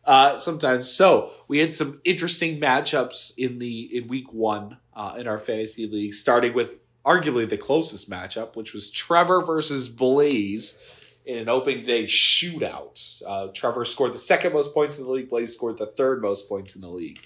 Uh, 0.05 0.37
sometimes. 0.37 0.91
So 0.91 1.31
we 1.47 1.59
had 1.59 1.73
some 1.73 2.01
interesting 2.05 2.61
matchups 2.61 3.39
in 3.39 3.59
the 3.59 3.97
in 3.97 4.09
week 4.09 4.33
one 4.33 4.79
uh, 4.95 5.17
in 5.17 5.29
our 5.29 5.39
fantasy 5.39 5.87
league, 5.87 6.13
starting 6.13 6.55
with 6.55 6.81
arguably 7.05 7.49
the 7.49 7.57
closest 7.57 8.11
matchup, 8.11 8.57
which 8.57 8.73
was 8.73 8.91
Trevor 8.91 9.43
versus 9.43 9.89
Blaze 9.89 11.03
in 11.25 11.39
an 11.39 11.49
opening 11.49 11.85
day 11.85 12.05
shootout. 12.05 13.23
Uh, 13.27 13.49
Trevor 13.55 13.85
scored 13.85 14.13
the 14.13 14.19
second 14.19 14.53
most 14.53 14.75
points 14.75 14.99
in 14.99 15.05
the 15.05 15.11
league. 15.11 15.29
Blaze 15.29 15.55
scored 15.55 15.79
the 15.79 15.87
third 15.87 16.21
most 16.21 16.49
points 16.49 16.75
in 16.75 16.83
the 16.83 16.91
league. 16.91 17.21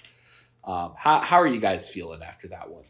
Um, 0.63 0.93
how 0.97 1.21
how 1.21 1.37
are 1.37 1.47
you 1.47 1.59
guys 1.59 1.89
feeling 1.89 2.21
after 2.23 2.49
that 2.49 2.69
one? 2.69 2.83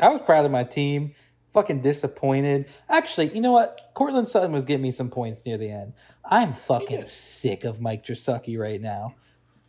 I 0.00 0.08
was 0.08 0.22
proud 0.22 0.44
of 0.44 0.50
my 0.50 0.64
team. 0.64 1.14
Fucking 1.52 1.82
disappointed. 1.82 2.66
Actually, 2.88 3.34
you 3.34 3.40
know 3.40 3.52
what? 3.52 3.90
Courtland 3.94 4.28
Sutton 4.28 4.52
was 4.52 4.64
getting 4.64 4.82
me 4.82 4.92
some 4.92 5.10
points 5.10 5.44
near 5.44 5.58
the 5.58 5.68
end. 5.68 5.94
I'm 6.30 6.54
fucking 6.54 7.06
sick 7.06 7.64
of 7.64 7.80
Mike 7.80 8.04
Trasucky 8.04 8.56
right 8.56 8.80
now. 8.80 9.16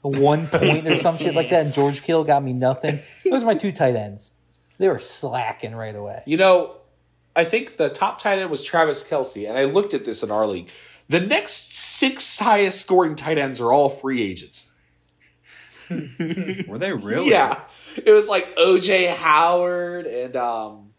One 0.04 0.47
point 0.47 0.88
or 0.88 0.95
some 0.95 1.17
shit 1.17 1.36
like 1.36 1.50
that, 1.50 1.65
and 1.65 1.74
George 1.74 2.04
Kittle 2.04 2.24
got 2.24 2.43
me 2.43 2.54
nothing. 2.54 3.00
Those 3.26 3.43
are 3.43 3.47
my 3.47 3.56
two 3.56 3.71
tight 3.71 3.95
ends. 3.95 4.32
They 4.78 4.88
were 4.88 5.00
slacking 5.00 5.76
right 5.76 5.95
away. 5.95 6.24
You 6.26 6.38
know, 6.38 6.78
I 7.36 7.45
think 7.45 7.78
the 7.78 7.89
top 7.89 8.19
tight 8.19 8.39
end 8.39 8.50
was 8.50 8.63
Travis 8.63 9.08
Kelce, 9.08 9.47
and 9.47 9.58
I 9.58 9.65
looked 9.65 9.93
at 9.93 10.06
this 10.06 10.24
in 10.24 10.32
our 10.32 10.47
league. 10.47 10.69
The 11.08 11.19
next 11.19 11.74
six 11.74 12.39
highest 12.39 12.82
scoring 12.82 13.15
tight 13.15 13.38
ends 13.38 13.60
are 13.60 13.71
all 13.71 13.89
free 13.89 14.24
agents. 14.24 14.71
Were 15.89 16.78
they 16.78 16.93
really? 16.93 17.30
Yeah, 17.30 17.60
it 17.97 18.12
was 18.12 18.28
like 18.28 18.56
OJ 18.56 19.13
Howard 19.13 20.06
and 20.06 20.36
um, 20.36 20.90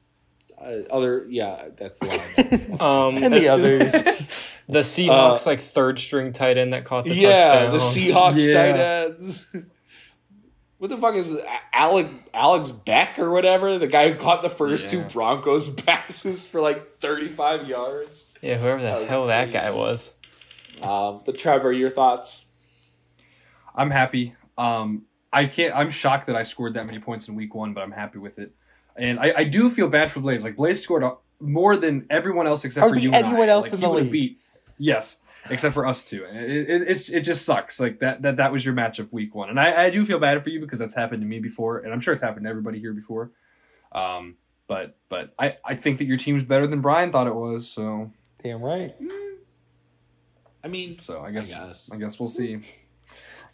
uh, 0.63 0.83
other. 0.95 1.27
Yeah, 1.29 1.69
that's 1.77 1.99
the 1.99 2.07
line. 2.07 2.79
Um, 2.81 3.23
And 3.23 3.33
the 3.35 3.49
others. 3.49 3.93
the 4.69 4.81
Seahawks 4.81 5.45
like 5.47 5.61
third 5.61 5.99
string 5.99 6.33
tight 6.33 6.59
end 6.59 6.73
that 6.73 6.85
caught 6.85 7.05
the 7.05 7.15
yeah, 7.15 7.67
touchdown. 7.67 7.73
the 7.73 7.79
Seahawks 7.79 8.47
Yeah. 8.47 8.55
tight 8.55 8.81
ends. 8.81 9.47
What 10.79 10.91
the 10.91 10.99
fuck 10.99 11.15
is 11.15 11.31
it? 11.31 11.45
Alec 11.73 12.09
Alex 12.35 12.73
Beck 12.73 13.17
or 13.21 13.31
whatever? 13.31 13.79
The 13.79 13.87
guy 13.87 14.11
who 14.11 14.19
caught 14.19 14.43
the 14.43 14.51
first 14.51 14.93
Yeah. 14.93 15.05
two 15.05 15.09
Broncos 15.15 15.71
passes 15.71 16.45
for 16.49 16.61
like 16.61 16.99
thirty 16.99 17.29
five 17.29 17.69
yards. 17.69 18.29
Yeah, 18.41 18.59
whoever 18.59 18.81
the 18.83 18.89
That 18.89 19.09
hell 19.09 19.27
that 19.29 19.53
guy 19.53 19.71
was. 19.71 20.11
Um, 20.83 21.21
but 21.25 21.39
Trevor, 21.39 21.71
your 21.73 21.89
thoughts? 21.89 22.47
I'm 23.77 23.91
happy. 23.91 24.33
Um, 24.59 25.03
I 25.33 25.45
can't. 25.47 25.73
I'm 25.77 25.91
shocked 25.93 26.27
that 26.27 26.35
I 26.35 26.43
scored 26.43 26.75
that 26.75 26.85
many 26.87 26.99
points 26.99 27.29
in 27.29 27.37
week 27.37 27.55
one, 27.55 27.75
but 27.75 27.83
I'm 27.83 27.93
happy 27.93 28.19
with 28.19 28.41
it. 28.41 28.53
And 28.97 29.19
I, 29.19 29.33
I 29.39 29.45
do 29.45 29.71
feel 29.71 29.89
bad 29.89 30.11
for 30.11 30.21
Blaze. 30.21 30.45
Like 30.45 30.57
Blaze 30.57 30.83
scored 30.83 31.03
a, 31.03 31.13
more 31.41 31.77
than 31.77 32.07
everyone 32.11 32.47
else 32.47 32.65
except 32.65 32.85
Or 32.85 32.89
for 32.91 32.95
beat 32.97 33.05
you. 33.05 33.11
and 33.13 33.27
anyone 33.27 33.49
I. 33.49 33.53
else 33.53 33.67
Like, 33.67 33.73
in 33.75 33.79
he 33.81 33.85
the 33.87 33.91
league. 33.93 34.13
Beat, 34.13 34.41
yes, 34.79 35.17
except 35.51 35.75
for 35.75 35.87
us 35.87 36.05
two. 36.05 36.25
And 36.25 36.39
it, 36.39 36.69
it, 36.71 36.83
it's 36.89 37.09
it 37.09 37.21
just 37.23 37.45
sucks. 37.45 37.81
Like 37.81 37.99
that 38.01 38.23
that 38.23 38.37
that 38.37 38.53
was 38.53 38.65
your 38.65 38.75
matchup 38.75 39.11
week 39.13 39.35
one, 39.35 39.49
and 39.51 39.59
I, 39.59 39.85
I 39.85 39.91
do 39.91 40.05
feel 40.05 40.19
bad 40.19 40.43
for 40.45 40.51
you 40.51 40.61
because 40.61 40.79
that's 40.79 40.95
happened 40.95 41.23
to 41.23 41.27
me 41.27 41.39
before, 41.41 41.79
and 41.79 41.93
I'm 41.93 42.01
sure 42.01 42.13
it's 42.13 42.23
happened 42.23 42.45
to 42.45 42.51
everybody 42.51 42.79
here 42.81 42.93
before. 42.93 43.31
Um, 43.93 44.37
but 44.69 44.97
but 45.09 45.33
I 45.39 45.57
I 45.65 45.75
think 45.75 45.99
that 45.99 46.05
your 46.05 46.17
team's 46.17 46.45
better 46.45 46.67
than 46.67 46.81
Brian 46.81 47.11
thought 47.13 47.27
it 47.27 47.35
was. 47.35 47.69
So 47.69 48.11
Damn 48.43 48.61
right. 48.63 48.95
I 50.65 50.69
mean, 50.69 50.97
so 50.97 51.21
I 51.23 51.31
guess 51.33 51.53
I 51.53 51.67
guess. 51.67 51.89
guess, 51.89 52.21
we'll 52.21 52.29
see. 52.29 52.55
I 52.57 52.61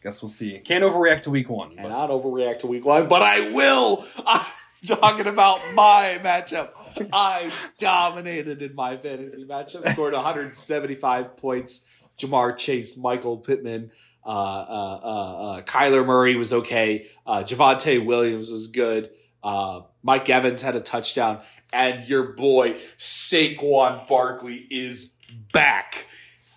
guess 0.02 0.22
we'll 0.22 0.28
see. 0.28 0.58
Can't 0.58 0.84
overreact 0.84 1.22
to 1.22 1.30
week 1.30 1.48
one. 1.48 1.70
but- 1.70 1.76
cannot 1.76 2.10
overreact 2.10 2.60
to 2.60 2.66
week 2.66 2.84
one, 2.84 3.08
but 3.08 3.22
I 3.22 3.50
will. 3.50 4.04
I'm 4.26 4.44
talking 4.86 5.26
about 5.26 5.60
my 5.74 6.18
matchup. 6.22 6.70
I 7.12 7.50
dominated 7.78 8.62
in 8.62 8.74
my 8.74 8.96
fantasy 8.96 9.44
matchup, 9.44 9.88
scored 9.90 10.14
175 10.14 11.36
points. 11.36 11.86
Ja'Marr 12.18 12.56
Chase, 12.56 12.96
Michael 12.96 13.36
Pittman, 13.36 13.92
uh, 14.24 14.28
uh, 14.28 15.00
uh, 15.02 15.50
uh, 15.50 15.60
Kyler 15.62 16.04
Murray 16.04 16.36
was 16.36 16.52
okay. 16.52 17.06
Uh, 17.26 17.38
Javonte 17.38 18.04
Williams 18.04 18.50
was 18.50 18.66
good. 18.66 19.10
Uh, 19.42 19.82
Mike 20.02 20.28
Evans 20.28 20.62
had 20.62 20.74
a 20.74 20.80
touchdown, 20.80 21.40
and 21.72 22.08
your 22.08 22.32
boy 22.32 22.76
Saquon 22.98 24.06
Barkley 24.08 24.66
is 24.70 25.12
back. 25.52 26.06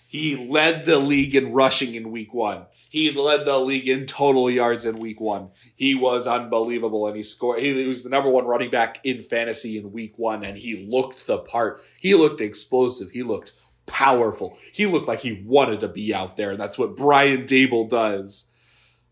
He 0.07 0.36
led 0.36 0.86
the 0.86 0.97
league 0.97 1.36
in 1.36 1.53
rushing 1.53 1.95
in 1.95 2.12
week 2.12 2.34
one. 2.34 2.65
He 2.91 3.10
led 3.10 3.45
the 3.45 3.58
league 3.58 3.88
in 3.88 4.06
total 4.06 4.51
yards 4.51 4.86
in 4.86 4.97
week 4.97 5.21
one. 5.21 5.51
He 5.73 5.95
was 5.95 6.28
unbelievable 6.28 7.07
and 7.07 7.15
he 7.15 7.24
scored. 7.24 7.61
He 7.61 7.88
was 7.88 8.03
the 8.03 8.09
number 8.09 8.30
one 8.30 8.43
running 8.43 8.70
back 8.70 8.99
in 9.05 9.20
fantasy 9.20 9.78
in 9.78 9.93
week 9.93 10.15
one 10.18 10.43
and 10.43 10.57
he 10.57 10.86
looked 10.91 11.26
the 11.26 11.38
part. 11.38 11.80
He 12.01 12.15
looked 12.15 12.41
explosive. 12.41 13.11
He 13.11 13.24
looked 13.24 13.53
powerful. 13.86 14.57
He 14.74 14.88
looked 14.88 15.07
like 15.07 15.22
he 15.22 15.41
wanted 15.45 15.80
to 15.80 15.88
be 15.88 16.13
out 16.13 16.36
there. 16.36 16.51
And 16.51 16.59
that's 16.59 16.78
what 16.78 16.97
Brian 16.97 17.43
Daboll 17.43 17.88
does. 17.88 18.51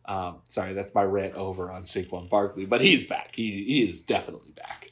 Um, 0.03 0.41
sorry, 0.43 0.74
that's 0.74 0.93
my 0.93 1.03
rant 1.03 1.36
over 1.36 1.72
on 1.72 1.84
Saquon 1.84 2.30
Barkley, 2.30 2.66
but 2.66 2.82
he's 2.82 3.08
back. 3.08 3.34
He, 3.34 3.64
he 3.64 3.88
is 3.88 4.03
definitely 4.03 4.51
back. 4.51 4.91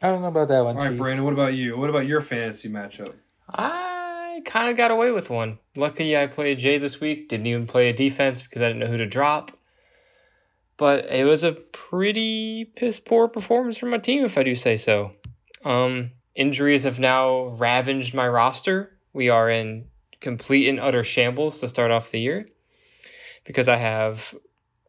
I 0.00 0.08
don't 0.08 0.22
know 0.22 0.28
about 0.28 0.48
that 0.48 0.64
one, 0.64 0.76
All 0.76 0.82
right, 0.82 0.92
Chief. 0.92 0.98
Brandon. 0.98 1.26
What 1.26 1.34
about 1.34 1.52
you? 1.52 1.76
What 1.76 1.90
about 1.90 2.06
your 2.06 2.22
fantasy 2.22 2.70
matchup? 2.70 3.12
I 3.50 3.93
kind 4.44 4.70
of 4.70 4.76
got 4.76 4.90
away 4.90 5.10
with 5.10 5.30
one. 5.30 5.58
Luckily, 5.76 6.16
I 6.16 6.26
played 6.26 6.58
Jay 6.58 6.78
this 6.78 7.00
week. 7.00 7.28
Didn't 7.28 7.46
even 7.46 7.66
play 7.66 7.88
a 7.88 7.92
defense 7.92 8.42
because 8.42 8.62
I 8.62 8.68
didn't 8.68 8.80
know 8.80 8.86
who 8.86 8.98
to 8.98 9.06
drop. 9.06 9.56
But 10.76 11.06
it 11.10 11.24
was 11.24 11.44
a 11.44 11.52
pretty 11.52 12.64
piss 12.64 12.98
poor 12.98 13.28
performance 13.28 13.78
from 13.78 13.90
my 13.90 13.98
team, 13.98 14.24
if 14.24 14.36
I 14.36 14.42
do 14.42 14.54
say 14.56 14.76
so. 14.76 15.12
Um, 15.64 16.10
injuries 16.34 16.82
have 16.82 16.98
now 16.98 17.46
ravaged 17.46 18.14
my 18.14 18.28
roster. 18.28 18.96
We 19.12 19.30
are 19.30 19.48
in 19.48 19.86
complete 20.20 20.68
and 20.68 20.80
utter 20.80 21.04
shambles 21.04 21.60
to 21.60 21.68
start 21.68 21.90
off 21.90 22.10
the 22.10 22.20
year. 22.20 22.46
because 23.44 23.68
I 23.68 23.76
have 23.76 24.34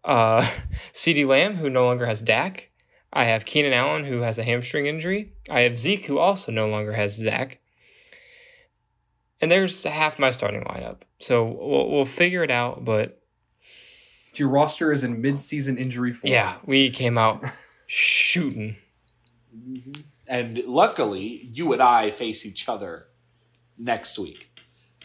uh, 0.03 0.47
CeeDee 0.93 1.27
Lamb, 1.27 1.55
who 1.55 1.69
no 1.69 1.85
longer 1.85 2.05
has 2.05 2.21
Dak. 2.21 2.69
I 3.11 3.25
have 3.25 3.45
Keenan 3.45 3.73
Allen, 3.73 4.03
who 4.03 4.21
has 4.21 4.37
a 4.37 4.43
hamstring 4.43 4.87
injury. 4.87 5.33
I 5.49 5.61
have 5.61 5.77
Zeke, 5.77 6.05
who 6.05 6.17
also 6.17 6.51
no 6.51 6.67
longer 6.67 6.91
has 6.91 7.15
Zach. 7.15 7.59
And 9.41 9.51
there's 9.51 9.83
half 9.83 10.17
my 10.17 10.29
starting 10.29 10.61
lineup. 10.63 10.97
So 11.19 11.43
we'll, 11.45 11.91
we'll 11.91 12.05
figure 12.05 12.43
it 12.43 12.51
out. 12.51 12.85
But 12.85 13.21
Your 14.35 14.49
roster 14.49 14.91
is 14.91 15.03
in 15.03 15.21
mid-season 15.21 15.77
injury 15.77 16.13
form. 16.13 16.31
yeah, 16.31 16.57
we 16.65 16.89
came 16.89 17.17
out 17.17 17.43
shooting. 17.87 18.77
And 20.27 20.63
luckily, 20.65 21.49
you 21.51 21.73
and 21.73 21.81
I 21.81 22.09
face 22.09 22.45
each 22.45 22.67
other 22.67 23.07
next 23.77 24.17
week. 24.17 24.51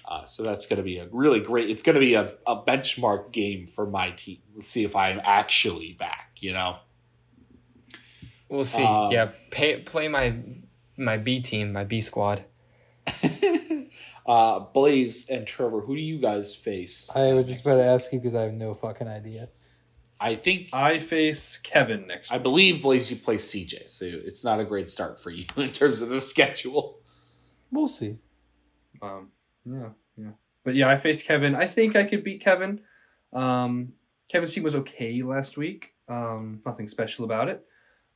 Uh, 0.04 0.24
so 0.24 0.42
that's 0.42 0.66
going 0.66 0.78
to 0.78 0.82
be 0.82 0.98
a 0.98 1.06
really 1.12 1.38
great. 1.38 1.70
It's 1.70 1.82
going 1.82 1.94
to 1.94 2.00
be 2.00 2.14
a, 2.14 2.34
a 2.46 2.56
benchmark 2.56 3.30
game 3.30 3.66
for 3.68 3.86
my 3.86 4.10
team. 4.10 4.38
Let's 4.56 4.68
see 4.68 4.82
if 4.82 4.96
I 4.96 5.10
am 5.10 5.20
actually 5.22 5.92
back. 5.92 6.38
You 6.40 6.52
know. 6.52 6.76
We'll 8.48 8.64
see. 8.64 8.82
Um, 8.82 9.12
yeah, 9.12 9.30
pay, 9.52 9.80
play 9.82 10.08
my 10.08 10.34
my 10.96 11.16
B 11.16 11.40
team, 11.40 11.72
my 11.72 11.84
B 11.84 12.00
squad. 12.00 12.44
Uh, 14.30 14.60
Blaze 14.60 15.28
and 15.28 15.44
Trevor, 15.44 15.80
who 15.80 15.96
do 15.96 16.00
you 16.00 16.20
guys 16.20 16.54
face? 16.54 17.10
I 17.16 17.32
was 17.32 17.46
just 17.46 17.58
next 17.58 17.66
about 17.66 17.76
to 17.78 17.84
ask 17.84 18.12
you 18.12 18.20
because 18.20 18.36
I 18.36 18.42
have 18.42 18.52
no 18.52 18.74
fucking 18.74 19.08
idea. 19.08 19.48
I 20.20 20.36
think 20.36 20.68
I 20.72 21.00
face 21.00 21.58
Kevin 21.58 22.06
next 22.06 22.30
I 22.30 22.36
week. 22.36 22.44
believe 22.44 22.82
Blaze 22.82 23.10
you 23.10 23.16
play 23.16 23.38
CJ, 23.38 23.88
so 23.88 24.04
it's 24.04 24.44
not 24.44 24.60
a 24.60 24.64
great 24.64 24.86
start 24.86 25.18
for 25.18 25.30
you 25.30 25.46
in 25.56 25.70
terms 25.72 26.00
of 26.00 26.10
the 26.10 26.20
schedule. 26.20 27.00
We'll 27.72 27.88
see. 27.88 28.18
Um, 29.02 29.30
yeah, 29.64 29.88
yeah. 30.16 30.30
But 30.62 30.76
yeah, 30.76 30.88
I 30.88 30.96
faced 30.96 31.26
Kevin. 31.26 31.56
I 31.56 31.66
think 31.66 31.96
I 31.96 32.04
could 32.04 32.22
beat 32.22 32.40
Kevin. 32.40 32.82
Um, 33.32 33.94
Kevin's 34.28 34.54
team 34.54 34.62
was 34.62 34.76
okay 34.76 35.24
last 35.24 35.56
week. 35.56 35.94
Um, 36.08 36.60
nothing 36.64 36.86
special 36.86 37.24
about 37.24 37.48
it. 37.48 37.64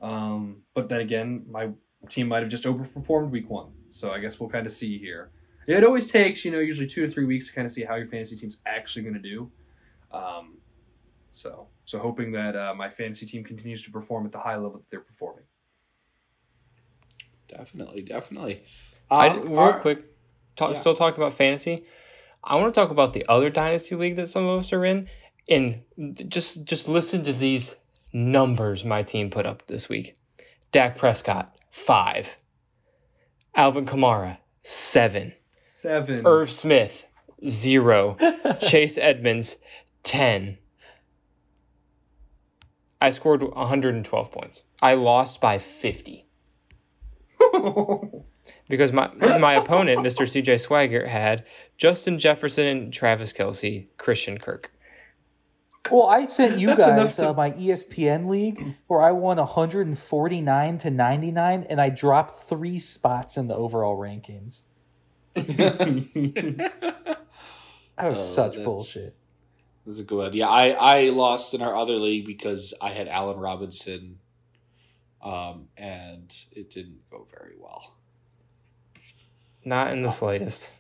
Um, 0.01 0.63
but 0.75 0.89
then 0.89 1.01
again, 1.01 1.45
my 1.51 1.71
team 2.09 2.29
might 2.29 2.45
have 2.45 2.51
just 2.51 2.63
overperformed 2.63 3.31
week 3.31 3.51
one. 3.51 3.73
So 3.91 4.13
I 4.13 4.21
guess 4.21 4.39
we'll 4.39 4.51
kind 4.51 4.69
of 4.69 4.73
see 4.73 4.97
here. 4.97 5.33
It 5.67 5.83
always 5.85 6.11
takes, 6.11 6.45
you 6.45 6.51
know, 6.51 6.59
usually 6.59 6.87
two 6.87 7.07
to 7.07 7.11
three 7.11 7.25
weeks 7.25 7.49
to 7.49 7.55
kind 7.55 7.65
of 7.67 7.73
see 7.73 7.85
how 7.85 7.95
your 7.95 8.07
fantasy 8.07 8.37
team's 8.37 8.59
actually 8.67 9.03
going 9.03 9.15
to 9.15 9.21
do. 9.21 9.51
Um, 10.13 10.59
so, 11.33 11.69
so 11.85 11.99
hoping 11.99 12.33
that 12.33 12.55
uh, 12.57 12.75
my 12.75 12.89
fantasy 12.91 13.27
team 13.27 13.43
continues 13.45 13.83
to 13.83 13.91
perform 13.91 14.27
at 14.27 14.33
the 14.33 14.39
high 14.39 14.55
level 14.57 14.73
that 14.79 14.91
they're 14.91 15.01
performing. 15.01 15.45
Definitely, 17.49 18.03
definitely. 18.03 18.63
I, 19.11 19.29
Um, 19.29 19.49
real 19.51 19.59
our- 19.59 19.81
quick, 19.81 20.05
talk, 20.57 20.75
yeah. 20.75 20.81
still 20.81 20.95
talking 20.95 21.23
about 21.23 21.35
fantasy. 21.35 21.85
I 22.43 22.57
want 22.57 22.75
to 22.75 22.81
talk 22.81 22.91
about 22.91 23.13
the 23.15 23.25
other 23.29 23.49
dynasty 23.51 23.95
league 23.97 24.17
that 24.17 24.29
some 24.29 24.45
of 24.47 24.61
us 24.61 24.73
are 24.73 24.85
in, 24.85 25.09
and 25.49 25.81
just 26.29 26.65
just 26.65 26.89
listen 26.89 27.25
to 27.25 27.33
these 27.33 27.75
numbers 28.13 28.85
my 28.85 29.03
team 29.03 29.31
put 29.31 29.47
up 29.47 29.67
this 29.67 29.89
week. 29.89 30.15
Dak 30.73 30.99
Prescott 30.99 31.57
five, 31.71 32.29
Alvin 33.55 33.87
Kamara 33.87 34.37
seven, 34.63 35.33
Seven. 35.85 36.27
Irv 36.27 36.51
Smith 36.51 37.05
zero, 37.47 38.17
Chase 38.63 38.97
Edmonds 38.97 39.59
ten. 40.03 40.57
I 43.03 43.11
scored 43.11 43.43
112 43.43 44.33
points. 44.33 44.63
I 44.81 44.95
lost 44.95 45.43
by 45.43 45.59
50 45.59 46.27
because 48.71 48.95
my 48.95 49.09
my 49.13 49.57
opponent, 49.57 50.01
Mr. 50.01 50.23
CJ 50.23 50.59
Swagger, 50.59 51.07
had 51.07 51.45
Justin 51.77 52.19
Jefferson, 52.19 52.91
Travis 52.91 53.35
Kelce, 53.35 53.87
Christian 53.99 54.39
Kirk. 54.39 54.71
Well, 55.91 56.07
I 56.07 56.25
sent 56.25 56.61
you 56.61 56.69
That's 56.69 56.81
guys 56.81 57.17
to- 57.17 57.29
uh, 57.29 57.35
my 57.35 57.51
ESPN 57.51 58.27
league 58.27 58.75
where 58.87 59.03
I 59.03 59.13
won 59.13 59.37
149 59.37 60.79
to 60.79 60.91
99, 60.91 61.67
and 61.69 61.79
I 61.79 61.91
dropped 61.91 62.31
three 62.49 62.79
spots 62.79 63.37
in 63.37 63.49
the 63.49 63.55
overall 63.55 63.99
rankings. 63.99 64.63
That 67.97 68.09
was 68.11 68.19
Oh, 68.19 68.23
such 68.23 68.53
that's- 68.53 68.65
bullshit. 68.65 69.17
That's 69.87 69.99
a 70.01 70.03
good 70.03 70.17
one. 70.19 70.33
Yeah, 70.33 70.49
I, 70.49 70.71
I 70.71 71.09
lost 71.11 71.53
in 71.53 71.61
our 71.61 71.77
other 71.77 71.97
league 71.97 72.25
because 72.25 72.73
I 72.81 72.89
had 72.91 73.07
Allen 73.07 73.39
Robinson, 73.39 74.19
um, 75.23 75.69
and 75.77 76.35
it 76.53 76.71
didn't 76.71 77.09
go 77.11 77.25
very 77.31 77.55
well. 77.61 77.95
Not 79.63 79.93
in 79.93 80.03
the 80.03 80.11
slightest. 80.11 80.71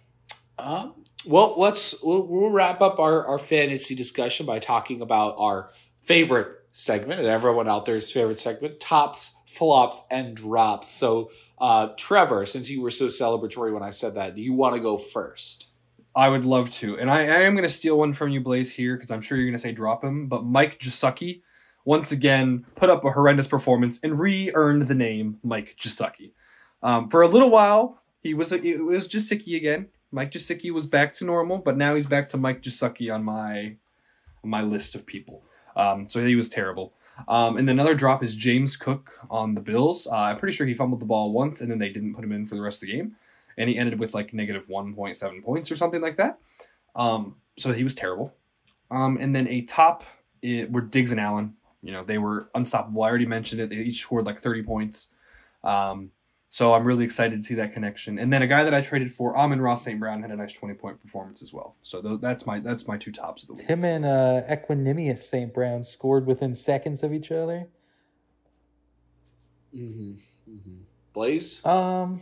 Um, 0.58 0.94
well, 1.26 1.54
let's 1.58 2.02
we'll, 2.02 2.26
we'll 2.26 2.50
wrap 2.50 2.80
up 2.80 2.98
our, 2.98 3.26
our 3.26 3.36
fantasy 3.38 3.94
discussion 3.94 4.46
by 4.46 4.58
talking 4.58 5.02
about 5.02 5.34
our 5.38 5.70
favorite 6.00 6.48
segment 6.72 7.20
and 7.20 7.28
everyone 7.28 7.68
out 7.68 7.84
there's 7.84 8.10
favorite 8.10 8.40
segment: 8.40 8.80
tops, 8.80 9.33
flops, 9.54 10.02
and 10.10 10.34
drops. 10.34 10.88
So, 10.88 11.30
uh, 11.58 11.88
Trevor, 11.96 12.46
since 12.46 12.70
you 12.70 12.80
were 12.80 12.90
so 12.90 13.06
celebratory 13.06 13.72
when 13.72 13.82
I 13.82 13.90
said 13.90 14.14
that, 14.14 14.34
do 14.34 14.42
you 14.42 14.52
want 14.52 14.74
to 14.74 14.80
go 14.80 14.96
first? 14.96 15.68
I 16.16 16.28
would 16.28 16.44
love 16.44 16.72
to. 16.74 16.98
And 16.98 17.10
I, 17.10 17.22
I 17.22 17.40
am 17.40 17.54
going 17.54 17.64
to 17.64 17.68
steal 17.68 17.98
one 17.98 18.12
from 18.12 18.30
you, 18.30 18.40
Blaze, 18.40 18.72
here, 18.72 18.96
because 18.96 19.10
I'm 19.10 19.20
sure 19.20 19.36
you're 19.36 19.46
going 19.46 19.54
to 19.54 19.58
say 19.58 19.72
drop 19.72 20.04
him. 20.04 20.28
But 20.28 20.44
Mike 20.44 20.78
Jasicki, 20.78 21.42
once 21.84 22.12
again, 22.12 22.64
put 22.76 22.90
up 22.90 23.04
a 23.04 23.10
horrendous 23.10 23.46
performance 23.46 23.98
and 24.02 24.18
re 24.18 24.50
earned 24.54 24.82
the 24.82 24.94
name 24.94 25.38
Mike 25.42 25.76
Jasicki. 25.76 26.32
Um, 26.82 27.08
for 27.08 27.22
a 27.22 27.28
little 27.28 27.50
while, 27.50 28.00
he 28.20 28.34
was 28.34 28.52
it 28.52 28.84
was 28.84 29.08
Jasicki 29.08 29.56
again. 29.56 29.88
Mike 30.12 30.30
Jasicki 30.30 30.70
was 30.70 30.86
back 30.86 31.12
to 31.14 31.24
normal, 31.24 31.58
but 31.58 31.76
now 31.76 31.94
he's 31.94 32.06
back 32.06 32.28
to 32.28 32.36
Mike 32.36 32.62
Jasicki 32.62 33.12
on 33.12 33.24
my 33.24 33.76
my 34.44 34.62
list 34.62 34.94
of 34.94 35.04
people. 35.06 35.42
Um, 35.76 36.08
so 36.08 36.24
he 36.24 36.36
was 36.36 36.48
terrible. 36.48 36.92
Um, 37.28 37.56
and 37.56 37.68
another 37.70 37.94
drop 37.94 38.22
is 38.22 38.34
James 38.34 38.76
Cook 38.76 39.12
on 39.30 39.54
the 39.54 39.60
Bills. 39.60 40.06
Uh, 40.06 40.16
I'm 40.16 40.36
pretty 40.36 40.54
sure 40.54 40.66
he 40.66 40.74
fumbled 40.74 41.00
the 41.00 41.06
ball 41.06 41.32
once, 41.32 41.60
and 41.60 41.70
then 41.70 41.78
they 41.78 41.90
didn't 41.90 42.14
put 42.14 42.24
him 42.24 42.32
in 42.32 42.46
for 42.46 42.54
the 42.54 42.60
rest 42.60 42.82
of 42.82 42.88
the 42.88 42.96
game 42.96 43.16
and 43.56 43.68
he 43.68 43.78
ended 43.78 43.98
with 43.98 44.14
like 44.14 44.32
negative 44.34 44.66
1.7 44.66 45.44
points 45.44 45.70
or 45.70 45.76
something 45.76 46.00
like 46.00 46.16
that. 46.16 46.38
Um, 46.96 47.36
so 47.56 47.72
he 47.72 47.84
was 47.84 47.94
terrible. 47.94 48.34
Um, 48.90 49.18
and 49.20 49.34
then 49.34 49.48
a 49.48 49.62
top 49.62 50.04
it, 50.42 50.70
were 50.70 50.80
Diggs 50.80 51.10
and 51.10 51.20
Allen. 51.20 51.54
You 51.82 51.92
know, 51.92 52.04
they 52.04 52.18
were 52.18 52.50
unstoppable. 52.54 53.02
I 53.02 53.08
already 53.08 53.26
mentioned 53.26 53.60
it. 53.60 53.70
They 53.70 53.76
each 53.76 54.00
scored 54.00 54.26
like 54.26 54.40
30 54.40 54.62
points. 54.62 55.08
Um, 55.62 56.10
so 56.54 56.72
I'm 56.72 56.84
really 56.84 57.04
excited 57.04 57.40
to 57.40 57.42
see 57.44 57.56
that 57.56 57.72
connection. 57.72 58.16
And 58.16 58.32
then 58.32 58.42
a 58.42 58.46
guy 58.46 58.62
that 58.62 58.72
I 58.72 58.80
traded 58.80 59.12
for, 59.12 59.36
Amon-Ra 59.36 59.74
St. 59.74 59.98
Brown, 59.98 60.22
had 60.22 60.30
a 60.30 60.36
nice 60.36 60.52
20 60.52 60.74
point 60.74 61.00
performance 61.02 61.42
as 61.42 61.52
well. 61.52 61.74
So 61.82 62.00
th- 62.00 62.20
that's 62.20 62.46
my 62.46 62.60
that's 62.60 62.86
my 62.86 62.96
two 62.96 63.10
tops 63.10 63.42
of 63.42 63.48
the 63.48 63.54
week. 63.54 63.66
Him 63.66 63.84
and 63.84 64.04
uh, 64.04 64.42
Equanimous 64.48 65.18
St. 65.18 65.52
Brown 65.52 65.82
scored 65.82 66.26
within 66.26 66.54
seconds 66.54 67.02
of 67.02 67.12
each 67.12 67.32
other. 67.32 67.66
Mm-hmm. 69.74 70.12
Mm-hmm. 70.48 70.76
Blaze. 71.12 71.66
Um, 71.66 72.20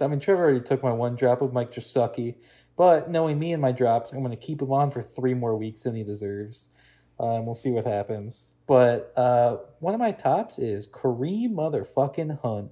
I 0.00 0.06
mean, 0.06 0.20
Trevor 0.20 0.44
already 0.44 0.60
took 0.60 0.84
my 0.84 0.92
one 0.92 1.16
drop 1.16 1.42
of 1.42 1.52
Mike 1.52 1.72
Gesicki, 1.72 2.36
but 2.76 3.10
knowing 3.10 3.36
me 3.36 3.52
and 3.52 3.60
my 3.60 3.72
drops, 3.72 4.12
I'm 4.12 4.20
going 4.20 4.30
to 4.30 4.36
keep 4.36 4.62
him 4.62 4.70
on 4.70 4.92
for 4.92 5.02
three 5.02 5.34
more 5.34 5.56
weeks 5.56 5.82
than 5.82 5.96
he 5.96 6.04
deserves. 6.04 6.70
Um, 7.18 7.46
we'll 7.46 7.56
see 7.56 7.72
what 7.72 7.84
happens. 7.84 8.52
But 8.68 9.12
uh, 9.16 9.56
one 9.80 9.92
of 9.92 9.98
my 9.98 10.12
tops 10.12 10.60
is 10.60 10.86
Kareem 10.86 11.54
motherfucking 11.54 12.40
Hunt. 12.42 12.70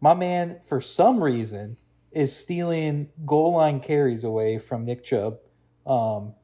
My 0.00 0.14
man, 0.14 0.60
for 0.64 0.80
some 0.80 1.22
reason, 1.22 1.76
is 2.12 2.34
stealing 2.34 3.08
goal 3.24 3.54
line 3.54 3.80
carries 3.80 4.24
away 4.24 4.58
from 4.58 4.84
Nick 4.84 5.04
Chubb. 5.04 5.38
Um, 5.86 6.34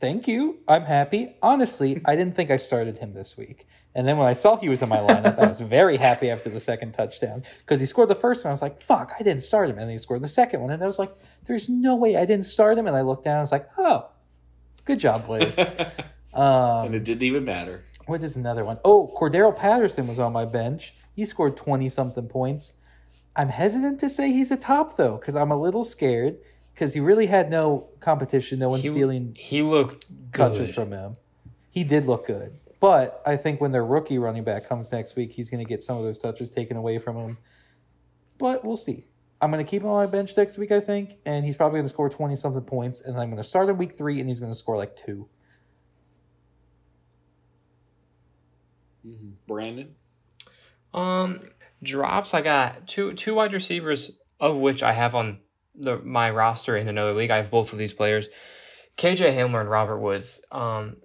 thank 0.00 0.28
you. 0.28 0.58
I'm 0.68 0.84
happy. 0.84 1.36
Honestly, 1.42 2.00
I 2.04 2.16
didn't 2.16 2.36
think 2.36 2.50
I 2.50 2.56
started 2.56 2.98
him 2.98 3.12
this 3.12 3.36
week. 3.36 3.66
And 3.94 4.08
then 4.08 4.16
when 4.16 4.26
I 4.26 4.32
saw 4.32 4.56
he 4.56 4.68
was 4.68 4.80
in 4.80 4.88
my 4.88 4.98
lineup, 4.98 5.38
I 5.38 5.46
was 5.46 5.60
very 5.60 5.96
happy 5.96 6.30
after 6.30 6.48
the 6.48 6.60
second 6.60 6.92
touchdown 6.92 7.42
because 7.58 7.78
he 7.78 7.86
scored 7.86 8.08
the 8.08 8.14
first 8.14 8.44
one. 8.44 8.50
I 8.50 8.52
was 8.52 8.62
like, 8.62 8.82
fuck, 8.82 9.12
I 9.18 9.22
didn't 9.22 9.42
start 9.42 9.68
him. 9.68 9.76
And 9.76 9.82
then 9.82 9.90
he 9.90 9.98
scored 9.98 10.22
the 10.22 10.28
second 10.28 10.60
one. 10.62 10.70
And 10.70 10.82
I 10.82 10.86
was 10.86 10.98
like, 10.98 11.14
there's 11.46 11.68
no 11.68 11.94
way 11.94 12.16
I 12.16 12.24
didn't 12.24 12.46
start 12.46 12.78
him. 12.78 12.86
And 12.86 12.96
I 12.96 13.02
looked 13.02 13.24
down 13.24 13.32
and 13.32 13.38
I 13.38 13.42
was 13.42 13.52
like, 13.52 13.68
oh, 13.76 14.08
good 14.86 14.98
job, 14.98 15.26
Blaze. 15.26 15.58
um, 16.32 16.86
and 16.86 16.94
it 16.94 17.04
didn't 17.04 17.22
even 17.22 17.44
matter. 17.44 17.84
what 18.06 18.22
is 18.22 18.36
another 18.36 18.64
one? 18.64 18.78
Oh, 18.84 19.14
Cordarrelle 19.18 19.56
Patterson 19.56 20.06
was 20.06 20.18
on 20.18 20.32
my 20.32 20.46
bench. 20.46 20.94
He 21.14 21.24
scored 21.24 21.56
20 21.56 21.88
something 21.88 22.26
points. 22.28 22.74
I'm 23.34 23.48
hesitant 23.48 24.00
to 24.00 24.08
say 24.08 24.32
he's 24.32 24.50
a 24.50 24.56
top, 24.56 24.96
though, 24.96 25.16
because 25.16 25.36
I'm 25.36 25.50
a 25.50 25.56
little 25.60 25.84
scared 25.84 26.38
because 26.74 26.94
he 26.94 27.00
really 27.00 27.26
had 27.26 27.50
no 27.50 27.88
competition. 28.00 28.58
No 28.58 28.68
one 28.68 28.80
He, 28.80 28.88
stealing 28.90 29.34
he 29.38 29.62
looked 29.62 30.06
touches 30.32 30.68
good. 30.68 30.74
from 30.74 30.92
him. 30.92 31.16
He 31.70 31.84
did 31.84 32.06
look 32.06 32.26
good. 32.26 32.58
But 32.80 33.22
I 33.24 33.36
think 33.36 33.60
when 33.60 33.72
their 33.72 33.84
rookie 33.84 34.18
running 34.18 34.44
back 34.44 34.68
comes 34.68 34.90
next 34.90 35.14
week, 35.16 35.32
he's 35.32 35.48
going 35.48 35.64
to 35.64 35.68
get 35.68 35.82
some 35.82 35.96
of 35.96 36.02
those 36.02 36.18
touches 36.18 36.50
taken 36.50 36.76
away 36.76 36.98
from 36.98 37.16
him. 37.16 37.38
But 38.38 38.64
we'll 38.64 38.76
see. 38.76 39.06
I'm 39.40 39.50
going 39.50 39.64
to 39.64 39.68
keep 39.70 39.82
him 39.82 39.88
on 39.88 39.96
my 39.96 40.06
bench 40.10 40.36
next 40.36 40.58
week, 40.58 40.72
I 40.72 40.80
think, 40.80 41.16
and 41.24 41.44
he's 41.44 41.56
probably 41.56 41.76
going 41.78 41.84
to 41.84 41.88
score 41.88 42.08
20 42.08 42.36
something 42.36 42.62
points. 42.62 43.00
And 43.00 43.18
I'm 43.18 43.28
going 43.28 43.42
to 43.42 43.48
start 43.48 43.68
in 43.68 43.76
week 43.78 43.96
three, 43.96 44.20
and 44.20 44.28
he's 44.28 44.40
going 44.40 44.52
to 44.52 44.58
score 44.58 44.76
like 44.76 44.96
two. 44.96 45.28
Mm-hmm. 49.06 49.30
Brandon. 49.46 49.94
Um, 50.94 51.40
drops. 51.82 52.34
I 52.34 52.42
got 52.42 52.86
two 52.86 53.14
two 53.14 53.34
wide 53.34 53.52
receivers, 53.52 54.10
of 54.38 54.56
which 54.56 54.82
I 54.82 54.92
have 54.92 55.14
on 55.14 55.38
the 55.74 55.98
my 55.98 56.30
roster 56.30 56.76
in 56.76 56.88
another 56.88 57.12
league. 57.12 57.30
I 57.30 57.38
have 57.38 57.50
both 57.50 57.72
of 57.72 57.78
these 57.78 57.92
players. 57.92 58.28
KJ 58.96 59.34
Hamler 59.34 59.60
and 59.60 59.70
Robert 59.70 59.98
Woods. 59.98 60.40
Um, 60.50 60.96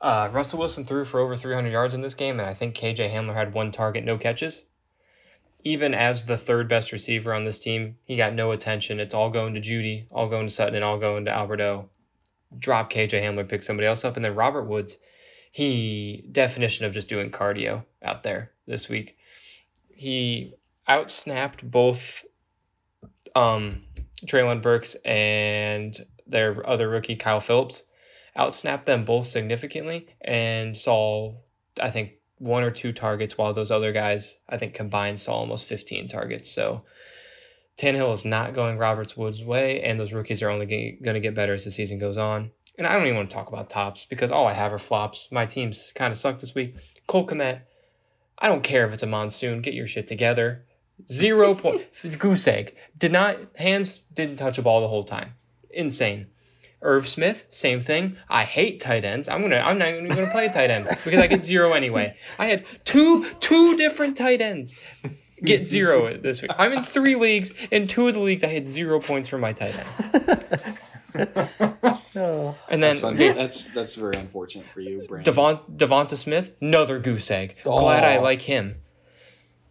uh, 0.00 0.30
Russell 0.32 0.58
Wilson 0.58 0.84
threw 0.84 1.04
for 1.04 1.20
over 1.20 1.36
300 1.36 1.70
yards 1.70 1.94
in 1.94 2.00
this 2.00 2.14
game, 2.14 2.38
and 2.38 2.48
I 2.48 2.54
think 2.54 2.74
KJ 2.74 3.12
Hamler 3.12 3.34
had 3.34 3.52
one 3.52 3.72
target, 3.72 4.04
no 4.04 4.16
catches. 4.16 4.62
Even 5.64 5.92
as 5.92 6.24
the 6.24 6.36
third 6.36 6.68
best 6.68 6.92
receiver 6.92 7.34
on 7.34 7.44
this 7.44 7.58
team, 7.58 7.96
he 8.04 8.16
got 8.16 8.32
no 8.32 8.52
attention. 8.52 9.00
It's 9.00 9.14
all 9.14 9.28
going 9.28 9.54
to 9.54 9.60
Jeudy, 9.60 10.06
all 10.10 10.28
going 10.28 10.46
to 10.46 10.54
Sutton, 10.54 10.76
and 10.76 10.84
all 10.84 10.98
going 10.98 11.24
to 11.24 11.32
Albert 11.32 11.60
O. 11.60 11.88
Drop 12.58 12.90
KJ 12.90 13.22
Hamler, 13.22 13.46
pick 13.46 13.62
somebody 13.62 13.86
else 13.86 14.04
up, 14.04 14.16
and 14.16 14.24
then 14.24 14.34
Robert 14.34 14.64
Woods. 14.64 14.96
He 15.50 16.28
definition 16.30 16.86
of 16.86 16.92
just 16.92 17.08
doing 17.08 17.30
cardio 17.30 17.84
out 18.02 18.22
there 18.22 18.52
this 18.66 18.88
week. 18.88 19.16
He 19.90 20.54
outsnapped 20.88 21.62
both 21.62 22.24
um, 23.34 23.82
Treylon 24.24 24.62
Burks 24.62 24.96
and 25.04 26.04
their 26.26 26.68
other 26.68 26.88
rookie 26.88 27.16
Kyle 27.16 27.40
Phillips 27.40 27.82
outsnapped 28.36 28.84
them 28.84 29.04
both 29.04 29.26
significantly 29.26 30.06
and 30.20 30.76
saw 30.76 31.34
I 31.80 31.90
think 31.90 32.12
one 32.38 32.62
or 32.62 32.70
two 32.70 32.92
targets 32.92 33.36
while 33.36 33.52
those 33.52 33.70
other 33.70 33.92
guys 33.92 34.36
I 34.48 34.58
think 34.58 34.74
combined 34.74 35.18
saw 35.18 35.34
almost 35.34 35.66
15 35.66 36.08
targets. 36.08 36.50
So 36.50 36.84
Tannehill 37.78 38.12
is 38.12 38.24
not 38.24 38.54
going 38.54 38.76
Roberts 38.76 39.16
Woods' 39.16 39.42
way, 39.42 39.82
and 39.82 39.98
those 39.98 40.12
rookies 40.12 40.42
are 40.42 40.50
only 40.50 40.98
going 41.00 41.14
to 41.14 41.20
get 41.20 41.36
better 41.36 41.54
as 41.54 41.64
the 41.64 41.70
season 41.70 41.98
goes 41.98 42.18
on. 42.18 42.50
And 42.76 42.86
I 42.86 42.92
don't 42.92 43.04
even 43.04 43.16
want 43.16 43.30
to 43.30 43.34
talk 43.34 43.48
about 43.48 43.70
tops 43.70 44.04
because 44.04 44.32
all 44.32 44.48
I 44.48 44.52
have 44.52 44.72
are 44.72 44.78
flops. 44.78 45.28
My 45.30 45.46
teams 45.46 45.92
kind 45.94 46.10
of 46.10 46.16
sucked 46.16 46.40
this 46.40 46.56
week. 46.56 46.74
Cole 47.06 47.26
Kmet, 47.26 47.60
I 48.38 48.48
don't 48.48 48.62
care 48.62 48.86
if 48.86 48.92
it's 48.92 49.02
a 49.02 49.06
monsoon. 49.06 49.62
Get 49.62 49.74
your 49.74 49.86
shit 49.86 50.06
together. 50.06 50.64
Zero 51.10 51.54
point. 51.54 51.86
Goose 52.18 52.46
egg. 52.46 52.76
Did 52.96 53.12
not, 53.12 53.36
hands 53.56 54.00
didn't 54.12 54.36
touch 54.36 54.58
a 54.58 54.62
ball 54.62 54.80
the 54.80 54.88
whole 54.88 55.04
time. 55.04 55.34
Insane. 55.70 56.26
Irv 56.80 57.08
Smith, 57.08 57.44
same 57.48 57.80
thing. 57.80 58.16
I 58.28 58.44
hate 58.44 58.80
tight 58.80 59.04
ends. 59.04 59.28
I'm 59.28 59.42
gonna 59.42 59.56
I'm 59.56 59.78
not 59.78 59.88
even 59.88 60.06
gonna 60.06 60.30
play 60.30 60.46
a 60.46 60.52
tight 60.52 60.70
end 60.70 60.86
because 61.04 61.18
I 61.18 61.26
get 61.26 61.44
zero 61.44 61.72
anyway. 61.72 62.16
I 62.38 62.46
had 62.46 62.64
two 62.84 63.28
two 63.40 63.76
different 63.76 64.16
tight 64.16 64.40
ends 64.40 64.80
get 65.42 65.66
zero 65.66 66.16
this 66.16 66.42
week. 66.42 66.50
I'm 66.56 66.72
in 66.72 66.82
three 66.82 67.16
leagues. 67.16 67.52
In 67.70 67.86
two 67.86 68.08
of 68.08 68.14
the 68.14 68.20
leagues, 68.20 68.44
I 68.44 68.48
had 68.48 68.66
zero 68.66 69.00
points 69.00 69.28
for 69.28 69.38
my 69.38 69.52
tight 69.52 69.74
end. 69.76 70.78
Oh. 72.16 72.56
And 72.68 72.82
then 72.82 72.94
That's, 72.94 73.04
un- 73.04 73.16
that's 73.16 73.64
that's 73.72 73.94
very 73.94 74.16
unfortunate 74.16 74.66
for 74.66 74.80
you, 74.80 75.04
Brandon. 75.06 75.22
Devon 75.32 75.58
Devonta 75.76 76.16
Smith, 76.16 76.50
another 76.60 76.98
goose 76.98 77.30
egg. 77.30 77.56
Glad 77.62 78.02
I 78.02 78.16
Oh. 78.16 78.22
like 78.22 78.40
him. 78.42 78.76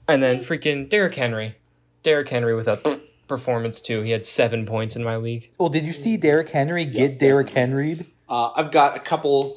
And 0.08 0.24
then 0.24 0.40
freaking 0.40 0.88
Derrick 0.88 1.14
Henry, 1.16 1.56
Derrick 2.04 2.30
Henry 2.30 2.56
with 2.56 2.68
a 2.70 3.02
performance 3.28 3.82
too. 3.82 4.02
He 4.02 4.12
had 4.12 4.26
seven 4.26 4.66
points 4.66 4.96
in 4.96 5.04
my 5.04 5.18
league. 5.18 5.52
Well, 5.58 5.68
did 5.68 5.84
you 5.84 5.92
see 5.92 6.16
Derrick 6.16 6.50
Henry 6.50 6.86
get 6.86 7.20
Derrick 7.20 7.50
Henry? 7.50 8.06
Uh, 8.30 8.52
I've 8.56 8.72
got 8.72 8.96
a 8.96 9.00
couple. 9.00 9.54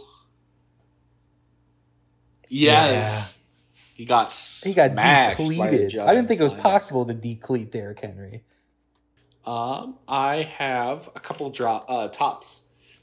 Yes, 2.49 3.47
he 3.95 4.05
got 4.05 4.32
He 4.64 4.74
got 4.74 4.93
smashed 4.93 5.38
by 5.38 5.45
the 5.45 5.78
decleated. 5.78 5.99
I 6.01 6.14
didn't 6.14 6.28
think 6.28 6.41
it 6.41 6.43
was 6.43 6.53
Giants 6.53 6.55
linebacker. 6.55 6.62
possible 6.72 7.07
to 7.07 7.14
deplete 7.14 7.70
Derrick 7.70 8.01
Henry. 8.01 8.43
Um, 9.47 9.97
I 10.07 10.43
have 10.43 11.09
a 11.14 11.20
couple 11.20 11.51
drop 11.51 11.86
uh, 11.88 12.09
tops. 12.09 12.62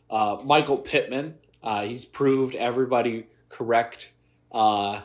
Uh, 0.10 0.38
Michael 0.44 0.78
Pittman. 0.78 1.36
Uh, 1.64 1.84
he's 1.84 2.06
proved 2.06 2.56
everybody 2.56 3.28
correct. 3.50 4.14
Uh, 4.52 5.02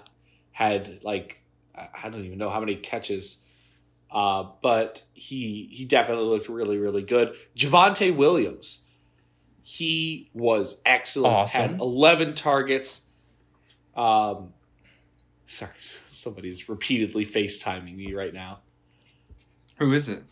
had 0.53 1.03
like 1.05 1.43
I 1.74 2.09
don't 2.09 2.24
even 2.24 2.39
know 2.39 2.51
how 2.51 2.61
many 2.61 2.74
catches. 2.76 3.45
Uh, 4.11 4.45
but 4.61 5.03
he 5.14 5.68
he 5.72 5.85
definitely 5.85 6.26
looked 6.26 6.49
really 6.49 6.76
really 6.76 7.03
good. 7.03 7.35
Javonte 7.57 8.14
Williams. 8.14 8.83
He 9.62 10.28
was 10.35 10.83
excellent. 10.85 11.35
Awesome. 11.35 11.61
Had 11.61 11.80
eleven 11.80 12.35
targets. 12.35 13.07
Um, 13.97 14.53
sorry, 15.47 15.72
somebody's 16.09 16.68
repeatedly 16.68 17.24
FaceTiming 17.24 17.97
me 17.97 18.12
right 18.12 18.35
now. 18.35 18.61
Who 19.76 19.95
is 19.95 20.09
it? 20.09 20.22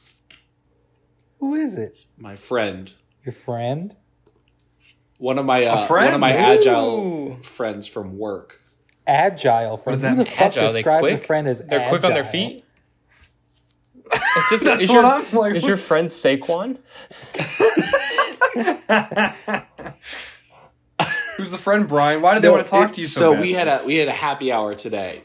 Who 1.41 1.55
is 1.55 1.77
it? 1.77 1.99
My 2.17 2.37
friend 2.37 2.93
Your 3.25 3.33
friend? 3.33 3.95
One 5.19 5.39
of 5.39 5.45
my 5.45 5.65
uh, 5.65 5.87
friend? 5.87 6.07
one 6.07 6.15
of 6.15 6.21
my 6.21 6.33
Ooh. 6.33 6.37
agile 6.37 7.37
friends 7.43 7.87
from 7.87 8.17
work. 8.19 8.61
Agile 9.07 9.77
friend. 9.77 9.97
is 9.97 10.03
Who 10.03 10.15
the 10.17 10.25
fuck 10.25 10.41
Agile, 10.41 10.69
they 10.69 10.73
describes 10.83 11.13
a 11.13 11.19
friend 11.19 11.49
as 11.49 11.61
They're 11.61 11.89
quick 11.89 12.05
on 12.05 12.15
their 12.15 12.25
feet. 12.25 12.65
It's 14.13 14.51
just 14.51 14.65
That's 14.65 14.81
is 14.83 14.89
what 14.89 14.95
your 14.95 15.05
I'm 15.07 15.33
like, 15.33 15.55
is 15.55 15.65
your 15.65 15.77
friend 15.77 16.09
Saquon? 16.09 16.79
Who's 21.37 21.53
the 21.53 21.59
friend, 21.59 21.89
Brian? 21.89 22.21
Why 22.21 22.35
did 22.35 22.43
they 22.43 22.49
No, 22.49 22.55
want 22.55 22.67
to 22.67 22.71
talk 22.71 22.91
it- 22.91 22.95
to 22.95 23.01
you 23.01 23.07
so, 23.07 23.33
bad? 23.33 23.41
we 23.41 23.53
had 23.53 23.69
a 23.69 23.83
we 23.87 23.97
had 23.97 24.09
a 24.09 24.13
happy 24.13 24.53
hour 24.53 24.75
today, 24.75 25.25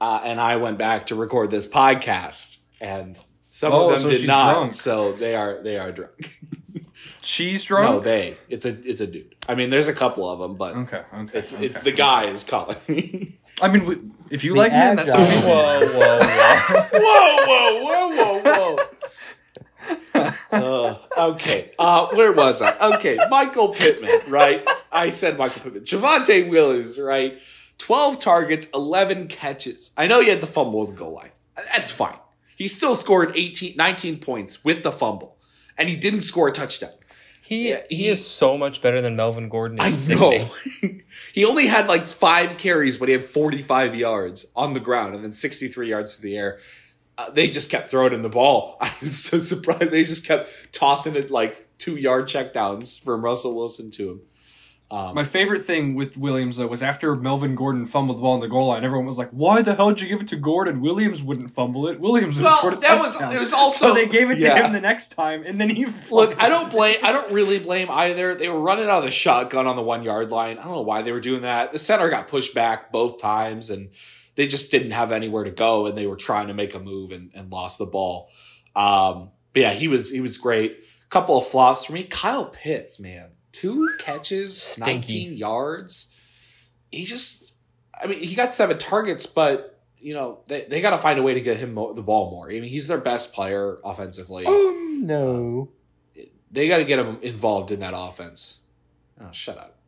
uh, 0.00 0.20
and 0.24 0.40
I 0.40 0.56
went 0.56 0.78
back 0.78 1.06
to 1.06 1.14
record 1.14 1.50
this 1.50 1.66
podcast, 1.66 2.58
and 2.80 3.16
some 3.52 3.70
Oh, 3.72 3.90
of 3.90 4.00
them 4.00 4.10
so 4.10 4.16
did 4.16 4.26
not. 4.26 4.54
drunk. 4.54 4.72
So 4.74 5.12
they 5.12 5.34
are 5.36 5.60
they 5.62 5.76
are 5.78 5.92
drunk. 5.92 6.40
She's 7.22 7.64
drunk. 7.64 7.88
No, 7.90 8.00
they. 8.00 8.36
It's 8.48 8.64
a 8.64 8.70
it's 8.88 9.00
a 9.00 9.06
dude. 9.06 9.34
I 9.48 9.54
mean, 9.54 9.68
there's 9.70 9.88
a 9.88 9.92
couple 9.92 10.28
of 10.30 10.38
them, 10.40 10.56
but 10.56 10.74
okay, 10.74 11.02
okay. 11.14 11.38
it's 11.38 11.52
okay. 11.54 11.66
it, 11.66 11.84
the 11.84 11.92
guy 11.92 12.24
is 12.26 12.42
calling 12.44 12.76
me. 12.88 13.38
I 13.60 13.68
mean, 13.68 14.14
if 14.30 14.42
you 14.42 14.52
The 14.52 14.58
like 14.58 14.72
men, 14.72 14.96
that's 14.96 15.12
agile. 15.12 15.22
okay. 15.22 15.46
Whoa, 15.46 17.38
whoa, 17.44 17.84
whoa! 17.84 18.10
whoa, 18.10 18.40
whoa, 18.42 18.42
whoa, 18.42 18.76
whoa. 20.14 20.28
Uh, 20.52 20.98
okay, 21.32 21.72
uh, 21.78 22.06
where 22.14 22.32
was 22.32 22.60
I? 22.62 22.94
Okay, 22.96 23.18
Michael 23.30 23.68
Pittman, 23.70 24.20
right? 24.28 24.66
I 24.90 25.10
said 25.10 25.38
Michael 25.38 25.62
Pittman. 25.62 25.84
Javonte 25.84 26.48
Williams, 26.48 26.98
right? 26.98 27.38
12 27.78 28.18
targets, 28.18 28.66
11 28.74 29.28
catches. 29.28 29.92
I 29.96 30.06
know 30.06 30.20
he 30.20 30.28
had 30.28 30.40
the 30.40 30.46
fumble 30.46 30.82
at 30.82 30.88
the 30.90 30.94
goal 30.94 31.14
line. 31.14 31.30
That's 31.72 31.90
fine. 31.90 32.16
He 32.62 32.68
still 32.68 32.94
scored 32.94 33.32
18, 33.34 33.74
19 33.76 34.18
points 34.20 34.62
with 34.62 34.84
the 34.84 34.92
fumble, 34.92 35.36
and 35.76 35.88
he 35.88 35.96
didn't 35.96 36.20
score 36.20 36.46
a 36.46 36.52
touchdown. 36.52 36.92
He 37.40 37.70
Yeah, 37.70 37.82
he, 37.90 37.96
he- 37.96 38.08
is 38.08 38.24
so 38.24 38.56
much 38.56 38.80
better 38.80 39.00
than 39.00 39.16
Melvin 39.16 39.48
Gordon. 39.48 39.80
I 39.80 39.90
know. 40.08 40.46
he 41.34 41.44
only 41.44 41.66
had 41.66 41.88
like 41.88 42.06
five 42.06 42.58
carries, 42.58 42.98
but 42.98 43.08
he 43.08 43.14
had 43.14 43.24
45 43.24 43.96
yards 43.96 44.52
on 44.54 44.74
the 44.74 44.78
ground 44.78 45.16
and 45.16 45.24
then 45.24 45.32
63 45.32 45.90
yards 45.90 46.14
through 46.14 46.30
the 46.30 46.36
air. 46.36 46.60
Uh, 47.18 47.30
they 47.30 47.48
just 47.48 47.68
kept 47.68 47.90
throwing 47.90 48.12
him 48.12 48.22
the 48.22 48.28
ball. 48.28 48.76
I 48.80 48.92
was 49.02 49.24
so 49.24 49.38
surprised. 49.40 49.90
They 49.90 50.04
just 50.04 50.24
kept 50.24 50.72
tossing 50.72 51.16
it 51.16 51.32
like 51.32 51.66
two 51.78 51.96
yard 51.96 52.28
checkdowns 52.28 53.02
from 53.02 53.24
Russell 53.24 53.56
Wilson 53.56 53.90
to 53.90 54.08
him. 54.08 54.20
My 55.14 55.24
favorite 55.24 55.62
thing 55.62 55.94
with 55.94 56.16
Williams 56.18 56.58
though 56.58 56.66
was 56.66 56.82
after 56.82 57.16
Melvin 57.16 57.54
Gordon 57.54 57.86
fumbled 57.86 58.18
the 58.18 58.20
ball 58.22 58.34
on 58.34 58.40
the 58.40 58.48
goal 58.48 58.66
line. 58.68 58.84
Everyone 58.84 59.06
was 59.06 59.16
like, 59.16 59.30
"Why 59.30 59.62
the 59.62 59.74
hell 59.74 59.88
did 59.88 60.02
you 60.02 60.08
give 60.08 60.20
it 60.20 60.28
to 60.28 60.36
Gordon? 60.36 60.80
Williams 60.82 61.22
wouldn't 61.22 61.50
fumble 61.50 61.86
it. 61.88 61.98
Williams 61.98 62.36
would 62.36 62.44
Well, 62.44 62.58
scored 62.58 62.74
a 62.74 62.76
that 62.80 63.00
was- 63.00 63.18
it 63.32 63.40
was 63.40 63.52
also- 63.52 63.88
so 63.88 63.94
they 63.94 64.06
gave 64.06 64.30
it 64.30 64.36
to 64.36 64.54
him 64.54 64.72
the 64.72 64.80
next 64.80 65.08
time, 65.12 65.42
and 65.46 65.60
then 65.60 65.70
he 65.70 65.86
Look, 66.10 66.40
I 66.42 66.48
don't 66.50 66.70
blame. 66.70 66.96
I 67.02 67.10
don't 67.12 67.32
really 67.32 67.58
blame 67.58 67.90
either. 67.90 68.34
They 68.34 68.48
were 68.48 68.60
running 68.60 68.84
out 68.84 68.98
of 68.98 69.04
the 69.04 69.10
shotgun 69.10 69.66
on 69.66 69.76
the 69.76 69.82
one 69.82 70.02
yard 70.02 70.30
line. 70.30 70.58
I 70.58 70.62
don't 70.64 70.72
know 70.72 70.82
why 70.82 71.00
they 71.02 71.12
were 71.12 71.20
doing 71.20 71.42
that. 71.42 71.72
The 71.72 71.78
center 71.78 72.10
got 72.10 72.28
pushed 72.28 72.54
back 72.54 72.92
both 72.92 73.18
times, 73.20 73.70
and 73.70 73.88
they 74.34 74.46
just 74.46 74.70
didn't 74.70 74.90
have 74.92 75.10
anywhere 75.12 75.44
to 75.44 75.50
go, 75.50 75.86
and 75.86 75.96
they 75.96 76.06
were 76.06 76.16
trying 76.16 76.48
to 76.48 76.54
make 76.54 76.74
a 76.74 76.78
move 76.80 77.12
and, 77.12 77.30
and 77.34 77.50
lost 77.50 77.78
the 77.78 77.86
ball. 77.86 78.28
Um, 78.76 79.30
but 79.54 79.60
yeah, 79.62 79.72
he 79.72 79.88
was 79.88 80.10
he 80.10 80.20
was 80.20 80.36
great. 80.36 80.72
A 81.04 81.08
couple 81.08 81.36
of 81.38 81.46
flops 81.46 81.84
for 81.86 81.92
me. 81.92 82.04
Kyle 82.04 82.46
Pitts, 82.46 82.98
man, 83.00 83.30
two 83.52 83.88
catches, 83.98 84.60
Stinky. 84.60 84.90
nineteen 84.92 85.32
yards. 85.34 86.18
He 86.90 87.04
just, 87.04 87.54
I 88.02 88.06
mean, 88.06 88.18
he 88.22 88.34
got 88.34 88.52
seven 88.52 88.78
targets, 88.78 89.26
but. 89.26 89.68
You 90.04 90.14
know 90.14 90.40
they, 90.48 90.62
they 90.64 90.80
got 90.80 90.90
to 90.90 90.98
find 90.98 91.16
a 91.16 91.22
way 91.22 91.34
to 91.34 91.40
get 91.40 91.58
him 91.58 91.74
mo- 91.74 91.92
the 91.92 92.02
ball 92.02 92.28
more. 92.32 92.48
I 92.50 92.54
mean 92.54 92.64
he's 92.64 92.88
their 92.88 92.98
best 92.98 93.32
player 93.32 93.78
offensively 93.84 94.42
Oh 94.44 94.70
um, 94.70 95.06
no. 95.06 95.68
they 96.50 96.66
got 96.66 96.78
to 96.78 96.84
get 96.84 96.98
him 96.98 97.20
involved 97.22 97.70
in 97.70 97.78
that 97.78 97.94
offense. 97.96 98.62
Oh, 99.20 99.28
shut 99.30 99.58
up. 99.58 99.78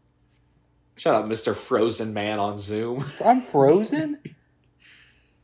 Shut 0.95 1.17
up, 1.17 1.25
Mr. 1.25 1.53
Frozen 1.53 2.15
Man 2.15 2.39
on 2.39 2.59
Zoom. 2.59 3.05
I'm 3.25 3.41
frozen? 3.41 4.21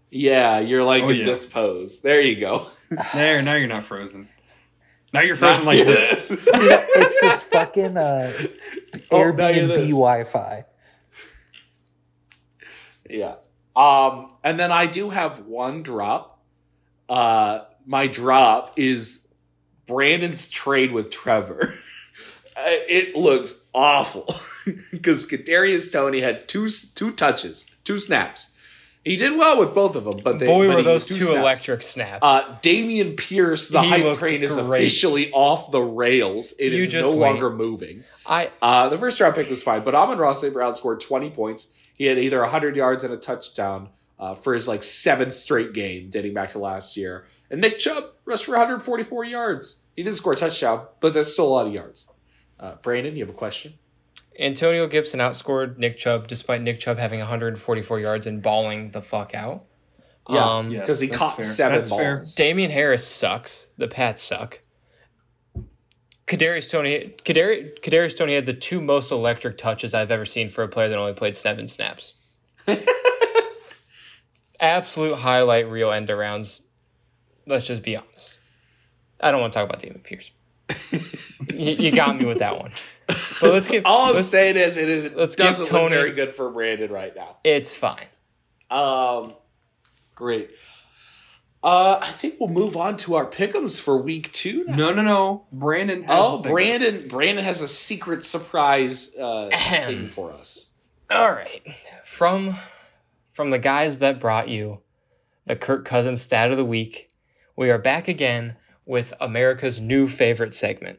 yeah, 0.08 0.60
you're 0.60 0.84
like 0.84 1.02
Oh, 1.02 1.08
in 1.10 1.16
yeah. 1.16 1.24
this 1.24 1.46
pose. 1.46 1.98
There 2.00 2.20
you 2.20 2.38
go. 2.38 2.66
There, 3.12 3.42
now 3.42 3.54
you're 3.54 3.66
not 3.66 3.84
frozen. 3.86 4.28
Now 5.12 5.22
you're 5.22 5.34
frozen 5.36 5.64
like 5.64 5.84
this. 5.86 6.30
it's 6.46 7.20
just 7.20 7.42
fucking 7.44 7.96
uh, 7.96 8.32
Oh, 9.10 9.30
now 9.32 9.48
you're 9.48 9.64
Airbnb 9.64 9.68
this. 9.68 9.90
Wi 9.90 10.24
Fi. 10.24 10.64
yeah. 13.08 13.36
Um, 13.74 14.28
and 14.44 14.58
then 14.58 14.70
I 14.72 14.86
do 14.86 15.10
have 15.10 15.46
one 15.46 15.82
drop. 15.82 16.42
Uh, 17.08 17.60
my 17.86 18.06
drop 18.06 18.74
is 18.76 19.26
Brandon's 19.86 20.48
trade 20.48 20.92
with 20.92 21.10
Trevor. 21.10 21.72
Uh, 22.56 22.62
it 22.88 23.14
looks 23.16 23.64
awful 23.72 24.26
because 24.90 25.24
Kadarius 25.26 25.90
Toney 25.90 26.20
had 26.20 26.46
two 26.46 26.68
two 26.94 27.12
touches, 27.12 27.64
two 27.84 27.96
snaps, 27.96 28.54
He 29.04 29.16
did 29.16 29.32
well 29.38 29.58
with 29.58 29.74
both 29.74 29.96
of 29.96 30.04
them, 30.04 30.18
but 30.22 30.38
they, 30.38 30.46
Boy, 30.46 30.66
but 30.66 30.76
were 30.76 30.82
those 30.82 31.06
two 31.06 31.14
two 31.18 31.34
electric 31.34 31.82
snaps. 31.82 32.18
Uh, 32.22 32.42
Dameon 32.60 33.16
Pierce, 33.16 33.68
the 33.70 33.80
He 33.80 33.88
hype 33.88 34.14
train 34.16 34.42
is 34.42 34.56
great. 34.56 34.80
officially 34.80 35.30
off 35.32 35.70
the 35.70 35.80
rails. 35.80 36.52
It 36.58 36.72
You 36.72 36.82
is 36.82 36.92
no 36.92 37.10
wait. 37.12 37.18
longer 37.32 37.50
moving. 37.50 38.04
I 38.26 38.50
Uh, 38.60 38.90
the 38.90 38.98
first 38.98 39.18
round 39.20 39.34
pick 39.34 39.48
was 39.48 39.62
fine, 39.62 39.82
but 39.84 39.94
Amon-Ra 39.94 40.34
St. 40.34 40.52
Brown 40.52 40.74
scored 40.74 41.00
20 41.00 41.30
points. 41.30 41.74
He 41.96 42.04
had 42.06 42.18
either 42.18 42.40
100 42.40 42.76
yards 42.76 43.02
and 43.02 43.12
a 43.12 43.16
touchdown 43.16 43.88
uh, 44.18 44.34
for 44.34 44.52
his 44.52 44.68
like 44.68 44.82
seventh 44.82 45.32
straight 45.32 45.72
game 45.72 46.10
dating 46.10 46.34
back 46.34 46.50
to 46.50 46.58
last 46.58 46.94
year. 46.96 47.24
And 47.50 47.62
Nick 47.62 47.78
Chubb 47.78 48.04
rushed 48.26 48.44
for 48.44 48.52
144 48.52 49.24
yards. 49.24 49.80
He 49.96 50.02
didn't 50.02 50.16
score 50.16 50.34
a 50.34 50.36
touchdown, 50.36 50.86
but 51.00 51.14
that's 51.14 51.32
still 51.32 51.46
a 51.46 51.54
lot 51.54 51.66
of 51.66 51.72
yards. 51.72 52.06
Uh, 52.58 52.74
Brandon, 52.82 53.16
you 53.16 53.24
have 53.24 53.30
a 53.30 53.36
question? 53.36 53.74
Antonio 54.40 54.86
Gibson 54.86 55.20
outscored 55.20 55.76
Nick 55.78 55.96
Chubb 55.98 56.26
despite 56.26 56.62
Nick 56.62 56.78
Chubb 56.78 56.96
having 56.98 57.18
144 57.20 58.00
yards 58.00 58.26
and 58.26 58.42
balling 58.42 58.90
the 58.90 59.02
fuck 59.02 59.34
out. 59.34 59.64
Yeah, 60.28 60.44
Um, 60.44 60.70
Yeah. 60.70 60.80
because 60.80 61.00
he 61.00 61.08
caught 61.08 61.36
fair. 61.36 61.44
seven 61.44 61.78
That's 61.78 61.90
fair. 61.90 62.16
balls. 62.18 62.34
Damien 62.34 62.70
Harris 62.70 63.06
sucks. 63.06 63.66
The 63.76 63.88
Pats 63.88 64.22
suck. 64.22 64.60
Kadarius 66.26 66.70
Toney, 66.70 67.12
Kadarius, 67.24 67.80
Kadarius 67.80 68.16
Toney 68.16 68.34
had 68.36 68.46
the 68.46 68.54
two 68.54 68.80
most 68.80 69.10
electric 69.10 69.58
touches 69.58 69.94
I've 69.94 70.12
ever 70.12 70.24
seen 70.24 70.48
for 70.48 70.62
a 70.62 70.68
player 70.68 70.88
that 70.88 70.96
only 70.96 71.12
played 71.12 71.36
seven 71.36 71.66
snaps. 71.66 72.12
Absolute 74.60 75.16
highlight 75.16 75.68
reel 75.70 75.90
end 75.90 76.08
arounds. 76.08 76.60
Let's 77.46 77.66
just 77.66 77.82
be 77.82 77.96
honest. 77.96 78.38
I 79.20 79.30
don't 79.30 79.40
want 79.40 79.52
to 79.52 79.58
talk 79.58 79.68
about 79.68 79.82
Dameon 79.82 80.02
Pierce. 80.02 80.30
you, 81.52 81.72
you 81.72 81.90
got 81.92 82.16
me 82.18 82.26
with 82.26 82.38
that 82.38 82.56
one. 82.60 82.70
But 83.40 83.52
let's 83.54 83.68
get. 83.68 83.86
All 83.86 84.08
I'm 84.08 84.14
let's- 84.14 84.26
saying 84.28 84.56
is, 84.56 84.76
it 84.76 84.88
is 84.88 85.12
let's 85.14 85.34
doesn't 85.34 85.70
look 85.72 85.90
very 85.90 86.12
good 86.12 86.32
for 86.32 86.50
Brandon 86.50 86.90
right 86.90 87.14
now. 87.14 87.36
It's 87.44 87.72
fine. 87.74 88.06
Um, 88.70 89.34
great. 90.14 90.50
Uh, 91.62 91.98
I 92.00 92.10
think 92.12 92.36
we'll 92.40 92.48
move 92.48 92.76
on 92.76 92.96
to 92.98 93.16
our 93.16 93.26
pickums 93.26 93.78
for 93.80 93.98
week 93.98 94.32
two. 94.32 94.64
Now. 94.64 94.76
No, 94.76 94.92
no, 94.94 95.02
no. 95.02 95.46
Brandon 95.52 96.02
has 96.04 96.10
Oh, 96.18 96.40
the. 96.42 96.48
Brandon! 96.48 97.06
Brandon 97.08 97.44
has 97.44 97.60
a 97.60 97.68
secret 97.68 98.24
surprise 98.24 99.14
uh, 99.18 99.50
Ahem. 99.52 99.86
thing 99.86 100.08
for 100.08 100.32
us. 100.32 100.70
All 101.10 101.30
right. 101.30 101.62
From 102.06 102.56
from 103.32 103.50
the 103.50 103.58
guys 103.58 103.98
that 103.98 104.20
brought 104.20 104.48
you 104.48 104.80
the 105.46 105.56
Kirk 105.56 105.84
Cousins 105.84 106.22
stat 106.22 106.50
of 106.50 106.56
the 106.56 106.64
week, 106.64 107.08
we 107.56 107.70
are 107.70 107.78
back 107.78 108.08
again 108.08 108.56
with 108.86 109.12
America's 109.20 109.80
new 109.80 110.06
favorite 110.08 110.54
segment. 110.54 110.98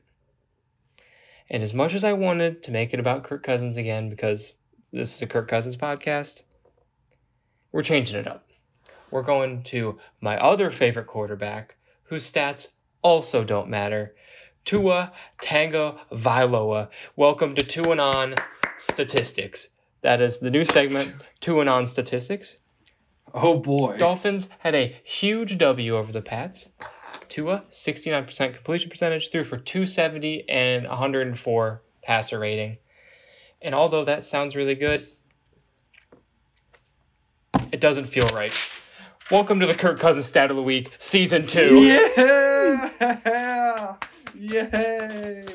And 1.53 1.63
as 1.63 1.73
much 1.73 1.93
as 1.95 2.05
I 2.05 2.13
wanted 2.13 2.63
to 2.63 2.71
make 2.71 2.93
it 2.93 3.01
about 3.01 3.25
Kirk 3.25 3.43
Cousins 3.43 3.75
again 3.75 4.09
because 4.09 4.53
this 4.93 5.13
is 5.13 5.21
a 5.21 5.27
Kirk 5.27 5.49
Cousins 5.49 5.75
podcast, 5.75 6.43
we're 7.73 7.83
changing 7.83 8.17
it 8.17 8.25
up. 8.25 8.47
We're 9.11 9.21
going 9.23 9.63
to 9.63 9.99
my 10.21 10.37
other 10.37 10.71
favorite 10.71 11.07
quarterback 11.07 11.75
whose 12.03 12.31
stats 12.31 12.69
also 13.01 13.43
don't 13.43 13.67
matter. 13.67 14.15
Tua 14.63 15.11
Tango 15.41 15.97
Vailoa. 16.13 16.87
Welcome 17.17 17.55
to 17.55 17.63
Two 17.63 17.91
and 17.91 17.99
On 17.99 18.33
Statistics. 18.77 19.67
That 20.03 20.21
is 20.21 20.39
the 20.39 20.51
new 20.51 20.63
segment, 20.63 21.13
Two 21.41 21.59
and 21.59 21.69
On 21.69 21.85
Statistics. 21.85 22.59
Oh 23.33 23.57
boy. 23.57 23.97
Dolphins 23.97 24.47
had 24.59 24.73
a 24.73 24.95
huge 25.03 25.57
W 25.57 25.97
over 25.97 26.13
the 26.13 26.21
Pats. 26.21 26.69
Tua, 27.31 27.63
69% 27.69 28.55
completion 28.55 28.89
percentage, 28.89 29.31
threw 29.31 29.45
for 29.45 29.57
270 29.57 30.49
and 30.49 30.85
104 30.85 31.81
passer 32.03 32.37
rating. 32.37 32.77
And 33.61 33.73
although 33.73 34.03
that 34.03 34.25
sounds 34.25 34.57
really 34.57 34.75
good, 34.75 35.01
it 37.71 37.79
doesn't 37.79 38.05
feel 38.05 38.27
right. 38.33 38.53
Welcome 39.31 39.61
to 39.61 39.65
the 39.65 39.73
Kirk 39.73 39.97
Cousins 39.97 40.25
Stat 40.25 40.51
of 40.51 40.57
the 40.57 40.61
Week, 40.61 40.91
Season 40.97 41.47
2. 41.47 41.79
Yeah. 41.79 43.95
Yay. 44.37 45.45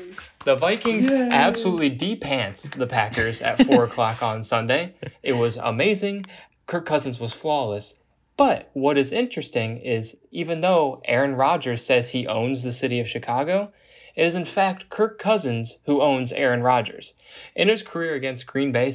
The 0.45 0.55
Vikings 0.55 1.05
Yay. 1.05 1.29
absolutely 1.31 1.89
de-pants 1.89 2.63
the 2.63 2.87
Packers 2.87 3.43
at 3.43 3.63
4 3.67 3.83
o'clock 3.83 4.23
on 4.23 4.43
Sunday. 4.43 4.95
It 5.21 5.33
was 5.33 5.57
amazing. 5.57 6.25
Kirk 6.65 6.87
Cousins 6.87 7.19
was 7.19 7.33
flawless. 7.33 7.93
But 8.37 8.69
what 8.73 8.99
is 8.99 9.11
interesting 9.11 9.77
is 9.77 10.15
even 10.29 10.61
though 10.61 11.01
Aaron 11.05 11.33
Rodgers 11.33 11.83
says 11.83 12.07
he 12.07 12.27
owns 12.27 12.61
the 12.61 12.71
city 12.71 12.99
of 12.99 13.09
Chicago, 13.09 13.73
it 14.15 14.25
is 14.25 14.35
in 14.35 14.45
fact 14.45 14.89
Kirk 14.89 15.17
Cousins 15.17 15.79
who 15.85 16.03
owns 16.03 16.31
Aaron 16.31 16.61
Rodgers. 16.61 17.15
In 17.55 17.67
his 17.67 17.81
career 17.81 18.13
against 18.13 18.45
Green 18.45 18.71
Bay, 18.71 18.93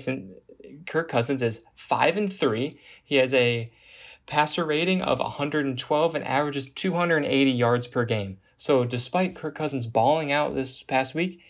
Kirk 0.87 1.09
Cousins 1.09 1.43
is 1.43 1.65
5 1.75 2.17
and 2.17 2.33
3. 2.33 2.79
He 3.05 3.17
has 3.17 3.35
a 3.35 3.73
passer 4.27 4.65
rating 4.65 5.03
of 5.03 5.19
112 5.19 6.15
and 6.15 6.25
averages 6.25 6.71
280 6.71 7.51
yards 7.51 7.89
per 7.89 8.05
game. 8.05 8.39
So 8.59 8.85
despite 8.85 9.35
Kirk 9.35 9.57
Cousins 9.57 9.87
balling 9.87 10.31
out 10.31 10.55
this 10.55 10.85
past 10.85 11.17
week, 11.17 11.41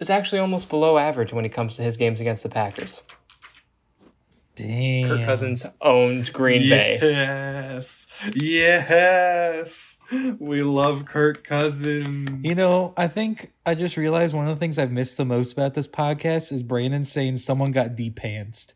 is 0.00 0.10
actually 0.10 0.40
almost 0.40 0.68
below 0.68 0.98
average 0.98 1.32
when 1.32 1.46
it 1.46 1.54
comes 1.54 1.76
to 1.76 1.82
his 1.82 1.96
games 1.96 2.20
against 2.20 2.42
the 2.42 2.50
Packers. 2.50 3.00
Damn. 4.54 5.08
Kirk 5.08 5.24
Cousins 5.24 5.64
owns 5.80 6.30
Green 6.30 6.68
Bay. 6.68 6.98
Yes. 7.00 8.06
Yes. 8.34 9.96
We 10.38 10.62
love 10.62 11.06
Kirk 11.06 11.42
Cousins. 11.42 12.44
You 12.44 12.54
know, 12.54 12.92
I 12.96 13.08
think 13.08 13.52
I 13.64 13.74
just 13.74 13.96
realized 13.96 14.34
one 14.34 14.46
of 14.46 14.54
the 14.54 14.60
things 14.60 14.78
I've 14.78 14.92
missed 14.92 15.16
the 15.16 15.24
most 15.24 15.54
about 15.54 15.72
this 15.72 15.88
podcast 15.88 16.52
is 16.52 16.62
Brandon 16.62 17.04
saying 17.04 17.38
someone 17.38 17.72
got 17.72 17.96
de-pantsed. 17.96 18.74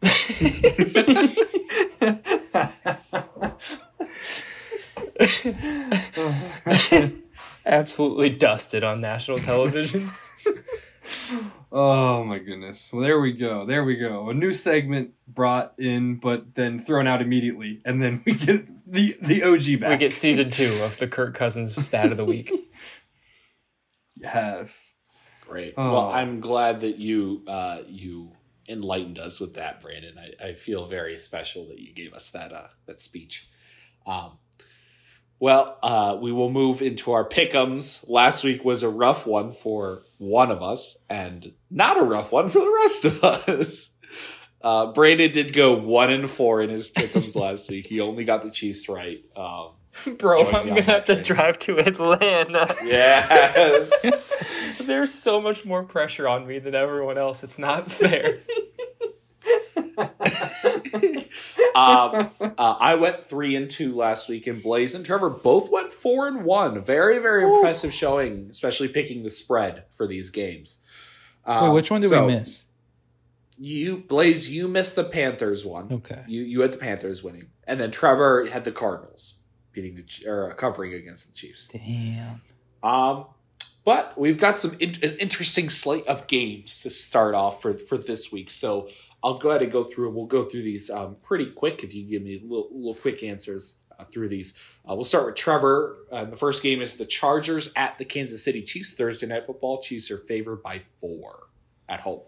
Absolutely 7.66 8.30
dusted 8.30 8.84
on 8.84 9.00
national 9.00 9.40
television. 9.40 10.08
Oh 11.70 12.24
my 12.24 12.38
goodness. 12.38 12.90
Well, 12.92 13.02
there 13.02 13.20
we 13.20 13.32
go. 13.32 13.66
There 13.66 13.84
we 13.84 13.96
go. 13.96 14.30
A 14.30 14.34
new 14.34 14.54
segment 14.54 15.12
brought 15.26 15.74
in, 15.78 16.16
but 16.16 16.54
then 16.54 16.80
thrown 16.80 17.06
out 17.06 17.20
immediately, 17.20 17.82
and 17.84 18.02
then 18.02 18.22
we 18.24 18.34
get 18.34 18.66
the 18.90 19.16
the 19.20 19.42
OG 19.42 19.80
back. 19.80 19.90
we 19.90 19.96
get 19.98 20.12
season 20.12 20.50
two 20.50 20.72
of 20.82 20.96
the 20.98 21.06
Kirk 21.06 21.34
Cousins 21.34 21.76
stat 21.76 22.10
of 22.10 22.16
the 22.16 22.24
week. 22.24 22.52
yes. 24.16 24.94
Great. 25.42 25.74
Oh. 25.76 25.92
Well, 25.92 26.08
I'm 26.08 26.40
glad 26.40 26.80
that 26.80 26.96
you 26.96 27.42
uh, 27.46 27.78
you 27.86 28.32
enlightened 28.68 29.18
us 29.18 29.40
with 29.40 29.54
that, 29.54 29.80
Brandon. 29.80 30.18
I, 30.18 30.48
I 30.48 30.52
feel 30.54 30.86
very 30.86 31.16
special 31.16 31.68
that 31.68 31.78
you 31.80 31.92
gave 31.92 32.12
us 32.14 32.30
that 32.30 32.52
uh, 32.52 32.68
that 32.86 33.00
speech. 33.00 33.48
Um, 34.06 34.38
well, 35.40 35.78
uh, 35.82 36.16
we 36.20 36.32
will 36.32 36.50
move 36.50 36.82
into 36.82 37.12
our 37.12 37.28
pickums. 37.28 38.04
Last 38.08 38.44
week 38.44 38.64
was 38.64 38.82
a 38.82 38.88
rough 38.88 39.26
one 39.26 39.52
for 39.52 40.02
one 40.18 40.50
of 40.50 40.62
us, 40.62 40.96
and 41.08 41.52
not 41.70 41.98
a 42.00 42.04
rough 42.04 42.32
one 42.32 42.48
for 42.48 42.58
the 42.60 42.72
rest 42.82 43.04
of 43.04 43.24
us. 43.48 43.94
Uh, 44.60 44.92
Brandon 44.92 45.30
did 45.30 45.52
go 45.52 45.74
one 45.74 46.10
and 46.10 46.28
four 46.28 46.60
in 46.62 46.70
his 46.70 46.90
pickums 46.90 47.36
last 47.40 47.70
week. 47.70 47.86
He 47.86 48.00
only 48.00 48.24
got 48.24 48.42
the 48.42 48.50
Chiefs 48.50 48.88
right. 48.88 49.22
Um, 49.36 49.70
Bro, 50.18 50.46
I'm 50.50 50.68
gonna 50.68 50.82
that 50.82 50.84
have 50.84 51.04
to 51.06 51.22
drive 51.22 51.58
to 51.60 51.78
Atlanta. 51.78 52.74
yes. 52.84 54.06
There's 54.80 55.12
so 55.12 55.40
much 55.40 55.64
more 55.64 55.82
pressure 55.84 56.28
on 56.28 56.46
me 56.46 56.58
than 56.60 56.74
everyone 56.74 57.18
else. 57.18 57.42
It's 57.42 57.58
not 57.58 57.90
fair. 57.90 58.38
um, 61.74 62.30
uh, 62.40 62.76
I 62.80 62.94
went 62.94 63.24
three 63.24 63.56
and 63.56 63.68
two 63.70 63.94
last 63.94 64.28
week, 64.28 64.46
and 64.46 64.62
Blaze 64.62 64.94
and 64.94 65.04
Trevor 65.04 65.30
both 65.30 65.70
went 65.70 65.92
four 65.92 66.28
and 66.28 66.44
one. 66.44 66.80
Very, 66.80 67.18
very 67.18 67.44
impressive 67.44 67.92
showing, 67.92 68.48
especially 68.50 68.88
picking 68.88 69.22
the 69.22 69.30
spread 69.30 69.84
for 69.92 70.06
these 70.06 70.30
games. 70.30 70.80
Wait, 71.46 71.54
Um, 71.54 71.72
which 71.74 71.90
one 71.90 72.00
did 72.00 72.10
so 72.10 72.26
we 72.26 72.34
miss? 72.34 72.64
You, 73.58 73.98
Blaze, 73.98 74.50
you 74.52 74.68
missed 74.68 74.94
the 74.94 75.04
Panthers 75.04 75.64
one. 75.64 75.92
Okay. 75.92 76.22
You 76.28 76.42
you 76.42 76.60
had 76.60 76.72
the 76.72 76.76
Panthers 76.78 77.22
winning, 77.22 77.50
and 77.66 77.80
then 77.80 77.90
Trevor 77.90 78.46
had 78.46 78.64
the 78.64 78.72
Cardinals 78.72 79.34
beating 79.72 79.96
the 79.96 80.28
or 80.30 80.54
covering 80.54 80.94
against 80.94 81.26
the 81.26 81.32
Chiefs. 81.34 81.68
Damn. 81.68 82.40
Um, 82.82 83.26
but 83.84 84.16
we've 84.18 84.38
got 84.38 84.58
some 84.58 84.76
in- 84.78 85.02
an 85.02 85.16
interesting 85.18 85.68
slate 85.70 86.06
of 86.06 86.26
games 86.28 86.82
to 86.82 86.90
start 86.90 87.34
off 87.34 87.60
for 87.60 87.74
for 87.76 87.96
this 87.98 88.30
week. 88.30 88.50
So 88.50 88.88
I'll 89.22 89.38
go 89.38 89.50
ahead 89.50 89.62
and 89.62 89.72
go 89.72 89.84
through, 89.84 90.08
and 90.08 90.16
we'll 90.16 90.26
go 90.26 90.44
through 90.44 90.62
these 90.62 90.90
um, 90.90 91.16
pretty 91.22 91.46
quick. 91.46 91.82
If 91.82 91.94
you 91.94 92.04
give 92.04 92.22
me 92.22 92.40
little, 92.42 92.68
little 92.72 92.94
quick 92.94 93.22
answers 93.22 93.78
uh, 93.98 94.04
through 94.04 94.28
these, 94.28 94.58
uh, 94.88 94.94
we'll 94.94 95.04
start 95.04 95.26
with 95.26 95.34
Trevor. 95.34 95.98
Uh, 96.12 96.24
the 96.24 96.36
first 96.36 96.62
game 96.62 96.80
is 96.80 96.96
the 96.96 97.06
Chargers 97.06 97.72
at 97.74 97.98
the 97.98 98.04
Kansas 98.04 98.44
City 98.44 98.62
Chiefs 98.62 98.94
Thursday 98.94 99.26
night 99.26 99.44
football. 99.44 99.82
Chiefs 99.82 100.10
are 100.10 100.18
favored 100.18 100.62
by 100.62 100.78
four 100.78 101.48
at 101.88 102.00
home. 102.00 102.20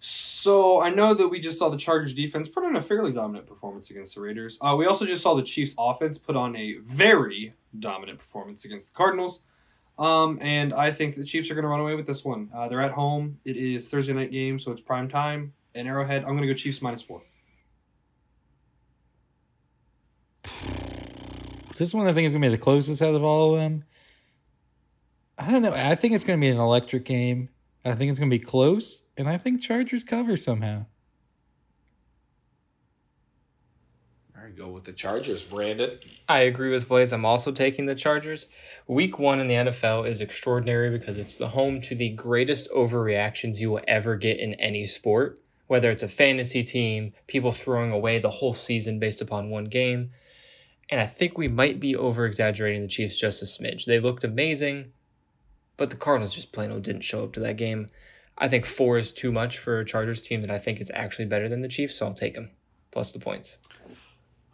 So 0.00 0.80
I 0.80 0.90
know 0.90 1.12
that 1.14 1.28
we 1.28 1.40
just 1.40 1.58
saw 1.58 1.68
the 1.68 1.76
Chargers 1.76 2.14
defense 2.14 2.48
put 2.48 2.64
on 2.64 2.76
a 2.76 2.82
fairly 2.82 3.12
dominant 3.12 3.46
performance 3.46 3.90
against 3.90 4.14
the 4.14 4.20
Raiders. 4.20 4.58
Uh, 4.60 4.76
we 4.76 4.86
also 4.86 5.04
just 5.04 5.22
saw 5.22 5.34
the 5.34 5.42
Chiefs 5.42 5.74
offense 5.76 6.18
put 6.18 6.36
on 6.36 6.54
a 6.56 6.76
very 6.84 7.54
dominant 7.78 8.18
performance 8.18 8.64
against 8.64 8.88
the 8.88 8.94
Cardinals. 8.94 9.42
Um, 9.98 10.38
and 10.40 10.72
I 10.72 10.92
think 10.92 11.16
the 11.16 11.24
Chiefs 11.24 11.50
are 11.50 11.54
going 11.54 11.64
to 11.64 11.68
run 11.68 11.80
away 11.80 11.96
with 11.96 12.06
this 12.06 12.24
one. 12.24 12.48
Uh, 12.54 12.68
they're 12.68 12.80
at 12.80 12.92
home. 12.92 13.40
It 13.44 13.56
is 13.56 13.88
Thursday 13.88 14.12
night 14.12 14.30
game, 14.30 14.60
so 14.60 14.70
it's 14.70 14.80
prime 14.80 15.08
time. 15.08 15.52
And 15.74 15.86
Arrowhead, 15.86 16.22
I'm 16.22 16.30
going 16.30 16.42
to 16.42 16.48
go 16.48 16.54
Chiefs 16.54 16.82
minus 16.82 17.02
four. 17.02 17.22
This 21.78 21.94
one 21.94 22.08
I 22.08 22.12
think 22.12 22.26
is 22.26 22.32
gonna 22.32 22.44
be 22.44 22.50
the 22.50 22.60
closest 22.60 23.00
out 23.02 23.14
of 23.14 23.22
all 23.22 23.54
of 23.54 23.60
them. 23.60 23.84
I 25.38 25.52
don't 25.52 25.62
know. 25.62 25.72
I 25.72 25.94
think 25.94 26.12
it's 26.12 26.24
gonna 26.24 26.40
be 26.40 26.48
an 26.48 26.58
electric 26.58 27.04
game. 27.04 27.50
I 27.84 27.94
think 27.94 28.10
it's 28.10 28.18
gonna 28.18 28.30
be 28.30 28.40
close, 28.40 29.04
and 29.16 29.28
I 29.28 29.38
think 29.38 29.62
Chargers 29.62 30.02
cover 30.02 30.36
somehow. 30.36 30.86
All 34.36 34.42
right, 34.42 34.56
go 34.56 34.66
with 34.70 34.84
the 34.84 34.92
Chargers, 34.92 35.44
Brandon. 35.44 36.00
I 36.28 36.40
agree 36.40 36.70
with 36.70 36.88
Blaze. 36.88 37.12
I'm 37.12 37.24
also 37.24 37.52
taking 37.52 37.86
the 37.86 37.94
Chargers. 37.94 38.48
Week 38.88 39.20
one 39.20 39.38
in 39.38 39.46
the 39.46 39.54
NFL 39.54 40.08
is 40.08 40.20
extraordinary 40.20 40.90
because 40.90 41.16
it's 41.16 41.38
the 41.38 41.48
home 41.48 41.80
to 41.82 41.94
the 41.94 42.08
greatest 42.10 42.68
overreactions 42.72 43.58
you 43.58 43.70
will 43.70 43.82
ever 43.86 44.16
get 44.16 44.40
in 44.40 44.54
any 44.54 44.84
sport, 44.84 45.38
whether 45.68 45.90
it's 45.90 46.02
a 46.02 46.08
fantasy 46.08 46.64
team, 46.64 47.12
people 47.26 47.52
throwing 47.52 47.92
away 47.92 48.18
the 48.18 48.30
whole 48.30 48.54
season 48.54 48.98
based 48.98 49.20
upon 49.20 49.50
one 49.50 49.66
game. 49.66 50.10
And 50.90 51.00
I 51.00 51.06
think 51.06 51.38
we 51.38 51.48
might 51.48 51.78
be 51.78 51.94
over 51.94 52.26
exaggerating 52.26 52.82
the 52.82 52.88
Chiefs 52.88 53.16
just 53.16 53.42
a 53.42 53.44
smidge. 53.44 53.84
They 53.84 54.00
looked 54.00 54.24
amazing, 54.24 54.92
but 55.76 55.90
the 55.90 55.96
Cardinals 55.96 56.34
just 56.34 56.52
plain 56.52 56.72
old 56.72 56.82
didn't 56.82 57.02
show 57.02 57.22
up 57.22 57.34
to 57.34 57.40
that 57.40 57.58
game. 57.58 57.86
I 58.38 58.48
think 58.48 58.64
four 58.64 58.98
is 58.98 59.12
too 59.12 59.30
much 59.30 59.58
for 59.58 59.80
a 59.80 59.84
Chargers 59.84 60.22
team 60.22 60.40
that 60.40 60.50
I 60.50 60.58
think 60.58 60.80
is 60.80 60.90
actually 60.94 61.26
better 61.26 61.48
than 61.48 61.60
the 61.60 61.68
Chiefs, 61.68 61.96
so 61.96 62.06
I'll 62.06 62.14
take 62.14 62.34
them 62.34 62.50
plus 62.90 63.12
the 63.12 63.18
points. 63.18 63.58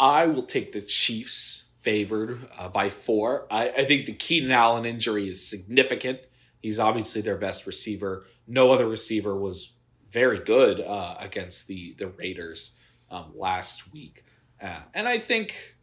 I 0.00 0.26
will 0.26 0.42
take 0.42 0.72
the 0.72 0.80
Chiefs 0.80 1.70
favored 1.82 2.48
uh, 2.58 2.68
by 2.68 2.88
four. 2.88 3.46
I, 3.50 3.68
I 3.68 3.84
think 3.84 4.06
the 4.06 4.14
Keenan 4.14 4.50
Allen 4.50 4.84
injury 4.84 5.28
is 5.28 5.46
significant. 5.46 6.20
He's 6.60 6.80
obviously 6.80 7.20
their 7.20 7.36
best 7.36 7.66
receiver. 7.66 8.24
No 8.48 8.72
other 8.72 8.88
receiver 8.88 9.36
was 9.36 9.76
very 10.14 10.38
good 10.38 10.80
uh, 10.80 11.16
against 11.18 11.66
the 11.66 11.94
the 11.98 12.08
Raiders 12.08 12.76
um, 13.10 13.32
last 13.36 13.92
week, 13.92 14.24
uh, 14.62 14.80
and 14.94 15.06
I 15.06 15.18
think 15.18 15.74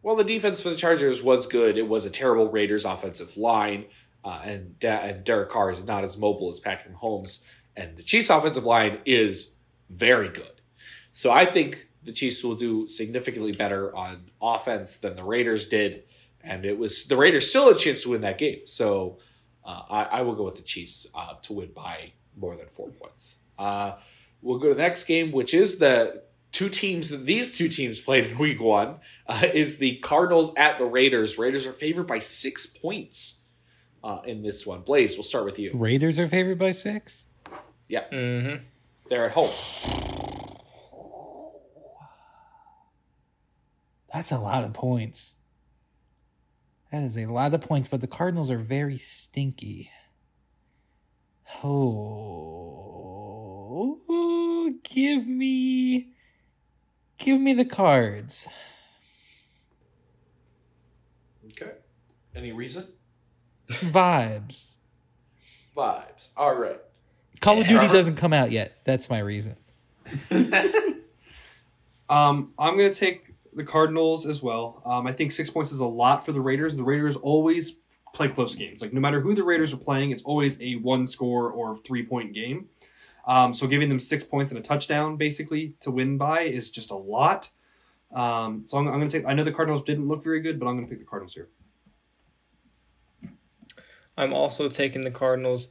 while 0.00 0.16
the 0.16 0.24
defense 0.24 0.62
for 0.62 0.70
the 0.70 0.76
Chargers 0.76 1.22
was 1.22 1.46
good, 1.46 1.76
it 1.76 1.88
was 1.88 2.06
a 2.06 2.10
terrible 2.10 2.50
Raiders 2.50 2.84
offensive 2.84 3.36
line, 3.36 3.86
uh, 4.24 4.40
and 4.44 4.76
and 4.82 5.24
Derek 5.24 5.50
Carr 5.50 5.70
is 5.70 5.84
not 5.84 6.04
as 6.04 6.16
mobile 6.16 6.48
as 6.48 6.60
Patrick 6.60 6.96
Mahomes, 6.96 7.44
and 7.76 7.96
the 7.96 8.02
Chiefs 8.02 8.30
offensive 8.30 8.64
line 8.64 9.00
is 9.04 9.56
very 9.90 10.28
good. 10.28 10.62
So 11.10 11.32
I 11.32 11.44
think 11.44 11.88
the 12.02 12.12
Chiefs 12.12 12.42
will 12.42 12.54
do 12.54 12.86
significantly 12.86 13.52
better 13.52 13.94
on 13.94 14.26
offense 14.40 14.96
than 14.96 15.16
the 15.16 15.24
Raiders 15.24 15.68
did, 15.68 16.04
and 16.42 16.64
it 16.64 16.78
was 16.78 17.06
the 17.06 17.16
Raiders 17.16 17.50
still 17.50 17.66
had 17.66 17.76
a 17.76 17.78
chance 17.78 18.04
to 18.04 18.10
win 18.10 18.20
that 18.22 18.38
game. 18.38 18.60
So 18.66 19.18
uh, 19.64 19.82
I, 19.90 20.04
I 20.04 20.22
will 20.22 20.34
go 20.34 20.44
with 20.44 20.56
the 20.56 20.62
Chiefs 20.62 21.08
uh, 21.14 21.34
to 21.42 21.52
win 21.52 21.72
by 21.74 22.12
more 22.36 22.56
than 22.56 22.68
four 22.68 22.90
points. 22.90 23.39
Uh, 23.60 23.92
we'll 24.42 24.58
go 24.58 24.68
to 24.68 24.74
the 24.74 24.82
next 24.82 25.04
game, 25.04 25.30
which 25.32 25.52
is 25.54 25.78
the 25.78 26.22
two 26.50 26.68
teams 26.68 27.10
that 27.10 27.26
these 27.26 27.56
two 27.56 27.68
teams 27.68 28.00
played 28.00 28.26
in 28.26 28.38
Week 28.38 28.60
One. 28.60 28.96
Uh, 29.26 29.46
is 29.52 29.78
the 29.78 29.96
Cardinals 29.98 30.52
at 30.56 30.78
the 30.78 30.84
Raiders? 30.86 31.38
Raiders 31.38 31.66
are 31.66 31.72
favored 31.72 32.06
by 32.06 32.18
six 32.20 32.66
points 32.66 33.42
uh, 34.02 34.20
in 34.24 34.42
this 34.42 34.66
one. 34.66 34.80
Blaze, 34.80 35.14
we'll 35.16 35.22
start 35.22 35.44
with 35.44 35.58
you. 35.58 35.70
Raiders 35.74 36.18
are 36.18 36.26
favored 36.26 36.58
by 36.58 36.70
six. 36.72 37.26
Yeah, 37.88 38.04
Mm-hmm. 38.10 38.64
they're 39.08 39.26
at 39.26 39.32
home. 39.32 39.50
That's 44.12 44.32
a 44.32 44.38
lot 44.38 44.64
of 44.64 44.72
points. 44.72 45.36
That 46.90 47.02
is 47.04 47.16
a 47.16 47.26
lot 47.26 47.54
of 47.54 47.60
points, 47.60 47.86
but 47.88 48.00
the 48.00 48.06
Cardinals 48.08 48.50
are 48.50 48.58
very 48.58 48.98
stinky. 48.98 49.90
Oh, 51.62 52.89
give 54.82 55.26
me, 55.26 56.08
give 57.18 57.40
me 57.40 57.54
the 57.54 57.64
cards. 57.64 58.48
Okay. 61.46 61.72
Any 62.34 62.52
reason? 62.52 62.86
Vibes. 63.70 64.76
Vibes. 65.76 66.30
All 66.36 66.54
right. 66.54 66.80
Call 67.40 67.60
of 67.60 67.66
Duty 67.66 67.88
doesn't 67.88 68.16
come 68.16 68.32
out 68.32 68.50
yet. 68.50 68.78
That's 68.84 69.08
my 69.08 69.20
reason. 69.20 69.56
Um, 72.10 72.52
I'm 72.58 72.76
going 72.76 72.92
to 72.92 72.98
take 72.98 73.32
the 73.54 73.62
Cardinals 73.62 74.26
as 74.26 74.42
well. 74.42 74.82
Um, 74.84 75.06
I 75.06 75.12
think 75.12 75.30
six 75.30 75.48
points 75.48 75.70
is 75.70 75.78
a 75.78 75.86
lot 75.86 76.26
for 76.26 76.32
the 76.32 76.40
Raiders. 76.40 76.76
The 76.76 76.82
Raiders 76.82 77.14
always 77.16 77.76
play 78.12 78.28
close 78.28 78.56
games. 78.56 78.82
Like 78.82 78.92
no 78.92 79.00
matter 79.00 79.20
who 79.20 79.34
the 79.34 79.44
Raiders 79.44 79.72
are 79.72 79.78
playing, 79.78 80.10
it's 80.10 80.24
always 80.24 80.60
a 80.60 80.74
one 80.74 81.06
score 81.06 81.50
or 81.50 81.78
three 81.86 82.04
point 82.04 82.34
game. 82.34 82.68
Um, 83.30 83.54
so 83.54 83.68
giving 83.68 83.88
them 83.88 84.00
six 84.00 84.24
points 84.24 84.50
and 84.50 84.58
a 84.58 84.62
touchdown 84.62 85.16
basically 85.16 85.76
to 85.82 85.92
win 85.92 86.18
by 86.18 86.40
is 86.40 86.68
just 86.68 86.90
a 86.90 86.96
lot. 86.96 87.48
Um, 88.12 88.64
so 88.66 88.76
I'm, 88.76 88.88
I'm 88.88 88.98
going 88.98 89.08
to 89.08 89.18
take. 89.18 89.26
I 89.26 89.34
know 89.34 89.44
the 89.44 89.52
Cardinals 89.52 89.84
didn't 89.84 90.08
look 90.08 90.24
very 90.24 90.40
good, 90.40 90.58
but 90.58 90.66
I'm 90.66 90.74
going 90.74 90.86
to 90.86 90.90
pick 90.90 90.98
the 90.98 91.08
Cardinals 91.08 91.34
here. 91.34 91.48
I'm 94.16 94.32
also 94.32 94.68
taking 94.68 95.04
the 95.04 95.12
Cardinals. 95.12 95.68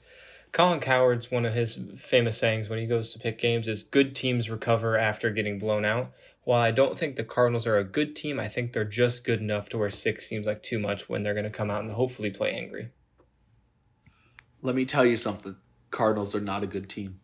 Colin 0.53 0.79
Cowherd's 0.79 1.29
one 1.29 1.45
of 1.45 1.53
his 1.53 1.77
famous 1.97 2.37
sayings 2.37 2.69
when 2.69 2.79
he 2.79 2.87
goes 2.87 3.11
to 3.11 3.19
pick 3.19 3.39
games 3.39 3.67
is 3.67 3.83
good 3.83 4.15
teams 4.15 4.49
recover 4.49 4.97
after 4.97 5.29
getting 5.29 5.59
blown 5.59 5.83
out. 5.83 6.13
While 6.45 6.61
I 6.61 6.71
don't 6.71 6.97
think 6.97 7.17
the 7.17 7.25
Cardinals 7.25 7.67
are 7.67 7.77
a 7.77 7.83
good 7.83 8.15
team, 8.15 8.39
I 8.39 8.47
think 8.47 8.71
they're 8.71 8.85
just 8.85 9.25
good 9.25 9.41
enough 9.41 9.67
to 9.69 9.77
where 9.77 9.89
six 9.89 10.25
seems 10.25 10.47
like 10.47 10.63
too 10.63 10.79
much 10.79 11.09
when 11.09 11.23
they're 11.23 11.33
going 11.33 11.43
to 11.43 11.49
come 11.49 11.69
out 11.69 11.83
and 11.83 11.91
hopefully 11.91 12.31
play 12.31 12.53
angry. 12.53 12.89
Let 14.61 14.75
me 14.75 14.85
tell 14.85 15.05
you 15.05 15.17
something. 15.17 15.57
Cardinals 15.91 16.33
are 16.33 16.39
not 16.39 16.63
a 16.63 16.67
good 16.67 16.87
team. 16.87 17.19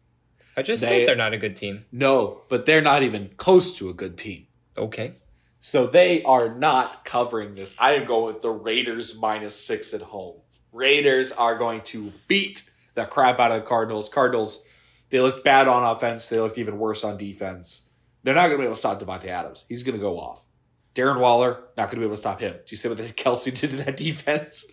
I 0.57 0.61
just 0.61 0.81
They- 0.81 0.87
said 0.99 1.07
they're 1.07 1.15
not 1.15 1.33
a 1.33 1.37
good 1.37 1.55
team. 1.55 1.85
No, 1.91 2.41
but 2.49 2.65
they're 2.65 2.81
not 2.81 3.03
even 3.03 3.31
close 3.37 3.75
to 3.77 3.89
a 3.89 3.93
good 3.93 4.17
team. 4.17 4.47
Okay. 4.77 5.15
So 5.59 5.87
they 5.87 6.21
are 6.23 6.53
not 6.53 7.05
covering 7.05 7.55
this. 7.55 7.75
I 7.79 7.93
am 7.95 8.05
going 8.05 8.25
with 8.25 8.41
the 8.41 8.51
Raiders 8.51 9.17
minus 9.19 9.55
six 9.55 9.93
at 9.93 10.01
home. 10.01 10.35
Raiders 10.71 11.31
are 11.31 11.57
going 11.57 11.81
to 11.81 12.11
beat 12.27 12.69
the 12.93 13.05
crap 13.05 13.39
out 13.39 13.51
of 13.51 13.61
the 13.61 13.67
Cardinals. 13.67 14.07
Cardinals, 14.09 14.67
they 15.09 15.19
looked 15.19 15.43
bad 15.43 15.67
on 15.67 15.83
offense. 15.83 16.29
They 16.29 16.39
looked 16.39 16.57
even 16.57 16.77
worse 16.77 17.03
on 17.03 17.17
defense. 17.17 17.89
They're 18.23 18.35
not 18.35 18.47
going 18.47 18.53
to 18.53 18.57
be 18.59 18.63
able 18.65 18.73
to 18.75 18.79
stop 18.79 18.99
Davante 19.01 19.27
Adams. 19.27 19.65
He's 19.69 19.83
going 19.83 19.97
to 19.97 20.01
go 20.01 20.19
off. 20.19 20.45
Darren 20.93 21.19
Waller, 21.19 21.63
not 21.77 21.85
going 21.87 21.95
to 21.95 21.97
be 21.97 22.03
able 22.05 22.15
to 22.15 22.19
stop 22.21 22.39
him. 22.41 22.53
Do 22.53 22.59
you 22.69 22.77
see 22.77 22.87
what 22.89 22.97
Kelce 23.15 23.45
did 23.59 23.71
to 23.71 23.75
that 23.77 23.97
defense? 23.97 24.65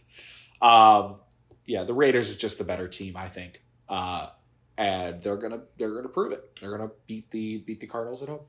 Um, 0.61 1.17
yeah, 1.67 1.85
the 1.85 1.95
Raiders 1.95 2.33
are 2.35 2.39
just 2.39 2.59
the 2.59 2.65
better 2.65 2.89
team, 2.89 3.17
I 3.17 3.29
think. 3.29 3.63
Uh, 3.89 4.29
and 4.83 5.23
they're 5.23 5.37
gonna 5.37 5.61
they're 5.79 5.95
gonna 5.95 6.09
prove 6.09 6.33
it. 6.33 6.59
They're 6.61 6.71
gonna 6.77 6.91
beat 7.07 7.31
the 7.31 7.59
beat 7.59 7.79
the 7.81 7.87
Cardinals 7.87 8.23
at 8.23 8.29
home. 8.29 8.41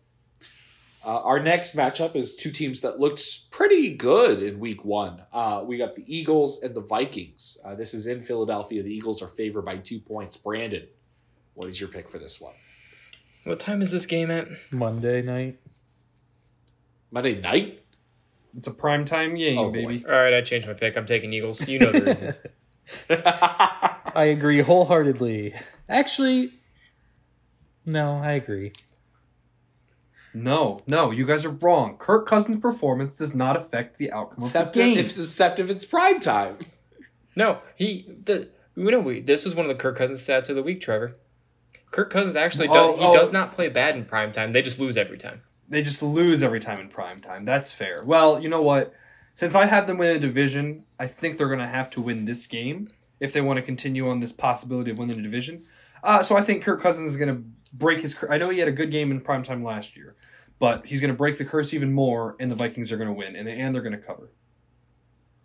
Uh, 1.05 1.19
our 1.21 1.39
next 1.39 1.75
matchup 1.75 2.15
is 2.15 2.33
two 2.35 2.49
teams 2.49 2.79
that 2.79 2.97
looked 2.99 3.51
pretty 3.51 3.93
good 3.93 4.41
in 4.41 4.57
week 4.59 4.83
one. 4.85 5.21
Uh, 5.33 5.61
we 5.65 5.77
got 5.77 5.93
the 5.93 6.03
Eagles 6.07 6.61
and 6.63 6.73
the 6.73 6.81
Vikings. 6.81 7.57
Uh, 7.63 7.75
this 7.75 7.93
is 7.93 8.07
in 8.07 8.21
Philadelphia. 8.21 8.81
The 8.81 8.93
Eagles 8.93 9.21
are 9.21 9.27
favored 9.27 9.63
by 9.65 9.77
two 9.77 9.99
points. 9.99 10.37
Brandon, 10.37 10.87
what 11.55 11.67
is 11.67 11.79
your 11.79 11.89
pick 11.89 12.09
for 12.09 12.19
this 12.19 12.39
one? 12.39 12.53
What 13.43 13.59
time 13.59 13.81
is 13.81 13.91
this 13.91 14.05
game 14.05 14.31
at? 14.31 14.47
Monday 14.71 15.21
night. 15.21 15.59
Monday 17.11 17.39
night? 17.39 17.83
It's 18.55 18.67
a 18.67 18.73
prime 18.73 19.03
time 19.03 19.35
game, 19.35 19.57
Oh, 19.57 19.65
boy. 19.71 19.85
baby. 19.85 20.05
All 20.05 20.11
right, 20.13 20.33
I 20.33 20.39
changed 20.41 20.67
my 20.67 20.73
pick. 20.73 20.95
I'm 20.97 21.05
taking 21.05 21.33
Eagles. 21.33 21.67
You 21.67 21.79
know 21.79 21.91
the 21.91 22.01
reasons. 22.01 22.39
I 24.15 24.25
agree 24.25 24.59
wholeheartedly. 24.59 25.53
Actually, 25.89 26.53
no, 27.85 28.17
I 28.17 28.33
agree. 28.33 28.73
No, 30.33 30.79
no, 30.87 31.11
you 31.11 31.25
guys 31.25 31.45
are 31.45 31.49
wrong. 31.49 31.97
Kirk 31.97 32.27
Cousins' 32.27 32.59
performance 32.59 33.15
does 33.15 33.35
not 33.35 33.55
affect 33.55 33.97
the 33.97 34.11
outcome 34.11 34.39
of 34.43 34.49
except, 34.49 34.73
the 34.73 34.79
game. 34.79 34.97
if, 34.97 35.17
except 35.17 35.59
if 35.59 35.69
it's 35.69 35.85
prime 35.85 36.19
time. 36.19 36.57
No, 37.35 37.59
he. 37.75 38.07
The, 38.25 38.49
you 38.75 38.89
know, 38.89 38.99
we, 38.99 39.19
this 39.19 39.45
was 39.45 39.53
one 39.55 39.65
of 39.65 39.69
the 39.69 39.75
Kirk 39.75 39.97
Cousins 39.97 40.21
stats 40.21 40.49
of 40.49 40.55
the 40.55 40.63
week, 40.63 40.81
Trevor. 40.81 41.15
Kirk 41.91 42.09
Cousins 42.09 42.35
actually 42.35 42.67
Oh, 42.69 42.73
does. 42.93 42.99
He 42.99 43.05
oh. 43.05 43.13
does 43.13 43.31
not 43.31 43.53
play 43.53 43.69
bad 43.69 43.95
in 43.95 44.05
prime 44.05 44.31
time. 44.31 44.51
They 44.51 44.63
just 44.63 44.79
lose 44.79 44.97
every 44.97 45.17
time. 45.19 45.41
they 45.69 45.83
just 45.83 46.01
lose 46.01 46.41
every 46.41 46.59
time 46.59 46.79
in 46.79 46.89
prime 46.89 47.19
time. 47.19 47.45
That's 47.45 47.71
fair. 47.71 48.03
Well, 48.03 48.41
you 48.41 48.49
know 48.49 48.61
what? 48.61 48.93
Since 49.35 49.53
I 49.55 49.65
had 49.65 49.85
them 49.87 49.97
win 49.97 50.15
a 50.15 50.19
division, 50.19 50.83
I 50.99 51.05
think 51.07 51.37
they're 51.37 51.47
going 51.47 51.59
to 51.59 51.67
have 51.67 51.89
to 51.91 52.01
win 52.01 52.25
this 52.25 52.45
game 52.47 52.89
if 53.23 53.31
they 53.31 53.39
want 53.39 53.55
to 53.55 53.63
continue 53.63 54.09
on 54.09 54.19
this 54.19 54.33
possibility 54.33 54.91
of 54.91 54.97
winning 54.99 55.17
a 55.17 55.21
division. 55.21 55.63
Uh, 56.03 56.21
so 56.21 56.35
I 56.35 56.43
think 56.43 56.61
Kirk 56.61 56.81
Cousins 56.81 57.11
is 57.11 57.17
going 57.17 57.33
to 57.33 57.41
break 57.71 58.01
his. 58.01 58.17
I 58.29 58.37
know 58.37 58.49
he 58.49 58.59
had 58.59 58.67
a 58.67 58.73
good 58.73 58.91
game 58.91 59.11
in 59.11 59.21
prime 59.21 59.43
time 59.43 59.63
last 59.63 59.95
year, 59.95 60.17
but 60.59 60.85
he's 60.85 60.99
going 60.99 61.11
to 61.11 61.17
break 61.17 61.37
the 61.37 61.45
curse 61.45 61.73
even 61.73 61.93
more, 61.93 62.35
and 62.41 62.51
the 62.51 62.55
Vikings 62.55 62.91
are 62.91 62.97
going 62.97 63.07
to 63.07 63.13
win, 63.13 63.37
and 63.37 63.47
they, 63.47 63.53
and 63.53 63.73
they're 63.73 63.81
going 63.81 63.93
to 63.93 64.05
cover, 64.05 64.29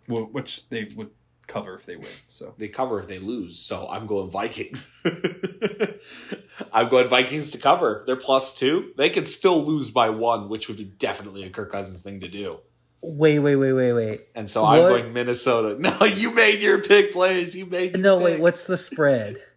Wh- 0.07 0.33
which 0.33 0.67
they 0.67 0.89
would 0.97 1.11
cover 1.47 1.73
if 1.73 1.85
they 1.85 1.95
win. 1.95 2.09
So 2.27 2.53
They 2.57 2.67
cover 2.67 2.99
if 2.99 3.07
they 3.07 3.17
lose, 3.17 3.57
so 3.57 3.87
I'm 3.89 4.05
going 4.05 4.29
Vikings. 4.29 4.93
I'm 6.73 6.89
going 6.89 7.07
Vikings 7.07 7.51
to 7.51 7.57
cover. 7.57 8.03
They're 8.05 8.17
plus 8.17 8.53
two. 8.53 8.91
They 8.97 9.09
could 9.09 9.27
still 9.27 9.65
lose 9.65 9.89
by 9.89 10.09
one, 10.09 10.49
which 10.49 10.67
would 10.67 10.77
be 10.77 10.83
definitely 10.83 11.43
a 11.43 11.49
Kirk 11.49 11.71
Cousins 11.71 12.01
thing 12.01 12.19
to 12.19 12.27
do. 12.27 12.59
Wait, 13.01 13.39
wait, 13.39 13.55
wait, 13.55 13.73
wait, 13.73 13.93
wait. 13.93 14.21
And 14.35 14.49
so 14.49 14.65
I'm 14.65 14.79
going 14.79 15.13
Minnesota. 15.13 15.75
No, 15.79 16.05
you 16.05 16.31
made 16.33 16.61
your 16.61 16.81
pick, 16.81 17.13
Blaze. 17.13 17.55
You 17.55 17.65
made 17.65 17.95
your 17.95 18.03
No, 18.03 18.17
pick. 18.17 18.25
wait, 18.25 18.39
what's 18.39 18.65
the 18.65 18.77
spread? 18.77 19.37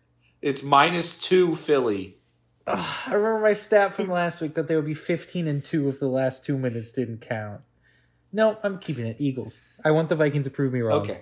It's 0.42 0.60
minus 0.64 1.20
two 1.20 1.54
Philly. 1.54 2.16
I 2.66 2.84
remember 3.12 3.38
my 3.38 3.52
stat 3.52 3.92
from 3.92 4.08
last 4.08 4.40
week 4.40 4.54
that 4.54 4.66
they 4.66 4.74
would 4.74 4.84
be 4.84 4.92
15 4.94 5.46
and 5.46 5.64
2 5.64 5.86
if 5.86 6.00
the 6.00 6.08
last 6.08 6.44
two 6.44 6.58
minutes 6.58 6.90
didn't 6.90 7.20
count. 7.20 7.60
No, 8.32 8.58
I'm 8.64 8.78
keeping 8.78 9.06
it. 9.06 9.20
Eagles. 9.20 9.60
I 9.84 9.92
want 9.92 10.08
the 10.08 10.16
Vikings 10.16 10.46
to 10.46 10.50
prove 10.50 10.72
me 10.72 10.80
wrong. 10.80 11.02
Okay. 11.02 11.20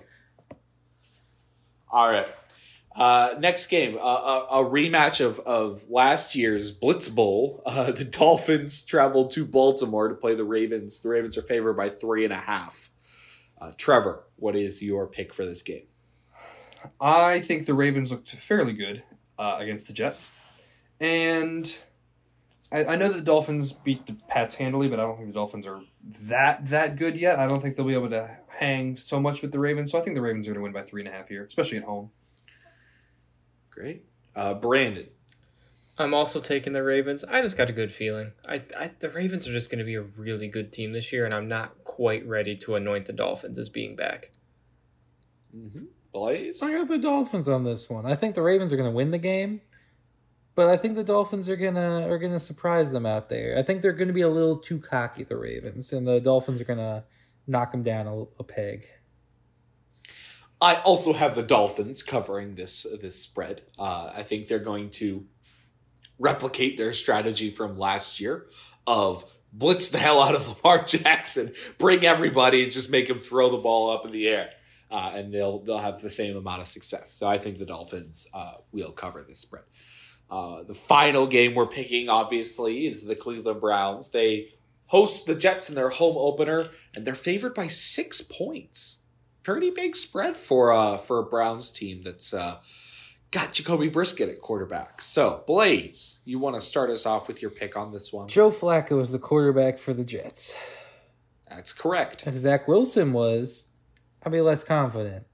All 1.91 2.09
right. 2.09 2.27
Uh, 2.95 3.35
next 3.39 3.67
game, 3.67 3.97
uh, 3.97 4.01
a, 4.01 4.47
a 4.51 4.69
rematch 4.69 5.23
of, 5.23 5.39
of 5.39 5.89
last 5.89 6.35
year's 6.35 6.71
Blitz 6.71 7.07
Bowl. 7.07 7.63
Uh, 7.71 7.91
the 7.91 8.03
Dolphins 8.03 8.83
traveled 8.83 9.31
to 9.31 9.45
Baltimore 9.45 10.09
to 10.09 10.15
play 10.15 10.35
the 10.35 10.43
Ravens. 10.43 10.99
The 10.99 11.07
Ravens 11.07 11.37
are 11.37 11.41
favored 11.41 11.75
by 11.75 11.89
three 11.89 12.25
and 12.25 12.33
a 12.33 12.37
half. 12.37 12.89
Uh, 13.59 13.71
Trevor, 13.77 14.25
what 14.35 14.57
is 14.57 14.81
your 14.81 15.07
pick 15.07 15.33
for 15.33 15.45
this 15.45 15.61
game? 15.61 15.87
I 16.99 17.39
think 17.39 17.65
the 17.65 17.73
Ravens 17.73 18.11
looked 18.11 18.31
fairly 18.31 18.73
good 18.73 19.03
uh, 19.39 19.57
against 19.59 19.87
the 19.87 19.93
Jets, 19.93 20.31
and 20.99 21.73
I, 22.71 22.85
I 22.85 22.95
know 22.95 23.07
that 23.07 23.17
the 23.17 23.21
Dolphins 23.23 23.71
beat 23.71 24.05
the 24.05 24.17
Pats 24.27 24.55
handily, 24.55 24.87
but 24.87 24.99
I 24.99 25.03
don't 25.03 25.15
think 25.15 25.29
the 25.29 25.33
Dolphins 25.33 25.67
are 25.67 25.81
that 26.23 26.67
that 26.67 26.97
good 26.97 27.17
yet. 27.17 27.39
I 27.39 27.47
don't 27.47 27.61
think 27.61 27.75
they'll 27.75 27.85
be 27.85 27.93
able 27.93 28.09
to 28.09 28.29
hang 28.47 28.97
so 28.97 29.19
much 29.19 29.41
with 29.41 29.51
the 29.51 29.59
Ravens. 29.59 29.91
So 29.91 29.99
I 29.99 30.01
think 30.01 30.15
the 30.15 30.21
Ravens 30.21 30.47
are 30.47 30.51
going 30.51 30.59
to 30.59 30.63
win 30.63 30.73
by 30.73 30.83
three 30.83 31.01
and 31.01 31.07
a 31.07 31.11
half 31.11 31.29
here, 31.29 31.45
especially 31.45 31.77
at 31.77 31.83
home. 31.83 32.11
Great. 33.71 34.05
Uh, 34.35 34.53
Brandon. 34.53 35.07
I'm 35.97 36.13
also 36.13 36.39
taking 36.39 36.73
the 36.73 36.83
Ravens. 36.83 37.23
I 37.23 37.41
just 37.41 37.57
got 37.57 37.69
a 37.69 37.73
good 37.73 37.91
feeling. 37.91 38.31
I, 38.47 38.61
I 38.77 38.91
the 38.99 39.09
Ravens 39.09 39.47
are 39.47 39.51
just 39.51 39.69
going 39.69 39.79
to 39.79 39.85
be 39.85 39.95
a 39.95 40.01
really 40.01 40.47
good 40.47 40.71
team 40.71 40.93
this 40.93 41.11
year, 41.11 41.25
and 41.25 41.33
I'm 41.33 41.47
not 41.47 41.83
quite 41.83 42.25
ready 42.27 42.55
to 42.57 42.75
anoint 42.75 43.05
the 43.05 43.13
Dolphins 43.13 43.57
as 43.57 43.69
being 43.69 43.95
back. 43.95 44.31
Mm-hmm. 45.55 45.85
Blaze? 46.13 46.61
I 46.63 46.71
got 46.71 46.87
the 46.87 46.97
Dolphins 46.97 47.47
on 47.47 47.63
this 47.63 47.89
one. 47.89 48.05
I 48.05 48.15
think 48.15 48.35
the 48.35 48.41
Ravens 48.41 48.73
are 48.73 48.77
going 48.77 48.89
to 48.89 48.95
win 48.95 49.11
the 49.11 49.17
game, 49.17 49.61
but 50.55 50.69
I 50.69 50.77
think 50.77 50.95
the 50.95 51.03
Dolphins 51.03 51.47
are 51.47 51.55
gonna 51.55 52.07
are 52.09 52.17
gonna 52.17 52.39
surprise 52.39 52.91
them 52.91 53.05
out 53.05 53.29
there. 53.29 53.57
I 53.57 53.63
think 53.63 53.81
they're 53.81 53.93
going 53.93 54.09
to 54.09 54.13
be 54.13 54.21
a 54.21 54.29
little 54.29 54.57
too 54.57 54.79
cocky, 54.79 55.23
the 55.23 55.37
Ravens, 55.37 55.93
and 55.93 56.05
the 56.05 56.19
Dolphins 56.19 56.59
are 56.61 56.65
going 56.65 56.79
to 56.79 57.03
knock 57.47 57.71
them 57.71 57.83
down 57.83 58.07
a, 58.07 58.21
a 58.39 58.43
peg. 58.43 58.87
I 60.61 60.75
also 60.75 61.11
have 61.13 61.33
the 61.33 61.41
Dolphins 61.41 62.03
covering 62.03 62.53
this 62.53 62.85
this 63.01 63.19
spread. 63.19 63.63
Uh, 63.79 64.11
I 64.15 64.21
think 64.21 64.47
they're 64.47 64.59
going 64.59 64.91
to 64.91 65.25
replicate 66.19 66.77
their 66.77 66.93
strategy 66.93 67.49
from 67.49 67.79
last 67.79 68.19
year 68.19 68.45
of 68.85 69.25
blitz 69.51 69.89
the 69.89 69.97
hell 69.97 70.21
out 70.21 70.35
of 70.35 70.47
Lamar 70.47 70.83
Jackson, 70.85 71.51
bring 71.79 72.05
everybody, 72.05 72.61
and 72.63 72.71
just 72.71 72.91
make 72.91 73.09
him 73.09 73.19
throw 73.19 73.49
the 73.49 73.57
ball 73.57 73.89
up 73.89 74.05
in 74.05 74.11
the 74.11 74.27
air, 74.27 74.51
uh, 74.91 75.11
and 75.15 75.33
they'll 75.33 75.59
they'll 75.59 75.79
have 75.79 75.99
the 76.01 76.11
same 76.11 76.37
amount 76.37 76.61
of 76.61 76.67
success. 76.67 77.11
So 77.11 77.27
I 77.27 77.39
think 77.39 77.57
the 77.57 77.65
Dolphins 77.65 78.27
uh, 78.31 78.53
will 78.71 78.91
cover 78.91 79.23
this 79.27 79.39
spread. 79.39 79.63
Uh, 80.29 80.63
the 80.63 80.75
final 80.75 81.27
game 81.27 81.55
we're 81.55 81.67
picking, 81.67 82.07
obviously, 82.07 82.85
is 82.85 83.03
the 83.03 83.15
Cleveland 83.15 83.59
Browns. 83.59 84.09
They 84.09 84.53
host 84.85 85.25
the 85.25 85.35
Jets 85.35 85.69
in 85.69 85.75
their 85.75 85.89
home 85.89 86.15
opener, 86.17 86.69
and 86.95 87.03
they're 87.03 87.15
favored 87.15 87.55
by 87.55 87.67
six 87.67 88.21
points 88.21 89.00
pretty 89.43 89.69
big 89.69 89.95
spread 89.95 90.37
for 90.37 90.71
uh 90.73 90.97
for 90.97 91.19
a 91.19 91.23
Browns 91.23 91.71
team 91.71 92.03
that's 92.03 92.33
uh 92.33 92.57
got 93.31 93.53
Jacoby 93.53 93.87
Brisket 93.87 94.29
at 94.29 94.41
quarterback. 94.41 95.01
So, 95.01 95.43
Blaze, 95.47 96.19
you 96.25 96.37
want 96.37 96.55
to 96.55 96.59
start 96.59 96.89
us 96.89 97.05
off 97.05 97.27
with 97.27 97.41
your 97.41 97.51
pick 97.51 97.77
on 97.77 97.91
this 97.91 98.11
one? 98.11 98.27
Joe 98.27 98.49
Flacco 98.49 99.01
is 99.01 99.11
the 99.11 99.19
quarterback 99.19 99.77
for 99.77 99.93
the 99.93 100.03
Jets. 100.03 100.57
That's 101.49 101.73
correct. 101.73 102.27
If 102.27 102.35
Zach 102.35 102.67
Wilson 102.67 103.13
was, 103.13 103.67
I'd 104.23 104.31
be 104.31 104.41
less 104.41 104.63
confident. 104.63 105.25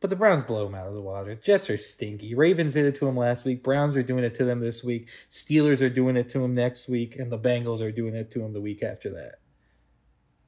But 0.00 0.10
the 0.10 0.16
Browns 0.16 0.42
blow 0.42 0.66
him 0.66 0.74
out 0.74 0.86
of 0.86 0.94
the 0.94 1.00
water. 1.02 1.34
Jets 1.34 1.68
are 1.70 1.76
stinky. 1.76 2.34
Ravens 2.34 2.74
did 2.74 2.84
it 2.84 2.94
to 2.96 3.08
him 3.08 3.16
last 3.16 3.44
week. 3.44 3.64
Browns 3.64 3.96
are 3.96 4.02
doing 4.02 4.22
it 4.22 4.34
to 4.36 4.44
them 4.44 4.60
this 4.60 4.84
week. 4.84 5.08
Steelers 5.30 5.84
are 5.84 5.90
doing 5.90 6.16
it 6.16 6.28
to 6.28 6.42
him 6.42 6.54
next 6.54 6.88
week. 6.88 7.16
And 7.16 7.32
the 7.32 7.38
Bengals 7.38 7.80
are 7.80 7.90
doing 7.90 8.14
it 8.14 8.30
to 8.32 8.40
him 8.40 8.52
the 8.52 8.60
week 8.60 8.84
after 8.84 9.10
that. 9.10 9.36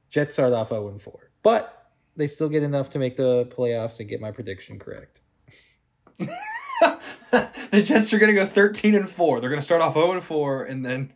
Jets 0.09 0.33
start 0.33 0.53
off 0.53 0.69
0 0.69 0.97
4. 0.97 1.31
But 1.43 1.80
they 2.15 2.27
still 2.27 2.49
get 2.49 2.63
enough 2.63 2.89
to 2.91 2.99
make 2.99 3.15
the 3.15 3.45
playoffs 3.45 3.99
and 3.99 4.09
get 4.09 4.21
my 4.21 4.31
prediction 4.31 4.79
correct. 4.79 5.21
the 6.19 7.81
Jets 7.83 8.13
are 8.13 8.19
going 8.19 8.33
to 8.33 8.39
go 8.39 8.45
13 8.45 8.95
and 8.95 9.09
4. 9.09 9.39
They're 9.39 9.49
going 9.49 9.59
to 9.59 9.65
start 9.65 9.81
off 9.81 9.93
0 9.93 10.11
and 10.11 10.23
4 10.23 10.63
and 10.63 10.85
then 10.85 11.13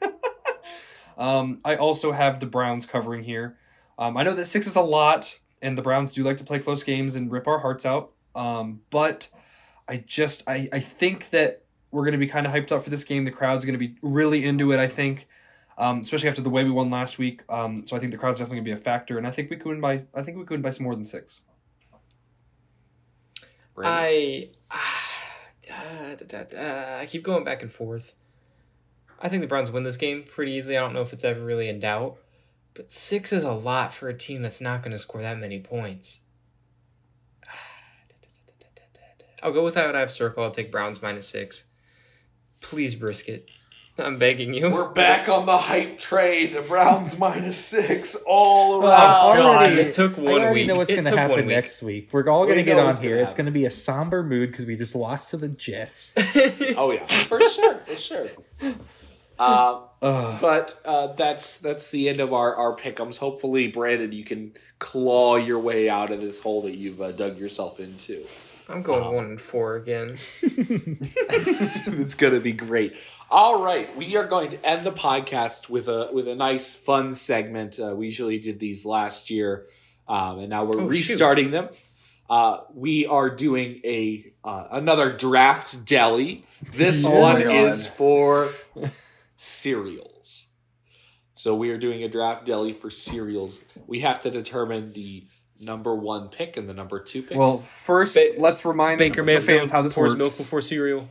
um, 1.18 1.60
I 1.64 1.76
also 1.76 2.12
have 2.12 2.39
the 2.39 2.46
Browns 2.46 2.86
covering 2.86 3.24
here. 3.24 3.58
Um, 3.98 4.18
I 4.18 4.24
know 4.24 4.36
that 4.36 4.48
6 4.48 4.68
is 4.68 4.76
a 4.76 4.82
lot 4.82 5.39
and 5.62 5.78
the 5.78 5.82
Browns 5.82 6.12
do 6.12 6.24
like 6.24 6.38
to 6.38 6.43
play 6.43 6.60
close 6.60 6.84
games 6.84 7.16
and 7.16 7.32
rip 7.32 7.48
our 7.48 7.60
hearts 7.60 7.86
out. 7.86 8.12
Um, 8.36 8.82
but 8.89 9.30
I 9.88 9.98
just 9.98 10.43
I 10.48 10.68
I 10.74 10.80
think 10.80 11.30
that 11.30 11.64
we're 11.91 12.04
going 12.04 12.14
to 12.14 12.18
be 12.18 12.28
kind 12.28 12.46
of 12.46 12.52
hyped 12.52 12.72
up 12.72 12.84
for 12.84 12.89
this 12.89 13.04
game. 13.04 13.24
The 13.24 13.32
crowd's 13.32 13.64
going 13.64 13.74
to 13.74 13.80
be 13.80 13.96
really 14.02 14.46
into 14.46 14.72
it, 14.74 14.80
I 14.80 14.88
think. 14.88 15.28
Um, 15.78 15.99
especially 15.99 16.30
after 16.30 16.41
the 16.41 16.49
way 16.49 16.63
we 16.63 16.71
won 16.71 16.89
last 16.89 17.19
week. 17.19 17.41
Um, 17.49 17.86
so 17.86 17.97
I 17.97 17.99
think 17.99 18.11
the 18.11 18.17
crowd's 18.17 18.39
definitely 18.39 18.59
gonna 18.59 18.76
be 18.76 18.80
a 18.80 18.84
factor, 18.84 19.17
and 19.17 19.28
I 19.28 19.32
think 19.32 19.49
we 19.49 19.57
could 19.57 19.67
win 19.67 19.82
by 19.82 20.03
I 20.13 20.23
think 20.23 20.38
we 20.38 20.43
could 20.43 20.51
win 20.51 20.61
by 20.61 20.71
some 20.71 20.86
more 20.86 20.95
than 20.95 21.05
six. 21.05 21.41
I 23.78 24.49
uh, 24.71 26.15
da, 26.15 26.26
da, 26.26 26.43
da, 26.43 26.99
I 26.99 27.05
keep 27.07 27.23
going 27.23 27.43
back 27.43 27.61
and 27.61 27.71
forth. 27.71 28.13
I 29.19 29.30
think 29.30 29.41
the 29.41 29.47
Browns 29.47 29.71
win 29.71 29.84
this 29.84 29.97
game 29.97 30.23
pretty 30.23 30.53
easily. 30.53 30.78
I 30.78 30.82
don't 30.82 30.93
know 30.93 31.01
if 31.01 31.13
it's 31.13 31.23
ever 31.23 31.43
really 31.43 31.69
in 31.69 31.80
doubt, 31.80 32.17
but 32.73 32.91
six 32.91 33.34
is 33.34 33.43
a 33.43 33.51
lot 33.51 33.93
for 33.93 34.09
a 34.09 34.13
team 34.13 34.41
that's 34.41 34.61
not 34.61 34.82
going 34.82 34.91
to 34.91 34.97
score 34.97 35.21
that 35.21 35.38
many 35.38 35.59
points. 35.59 36.21
I'll 39.41 39.53
go 39.53 39.63
with 39.63 39.76
that. 39.76 39.95
I 39.95 39.99
have 39.99 40.11
circle. 40.11 40.43
I'll 40.43 40.51
take 40.51 40.71
Browns 40.71 41.01
minus 41.01 41.28
six. 41.28 41.65
Please, 42.61 42.95
brisket. 42.95 43.51
I'm 43.98 44.18
begging 44.20 44.54
you. 44.54 44.70
We're 44.70 44.89
back 44.89 45.30
on 45.30 45.46
the 45.46 45.58
hype 45.58 45.98
train. 45.98 46.54
The 46.54 46.62
Browns 46.62 47.18
minus 47.18 47.56
six 47.58 48.16
all 48.28 48.82
around. 48.82 48.91
Oh, 48.91 49.34
God. 49.36 49.39
already- 49.39 49.76
It 49.84 49.93
took 49.93 50.18
one 50.18 50.41
I 50.41 50.46
already 50.46 50.62
week. 50.62 50.68
know 50.68 50.76
what's 50.76 50.91
going 50.91 51.06
to 51.06 51.18
happen 51.18 51.38
week. 51.38 51.46
next 51.46 51.82
week. 51.82 52.10
We're 52.12 52.28
all 52.28 52.43
going 52.43 52.58
to 52.58 52.64
get 52.64 52.78
on 52.78 52.98
here. 52.98 53.12
gonna 53.12 53.24
It's 53.24 53.32
happen. 53.32 53.46
going 53.46 53.54
to 53.54 53.58
be 53.58 53.66
a 53.66 53.72
somber 53.72 54.22
mood 54.22 54.52
because 54.52 54.66
we 54.66 54.76
just 54.76 54.96
lost 54.96 55.30
to 55.30 55.38
the 55.38 55.48
Jets. 55.48 56.14
Oh 56.78 56.91
yeah, 56.91 57.08
for 57.24 57.39
sure, 57.48 57.76
for 57.76 57.96
sure. 57.96 58.28
Uh, 59.39 59.80
but 60.02 60.78
uh, 60.84 61.08
that's 61.14 61.58
that's 61.58 61.89
the 61.91 62.10
end 62.10 62.20
of 62.20 62.34
our 62.34 62.54
our 62.54 62.76
pickums. 62.76 63.20
Hopefully, 63.20 63.68
Brandon, 63.68 64.12
you 64.12 64.26
can 64.26 64.54
claw 64.80 65.38
your 65.38 65.60
way 65.60 65.89
out 65.89 66.12
of 66.12 66.20
this 66.20 66.39
hole 66.41 66.62
that 66.64 66.76
you've 66.76 67.00
uh, 67.02 67.12
dug 67.14 67.38
yourself 67.38 67.80
into. 67.80 68.26
I'm 68.68 68.82
going 68.82 69.13
one 69.16 69.26
and 69.26 69.41
four 69.41 69.76
again. 69.76 70.09
it's 70.41 72.16
gonna 72.16 72.39
be 72.39 72.53
great. 72.53 72.93
All 73.30 73.61
right, 73.61 73.95
we 73.95 74.16
are 74.18 74.26
going 74.26 74.51
to 74.51 74.66
end 74.66 74.86
the 74.86 74.91
podcast 74.91 75.70
with 75.70 75.88
a 75.88 76.09
with 76.11 76.28
a 76.28 76.36
nice 76.36 76.76
fun 76.76 77.13
segment. 77.13 77.80
Uh, 77.80 77.95
we 77.95 78.05
usually 78.07 78.39
did 78.39 78.59
these 78.59 78.86
last 78.86 79.30
year, 79.30 79.66
um, 80.07 80.39
and 80.39 80.49
now 80.49 80.63
we're 80.63 80.76
Oh, 80.82 80.89
shoot. 80.91 81.09
restarting 81.11 81.51
them. 81.51 81.70
Uh, 82.28 82.61
we 82.74 83.05
are 83.05 83.30
doing 83.30 83.82
a 83.84 84.34
uh, 84.43 84.68
another 84.72 85.11
draft 85.16 85.86
deli. 85.86 86.43
This 86.74 87.05
Oh 87.05 87.20
one 87.22 87.41
is 87.41 87.86
for 87.86 88.49
cereals. 89.38 90.47
So 91.34 91.53
we 91.53 91.70
are 91.70 91.78
doing 91.78 92.03
a 92.03 92.07
draft 92.07 92.45
deli 92.45 92.72
for 92.74 92.89
cereals. 92.89 93.63
We 93.86 93.99
have 93.99 94.22
to 94.22 94.32
determine 94.32 94.93
the 94.93 95.28
number 95.60 95.95
one 95.95 96.30
pick 96.30 96.58
and 96.58 96.68
the 96.68 96.74
number 96.74 96.99
two 96.99 97.22
pick. 97.24 97.38
Well, 97.38 97.58
first 97.58 98.16
Ba- 98.16 98.36
let's 98.38 98.66
remind 98.66 98.97
Baker 98.99 99.22
the 99.22 99.26
Mayfield 99.26 99.60
fans 99.60 99.72
how 99.72 99.82
this 99.82 99.93
pours 99.95 100.12
works. 100.12 100.20
milk 100.20 100.38
before 100.38 100.62
cereal. 100.62 101.08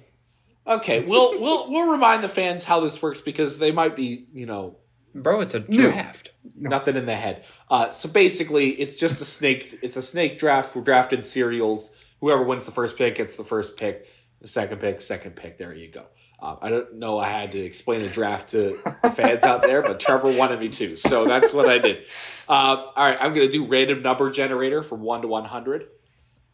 okay, 0.66 1.00
we'll 1.00 1.40
we'll 1.40 1.70
we'll 1.70 1.90
remind 1.92 2.22
the 2.24 2.28
fans 2.28 2.64
how 2.64 2.80
this 2.80 3.00
works 3.02 3.20
because 3.20 3.58
they 3.58 3.72
might 3.72 3.96
be 3.96 4.26
you 4.32 4.46
know 4.46 4.78
Bro, 5.16 5.42
it's 5.42 5.54
a 5.54 5.60
No. 5.60 5.90
draft. 5.90 6.32
nothing 6.56 6.96
in 6.96 7.06
the 7.06 7.14
head. 7.14 7.44
Uh, 7.70 7.90
so 7.90 8.08
basically, 8.08 8.70
it's 8.70 8.96
just 8.96 9.20
a 9.20 9.24
snake. 9.24 9.78
It's 9.80 9.96
a 9.96 10.02
snake 10.02 10.38
draft. 10.38 10.74
We're 10.74 10.82
drafting 10.82 11.22
cereals. 11.22 11.94
Whoever 12.20 12.42
wins 12.42 12.66
the 12.66 12.72
first 12.72 12.98
pick 12.98 13.14
gets 13.14 13.36
the 13.36 13.44
first 13.44 13.76
pick. 13.76 14.08
The 14.44 14.48
second 14.48 14.80
pick, 14.82 15.00
second 15.00 15.36
pick. 15.36 15.56
There 15.56 15.72
you 15.72 15.88
go. 15.88 16.04
Um, 16.38 16.58
I 16.60 16.68
don't 16.68 16.96
know. 16.96 17.18
I 17.18 17.28
had 17.28 17.52
to 17.52 17.58
explain 17.58 18.02
a 18.02 18.10
draft 18.10 18.50
to 18.50 18.76
the 19.02 19.10
fans 19.10 19.42
out 19.42 19.62
there, 19.62 19.80
but 19.80 19.98
Trevor 19.98 20.36
wanted 20.36 20.60
me 20.60 20.68
to, 20.68 20.98
so 20.98 21.24
that's 21.24 21.54
what 21.54 21.66
I 21.66 21.78
did. 21.78 22.04
Uh, 22.46 22.52
all 22.94 23.08
right, 23.08 23.16
I'm 23.18 23.32
going 23.32 23.46
to 23.46 23.50
do 23.50 23.64
random 23.64 24.02
number 24.02 24.30
generator 24.30 24.82
from 24.82 25.00
one 25.00 25.22
to 25.22 25.28
one 25.28 25.46
hundred. 25.46 25.86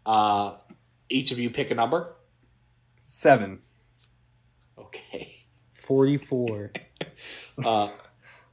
Uh, 0.06 0.52
each 1.08 1.32
of 1.32 1.40
you 1.40 1.50
pick 1.50 1.72
a 1.72 1.74
number. 1.74 2.14
Seven. 3.02 3.58
Okay. 4.78 5.34
44. 5.72 6.70
Uh, 7.66 7.88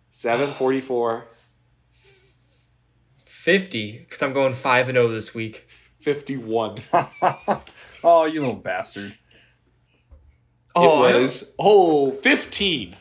seven 0.09 0.49
forty 0.51 0.81
four. 0.81 1.27
50, 3.23 3.99
because 3.99 4.21
I'm 4.23 4.33
going 4.33 4.53
5 4.53 4.89
and 4.89 4.95
0 4.95 5.09
this 5.09 5.33
week. 5.33 5.67
51. 5.99 6.81
oh, 8.03 8.25
you 8.25 8.41
little 8.41 8.55
bastard. 8.55 9.13
Oh, 10.77 11.05
it 11.05 11.21
was, 11.21 11.55
oh, 11.59 12.11
15. 12.11 12.95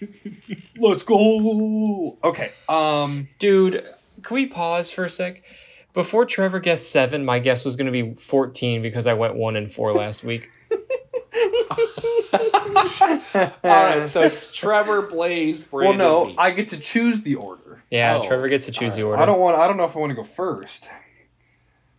Let's 0.78 1.02
go. 1.02 2.18
Okay. 2.22 2.50
Um. 2.68 3.28
Dude, 3.38 3.84
can 4.22 4.34
we 4.34 4.46
pause 4.46 4.90
for 4.90 5.04
a 5.04 5.10
sec? 5.10 5.42
Before 5.92 6.24
Trevor 6.24 6.58
guessed 6.58 6.90
7, 6.90 7.24
my 7.24 7.38
guess 7.38 7.64
was 7.64 7.76
going 7.76 7.86
to 7.86 7.92
be 7.92 8.14
14 8.14 8.82
because 8.82 9.06
I 9.06 9.14
went 9.14 9.36
1 9.36 9.56
and 9.56 9.72
4 9.72 9.92
last 9.92 10.24
week. 10.24 10.48
All 13.34 13.50
right, 13.62 14.08
so 14.08 14.22
it's 14.22 14.54
Trevor, 14.54 15.02
Blaze, 15.02 15.70
Well, 15.70 15.92
no, 15.92 16.26
me. 16.26 16.34
I 16.36 16.50
get 16.50 16.68
to 16.68 16.78
choose 16.78 17.22
the 17.22 17.36
order. 17.36 17.82
Yeah, 17.90 18.16
Oh, 18.16 18.26
Trevor 18.26 18.48
gets 18.48 18.66
to 18.66 18.72
choose 18.72 18.94
the 18.94 19.02
order. 19.02 19.22
I 19.22 19.26
don't 19.26 19.38
want. 19.38 19.56
I 19.58 19.68
don't 19.68 19.76
know 19.76 19.84
if 19.84 19.96
I 19.96 20.00
want 20.00 20.10
to 20.10 20.16
go 20.16 20.24
first. 20.24 20.88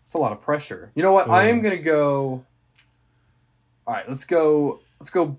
It's 0.05 0.13
a 0.13 0.17
lot 0.17 0.31
of 0.31 0.41
pressure. 0.41 0.91
You 0.95 1.03
know 1.03 1.11
what? 1.11 1.29
I 1.29 1.47
am 1.49 1.61
gonna 1.61 1.77
go. 1.77 2.43
All 3.87 3.93
right, 3.93 4.07
let's 4.07 4.25
go. 4.25 4.81
Let's 4.99 5.09
go. 5.09 5.37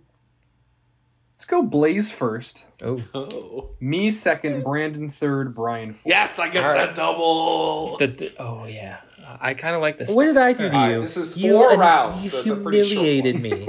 Let's 1.34 1.44
go. 1.44 1.62
Blaze 1.62 2.12
first. 2.12 2.66
Oh, 2.82 3.02
Oh. 3.14 3.70
Me 3.80 4.10
second. 4.10 4.62
Brandon 4.64 5.08
third. 5.08 5.54
Brian 5.54 5.92
fourth. 5.92 6.06
Yes, 6.06 6.38
I 6.38 6.48
get 6.48 6.64
All 6.64 6.70
right. 6.70 6.86
that 6.86 6.94
double. 6.94 7.96
the, 7.98 8.06
the- 8.06 8.32
oh 8.38 8.64
yeah. 8.66 9.00
I 9.40 9.54
kind 9.54 9.74
of 9.74 9.82
like 9.82 9.98
this. 9.98 10.10
What 10.10 10.24
did 10.26 10.36
I 10.36 10.52
do 10.52 10.68
to 10.70 10.74
All 10.76 10.82
right, 10.86 10.90
you? 10.94 11.00
this 11.00 11.16
is 11.16 11.36
You 11.36 11.52
four 11.54 11.70
and- 11.72 11.80
rounds, 11.80 12.22
You 12.24 12.28
so 12.30 12.40
it's 12.40 12.50
a 12.50 12.56
pretty 12.56 12.78
short 12.84 13.04
humiliated 13.06 13.34
one. 13.34 13.42
me. 13.42 13.68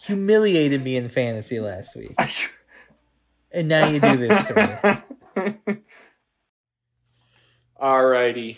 humiliated 0.00 0.82
me 0.82 0.96
in 0.96 1.08
fantasy 1.10 1.60
last 1.60 1.94
week, 1.94 2.14
and 3.52 3.68
now 3.68 3.86
you 3.86 4.00
do 4.00 4.16
this 4.16 4.46
to 4.48 4.94
me. 5.36 5.76
Alrighty. 7.80 8.56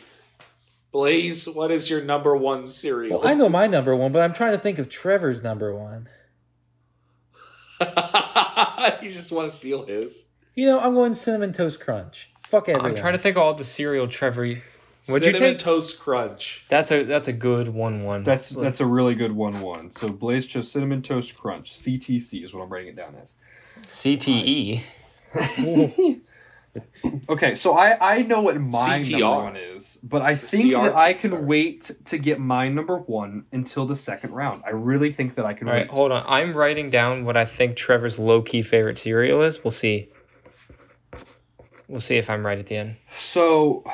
Blaze, 0.92 1.48
what 1.48 1.70
is 1.70 1.90
your 1.90 2.02
number 2.02 2.34
one 2.36 2.66
cereal? 2.66 3.18
Well, 3.20 3.28
I 3.28 3.34
know 3.34 3.48
my 3.48 3.66
number 3.66 3.94
one, 3.94 4.12
but 4.12 4.22
I'm 4.22 4.32
trying 4.32 4.52
to 4.52 4.58
think 4.58 4.78
of 4.78 4.88
Trevor's 4.88 5.42
number 5.42 5.74
one. 5.74 6.08
you 9.02 9.10
just 9.10 9.32
want 9.32 9.50
to 9.50 9.56
steal 9.56 9.84
his. 9.84 10.26
You 10.54 10.66
know, 10.66 10.80
I'm 10.80 10.94
going 10.94 11.14
cinnamon 11.14 11.52
toast 11.52 11.80
crunch. 11.80 12.30
Fuck 12.46 12.68
everyone. 12.68 12.92
I'm 12.92 12.96
trying 12.96 13.12
to 13.12 13.18
think 13.18 13.36
of 13.36 13.42
all 13.42 13.54
the 13.54 13.64
cereal 13.64 14.08
Trevor. 14.08 14.54
What'd 15.06 15.24
you 15.24 15.32
Cinnamon 15.32 15.56
take? 15.56 15.58
Toast 15.58 16.00
Crunch. 16.00 16.64
That's 16.68 16.90
a 16.90 17.04
that's 17.04 17.28
a 17.28 17.32
good 17.32 17.68
one 17.68 18.02
one. 18.02 18.24
That's 18.24 18.48
that's 18.50 18.80
a 18.80 18.86
really 18.86 19.14
good 19.14 19.30
one. 19.32 19.60
One. 19.60 19.90
So 19.90 20.08
Blaze 20.08 20.46
chose 20.46 20.70
cinnamon 20.70 21.02
toast 21.02 21.36
crunch. 21.36 21.72
CTC 21.72 22.42
is 22.42 22.52
what 22.52 22.62
I'm 22.64 22.68
writing 22.68 22.88
it 22.88 22.96
down 22.96 23.14
as. 23.22 23.34
CTE. 23.86 24.80
Okay, 27.28 27.54
so 27.54 27.76
I 27.76 28.14
I 28.14 28.22
know 28.22 28.40
what 28.40 28.60
my 28.60 29.00
CTR. 29.00 29.10
number 29.20 29.44
one 29.44 29.56
is, 29.56 29.98
but 30.02 30.22
I 30.22 30.34
think 30.34 30.66
CRT, 30.72 30.84
that 30.84 30.94
I 30.96 31.12
can 31.14 31.30
sorry. 31.30 31.44
wait 31.44 31.90
to 32.06 32.18
get 32.18 32.38
my 32.38 32.68
number 32.68 32.98
one 32.98 33.46
until 33.52 33.86
the 33.86 33.96
second 33.96 34.32
round. 34.32 34.62
I 34.66 34.70
really 34.70 35.12
think 35.12 35.34
that 35.36 35.44
I 35.46 35.54
can 35.54 35.68
All 35.68 35.74
right, 35.74 35.82
wait. 35.88 35.90
hold 35.90 36.12
on. 36.12 36.24
I'm 36.26 36.56
writing 36.56 36.90
down 36.90 37.24
what 37.24 37.36
I 37.36 37.44
think 37.44 37.76
Trevor's 37.76 38.18
low 38.18 38.42
key 38.42 38.62
favorite 38.62 38.98
cereal 38.98 39.42
is. 39.42 39.62
We'll 39.64 39.70
see. 39.72 40.08
We'll 41.88 42.00
see 42.00 42.16
if 42.16 42.28
I'm 42.28 42.44
right 42.44 42.58
at 42.58 42.66
the 42.66 42.76
end. 42.76 42.96
So 43.10 43.84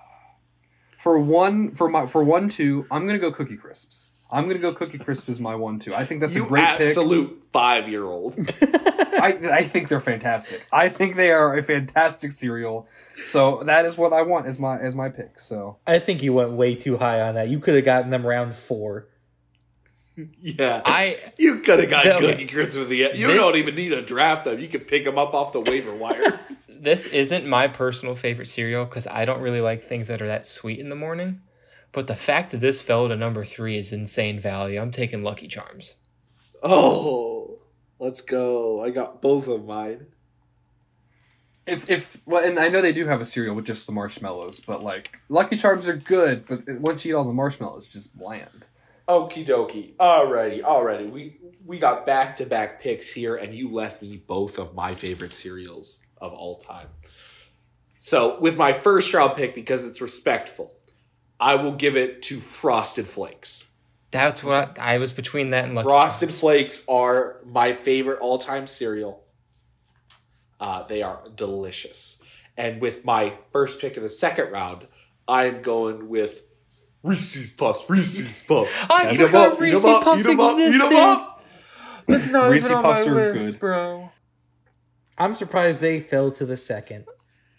for 0.98 1.18
one 1.18 1.74
for 1.74 1.88
my 1.88 2.06
for 2.06 2.22
one 2.24 2.48
two, 2.48 2.86
I'm 2.90 3.06
gonna 3.06 3.18
go 3.18 3.32
Cookie 3.32 3.56
Crisps. 3.56 4.08
I'm 4.30 4.46
gonna 4.48 4.58
go 4.58 4.72
Cookie 4.72 4.98
Crisp 4.98 5.28
as 5.28 5.38
my 5.40 5.54
one 5.54 5.78
too. 5.78 5.94
I 5.94 6.04
think 6.04 6.20
that's 6.20 6.34
you 6.34 6.44
a 6.44 6.48
great 6.48 6.64
pick. 6.78 6.88
absolute 6.88 7.44
five 7.52 7.88
year 7.88 8.04
old. 8.04 8.36
I 8.62 9.38
I 9.52 9.62
think 9.64 9.88
they're 9.88 10.00
fantastic. 10.00 10.66
I 10.72 10.88
think 10.88 11.16
they 11.16 11.30
are 11.30 11.56
a 11.56 11.62
fantastic 11.62 12.32
cereal. 12.32 12.88
So 13.24 13.62
that 13.64 13.84
is 13.84 13.96
what 13.96 14.12
I 14.12 14.22
want 14.22 14.46
as 14.46 14.58
my 14.58 14.78
as 14.78 14.94
my 14.94 15.08
pick. 15.08 15.38
So 15.40 15.78
I 15.86 15.98
think 16.00 16.22
you 16.22 16.32
went 16.32 16.52
way 16.52 16.74
too 16.74 16.96
high 16.98 17.20
on 17.20 17.34
that. 17.36 17.48
You 17.48 17.60
could 17.60 17.74
have 17.76 17.84
gotten 17.84 18.10
them 18.10 18.26
round 18.26 18.54
four. 18.54 19.08
Yeah. 20.40 20.82
I 20.84 21.20
you 21.38 21.60
could 21.60 21.78
have 21.80 21.90
got 21.90 22.04
No, 22.06 22.16
Cookie 22.16 22.46
Crisp 22.46 22.78
with 22.78 22.88
the. 22.88 22.96
You 23.14 23.26
This- 23.28 23.36
don't 23.40 23.56
even 23.56 23.74
need 23.74 23.90
to 23.90 24.02
draft 24.02 24.44
them. 24.44 24.58
You 24.58 24.68
could 24.68 24.86
pick 24.88 25.04
them 25.04 25.18
up 25.18 25.34
off 25.34 25.52
the 25.52 25.60
waiver 25.60 25.94
wire. 25.94 26.40
this 26.68 27.06
isn't 27.06 27.46
my 27.46 27.68
personal 27.68 28.14
favorite 28.14 28.48
cereal 28.48 28.84
because 28.84 29.06
I 29.06 29.24
don't 29.24 29.40
really 29.40 29.60
like 29.60 29.84
things 29.88 30.08
that 30.08 30.22
are 30.22 30.26
that 30.28 30.46
sweet 30.46 30.78
in 30.80 30.88
the 30.88 30.94
morning. 30.96 31.40
But 31.92 32.06
the 32.06 32.16
fact 32.16 32.50
that 32.50 32.60
this 32.60 32.80
fell 32.80 33.08
to 33.08 33.16
number 33.16 33.44
three 33.44 33.76
is 33.76 33.92
insane 33.92 34.38
value. 34.40 34.80
I'm 34.80 34.90
taking 34.90 35.22
Lucky 35.22 35.48
Charms. 35.48 35.94
oh, 36.62 37.58
let's 37.98 38.20
go. 38.20 38.82
I 38.84 38.90
got 38.90 39.22
both 39.22 39.48
of 39.48 39.64
mine. 39.64 40.06
if 41.66 41.88
if 41.90 42.20
well, 42.26 42.44
and 42.44 42.58
I 42.58 42.68
know 42.68 42.80
they 42.80 42.92
do 42.92 43.06
have 43.06 43.20
a 43.20 43.24
cereal 43.24 43.54
with 43.54 43.64
just 43.66 43.86
the 43.86 43.92
marshmallows, 43.92 44.60
but 44.60 44.82
like 44.82 45.18
Lucky 45.28 45.56
Charms 45.56 45.88
are 45.88 45.96
good, 45.96 46.46
but 46.46 46.62
once 46.80 47.04
you 47.04 47.12
eat 47.12 47.16
all 47.16 47.24
the 47.24 47.32
marshmallows, 47.32 47.84
it's 47.84 47.92
just 47.92 48.16
bland. 48.18 48.64
Okie 49.08 49.46
dokie. 49.46 49.94
Alrighty, 49.96 50.62
alrighty. 50.62 51.10
We 51.10 51.38
we 51.64 51.78
got 51.78 52.04
back 52.06 52.36
to 52.36 52.46
back 52.46 52.80
picks 52.80 53.12
here, 53.12 53.36
and 53.36 53.54
you 53.54 53.72
left 53.72 54.02
me 54.02 54.16
both 54.18 54.58
of 54.58 54.74
my 54.74 54.94
favorite 54.94 55.32
cereals 55.32 56.04
of 56.20 56.32
all 56.32 56.56
time. 56.56 56.88
So 57.98 58.38
with 58.38 58.56
my 58.56 58.72
first 58.72 59.12
round 59.14 59.34
pick, 59.34 59.54
because 59.54 59.84
it's 59.84 60.00
respectful, 60.00 60.75
I 61.38 61.56
will 61.56 61.72
give 61.72 61.96
it 61.96 62.22
to 62.24 62.40
Frosted 62.40 63.06
Flakes. 63.06 63.68
That's 64.10 64.42
what 64.42 64.78
I, 64.78 64.94
I 64.94 64.98
was 64.98 65.12
between 65.12 65.50
that 65.50 65.64
and 65.64 65.74
Lucky 65.74 65.86
Frosted 65.86 66.28
Charms. 66.30 66.40
Flakes 66.40 66.84
are 66.88 67.40
my 67.44 67.72
favorite 67.72 68.20
all 68.20 68.38
time 68.38 68.66
cereal. 68.66 69.22
Uh, 70.58 70.82
they 70.84 71.02
are 71.02 71.20
delicious. 71.34 72.22
And 72.56 72.80
with 72.80 73.04
my 73.04 73.34
first 73.52 73.80
pick 73.80 73.96
of 73.98 74.02
the 74.02 74.08
second 74.08 74.50
round, 74.50 74.86
I'm 75.28 75.60
going 75.60 76.08
with 76.08 76.42
Reese's 77.02 77.50
Puffs. 77.50 77.84
Reese's 77.90 78.42
Puffs. 78.42 78.86
I 78.88 79.12
Eat 79.12 79.20
'em 79.20 79.26
forgot 79.26 79.46
up, 79.48 79.52
eat 79.54 79.56
'em 79.56 79.62
Reese's 79.72 79.84
up, 79.84 80.04
Puffs 80.04 80.20
eat 80.20 80.30
'em 80.30 80.40
up, 80.40 80.58
eat 80.58 80.62
'em 80.62 80.68
existed. 80.68 80.96
up. 80.98 81.44
That's 82.08 82.26
not 82.30 82.50
Reese's 82.50 82.70
even 82.70 82.76
on 82.78 82.82
Puffs 82.84 83.06
my 83.06 83.12
are 83.12 83.32
list, 83.34 83.44
good. 83.46 83.60
bro. 83.60 84.10
I'm 85.18 85.34
surprised 85.34 85.80
they 85.82 86.00
fell 86.00 86.30
to 86.32 86.46
the 86.46 86.56
second. 86.56 87.04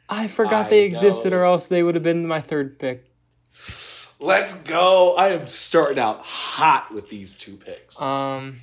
I 0.10 0.28
forgot 0.28 0.68
I 0.68 0.70
they 0.70 0.84
existed, 0.86 1.34
know. 1.34 1.40
or 1.40 1.44
else 1.44 1.68
they 1.68 1.84
would 1.84 1.96
have 1.96 2.04
been 2.04 2.28
my 2.28 2.42
third 2.42 2.80
pick. 2.80 3.06
Let's 4.20 4.64
go. 4.64 5.16
I 5.16 5.30
am 5.30 5.48
starting 5.48 6.00
out 6.00 6.22
hot 6.24 6.92
with 6.94 7.08
these 7.10 7.38
two 7.38 7.56
picks. 7.58 8.02
Um, 8.02 8.62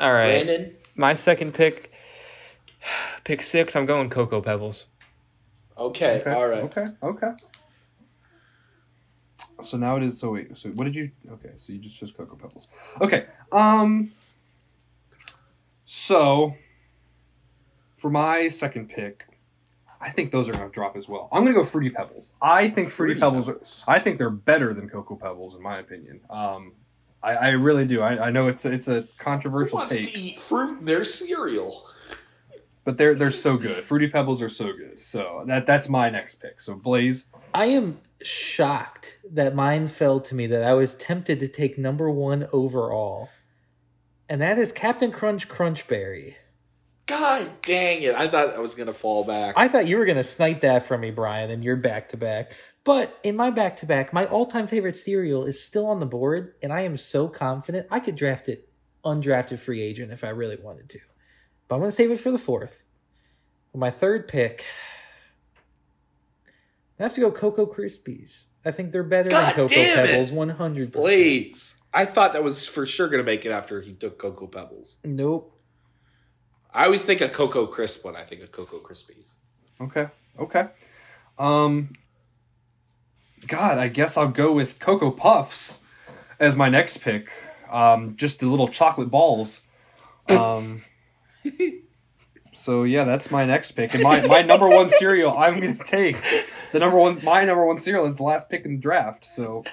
all 0.00 0.12
right. 0.12 0.44
Brandon, 0.46 0.74
My 0.96 1.14
second 1.14 1.52
pick, 1.54 1.92
pick 3.24 3.42
six. 3.42 3.76
I'm 3.76 3.84
going 3.86 4.08
Cocoa 4.08 4.40
Pebbles. 4.40 4.86
okay, 5.76 6.20
Okay. 6.20 6.32
all 6.32 6.46
right. 6.48 6.64
Okay. 6.64 6.86
Okay. 7.02 7.30
So 9.60 9.76
now 9.76 9.96
it 9.96 10.04
is. 10.04 10.18
So 10.18 10.32
wait. 10.32 10.56
So 10.56 10.70
what 10.70 10.84
did 10.84 10.94
you? 10.94 11.10
Okay. 11.32 11.50
So 11.58 11.72
you 11.72 11.80
just 11.80 11.98
chose 11.98 12.10
Cocoa 12.12 12.36
Pebbles. 12.36 12.68
Okay. 13.00 13.26
Um. 13.52 14.12
So 15.84 16.54
for 17.96 18.08
my 18.10 18.48
second 18.48 18.88
pick, 18.88 19.24
I 20.00 20.10
think 20.10 20.30
those 20.30 20.48
are 20.48 20.52
going 20.52 20.68
to 20.68 20.72
drop 20.72 20.96
as 20.96 21.08
well. 21.08 21.28
I'm 21.32 21.42
going 21.42 21.54
to 21.54 21.60
go 21.60 21.64
Fruity 21.64 21.90
Pebbles. 21.90 22.34
I 22.40 22.68
think 22.68 22.90
Fruity, 22.90 23.14
Fruity 23.14 23.20
Pebbles. 23.20 23.46
Pebbles. 23.46 23.84
Are, 23.86 23.94
I 23.94 23.98
think 23.98 24.18
they're 24.18 24.30
better 24.30 24.72
than 24.72 24.88
Cocoa 24.88 25.16
Pebbles 25.16 25.56
in 25.56 25.62
my 25.62 25.78
opinion. 25.78 26.20
Um. 26.30 26.72
I, 27.20 27.32
I 27.32 27.48
really 27.48 27.84
do. 27.84 28.00
I, 28.00 28.28
I 28.28 28.30
know 28.30 28.46
it's 28.46 28.64
it's 28.64 28.86
a 28.86 29.00
Who 29.00 29.08
controversial 29.18 29.78
wants 29.78 29.96
take, 29.96 30.14
to 30.14 30.20
eat 30.20 30.38
fruit 30.38 30.78
in 30.78 30.84
their 30.84 31.02
cereal? 31.02 31.82
but 32.88 32.96
they're 32.96 33.14
they're 33.14 33.30
so 33.30 33.58
good. 33.58 33.84
Fruity 33.84 34.08
Pebbles 34.08 34.40
are 34.40 34.48
so 34.48 34.72
good. 34.72 34.98
So 34.98 35.44
that 35.46 35.66
that's 35.66 35.90
my 35.90 36.08
next 36.08 36.36
pick. 36.36 36.58
So 36.58 36.74
Blaze. 36.74 37.26
I 37.52 37.66
am 37.66 37.98
shocked 38.22 39.18
that 39.30 39.54
mine 39.54 39.88
fell 39.88 40.20
to 40.20 40.34
me 40.34 40.46
that 40.46 40.64
I 40.64 40.72
was 40.72 40.94
tempted 40.94 41.38
to 41.40 41.48
take 41.48 41.76
number 41.76 42.10
one 42.10 42.48
overall. 42.50 43.28
And 44.26 44.40
that 44.40 44.58
is 44.58 44.72
Captain 44.72 45.12
Crunch 45.12 45.50
Crunchberry. 45.50 46.36
God 47.08 47.50
dang 47.62 48.02
it. 48.02 48.14
I 48.14 48.28
thought 48.28 48.54
I 48.54 48.58
was 48.58 48.74
going 48.74 48.86
to 48.86 48.92
fall 48.92 49.24
back. 49.24 49.54
I 49.56 49.66
thought 49.66 49.88
you 49.88 49.96
were 49.96 50.04
going 50.04 50.18
to 50.18 50.24
snipe 50.24 50.60
that 50.60 50.84
from 50.84 51.00
me, 51.00 51.10
Brian, 51.10 51.50
and 51.50 51.64
you're 51.64 51.76
back 51.76 52.10
to 52.10 52.18
back. 52.18 52.52
But 52.84 53.18
in 53.24 53.34
my 53.34 53.50
back 53.50 53.76
to 53.76 53.86
back, 53.86 54.12
my 54.12 54.26
all 54.26 54.46
time 54.46 54.66
favorite 54.66 54.94
cereal 54.94 55.44
is 55.44 55.62
still 55.62 55.86
on 55.86 56.00
the 56.00 56.06
board, 56.06 56.54
and 56.62 56.72
I 56.72 56.82
am 56.82 56.96
so 56.98 57.26
confident 57.26 57.86
I 57.90 57.98
could 58.00 58.14
draft 58.14 58.48
it 58.48 58.68
undrafted 59.04 59.58
free 59.58 59.80
agent 59.80 60.12
if 60.12 60.22
I 60.22 60.28
really 60.28 60.56
wanted 60.56 60.90
to. 60.90 61.00
But 61.66 61.76
I'm 61.76 61.80
going 61.80 61.90
to 61.90 61.96
save 61.96 62.10
it 62.10 62.20
for 62.20 62.30
the 62.30 62.38
fourth. 62.38 62.84
For 63.72 63.78
my 63.78 63.90
third 63.90 64.28
pick, 64.28 64.64
I 66.98 67.04
have 67.04 67.14
to 67.14 67.20
go 67.20 67.30
Cocoa 67.30 67.66
Krispies. 67.66 68.46
I 68.64 68.70
think 68.70 68.92
they're 68.92 69.02
better 69.02 69.30
God 69.30 69.54
than 69.54 69.68
Cocoa. 69.68 69.74
Pebbles, 69.74 70.30
100%. 70.30 70.92
Blaze. 70.92 71.76
I 71.94 72.04
thought 72.04 72.34
that 72.34 72.42
was 72.42 72.66
for 72.66 72.84
sure 72.84 73.08
going 73.08 73.24
to 73.24 73.24
make 73.24 73.46
it 73.46 73.50
after 73.50 73.80
he 73.80 73.94
took 73.94 74.18
Cocoa 74.18 74.46
Pebbles. 74.46 74.98
Nope. 75.04 75.57
I 76.72 76.84
always 76.84 77.04
think 77.04 77.20
of 77.20 77.32
Cocoa 77.32 77.66
Crisp 77.66 78.04
when 78.04 78.16
I 78.16 78.24
think 78.24 78.42
of 78.42 78.52
Cocoa 78.52 78.78
Krispies. 78.78 79.34
Okay. 79.80 80.08
Okay. 80.38 80.68
Um 81.38 81.94
God, 83.46 83.78
I 83.78 83.88
guess 83.88 84.16
I'll 84.16 84.28
go 84.28 84.52
with 84.52 84.78
Cocoa 84.78 85.10
Puffs 85.10 85.80
as 86.40 86.56
my 86.56 86.68
next 86.68 86.98
pick. 86.98 87.30
Um 87.70 88.16
just 88.16 88.40
the 88.40 88.46
little 88.46 88.68
chocolate 88.68 89.10
balls. 89.10 89.62
Um 90.28 90.82
So 92.52 92.82
yeah, 92.82 93.04
that's 93.04 93.30
my 93.30 93.44
next 93.44 93.72
pick. 93.72 93.94
And 93.94 94.02
my, 94.02 94.26
my 94.26 94.42
number 94.42 94.68
one 94.68 94.90
cereal 94.90 95.36
I'm 95.36 95.60
gonna 95.60 95.76
take. 95.76 96.16
The 96.72 96.80
number 96.80 96.98
one 96.98 97.16
my 97.24 97.44
number 97.44 97.64
one 97.64 97.78
cereal 97.78 98.04
is 98.06 98.16
the 98.16 98.24
last 98.24 98.50
pick 98.50 98.64
in 98.64 98.76
the 98.76 98.80
draft. 98.80 99.24
So 99.24 99.64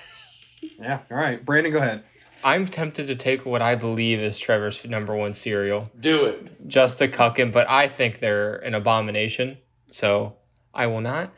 yeah, 0.80 1.02
all 1.12 1.18
right. 1.18 1.44
Brandon, 1.44 1.72
go 1.72 1.80
ahead. 1.80 2.04
I'm 2.46 2.68
tempted 2.68 3.08
to 3.08 3.16
take 3.16 3.44
what 3.46 3.64
I 3.64 3.74
believe 3.74 4.20
is 4.20 4.38
Trevor's 4.38 4.86
number 4.86 5.16
one 5.16 5.34
cereal, 5.34 5.90
Do 6.00 6.26
it. 6.26 6.68
just 6.68 7.00
to 7.00 7.08
cuck 7.08 7.40
him, 7.40 7.50
but 7.50 7.68
I 7.68 7.88
think 7.88 8.20
they're 8.20 8.58
an 8.58 8.76
abomination, 8.76 9.58
so 9.90 10.36
I 10.72 10.86
will 10.86 11.02
not. 11.02 11.34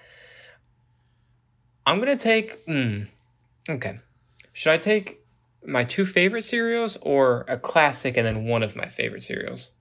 I'm 1.86 2.00
gonna 2.00 2.18
take. 2.18 2.66
Mm, 2.66 3.08
okay, 3.70 4.00
should 4.52 4.74
I 4.74 4.78
take 4.78 5.22
my 5.66 5.86
two 5.86 6.06
favorite 6.06 6.44
cereals 6.44 6.98
or 7.02 7.46
a 7.48 7.58
classic 7.58 8.18
and 8.18 8.26
then 8.28 8.44
one 8.46 8.62
of 8.62 8.76
my 8.76 8.88
favorite 8.88 9.24
cereals? 9.24 9.72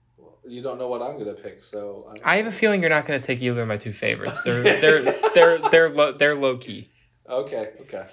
you 0.49 0.63
don't 0.63 0.79
know 0.79 0.87
what 0.87 1.03
I'm 1.03 1.19
gonna 1.19 1.33
pick, 1.35 1.59
so 1.59 2.07
I'm, 2.09 2.21
I 2.25 2.37
have 2.37 2.47
a 2.47 2.53
feeling 2.53 2.81
you're 2.81 2.89
not 2.91 3.05
going 3.05 3.21
to 3.21 3.27
take 3.27 3.43
either 3.43 3.63
of 3.63 3.67
my 3.67 3.77
two 3.77 3.93
favorites. 3.93 4.43
They're 4.45 4.63
they're 4.81 5.03
they're 5.35 5.59
they're 5.59 5.89
low, 5.89 6.13
they're 6.13 6.37
low 6.37 6.57
key. 6.57 6.89
okay. 7.29 7.71
Okay. 7.81 8.07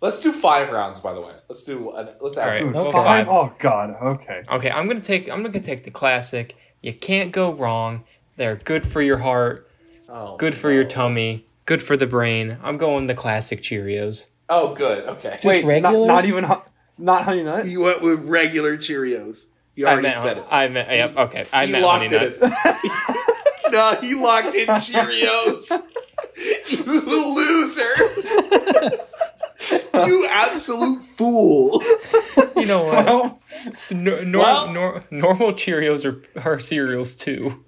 Let's 0.00 0.20
do 0.20 0.30
five 0.32 0.70
rounds. 0.70 1.00
By 1.00 1.14
the 1.14 1.20
way, 1.20 1.32
let's 1.48 1.64
do. 1.64 1.90
An, 1.90 2.10
let's 2.20 2.36
All 2.36 2.42
add 2.44 2.48
right. 2.48 2.60
food. 2.60 2.74
Well, 2.74 2.92
Five? 2.92 3.26
five. 3.26 3.28
Oh 3.28 3.52
God. 3.58 3.96
Okay. 4.00 4.42
Okay, 4.50 4.70
I'm 4.70 4.86
gonna 4.86 5.00
take 5.00 5.30
I'm 5.30 5.42
gonna 5.42 5.60
take 5.60 5.84
the 5.84 5.90
classic. 5.90 6.54
You 6.82 6.92
can't 6.92 7.32
go 7.32 7.52
wrong. 7.52 8.04
They're 8.36 8.56
good 8.56 8.86
for 8.86 9.00
your 9.00 9.16
heart, 9.16 9.70
Oh, 10.08 10.36
good 10.36 10.54
for 10.54 10.70
your 10.70 10.84
tummy, 10.84 11.46
good 11.64 11.82
for 11.82 11.96
the 11.96 12.06
brain. 12.06 12.58
I'm 12.62 12.76
going 12.76 13.06
the 13.06 13.14
classic 13.14 13.62
Cheerios. 13.62 14.24
Oh, 14.50 14.74
good. 14.74 15.04
Okay. 15.04 15.30
Just 15.42 15.44
Wait, 15.44 15.62
not, 15.64 15.68
regular? 15.68 16.06
not 16.06 16.24
even 16.26 16.44
hu- 16.44 16.62
not 16.98 17.24
honey 17.24 17.42
nut. 17.42 17.66
You 17.66 17.80
went 17.80 18.02
with 18.02 18.22
regular 18.24 18.76
Cheerios. 18.76 19.46
You 19.74 19.86
I 19.86 19.92
already 19.92 20.08
meant, 20.08 20.20
said 20.20 20.38
it. 20.38 20.44
I 20.50 20.68
meant 20.68 20.90
yep. 20.90 21.16
Okay, 21.16 21.46
I 21.52 21.64
you 21.64 21.72
meant 21.72 21.84
honey 21.86 22.08
locked 22.08 22.12
nut. 22.12 22.22
it 22.22 23.64
in. 23.66 23.72
no, 23.72 23.98
you 24.02 24.22
locked 24.22 24.54
in 24.54 24.66
Cheerios. 24.68 25.72
you 26.68 27.00
loser. 27.34 29.00
you 30.06 30.28
absolute 30.30 31.00
fool. 31.02 31.82
You 32.56 32.66
know 32.66 32.84
what? 32.84 33.06
Well, 33.06 33.40
S- 33.66 33.92
nor- 33.92 34.22
nor- 34.24 34.42
Well- 34.42 34.72
nor- 34.72 35.04
normal 35.10 35.52
Cheerios 35.52 36.04
are, 36.04 36.22
are 36.48 36.58
cereals 36.58 37.14
too. 37.14 37.62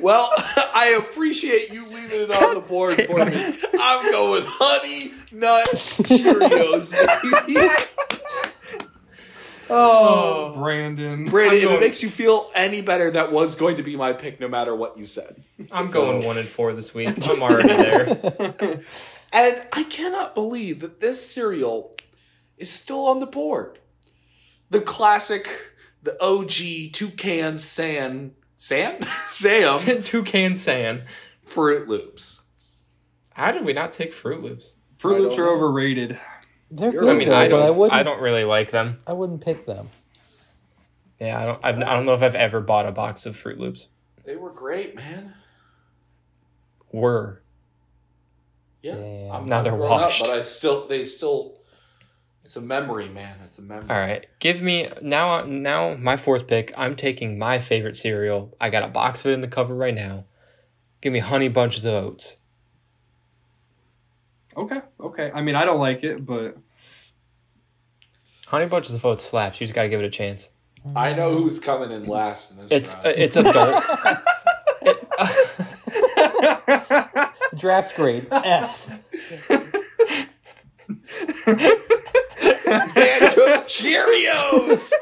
Well, 0.00 0.28
I 0.74 0.96
appreciate 0.98 1.72
you 1.72 1.86
leaving 1.86 2.20
it 2.22 2.30
on 2.30 2.54
the 2.54 2.60
board 2.60 2.94
for 3.06 3.24
me. 3.24 3.52
I'm 3.80 4.10
going 4.10 4.42
honey 4.46 5.12
nut 5.32 5.66
Cheerios. 5.72 6.90
baby. 6.92 7.68
Oh, 9.72 10.52
oh, 10.52 10.58
Brandon. 10.60 11.26
Brandon, 11.26 11.58
if 11.58 11.64
going- 11.64 11.76
it 11.76 11.80
makes 11.80 12.02
you 12.02 12.08
feel 12.08 12.48
any 12.56 12.80
better, 12.82 13.08
that 13.12 13.30
was 13.30 13.54
going 13.54 13.76
to 13.76 13.84
be 13.84 13.94
my 13.94 14.12
pick, 14.12 14.40
no 14.40 14.48
matter 14.48 14.74
what 14.74 14.98
you 14.98 15.04
said. 15.04 15.44
I'm 15.70 15.86
So- 15.86 16.06
going 16.06 16.24
one 16.24 16.38
and 16.38 16.48
four 16.48 16.72
this 16.72 16.92
week. 16.92 17.10
I'm 17.28 17.40
already 17.40 17.68
there. 17.68 18.80
And 19.32 19.56
I 19.72 19.84
cannot 19.84 20.34
believe 20.34 20.80
that 20.80 21.00
this 21.00 21.24
cereal 21.32 21.94
is 22.58 22.70
still 22.70 23.06
on 23.06 23.20
the 23.20 23.26
board. 23.26 23.78
The 24.70 24.80
classic, 24.80 25.48
the 26.02 26.20
OG 26.22 26.92
toucan 26.92 27.56
san 27.56 28.32
san 28.56 29.02
Sam 29.28 29.78
Toucan 30.02 30.56
San. 30.56 31.02
Froot 31.46 31.88
Loops. 31.88 32.40
How 33.32 33.50
did 33.50 33.64
we 33.64 33.72
not 33.72 33.92
take 33.92 34.12
Froot 34.14 34.42
Loops? 34.42 34.74
Froot 34.98 35.20
Loops 35.20 35.38
are 35.38 35.44
know. 35.46 35.54
overrated. 35.54 36.18
They're 36.70 36.92
You're- 36.92 37.06
good 37.06 37.14
I 37.14 37.18
mean, 37.18 37.28
though, 37.28 37.36
I 37.36 37.48
don't. 37.48 37.62
I 37.62 37.66
I, 37.66 37.70
wouldn't. 37.70 38.04
don't 38.04 38.20
really 38.20 38.44
like 38.44 38.70
them. 38.70 38.98
I 39.06 39.12
wouldn't 39.14 39.40
pick 39.44 39.66
them. 39.66 39.88
Yeah, 41.18 41.40
I 41.40 41.44
don't. 41.46 41.64
I, 41.64 41.68
I 41.90 41.94
don't 41.94 42.06
know 42.06 42.14
if 42.14 42.22
I've 42.22 42.34
ever 42.36 42.60
bought 42.60 42.86
a 42.86 42.92
box 42.92 43.26
of 43.26 43.36
Froot 43.36 43.58
Loops. 43.58 43.88
They 44.24 44.36
were 44.36 44.50
great, 44.52 44.94
man. 44.94 45.34
Were 46.92 47.39
Yeah, 48.82 48.94
Damn. 48.96 49.32
I'm 49.32 49.48
Now 49.48 49.56
not 49.56 49.64
they're 49.64 49.76
grown 49.76 49.90
washed. 49.90 50.22
up, 50.22 50.28
but 50.28 50.38
I 50.38 50.42
still, 50.42 50.86
they 50.86 51.04
still. 51.04 51.58
It's 52.44 52.56
a 52.56 52.60
memory, 52.62 53.08
man. 53.08 53.36
It's 53.44 53.58
a 53.58 53.62
memory. 53.62 53.90
all 53.90 53.98
right. 53.98 54.26
Give 54.38 54.62
me 54.62 54.88
now. 55.02 55.42
Now 55.44 55.94
my 55.94 56.16
fourth 56.16 56.46
pick. 56.46 56.72
I'm 56.76 56.96
taking 56.96 57.38
my 57.38 57.58
favorite 57.58 57.96
cereal. 57.96 58.56
I 58.60 58.70
got 58.70 58.82
a 58.82 58.88
box 58.88 59.20
of 59.20 59.26
it 59.30 59.34
in 59.34 59.40
the 59.42 59.48
cover 59.48 59.74
right 59.74 59.94
now. 59.94 60.24
Give 61.02 61.12
me 61.12 61.18
Honey 61.18 61.48
Bunches 61.48 61.84
of 61.84 61.92
Oats. 61.92 62.36
Okay, 64.56 64.80
okay. 64.98 65.30
I 65.34 65.42
mean, 65.42 65.54
I 65.54 65.64
don't 65.64 65.78
like 65.78 66.02
it, 66.02 66.24
but 66.26 66.56
Honey 68.46 68.66
Bunches 68.66 68.94
of 68.94 69.04
Oats 69.04 69.24
slaps. 69.24 69.60
You 69.60 69.66
just 69.66 69.74
gotta 69.74 69.88
give 69.90 70.00
it 70.00 70.06
a 70.06 70.10
chance. 70.10 70.48
I 70.96 71.12
know 71.12 71.36
who's 71.36 71.58
coming 71.58 71.92
in 71.92 72.06
last 72.06 72.52
in 72.52 72.56
this 72.56 72.72
It's 72.72 72.94
round. 72.94 73.06
uh, 73.06 73.12
it's 73.16 73.36
adult. 73.36 73.84
It- 74.82 75.06
Draft 77.56 77.96
grade 77.96 78.26
F. 78.30 78.88
Man 81.46 83.30
took 83.32 83.66
Cheerios. 83.66 84.92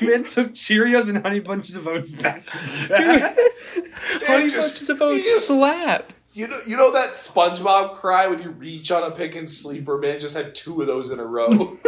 man 0.00 0.24
took 0.24 0.52
Cheerios 0.54 1.08
and 1.08 1.18
Honey 1.22 1.40
Bunches 1.40 1.76
of 1.76 1.86
Oats 1.86 2.10
back 2.10 2.44
to 2.46 2.88
back. 2.88 3.36
Honey 4.26 4.48
just- 4.50 4.74
Bunches 4.74 4.90
of 4.90 4.98
he 4.98 5.04
Oats 5.04 5.22
just- 5.24 5.46
slap. 5.48 6.12
You 6.36 6.48
know, 6.48 6.58
you 6.66 6.76
know 6.76 6.90
that 6.90 7.10
SpongeBob 7.10 7.92
cry 7.94 8.26
when 8.26 8.42
you 8.42 8.50
reach 8.50 8.90
on 8.90 9.04
a 9.04 9.12
pick 9.14 9.36
and 9.36 9.48
sleeper. 9.48 9.96
Man 9.98 10.18
just 10.18 10.36
had 10.36 10.52
two 10.52 10.80
of 10.80 10.88
those 10.88 11.12
in 11.12 11.20
a 11.20 11.24
row. 11.24 11.46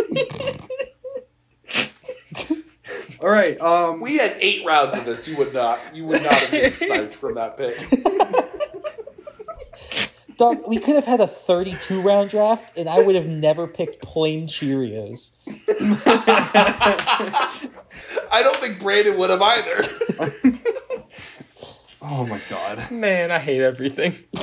All 3.20 3.28
right. 3.28 3.60
Um, 3.60 4.00
we 4.00 4.18
had 4.18 4.36
eight 4.38 4.64
rounds 4.64 4.96
of 4.96 5.04
this. 5.04 5.26
You 5.26 5.36
would 5.38 5.52
not. 5.52 5.80
You 5.92 6.04
would 6.06 6.22
not 6.22 6.32
have 6.34 6.50
been 6.52 6.70
sniped 6.72 7.14
from 7.16 7.34
that 7.34 7.56
pick. 7.56 7.76
Dog, 10.36 10.58
we 10.68 10.78
could 10.78 10.94
have 10.96 11.06
had 11.06 11.20
a 11.20 11.26
32 11.26 12.00
round 12.02 12.28
draft, 12.30 12.76
and 12.76 12.88
I 12.88 12.98
would 13.00 13.14
have 13.14 13.26
never 13.26 13.66
picked 13.66 14.02
plain 14.02 14.46
Cheerios. 14.46 15.32
I 18.28 18.40
don't 18.42 18.56
think 18.58 18.80
Brandon 18.80 19.16
would 19.18 19.30
have 19.30 19.40
either. 19.40 19.82
oh 22.02 22.26
my 22.26 22.40
god. 22.50 22.90
Man, 22.90 23.30
I 23.30 23.38
hate 23.38 23.62
everything. 23.62 24.12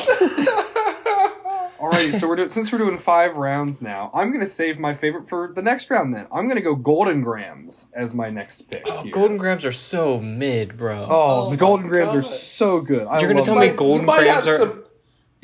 Alrighty, 1.79 2.17
so 2.17 2.29
we're 2.29 2.37
doing, 2.37 2.49
since 2.49 2.71
we're 2.71 2.77
doing 2.77 2.97
five 2.97 3.35
rounds 3.35 3.81
now, 3.81 4.09
I'm 4.13 4.31
gonna 4.31 4.45
save 4.45 4.79
my 4.79 4.93
favorite 4.93 5.27
for 5.27 5.51
the 5.53 5.61
next 5.61 5.89
round. 5.89 6.13
Then 6.15 6.27
I'm 6.31 6.47
gonna 6.47 6.61
go 6.61 6.75
Golden 6.75 7.21
Grahams 7.21 7.87
as 7.93 8.13
my 8.13 8.29
next 8.29 8.69
pick. 8.69 8.83
Oh, 8.89 9.01
here. 9.01 9.11
Golden 9.11 9.37
Grahams 9.37 9.65
are 9.65 9.73
so 9.73 10.17
mid, 10.19 10.77
bro. 10.77 11.05
Oh, 11.09 11.47
Oh 11.47 11.49
the 11.51 11.57
Golden 11.57 11.83
my 11.85 11.89
Grams 11.89 12.15
are 12.15 12.21
so 12.23 12.79
good. 12.79 13.05
I 13.05 13.19
You're 13.19 13.27
gonna 13.27 13.39
love 13.39 13.45
tell 13.47 13.55
them. 13.59 13.69
me 13.69 13.75
Golden 13.75 13.99
you 14.01 14.05
might 14.07 14.19
Grams 14.21 14.45
have 14.47 14.47
are- 14.47 14.57
some. 14.59 14.82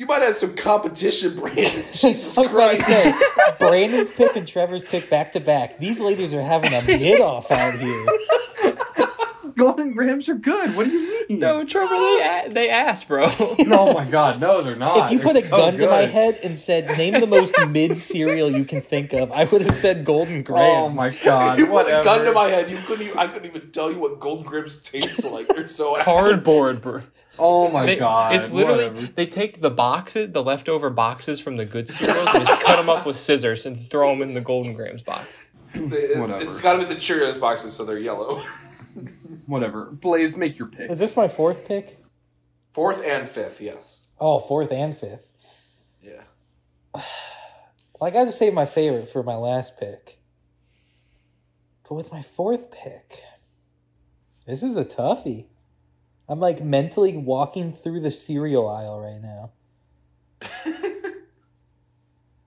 You 0.00 0.06
might 0.06 0.22
have 0.22 0.34
some 0.34 0.54
competition, 0.54 1.38
Brandon. 1.38 1.64
Jesus 1.92 2.38
I 2.38 2.40
was 2.40 2.50
about 2.52 2.70
to 2.74 2.82
Christ. 2.82 2.86
say, 2.86 3.14
Brandon's 3.58 4.10
pick 4.10 4.34
and 4.34 4.48
Trevor's 4.48 4.82
pick 4.82 5.10
back 5.10 5.32
to 5.32 5.40
back. 5.40 5.76
These 5.78 6.00
ladies 6.00 6.32
are 6.32 6.40
having 6.40 6.72
a 6.72 6.80
mid 6.80 7.20
off 7.20 7.50
out 7.50 7.74
here. 7.78 8.06
Golden 9.56 9.92
Grahams 9.92 10.26
are 10.30 10.36
good. 10.36 10.74
What 10.74 10.86
do 10.86 10.92
you 10.92 11.26
mean? 11.28 11.38
No, 11.40 11.62
Trevor, 11.66 11.90
they, 11.90 12.44
a- 12.46 12.50
they 12.50 12.70
asked, 12.70 13.08
bro. 13.08 13.30
No, 13.58 13.92
my 13.92 14.06
god, 14.06 14.40
no, 14.40 14.62
they're 14.62 14.74
not. 14.74 15.04
If 15.04 15.12
you 15.12 15.18
They're 15.18 15.26
put 15.26 15.36
a 15.36 15.42
so 15.42 15.54
gun 15.54 15.76
to 15.76 15.86
my 15.86 16.06
head 16.06 16.38
and 16.42 16.58
said, 16.58 16.96
name 16.96 17.20
the 17.20 17.26
most 17.26 17.54
mid 17.68 17.98
cereal 17.98 18.50
you 18.50 18.64
can 18.64 18.80
think 18.80 19.12
of, 19.12 19.30
I 19.32 19.44
would 19.44 19.60
have 19.60 19.76
said 19.76 20.06
Golden 20.06 20.42
Grahams. 20.42 20.62
Oh 20.62 20.88
my 20.88 21.14
god, 21.22 21.58
you 21.58 21.66
put 21.66 21.74
whatever. 21.74 22.00
a 22.00 22.04
gun 22.04 22.24
to 22.24 22.32
my 22.32 22.46
head. 22.48 22.70
You 22.70 22.78
couldn't. 22.78 23.06
Even, 23.08 23.18
I 23.18 23.26
couldn't 23.26 23.48
even 23.54 23.70
tell 23.70 23.92
you 23.92 23.98
what 23.98 24.18
Golden 24.18 24.46
Grips 24.46 24.78
taste 24.82 25.24
like. 25.24 25.46
They're 25.48 25.68
so 25.68 25.94
ass. 25.98 26.04
Cardboard, 26.06 26.80
bro. 26.80 27.02
Oh 27.40 27.70
my 27.70 27.86
They- 27.86 27.96
god, 27.96 28.34
it's 28.36 28.50
literally 28.50 28.88
whatever. 28.88 29.12
they 29.16 29.26
take 29.26 29.60
the 29.62 29.70
boxes, 29.70 30.30
the 30.32 30.42
leftover 30.42 30.90
boxes 30.90 31.40
from 31.40 31.56
the 31.56 31.64
good 31.64 31.88
cereals, 31.88 32.28
and 32.34 32.46
just 32.46 32.62
cut 32.62 32.76
them 32.76 32.88
up 32.90 33.06
with 33.06 33.16
scissors 33.16 33.66
and 33.66 33.88
throw 33.90 34.10
them 34.10 34.22
in 34.22 34.34
the 34.34 34.40
Golden 34.40 34.74
Grahams 34.74 35.02
box. 35.02 35.44
It- 35.74 36.18
Whatever. 36.18 36.42
It's 36.42 36.60
got 36.60 36.74
to 36.74 36.78
be 36.80 36.84
the 36.84 36.96
Cheerios 36.96 37.40
boxes, 37.40 37.72
so 37.72 37.84
they're 37.84 37.98
yellow. 37.98 38.40
whatever. 39.46 39.86
Blaze, 39.86 40.36
make 40.36 40.58
your 40.58 40.68
pick. 40.68 40.90
Is 40.90 40.98
this 40.98 41.16
my 41.16 41.28
fourth 41.28 41.66
pick? 41.66 41.98
Fourth 42.72 43.04
and 43.04 43.28
fifth, 43.28 43.60
yes. 43.60 44.00
Oh, 44.18 44.38
fourth 44.38 44.70
and 44.72 44.96
fifth. 44.96 45.32
Yeah. 46.02 46.22
Well, 48.00 48.08
I 48.08 48.12
got 48.14 48.24
to 48.24 48.32
save 48.32 48.54
my 48.54 48.64
favorite 48.64 49.08
for 49.10 49.22
my 49.22 49.34
last 49.36 49.78
pick. 49.78 50.18
But 51.86 51.96
with 51.96 52.10
my 52.10 52.22
fourth 52.22 52.70
pick, 52.70 53.22
this 54.46 54.62
is 54.62 54.74
a 54.78 54.86
toughie. 54.86 55.48
I'm 56.30 56.38
like 56.38 56.62
mentally 56.62 57.16
walking 57.16 57.72
through 57.72 58.00
the 58.00 58.12
cereal 58.12 58.68
aisle 58.68 59.00
right 59.00 59.20
now. 59.20 59.50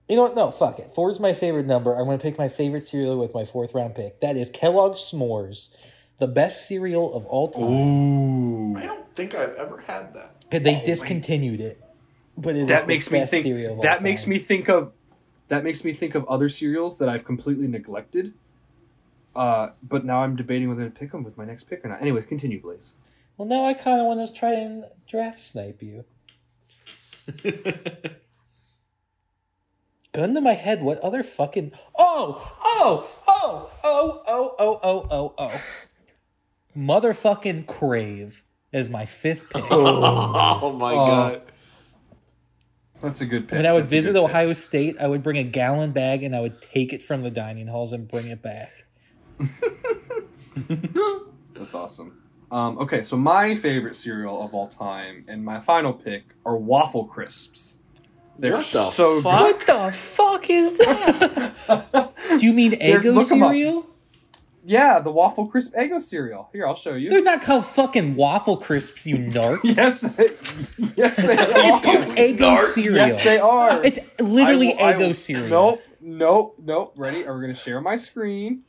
you 0.08 0.16
know 0.16 0.22
what? 0.22 0.34
No, 0.34 0.50
fuck 0.50 0.78
it. 0.78 0.90
Four's 0.94 1.20
my 1.20 1.34
favorite 1.34 1.66
number. 1.66 1.94
I'm 1.94 2.06
going 2.06 2.18
to 2.18 2.22
pick 2.22 2.38
my 2.38 2.48
favorite 2.48 2.88
cereal 2.88 3.18
with 3.18 3.34
my 3.34 3.44
fourth 3.44 3.74
round 3.74 3.94
pick. 3.94 4.20
That 4.20 4.38
is 4.38 4.48
Kellogg's 4.48 5.00
S'mores, 5.00 5.68
the 6.18 6.26
best 6.26 6.66
cereal 6.66 7.14
of 7.14 7.26
all 7.26 7.50
time. 7.50 7.62
Ooh. 7.62 8.76
I 8.78 8.86
don't 8.86 9.14
think 9.14 9.34
I've 9.34 9.54
ever 9.56 9.80
had 9.80 10.14
that. 10.14 10.34
And 10.50 10.64
they 10.64 10.82
discontinued 10.82 11.60
it. 11.60 11.78
But 12.38 12.56
it 12.56 12.62
is 12.62 12.68
That 12.68 12.82
the 12.82 12.86
makes 12.88 13.10
me 13.10 13.24
think. 13.26 13.44
cereal 13.44 13.72
of 13.74 13.78
all 13.80 13.82
That 13.84 14.00
makes 14.00 14.22
time. 14.24 14.30
me 14.30 14.38
think 14.38 14.68
of. 14.70 14.92
That 15.48 15.62
makes 15.62 15.84
me 15.84 15.92
think 15.92 16.14
of 16.14 16.24
other 16.26 16.48
cereals 16.48 16.96
that 16.98 17.10
I've 17.10 17.26
completely 17.26 17.66
neglected. 17.66 18.32
Uh, 19.36 19.70
but 19.82 20.06
now 20.06 20.22
I'm 20.22 20.36
debating 20.36 20.70
whether 20.70 20.84
to 20.84 20.90
pick 20.90 21.12
them 21.12 21.22
with 21.22 21.36
my 21.36 21.44
next 21.44 21.64
pick 21.64 21.84
or 21.84 21.88
not. 21.90 22.00
Anyways, 22.00 22.24
continue, 22.24 22.62
Blaze. 22.62 22.94
Well, 23.36 23.48
now 23.48 23.64
I 23.64 23.74
kind 23.74 24.00
of 24.00 24.06
want 24.06 24.26
to 24.26 24.32
try 24.32 24.52
and 24.52 24.84
draft 25.08 25.40
snipe 25.40 25.82
you. 25.82 26.04
Gun 30.12 30.34
to 30.34 30.40
my 30.40 30.52
head. 30.52 30.82
What 30.82 31.00
other 31.00 31.24
fucking? 31.24 31.72
Oh, 31.98 32.56
oh, 32.62 33.08
oh, 33.26 33.70
oh, 33.82 34.22
oh, 34.28 34.54
oh, 34.58 34.80
oh, 34.82 35.08
oh, 35.10 35.34
oh. 35.36 35.60
Motherfucking 36.76 37.66
Krave 37.66 38.42
is 38.72 38.88
my 38.88 39.04
fifth 39.04 39.50
pick. 39.50 39.64
Oh 39.70 40.72
my 40.72 40.92
oh. 40.92 41.06
god. 41.06 41.42
That's 43.02 43.20
a 43.20 43.26
good 43.26 43.48
pick. 43.48 43.56
when 43.56 43.66
I 43.66 43.72
would 43.72 43.84
That's 43.84 43.92
visit 43.92 44.12
good 44.12 44.22
pick. 44.22 44.30
Ohio 44.30 44.52
State, 44.52 44.96
I 45.00 45.08
would 45.08 45.24
bring 45.24 45.38
a 45.38 45.44
gallon 45.44 45.90
bag 45.92 46.22
and 46.22 46.34
I 46.34 46.40
would 46.40 46.62
take 46.62 46.92
it 46.92 47.02
from 47.02 47.22
the 47.22 47.30
dining 47.30 47.66
halls 47.66 47.92
and 47.92 48.06
bring 48.08 48.28
it 48.28 48.40
back. 48.40 48.84
That's 51.54 51.74
awesome. 51.74 52.23
Um, 52.54 52.78
okay, 52.78 53.02
so 53.02 53.16
my 53.16 53.56
favorite 53.56 53.96
cereal 53.96 54.40
of 54.40 54.54
all 54.54 54.68
time 54.68 55.24
and 55.26 55.44
my 55.44 55.58
final 55.58 55.92
pick 55.92 56.22
are 56.46 56.56
waffle 56.56 57.04
crisps. 57.06 57.78
They're 58.38 58.52
What 58.52 58.58
the 58.72 58.84
so 58.84 59.20
fuck? 59.20 59.40
What 59.40 59.66
the 59.66 59.92
fuck 59.96 60.48
is 60.50 60.76
that? 60.78 62.12
Do 62.38 62.46
you 62.46 62.52
mean 62.52 62.72
Eggo 62.72 63.12
look 63.14 63.30
'em 63.32 63.42
up. 63.42 63.50
cereal? 63.50 63.86
Yeah, 64.64 65.00
the 65.00 65.10
waffle 65.10 65.46
crisp 65.48 65.74
Eggo 65.74 66.00
cereal. 66.00 66.48
Here, 66.52 66.66
I'll 66.66 66.76
show 66.76 66.94
you. 66.94 67.10
They're 67.10 67.22
not 67.22 67.42
called 67.42 67.66
fucking 67.66 68.14
waffle 68.14 68.56
crisps, 68.56 69.04
you 69.06 69.16
narc. 69.18 69.58
yes, 69.64 70.00
they, 70.00 70.30
yes, 70.96 71.16
they 71.16 71.36
are. 71.36 71.46
It's 71.48 71.84
called 71.84 72.04
are. 72.04 72.14
Eggo 72.16 72.64
cereal. 72.66 72.94
Yes, 72.96 73.22
they 73.24 73.38
are. 73.38 73.84
It's 73.84 73.98
literally 74.20 74.74
I 74.74 74.76
will- 74.76 74.86
I 74.86 74.92
Eggo 74.94 75.06
will- 75.08 75.14
cereal. 75.14 75.48
Nope, 75.48 75.82
nope, 76.00 76.56
nope. 76.64 76.92
Ready? 76.96 77.26
Are 77.26 77.34
We're 77.34 77.40
gonna 77.42 77.54
share 77.54 77.80
my 77.80 77.96
screen. 77.96 78.62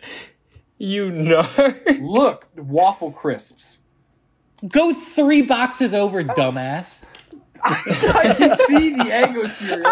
You 0.78 1.10
nerd. 1.10 2.02
Look, 2.02 2.48
waffle 2.56 3.12
crisps. 3.12 3.80
Go 4.68 4.94
three 4.94 5.42
boxes 5.42 5.94
over, 5.94 6.22
oh. 6.22 6.24
dumbass. 6.24 7.04
I 7.64 8.36
can 8.38 8.58
see 8.68 8.92
the 8.92 9.06
Eggo 9.06 9.48
cereal, 9.48 9.84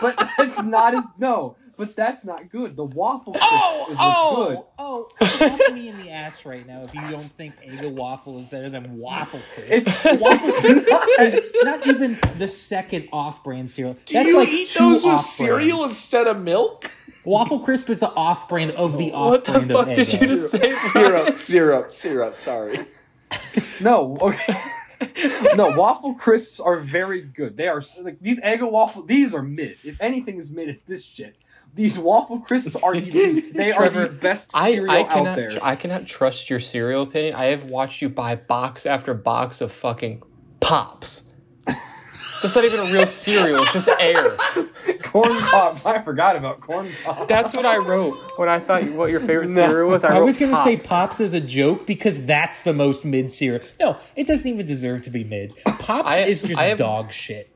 but 0.00 0.30
that's 0.38 0.62
not 0.62 0.94
as 0.94 1.06
no. 1.18 1.56
But 1.76 1.94
that's 1.94 2.24
not 2.24 2.48
good. 2.48 2.74
The 2.74 2.84
waffle 2.84 3.34
crisp 3.34 3.46
oh, 3.50 3.86
is 3.90 3.98
what's 3.98 4.18
oh, 4.18 4.46
good. 4.46 4.62
oh, 4.78 5.08
punch 5.38 5.72
me 5.74 5.88
in 5.88 5.98
the 5.98 6.10
ass 6.10 6.46
right 6.46 6.66
now 6.66 6.80
if 6.80 6.94
you 6.94 7.02
don't 7.02 7.30
think 7.36 7.54
Eggo 7.56 7.92
waffle 7.92 8.38
is 8.38 8.46
better 8.46 8.70
than 8.70 8.96
waffle 8.96 9.40
crisp. 9.52 9.70
It's 9.70 10.04
waffle 10.20 10.52
crisp 10.52 10.84
is 11.20 11.64
not 11.64 11.86
even 11.86 12.18
the 12.38 12.48
second 12.48 13.08
off-brand 13.12 13.70
cereal. 13.70 13.94
Do 14.06 14.14
That's 14.14 14.28
you 14.28 14.38
like 14.38 14.48
eat 14.48 14.74
those 14.78 15.04
with 15.04 15.14
off-brands. 15.14 15.26
cereal 15.26 15.84
instead 15.84 16.26
of 16.26 16.40
milk? 16.40 16.90
Waffle 17.26 17.58
crisp 17.60 17.90
is 17.90 18.00
the 18.00 18.10
off-brand 18.10 18.70
of 18.72 18.96
the 18.96 19.10
What 19.10 19.44
the 19.44 19.52
off-brand 19.52 19.70
of 19.70 19.86
fuck 19.86 19.94
did 19.94 20.12
you 20.12 20.48
just 20.48 20.50
say? 20.52 20.72
syrup, 20.72 21.34
syrup, 21.34 21.92
syrup. 21.92 22.40
Sorry. 22.40 22.78
no. 23.80 24.16
Okay. 24.22 24.54
no, 25.56 25.76
waffle 25.76 26.14
crisps 26.14 26.58
are 26.58 26.78
very 26.78 27.20
good. 27.20 27.56
They 27.56 27.68
are 27.68 27.82
like 28.00 28.18
these 28.20 28.40
Eggo 28.40 28.70
waffle. 28.70 29.02
These 29.02 29.34
are 29.34 29.42
mid. 29.42 29.76
If 29.84 30.00
anything 30.00 30.38
is 30.38 30.50
mid, 30.50 30.70
it's 30.70 30.82
this 30.82 31.04
shit. 31.04 31.36
These 31.76 31.98
waffle 31.98 32.40
crisps 32.40 32.74
are 32.76 32.94
elite. 32.96 33.52
They 33.54 33.70
are 33.70 33.88
the 33.88 34.08
best 34.08 34.50
cereal 34.50 34.90
I 34.90 35.02
out 35.02 35.10
cannot 35.10 35.36
there. 35.36 35.50
I 35.62 35.76
cannot 35.76 36.06
trust 36.06 36.50
your 36.50 36.58
cereal 36.58 37.02
opinion. 37.02 37.34
I 37.34 37.44
have 37.46 37.64
watched 37.70 38.02
you 38.02 38.08
buy 38.08 38.34
box 38.34 38.86
after 38.86 39.14
box 39.14 39.60
of 39.60 39.70
fucking 39.70 40.22
pops. 40.60 41.22
That's 41.66 42.54
not 42.54 42.64
even 42.64 42.80
a 42.80 42.92
real 42.92 43.06
cereal. 43.06 43.58
It's 43.60 43.72
just 43.72 43.88
air. 44.00 44.36
corn 45.02 45.38
pops. 45.40 45.84
I 45.86 46.00
forgot 46.02 46.36
about 46.36 46.60
corn 46.60 46.90
pops. 47.04 47.26
That's 47.26 47.54
what 47.54 47.64
I 47.66 47.76
wrote 47.78 48.14
when 48.38 48.48
I 48.48 48.58
thought 48.58 48.84
what 48.90 49.10
your 49.10 49.20
favorite 49.20 49.50
No. 49.50 49.66
cereal 49.68 49.88
was. 49.90 50.04
I, 50.04 50.16
I 50.16 50.20
was 50.20 50.36
gonna 50.36 50.62
say 50.64 50.76
Pops. 50.76 50.86
Pops 50.86 51.20
as 51.20 51.32
a 51.34 51.40
joke 51.40 51.86
because 51.86 52.24
that's 52.26 52.62
the 52.62 52.72
most 52.74 53.04
mid 53.04 53.30
cereal. 53.30 53.62
No, 53.80 53.96
it 54.16 54.26
doesn't 54.26 54.50
even 54.50 54.64
deserve 54.66 55.04
to 55.04 55.10
be 55.10 55.24
mid. 55.24 55.54
Pops 55.64 56.08
I- 56.10 56.20
is 56.20 56.42
just 56.42 56.58
I 56.58 56.64
have- 56.64 56.78
dog 56.78 57.12
shit. 57.12 57.50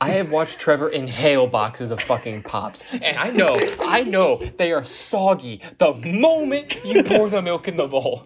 I 0.00 0.10
have 0.10 0.30
watched 0.30 0.60
Trevor 0.60 0.90
inhale 0.90 1.46
boxes 1.48 1.90
of 1.90 2.00
fucking 2.00 2.44
pops, 2.44 2.84
and 2.92 3.16
I 3.16 3.30
know, 3.32 3.58
I 3.80 4.04
know 4.04 4.36
they 4.56 4.70
are 4.72 4.84
soggy 4.84 5.60
the 5.78 5.92
moment 5.94 6.78
you 6.84 7.02
pour 7.02 7.28
the 7.28 7.42
milk 7.42 7.66
in 7.66 7.76
the 7.76 7.88
bowl. 7.88 8.22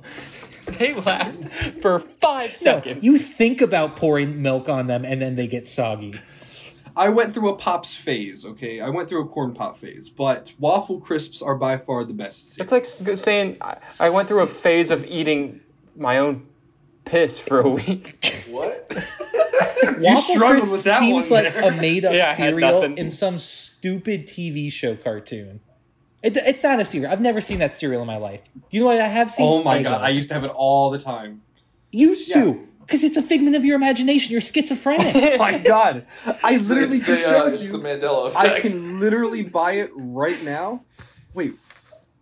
They 0.78 0.94
last 0.94 1.42
for 1.80 1.98
five 2.20 2.50
No, 2.50 2.54
seconds. 2.80 3.02
you 3.02 3.18
think 3.18 3.60
about 3.62 3.96
pouring 3.96 4.42
milk 4.42 4.68
on 4.68 4.86
them 4.86 5.04
and 5.04 5.20
then 5.20 5.34
they 5.34 5.46
get 5.48 5.66
soggy. 5.66 6.20
I 6.94 7.08
went 7.08 7.32
through 7.34 7.48
a 7.48 7.56
pops 7.56 7.94
phase. 7.96 8.44
Okay, 8.44 8.80
I 8.80 8.88
went 8.90 9.08
through 9.08 9.22
a 9.22 9.26
corn 9.28 9.54
pop 9.54 9.78
phase, 9.78 10.08
but 10.10 10.52
waffle 10.60 11.00
crisps 11.00 11.40
are 11.42 11.54
by 11.56 11.78
far 11.78 12.04
the 12.04 12.12
best. 12.12 12.52
cereal. 12.52 12.76
It's 12.76 13.00
like 13.02 13.16
saying 13.16 13.56
I- 13.62 13.78
I 13.98 14.10
went 14.10 14.28
through 14.28 14.42
a 14.42 14.46
phase 14.46 14.90
of 14.92 15.04
eating 15.06 15.58
my 15.96 16.18
own 16.18 16.46
piss 17.04 17.38
for 17.38 17.60
a 17.60 17.68
week. 17.68 18.44
What? 18.48 18.92
Waffle 19.98 20.34
struggled 20.34 20.50
crisp 20.60 20.72
with 20.72 20.84
that 20.84 21.00
seems 21.00 21.30
one 21.30 21.44
like 21.44 21.52
there. 21.54 21.68
a 21.72 21.76
made 21.76 22.04
up 22.04 22.12
Yeah, 22.14 22.24
I 22.24 22.26
had 22.28 22.36
cereal 22.36 22.72
nothing. 22.80 22.98
in 22.98 23.10
some 23.10 23.38
stupid 23.38 24.26
TV 24.26 24.70
show 24.72 24.96
cartoon. 24.96 25.60
It, 26.22 26.36
it's 26.36 26.62
not 26.62 26.78
a 26.80 26.84
cereal. 26.84 27.10
I've 27.10 27.20
never 27.20 27.40
seen 27.40 27.58
that 27.58 27.72
cereal 27.72 28.00
in 28.02 28.06
my 28.06 28.16
life. 28.16 28.42
You 28.70 28.80
know 28.80 28.86
what 28.86 29.00
I 29.00 29.08
have 29.08 29.30
seen? 29.32 29.44
oh 29.46 29.62
my 29.62 29.78
Eggo. 29.80 29.84
god, 29.84 30.02
I 30.02 30.10
used 30.10 30.28
to 30.28 30.34
have 30.34 30.44
it 30.44 30.50
all 30.54 30.90
the 30.90 30.98
time. 30.98 31.42
used 31.90 32.28
Yeah. 32.28 32.42
to 32.44 32.68
because 32.80 33.02
it's 33.04 33.16
a 33.16 33.22
figment 33.22 33.56
of 33.56 33.64
your 33.64 33.76
imagination. 33.76 34.32
You're 34.32 34.40
schizophrenic. 34.40 35.14
Oh 35.34 35.38
my 35.38 35.58
god, 35.58 36.06
I 36.44 36.56
literally 36.56 36.98
it's 36.98 37.06
just 37.06 37.24
the, 37.24 37.28
uh, 37.28 37.42
showed 37.42 37.52
it's 37.54 37.64
you. 37.64 37.72
the 37.72 37.78
Mandela 37.78 38.32
I 38.36 38.60
can 38.60 39.00
literally 39.00 39.42
buy 39.42 39.72
it 39.72 39.90
right 39.94 40.42
now. 40.42 40.84
Wait, 41.34 41.54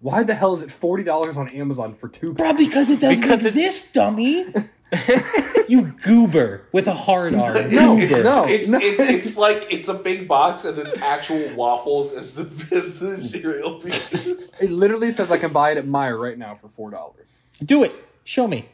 why 0.00 0.22
the 0.22 0.34
hell 0.34 0.54
is 0.54 0.62
it 0.62 0.70
forty 0.70 1.04
dollars 1.04 1.36
on 1.36 1.48
Amazon 1.50 1.94
for 1.94 2.08
two? 2.08 2.32
Bro, 2.32 2.54
because 2.54 2.90
it 2.90 3.00
doesn't 3.00 3.20
Because 3.22 3.44
it's- 3.44 3.56
exist, 3.56 3.94
dummy. 3.94 4.46
you 5.68 5.82
goober 6.02 6.62
with 6.72 6.88
a 6.88 6.92
hard 6.92 7.34
R. 7.34 7.54
No, 7.54 7.96
Goober. 7.96 8.22
no. 8.24 8.44
It's, 8.48 8.68
it's 8.68 9.00
it's 9.00 9.36
like 9.38 9.72
it's 9.72 9.86
a 9.88 9.94
big 9.94 10.26
box 10.26 10.64
and 10.64 10.76
it's 10.78 10.94
actual 10.96 11.54
waffles 11.54 12.12
as 12.12 12.34
the 12.34 12.42
as 12.76 12.98
the 12.98 13.16
cereal 13.16 13.80
pieces. 13.80 14.52
It 14.60 14.70
literally 14.70 15.10
says 15.12 15.30
I 15.30 15.38
can 15.38 15.52
buy 15.52 15.70
it 15.72 15.78
at 15.78 15.86
Meijer 15.86 16.20
right 16.20 16.36
now 16.36 16.54
for 16.54 16.68
four 16.68 16.90
dollars. 16.90 17.40
Do 17.64 17.84
it. 17.84 17.94
Show 18.24 18.48
me. 18.48 18.66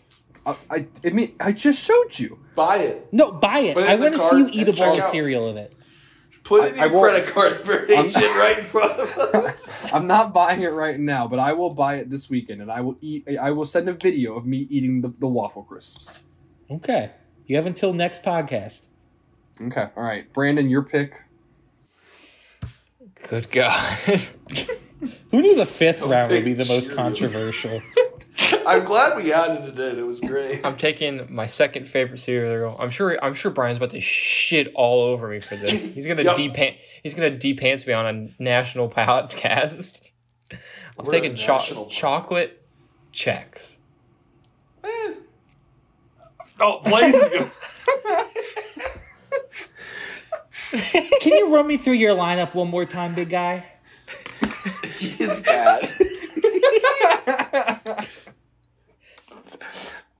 I, 0.47 0.57
I, 0.71 0.87
I 1.05 1.11
mean, 1.11 1.35
I 1.41 1.53
just 1.53 1.85
showed 1.85 2.19
you. 2.19 2.39
Buy 2.55 2.77
it. 2.79 3.09
No, 3.13 3.33
buy 3.33 3.59
it. 3.61 3.75
Put 3.75 3.83
it 3.85 3.89
I 3.91 3.95
in 3.95 4.01
the 4.01 4.05
want 4.07 4.15
to 4.15 4.21
cart 4.21 4.31
see 4.33 4.39
you 4.39 4.45
and 4.47 4.55
eat 4.55 4.69
a 4.69 4.73
check 4.73 4.87
bowl 4.89 4.97
of 4.99 5.03
out. 5.05 5.11
cereal 5.11 5.49
of 5.49 5.57
it. 5.57 5.73
Put 6.47 6.63
I- 6.63 6.69
in 6.69 6.79
I 6.81 6.85
your 6.85 6.93
won't- 6.95 7.05
credit 7.25 7.29
card 7.35 7.53
information 7.61 8.23
right 8.23 8.59
in 8.59 8.65
front 8.65 8.93
of 9.01 9.19
us. 9.19 9.91
I'm 9.93 10.07
not 10.07 10.33
buying 10.33 10.63
it 10.63 10.69
right 10.73 10.99
now, 10.99 11.27
but 11.27 11.39
I 11.41 11.53
will 11.55 11.75
buy 11.75 11.97
it 11.97 12.09
this 12.09 12.31
weekend, 12.31 12.63
and 12.63 12.71
I 12.71 12.81
will 12.83 12.97
eat. 13.01 13.27
I 13.39 13.51
will 13.51 13.65
send 13.65 13.89
a 13.89 13.93
video 13.93 14.35
of 14.37 14.47
me 14.47 14.67
eating 14.71 15.01
the, 15.01 15.09
the 15.09 15.27
waffle 15.27 15.65
crisps. 15.65 16.21
Okay. 16.71 17.11
You 17.47 17.57
have 17.57 17.67
until 17.67 17.93
next 17.93 18.23
podcast. 18.23 18.87
Okay, 19.61 19.89
all 19.97 20.03
right, 20.03 20.33
Brandon, 20.33 20.69
your 20.69 20.83
pick. 20.83 21.21
Good 23.29 23.51
God. 23.51 23.97
Who 25.31 25.43
knew 25.43 25.55
the 25.57 25.67
fifth 25.67 26.03
round 26.03 26.31
would 26.33 26.45
be 26.45 26.53
the 26.53 26.65
big 26.65 26.69
most 26.69 26.93
controversial? 26.93 27.81
I'm 28.67 28.85
glad 28.85 29.17
we 29.17 29.33
added 29.33 29.79
it 29.79 29.93
in. 29.93 29.99
It 29.99 30.07
was 30.07 30.21
great. 30.21 30.65
I'm 30.67 30.77
taking 30.77 31.27
my 31.33 31.47
second 31.47 31.89
favorite 31.89 32.19
cereal. 32.19 32.77
I'm 32.79 32.91
sure. 32.91 33.23
I'm 33.25 33.35
sure 33.35 33.51
Brian's 33.51 33.79
about 33.79 33.91
to 33.91 34.01
shit 34.01 34.73
all 34.75 35.03
over 35.03 35.29
me 35.29 35.41
for 35.41 35.57
this. 35.57 35.71
He's 35.95 36.07
gonna 36.07 36.23
Yep. 36.23 36.37
depant. 36.37 36.77
He's 37.03 37.15
gonna 37.15 37.31
depants 37.31 37.87
me 37.87 37.93
on 37.93 38.07
a 38.39 38.43
national 38.43 38.91
podcast. 38.91 40.11
I'm 40.51 40.59
We're 41.05 41.11
taking 41.13 41.35
cho- 41.35 41.89
chocolate 41.91 42.63
Chex. 43.13 43.77
Eh, 44.85 45.15
Oh, 46.61 46.81
Blaze 46.85 47.15
is 47.15 47.29
good. 47.29 47.51
Can 51.21 51.33
you 51.35 51.55
run 51.55 51.67
me 51.67 51.77
through 51.77 51.95
your 51.95 52.17
lineup 52.17 52.55
one 52.55 52.69
more 52.69 52.85
time, 52.87 53.15
big 53.15 53.29
guy? 53.31 53.65
He's 54.99 55.41
bad. 55.41 55.93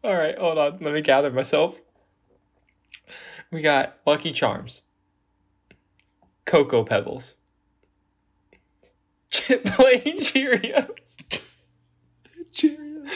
All 0.07 0.17
right, 0.17 0.39
hold 0.39 0.57
on. 0.57 0.79
Let 0.81 0.95
me 0.95 1.01
gather 1.01 1.33
myself. 1.33 1.75
We 3.51 3.61
got 3.61 3.97
Lucky 4.07 4.31
Charms, 4.31 4.83
Cocoa 6.45 6.85
Pebbles, 6.85 7.35
Chip 9.31 9.65
plain 9.65 10.21
Cheerios, 10.21 10.89
Cheerios. 12.55 13.11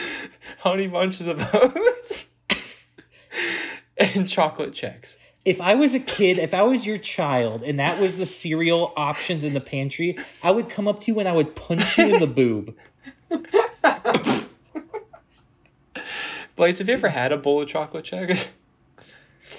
Honey 0.59 0.87
Bunches 0.87 1.27
of 1.27 1.41
Oats, 1.53 2.25
and 3.97 4.27
chocolate 4.27 4.73
Chex. 4.73 5.15
If 5.45 5.61
I 5.61 5.75
was 5.75 5.93
a 5.93 5.99
kid, 5.99 6.39
if 6.39 6.53
I 6.53 6.63
was 6.63 6.85
your 6.85 6.97
child, 6.97 7.63
and 7.63 7.79
that 7.79 8.01
was 8.01 8.17
the 8.17 8.25
cereal 8.25 8.91
options 8.97 9.45
in 9.45 9.53
the 9.53 9.61
pantry, 9.61 10.17
I 10.43 10.51
would 10.51 10.69
come 10.69 10.89
up 10.89 10.99
to 11.03 11.13
you 11.13 11.19
and 11.21 11.29
I 11.29 11.31
would 11.31 11.55
punch 11.55 11.97
you 11.97 12.15
in 12.15 12.19
the 12.19 12.27
boob. 12.27 12.75
Blaze, 16.55 16.79
have 16.79 16.87
you 16.87 16.93
ever 16.93 17.09
had 17.09 17.31
a 17.31 17.37
bowl 17.37 17.61
of 17.61 17.67
chocolate 17.67 18.05
Chex? 18.05 18.47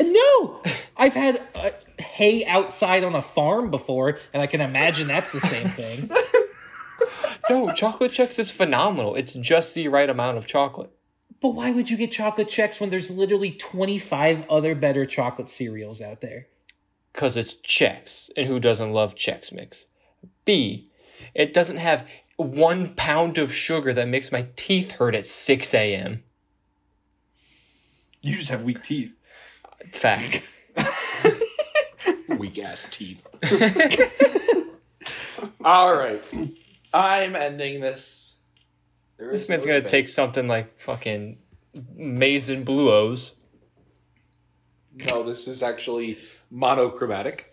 No, 0.00 0.62
I've 0.96 1.14
had 1.14 1.42
uh, 1.54 1.70
hay 1.98 2.44
outside 2.46 3.04
on 3.04 3.14
a 3.14 3.22
farm 3.22 3.70
before, 3.70 4.18
and 4.32 4.40
I 4.40 4.46
can 4.46 4.60
imagine 4.60 5.08
that's 5.08 5.32
the 5.32 5.40
same 5.40 5.70
thing. 5.70 6.10
No, 7.50 7.72
chocolate 7.72 8.12
Chex 8.12 8.38
is 8.38 8.50
phenomenal. 8.50 9.14
It's 9.14 9.32
just 9.32 9.74
the 9.74 9.88
right 9.88 10.08
amount 10.08 10.38
of 10.38 10.46
chocolate. 10.46 10.90
But 11.40 11.50
why 11.50 11.72
would 11.72 11.90
you 11.90 11.96
get 11.96 12.12
chocolate 12.12 12.48
Chex 12.48 12.80
when 12.80 12.90
there's 12.90 13.10
literally 13.10 13.50
25 13.50 14.48
other 14.48 14.74
better 14.74 15.04
chocolate 15.04 15.48
cereals 15.48 16.00
out 16.00 16.20
there? 16.20 16.46
Because 17.12 17.36
it's 17.36 17.54
Chex, 17.54 18.30
and 18.36 18.46
who 18.46 18.60
doesn't 18.60 18.92
love 18.92 19.16
Chex 19.16 19.52
Mix? 19.52 19.86
B, 20.44 20.86
it 21.34 21.52
doesn't 21.52 21.78
have 21.78 22.06
one 22.36 22.94
pound 22.94 23.38
of 23.38 23.52
sugar 23.52 23.92
that 23.92 24.08
makes 24.08 24.32
my 24.32 24.46
teeth 24.56 24.92
hurt 24.92 25.14
at 25.14 25.26
6 25.26 25.74
a.m. 25.74 26.22
You 28.22 28.38
just 28.38 28.50
have 28.50 28.62
weak 28.62 28.82
teeth. 28.82 29.12
Fact. 29.92 30.42
Weak 32.38 32.58
ass 32.58 32.88
teeth. 32.90 33.26
All 35.64 35.96
right. 35.96 36.22
I'm 36.94 37.36
ending 37.36 37.80
this. 37.80 38.36
There 39.18 39.30
This 39.32 39.48
man's 39.48 39.64
no 39.64 39.70
gonna 39.72 39.80
debate. 39.80 39.90
take 39.90 40.08
something 40.08 40.48
like 40.48 40.80
fucking 40.80 41.38
Mason 41.94 42.64
Blue 42.64 42.90
O's. 42.92 43.34
No, 44.94 45.22
this 45.22 45.48
is 45.48 45.62
actually 45.62 46.18
monochromatic. 46.50 47.46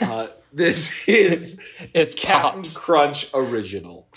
Uh, 0.00 0.28
this 0.52 1.06
is 1.08 1.60
It's 1.94 2.14
Captain 2.14 2.62
Pops. 2.62 2.76
Crunch 2.76 3.30
original. 3.34 4.08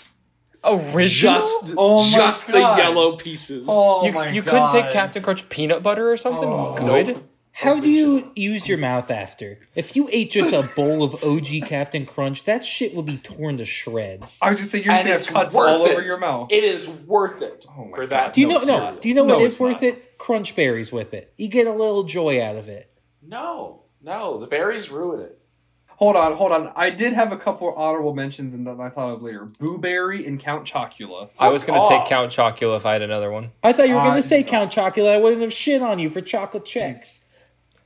Oh, 0.66 0.78
Original? 0.92 1.34
Just, 1.34 1.64
Oh 1.78 2.10
just 2.12 2.46
the 2.48 2.58
yellow 2.58 3.16
pieces. 3.16 3.66
Oh 3.70 4.04
you 4.04 4.12
my 4.12 4.30
you 4.30 4.42
god. 4.42 4.70
couldn't 4.70 4.82
take 4.84 4.92
Captain 4.92 5.22
Crunch 5.22 5.48
peanut 5.48 5.82
butter 5.82 6.10
or 6.10 6.16
something 6.16 6.48
Oh. 6.48 6.74
good? 6.76 7.06
Nope. 7.08 7.30
How 7.52 7.80
do 7.80 7.88
you 7.88 8.30
use 8.36 8.68
your 8.68 8.76
mouth 8.76 9.10
after? 9.10 9.58
If 9.74 9.96
you 9.96 10.10
ate 10.12 10.30
just 10.30 10.52
a 10.52 10.62
bowl 10.76 11.02
of 11.02 11.14
OG 11.24 11.62
Captain 11.64 12.04
Crunch, 12.04 12.44
that 12.44 12.62
shit 12.66 12.94
would 12.94 13.06
be 13.06 13.16
torn 13.16 13.56
to 13.56 13.64
shreds. 13.64 14.38
I 14.42 14.50
would 14.50 14.58
just 14.58 14.70
say 14.72 14.82
you're 14.82 14.92
just 14.92 15.04
gonna 15.04 15.12
have 15.14 15.26
cuts 15.52 15.54
all 15.56 15.86
it. 15.86 15.92
over 15.92 16.02
your 16.02 16.18
mouth. 16.18 16.48
It 16.52 16.64
is 16.64 16.86
worth 16.86 17.40
it 17.40 17.64
Oh 17.70 17.86
my 17.86 17.90
for 17.92 18.06
God. 18.06 18.10
that. 18.10 18.32
Do 18.34 18.42
you 18.42 18.48
know? 18.48 18.58
cereal. 18.58 18.92
No. 18.92 18.98
Do 19.00 19.08
you 19.08 19.14
know 19.14 19.24
No, 19.24 19.36
what 19.36 19.44
is 19.44 19.58
worth 19.58 19.72
not. 19.80 19.82
it? 19.84 20.18
Crunch 20.18 20.54
berries 20.54 20.92
with 20.92 21.14
it. 21.14 21.32
You 21.38 21.48
get 21.48 21.66
a 21.66 21.70
little 21.72 22.02
joy 22.04 22.42
out 22.42 22.56
of 22.56 22.68
it. 22.68 22.90
No, 23.22 23.84
no, 24.02 24.36
the 24.38 24.46
berries 24.46 24.90
ruin 24.90 25.20
it. 25.20 25.38
Hold 25.96 26.14
on, 26.16 26.34
hold 26.36 26.52
on. 26.52 26.70
I 26.76 26.90
did 26.90 27.14
have 27.14 27.32
a 27.32 27.36
couple 27.38 27.72
honorable 27.74 28.14
mentions 28.14 28.52
and 28.52 28.66
that 28.66 28.78
I 28.78 28.90
thought 28.90 29.10
of 29.14 29.22
later. 29.22 29.46
Boo 29.46 29.78
Berry 29.78 30.26
and 30.26 30.38
Count 30.38 30.66
Chocula. 30.68 31.30
I 31.38 31.48
was 31.48 31.64
gonna 31.64 31.88
take. 31.88 32.06
Count 32.06 32.30
Chocula 32.30 32.76
if 32.76 32.84
I 32.84 32.92
had 32.92 33.02
another 33.02 33.30
one. 33.30 33.50
I 33.62 33.72
thought 33.72 33.88
you 33.88 33.94
were 33.94 34.00
Uh, 34.00 34.10
going 34.10 34.22
to 34.22 34.28
say 34.28 34.42
Count 34.42 34.70
Chocula. 34.70 35.12
I 35.12 35.18
wouldn't 35.18 35.40
have 35.42 35.52
shit 35.52 35.80
on 35.80 35.98
you 35.98 36.10
for 36.10 36.20
chocolate 36.20 36.64
Chex. 36.66 37.20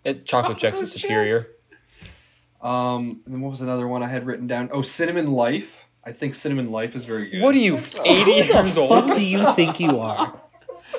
It, 0.02 0.24
chocolate 0.26 0.58
Chex 0.58 0.80
is 0.82 0.90
superior. 0.92 1.40
Um, 2.62 3.20
and 3.24 3.34
then 3.34 3.40
what 3.40 3.50
was 3.52 3.60
another 3.60 3.86
one 3.86 4.02
I 4.02 4.08
had 4.08 4.26
written 4.26 4.46
down? 4.46 4.70
Oh, 4.72 4.82
Cinnamon 4.82 5.32
Life. 5.32 5.86
I 6.04 6.12
think 6.12 6.34
Cinnamon 6.34 6.70
Life 6.72 6.96
is 6.96 7.04
very 7.04 7.30
good. 7.30 7.42
What 7.42 7.54
are 7.54 7.58
you, 7.58 7.76
eighty 8.04 8.30
years 8.32 8.74
Fuck 8.74 8.90
old? 8.90 9.14
do 9.14 9.24
you 9.24 9.52
think 9.54 9.78
you 9.80 10.00
are? 10.00 10.40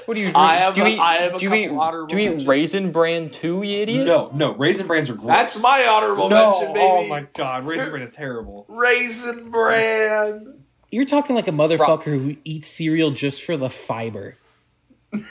What 0.06 0.16
do 0.16 0.22
you? 0.22 0.32
I 0.34 0.56
have 0.56 0.74
do 0.74 0.82
you 0.82 0.88
a- 0.88 0.90
eat, 0.92 1.00
I 1.00 1.14
have 1.16 1.36
a 1.36 1.40
do 1.40 1.46
you 1.46 1.50
couple 1.50 1.64
eat, 1.64 1.70
honorable 1.80 2.08
do 2.08 2.16
you 2.16 2.22
eat 2.22 2.30
mentions. 2.30 2.48
Raisin 2.48 2.92
Bran 2.92 3.30
too, 3.30 3.62
you 3.64 3.80
idiot? 3.82 4.06
No, 4.06 4.30
no, 4.34 4.54
Raisin 4.56 4.88
Brands 4.88 5.10
are 5.10 5.14
great. 5.16 5.28
That's 5.28 5.62
my 5.62 5.86
honorable 5.88 6.30
no, 6.30 6.52
mention, 6.52 6.74
baby. 6.74 6.86
oh 6.86 7.08
my 7.08 7.28
god, 7.34 7.66
Raisin 7.66 7.90
Bran 7.90 8.04
is 8.04 8.14
terrible. 8.14 8.66
Raisin 8.68 9.52
bran. 9.52 10.64
You're 10.92 11.06
talking 11.06 11.36
like 11.36 11.48
a 11.48 11.52
motherfucker 11.52 12.04
who 12.06 12.36
eats 12.44 12.68
cereal 12.68 13.12
just 13.12 13.44
for 13.44 13.56
the 13.58 13.70
fiber. 13.70 14.38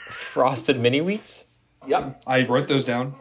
Frosted 0.09 0.79
mini 0.79 0.99
wheats. 1.01 1.45
Yep. 1.87 2.21
I 2.27 2.43
wrote 2.45 2.67
those 2.67 2.85
down. 2.85 3.15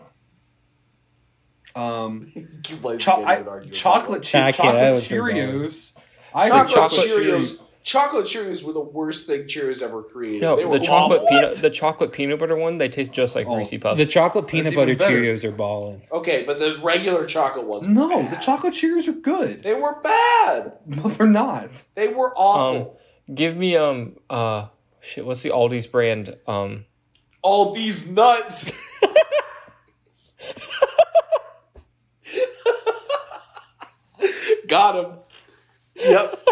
Um, 1.74 2.32
cho- 2.98 3.24
I- 3.24 3.43
chocolate, 3.72 4.22
che- 4.22 4.52
chocolate 4.52 4.74
that 4.74 4.94
Cheerios. 4.97 5.93
I 6.35 6.48
chocolate, 6.48 6.68
had 6.70 6.90
chocolate 6.90 7.09
Cheerios. 7.09 7.62
Chocolate 7.82 8.27
Cheerios 8.27 8.62
were 8.62 8.74
the 8.74 8.81
worst 8.81 9.27
thing 9.27 9.44
Cheerios 9.44 9.81
ever 9.82 10.02
created. 10.02 10.43
No, 10.43 10.55
they 10.55 10.66
were 10.66 10.78
the 10.78 10.85
chocolate 10.85 11.23
awful. 11.23 11.28
peanut, 11.28 11.57
the 11.57 11.70
chocolate 11.70 12.12
peanut 12.12 12.39
butter 12.39 12.57
one. 12.57 12.77
They 12.77 12.90
taste 12.90 13.11
just 13.12 13.35
like 13.35 13.47
Oh, 13.47 13.57
Reese 13.57 13.73
Puffs. 13.81 13.97
The 13.97 14.05
chocolate 14.07 14.47
peanut 14.47 14.74
even 14.74 14.85
butter 14.85 14.97
better. 14.97 15.16
Cheerios 15.23 15.44
are 15.44 15.51
balling. 15.51 16.02
Okay, 16.12 16.44
but 16.44 16.59
the 16.59 16.78
regular 16.82 17.24
chocolate 17.24 17.66
ones. 17.66 17.89
were 17.89 17.94
No, 17.94 18.09
bad. 18.20 18.32
the 18.32 18.36
chocolate 18.36 18.74
Cheerios 18.74 19.09
are 19.09 19.12
good. 19.12 19.62
They 19.62 19.74
were 19.74 19.98
bad. 20.02 20.77
No, 20.86 21.02
they're 21.09 21.27
not. 21.27 21.70
They 21.94 22.09
were 22.09 22.32
awful. 22.36 23.01
Give 23.35 23.57
me 23.57 23.77
um 23.77 24.16
uh 24.28 24.66
shit. 25.01 25.24
What's 25.24 25.43
the 25.43 25.51
Aldi's 25.51 25.86
brand? 25.86 26.36
Um, 26.47 26.85
All 27.43 27.73
these 27.73 28.12
nuts. 28.12 28.70
Got 34.69 35.05
him. 35.05 35.12
Yep. 35.97 36.40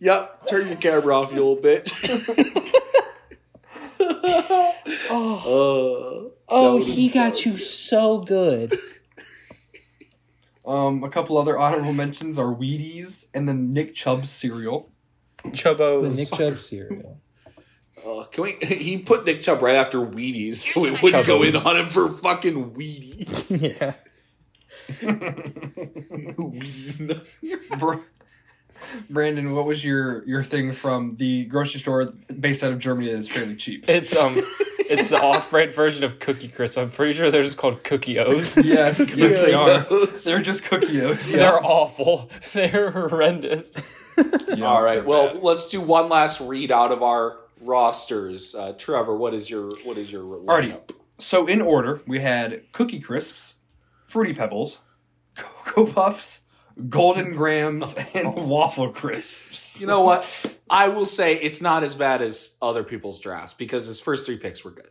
Yep. 0.00 0.46
Turn 0.48 0.66
your 0.68 0.76
camera 0.76 1.14
off, 1.18 1.32
you 1.32 1.36
little 1.38 1.56
bitch. 1.56 1.92
Oh, 5.12 6.32
Uh, 6.50 6.52
oh, 6.52 6.82
he 6.82 7.08
got 7.08 7.44
you 7.44 7.56
so 7.56 8.18
good. 8.18 8.72
Um, 10.66 11.04
a 11.04 11.08
couple 11.08 11.38
other 11.38 11.56
honorable 11.56 11.92
mentions 11.92 12.38
are 12.38 12.52
Wheaties 12.52 13.26
and 13.32 13.48
then 13.48 13.72
Nick 13.72 13.94
Chubb's 13.94 14.30
cereal. 14.30 14.90
Chubbos. 15.46 16.02
The 16.02 16.10
Nick 16.10 16.32
Chubb 16.32 16.58
cereal. 16.58 17.20
Uh, 18.04 18.24
can 18.24 18.42
we? 18.42 18.52
He 18.66 18.98
put 18.98 19.24
Nick 19.26 19.42
Chubb 19.42 19.62
right 19.62 19.76
after 19.76 19.98
Wheaties, 19.98 20.56
so 20.56 20.80
we 20.80 20.90
wouldn't 20.90 21.24
go 21.24 21.44
in 21.44 21.54
on 21.54 21.76
him 21.76 21.86
for 21.86 22.08
fucking 22.08 22.72
Wheaties. 22.72 23.78
Yeah. 23.78 23.94
Wheaties 26.36 26.98
nuts. 27.00 27.44
Br- 29.08 29.12
Brandon, 29.14 29.54
what 29.54 29.66
was 29.66 29.84
your 29.84 30.24
your 30.26 30.42
thing 30.44 30.72
from 30.72 31.16
the 31.16 31.44
grocery 31.46 31.80
store 31.80 32.06
based 32.38 32.62
out 32.62 32.72
of 32.72 32.78
Germany 32.78 33.10
that 33.12 33.18
is 33.18 33.28
fairly 33.28 33.56
cheap? 33.56 33.88
It's 33.88 34.14
um, 34.16 34.36
it's 34.78 35.08
the 35.08 35.20
off-brand 35.20 35.72
version 35.72 36.02
of 36.04 36.18
Cookie 36.18 36.48
Crisp. 36.48 36.76
I'm 36.78 36.90
pretty 36.90 37.12
sure 37.12 37.30
they're 37.30 37.42
just 37.42 37.56
called 37.58 37.82
Cookie 37.84 38.18
O's. 38.18 38.56
Yes, 38.64 38.98
yes, 39.16 39.36
they 39.38 39.52
are. 39.54 39.80
Those. 39.80 40.24
They're 40.24 40.42
just 40.42 40.64
cookies. 40.64 41.30
They're 41.30 41.64
awful. 41.64 42.30
They're 42.52 42.90
horrendous. 42.90 43.68
Yeah, 44.48 44.64
All 44.66 44.82
right. 44.82 45.04
Well, 45.04 45.38
let's 45.40 45.68
do 45.68 45.80
one 45.80 46.08
last 46.08 46.40
read 46.40 46.70
out 46.72 46.92
of 46.92 47.02
our 47.02 47.38
rosters. 47.60 48.54
Uh, 48.54 48.72
Trevor, 48.76 49.16
what 49.16 49.32
is 49.34 49.48
your 49.50 49.70
what 49.84 49.96
is 49.98 50.10
your 50.12 50.24
Alrighty. 50.24 50.72
lineup? 50.72 50.90
So 51.18 51.46
in 51.46 51.60
order, 51.60 52.00
we 52.06 52.20
had 52.20 52.62
Cookie 52.72 53.00
Crisps, 53.00 53.56
Fruity 54.04 54.32
Pebbles, 54.34 54.80
Cocoa 55.36 55.86
Puffs, 55.92 56.42
Golden 56.88 57.34
Grahams, 57.34 57.94
and 58.14 58.48
Waffle 58.48 58.90
Crisps. 58.92 59.80
You 59.80 59.86
know 59.86 60.02
what? 60.02 60.26
I 60.68 60.88
will 60.88 61.06
say 61.06 61.34
it's 61.36 61.60
not 61.60 61.82
as 61.82 61.94
bad 61.96 62.22
as 62.22 62.56
other 62.62 62.84
people's 62.84 63.20
drafts 63.20 63.54
because 63.54 63.86
his 63.86 64.00
first 64.00 64.24
three 64.26 64.36
picks 64.36 64.64
were 64.64 64.70
good. 64.70 64.90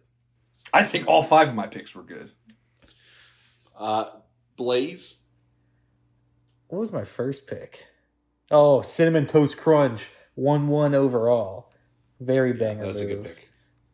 I 0.74 0.84
think 0.84 1.08
all 1.08 1.24
five 1.24 1.48
of 1.48 1.56
my 1.56 1.68
picks 1.68 1.96
were 1.96 2.04
good. 2.04 2.32
Uh, 3.78 4.10
Blaze, 4.58 5.22
What 6.68 6.80
was 6.80 6.92
my 6.92 7.06
first 7.06 7.48
pick? 7.48 7.86
Oh, 8.52 8.82
cinnamon 8.82 9.26
toast 9.26 9.58
crunch, 9.58 10.10
one 10.36 10.68
one 10.68 10.94
overall. 10.94 11.72
Very 12.20 12.52
banger 12.54 12.82
that 12.82 12.88
was 12.88 13.00
a 13.02 13.06
good 13.06 13.24
pick. 13.24 13.50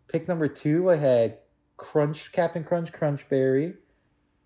Pick 0.07 0.27
number 0.27 0.47
two, 0.47 0.89
I 0.89 0.95
had 0.95 1.37
Crunch 1.77 2.31
Captain 2.31 2.63
Crunch 2.63 2.91
Crunch 2.91 3.29
Berry, 3.29 3.75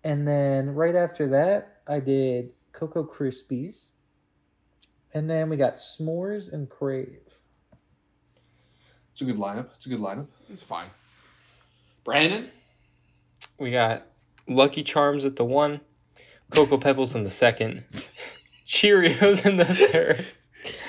and 0.04 0.28
then 0.28 0.70
right 0.74 0.94
after 0.94 1.28
that, 1.28 1.80
I 1.88 2.00
did 2.00 2.50
Cocoa 2.72 3.04
Krispies, 3.04 3.90
and 5.14 5.28
then 5.28 5.48
we 5.50 5.56
got 5.56 5.76
S'mores 5.76 6.52
and 6.52 6.68
Krave. 6.68 7.42
It's 9.12 9.20
a 9.20 9.24
good 9.24 9.36
lineup. 9.38 9.68
It's 9.76 9.86
a 9.86 9.88
good 9.88 10.00
lineup. 10.00 10.26
It's 10.48 10.62
fine. 10.62 10.86
Brandon, 12.04 12.48
We 13.58 13.70
got 13.70 14.06
Lucky 14.48 14.82
Charms 14.82 15.24
at 15.24 15.36
the 15.36 15.44
one, 15.44 15.80
Cocoa 16.50 16.78
Pebbles 16.78 17.14
in 17.14 17.24
the 17.24 17.30
second, 17.30 17.84
Cheerios 18.66 19.44
in 19.44 19.56
the 19.58 19.64
third, 19.66 20.24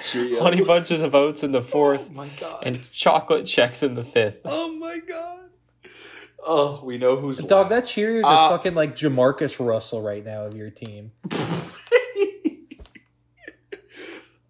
Cheerio. 0.04 0.42
Honey 0.42 0.64
Bunches 0.64 1.02
of 1.02 1.14
Oats 1.16 1.44
in 1.44 1.52
the 1.52 1.60
Oh 1.60 1.64
fourth, 1.64 2.10
my 2.12 2.30
god. 2.40 2.64
and 2.66 2.80
Chocolate 2.94 3.46
Chex 3.46 3.84
in 3.84 3.96
the 3.96 4.04
fifth. 4.06 4.38
oh 4.46 4.72
my 4.78 5.00
god. 5.00 5.31
Oh, 6.46 6.82
we 6.84 6.98
know 6.98 7.18
who's 7.18 7.40
Dog, 7.40 7.70
that. 7.70 7.84
Cheerios 7.84 8.20
is 8.20 8.26
Uh, 8.26 8.50
fucking 8.50 8.74
like 8.74 8.96
JaMarcus 8.96 9.64
Russell 9.66 10.02
right 10.02 10.26
now 10.26 10.46
of 10.46 10.56
your 10.56 10.70
team. 10.70 11.12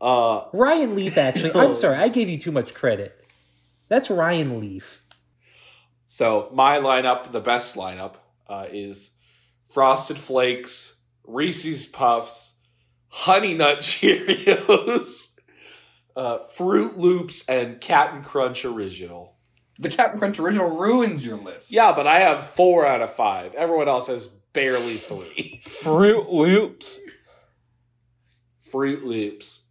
uh, 0.02 0.44
Ryan 0.54 0.96
Leaf, 0.96 1.18
actually. 1.18 1.54
I'm 1.54 1.76
sorry, 1.82 1.98
I 1.98 2.08
gave 2.08 2.30
you 2.30 2.38
too 2.38 2.52
much 2.52 2.74
credit. 2.74 3.18
That's 3.90 4.10
Ryan 4.10 4.60
Leaf. 4.60 5.04
So 6.06 6.50
my 6.54 6.78
lineup, 6.78 7.32
the 7.32 7.42
best 7.42 7.76
lineup, 7.76 8.16
uh, 8.48 8.68
is 8.72 9.12
Frosted 9.64 10.18
Flakes, 10.18 11.02
Reese's 11.26 11.86
Puffs, 11.86 12.54
Honey 13.10 13.54
Nut 13.54 13.78
Cheerios, 13.82 15.38
uh, 16.16 16.40
Froot 16.54 16.98
Loops, 16.98 17.48
and 17.50 17.80
Captain 17.82 18.24
Crunch 18.24 18.66
Original. 18.66 19.36
The 19.80 19.90
Captain 19.90 20.20
Crunch 20.20 20.38
original 20.40 20.70
ruins 20.70 21.26
your 21.26 21.38
list. 21.38 21.72
Yeah, 21.72 21.94
but 21.94 22.06
I 22.08 22.20
have 22.20 22.46
four 22.46 22.86
out 22.86 23.02
of 23.02 23.14
five. 23.14 23.54
Everyone 23.56 23.88
else 23.88 24.08
has 24.08 24.28
barely 24.28 24.96
three. 24.96 25.62
Froot 25.66 26.32
Loops. 26.32 27.00
Froot 28.72 29.04
Loops. 29.04 29.66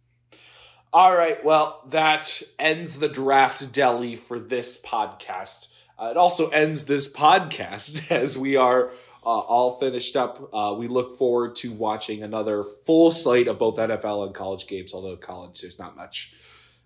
All 0.93 1.15
right, 1.15 1.41
well, 1.45 1.83
that 1.89 2.41
ends 2.59 2.99
the 2.99 3.07
draft 3.07 3.71
deli 3.71 4.15
for 4.15 4.39
this 4.39 4.81
podcast. 4.81 5.67
Uh, 5.97 6.07
it 6.07 6.17
also 6.17 6.49
ends 6.49 6.85
this 6.85 7.11
podcast 7.11 8.11
as 8.11 8.37
we 8.37 8.57
are 8.57 8.89
uh, 9.23 9.29
all 9.29 9.79
finished 9.79 10.15
up. 10.15 10.49
Uh, 10.53 10.75
we 10.77 10.87
look 10.87 11.17
forward 11.17 11.55
to 11.57 11.71
watching 11.71 12.23
another 12.23 12.63
full 12.63 13.11
slate 13.11 13.47
of 13.47 13.57
both 13.59 13.77
NFL 13.77 14.25
and 14.25 14.35
college 14.35 14.67
games. 14.67 14.93
Although 14.93 15.15
college, 15.15 15.61
there's 15.61 15.79
not 15.79 15.95
much, 15.95 16.33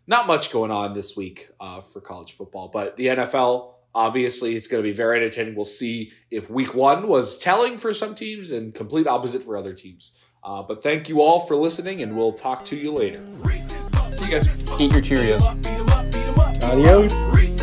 not 0.07 0.27
much 0.27 0.51
going 0.51 0.71
on 0.71 0.93
this 0.93 1.15
week 1.15 1.49
uh, 1.59 1.79
for 1.79 2.01
college 2.01 2.33
football. 2.33 2.69
But 2.69 2.95
the 2.95 3.07
NFL, 3.07 3.73
obviously, 3.93 4.55
it's 4.55 4.67
going 4.67 4.83
to 4.83 4.87
be 4.87 4.93
very 4.93 5.17
entertaining. 5.17 5.55
We'll 5.55 5.65
see 5.65 6.11
if 6.31 6.49
Week 6.49 6.73
One 6.73 7.07
was 7.07 7.37
telling 7.39 7.77
for 7.77 7.93
some 7.93 8.15
teams 8.15 8.51
and 8.51 8.73
complete 8.73 9.07
opposite 9.07 9.43
for 9.43 9.57
other 9.57 9.73
teams. 9.73 10.19
Uh, 10.43 10.61
but 10.61 10.83
thank 10.83 11.09
you 11.09 11.21
all 11.21 11.39
for 11.39 11.55
listening, 11.55 12.03
and 12.03 12.15
we'll 12.15 12.33
talk 12.33 12.63
to 12.65 12.75
you 12.75 12.93
later. 12.93 13.25
See 14.13 14.25
you 14.25 14.31
guys. 14.31 14.47
Eat 14.79 14.91
your 14.91 15.01
Cheerios. 15.01 15.41
Adios. 16.63 17.54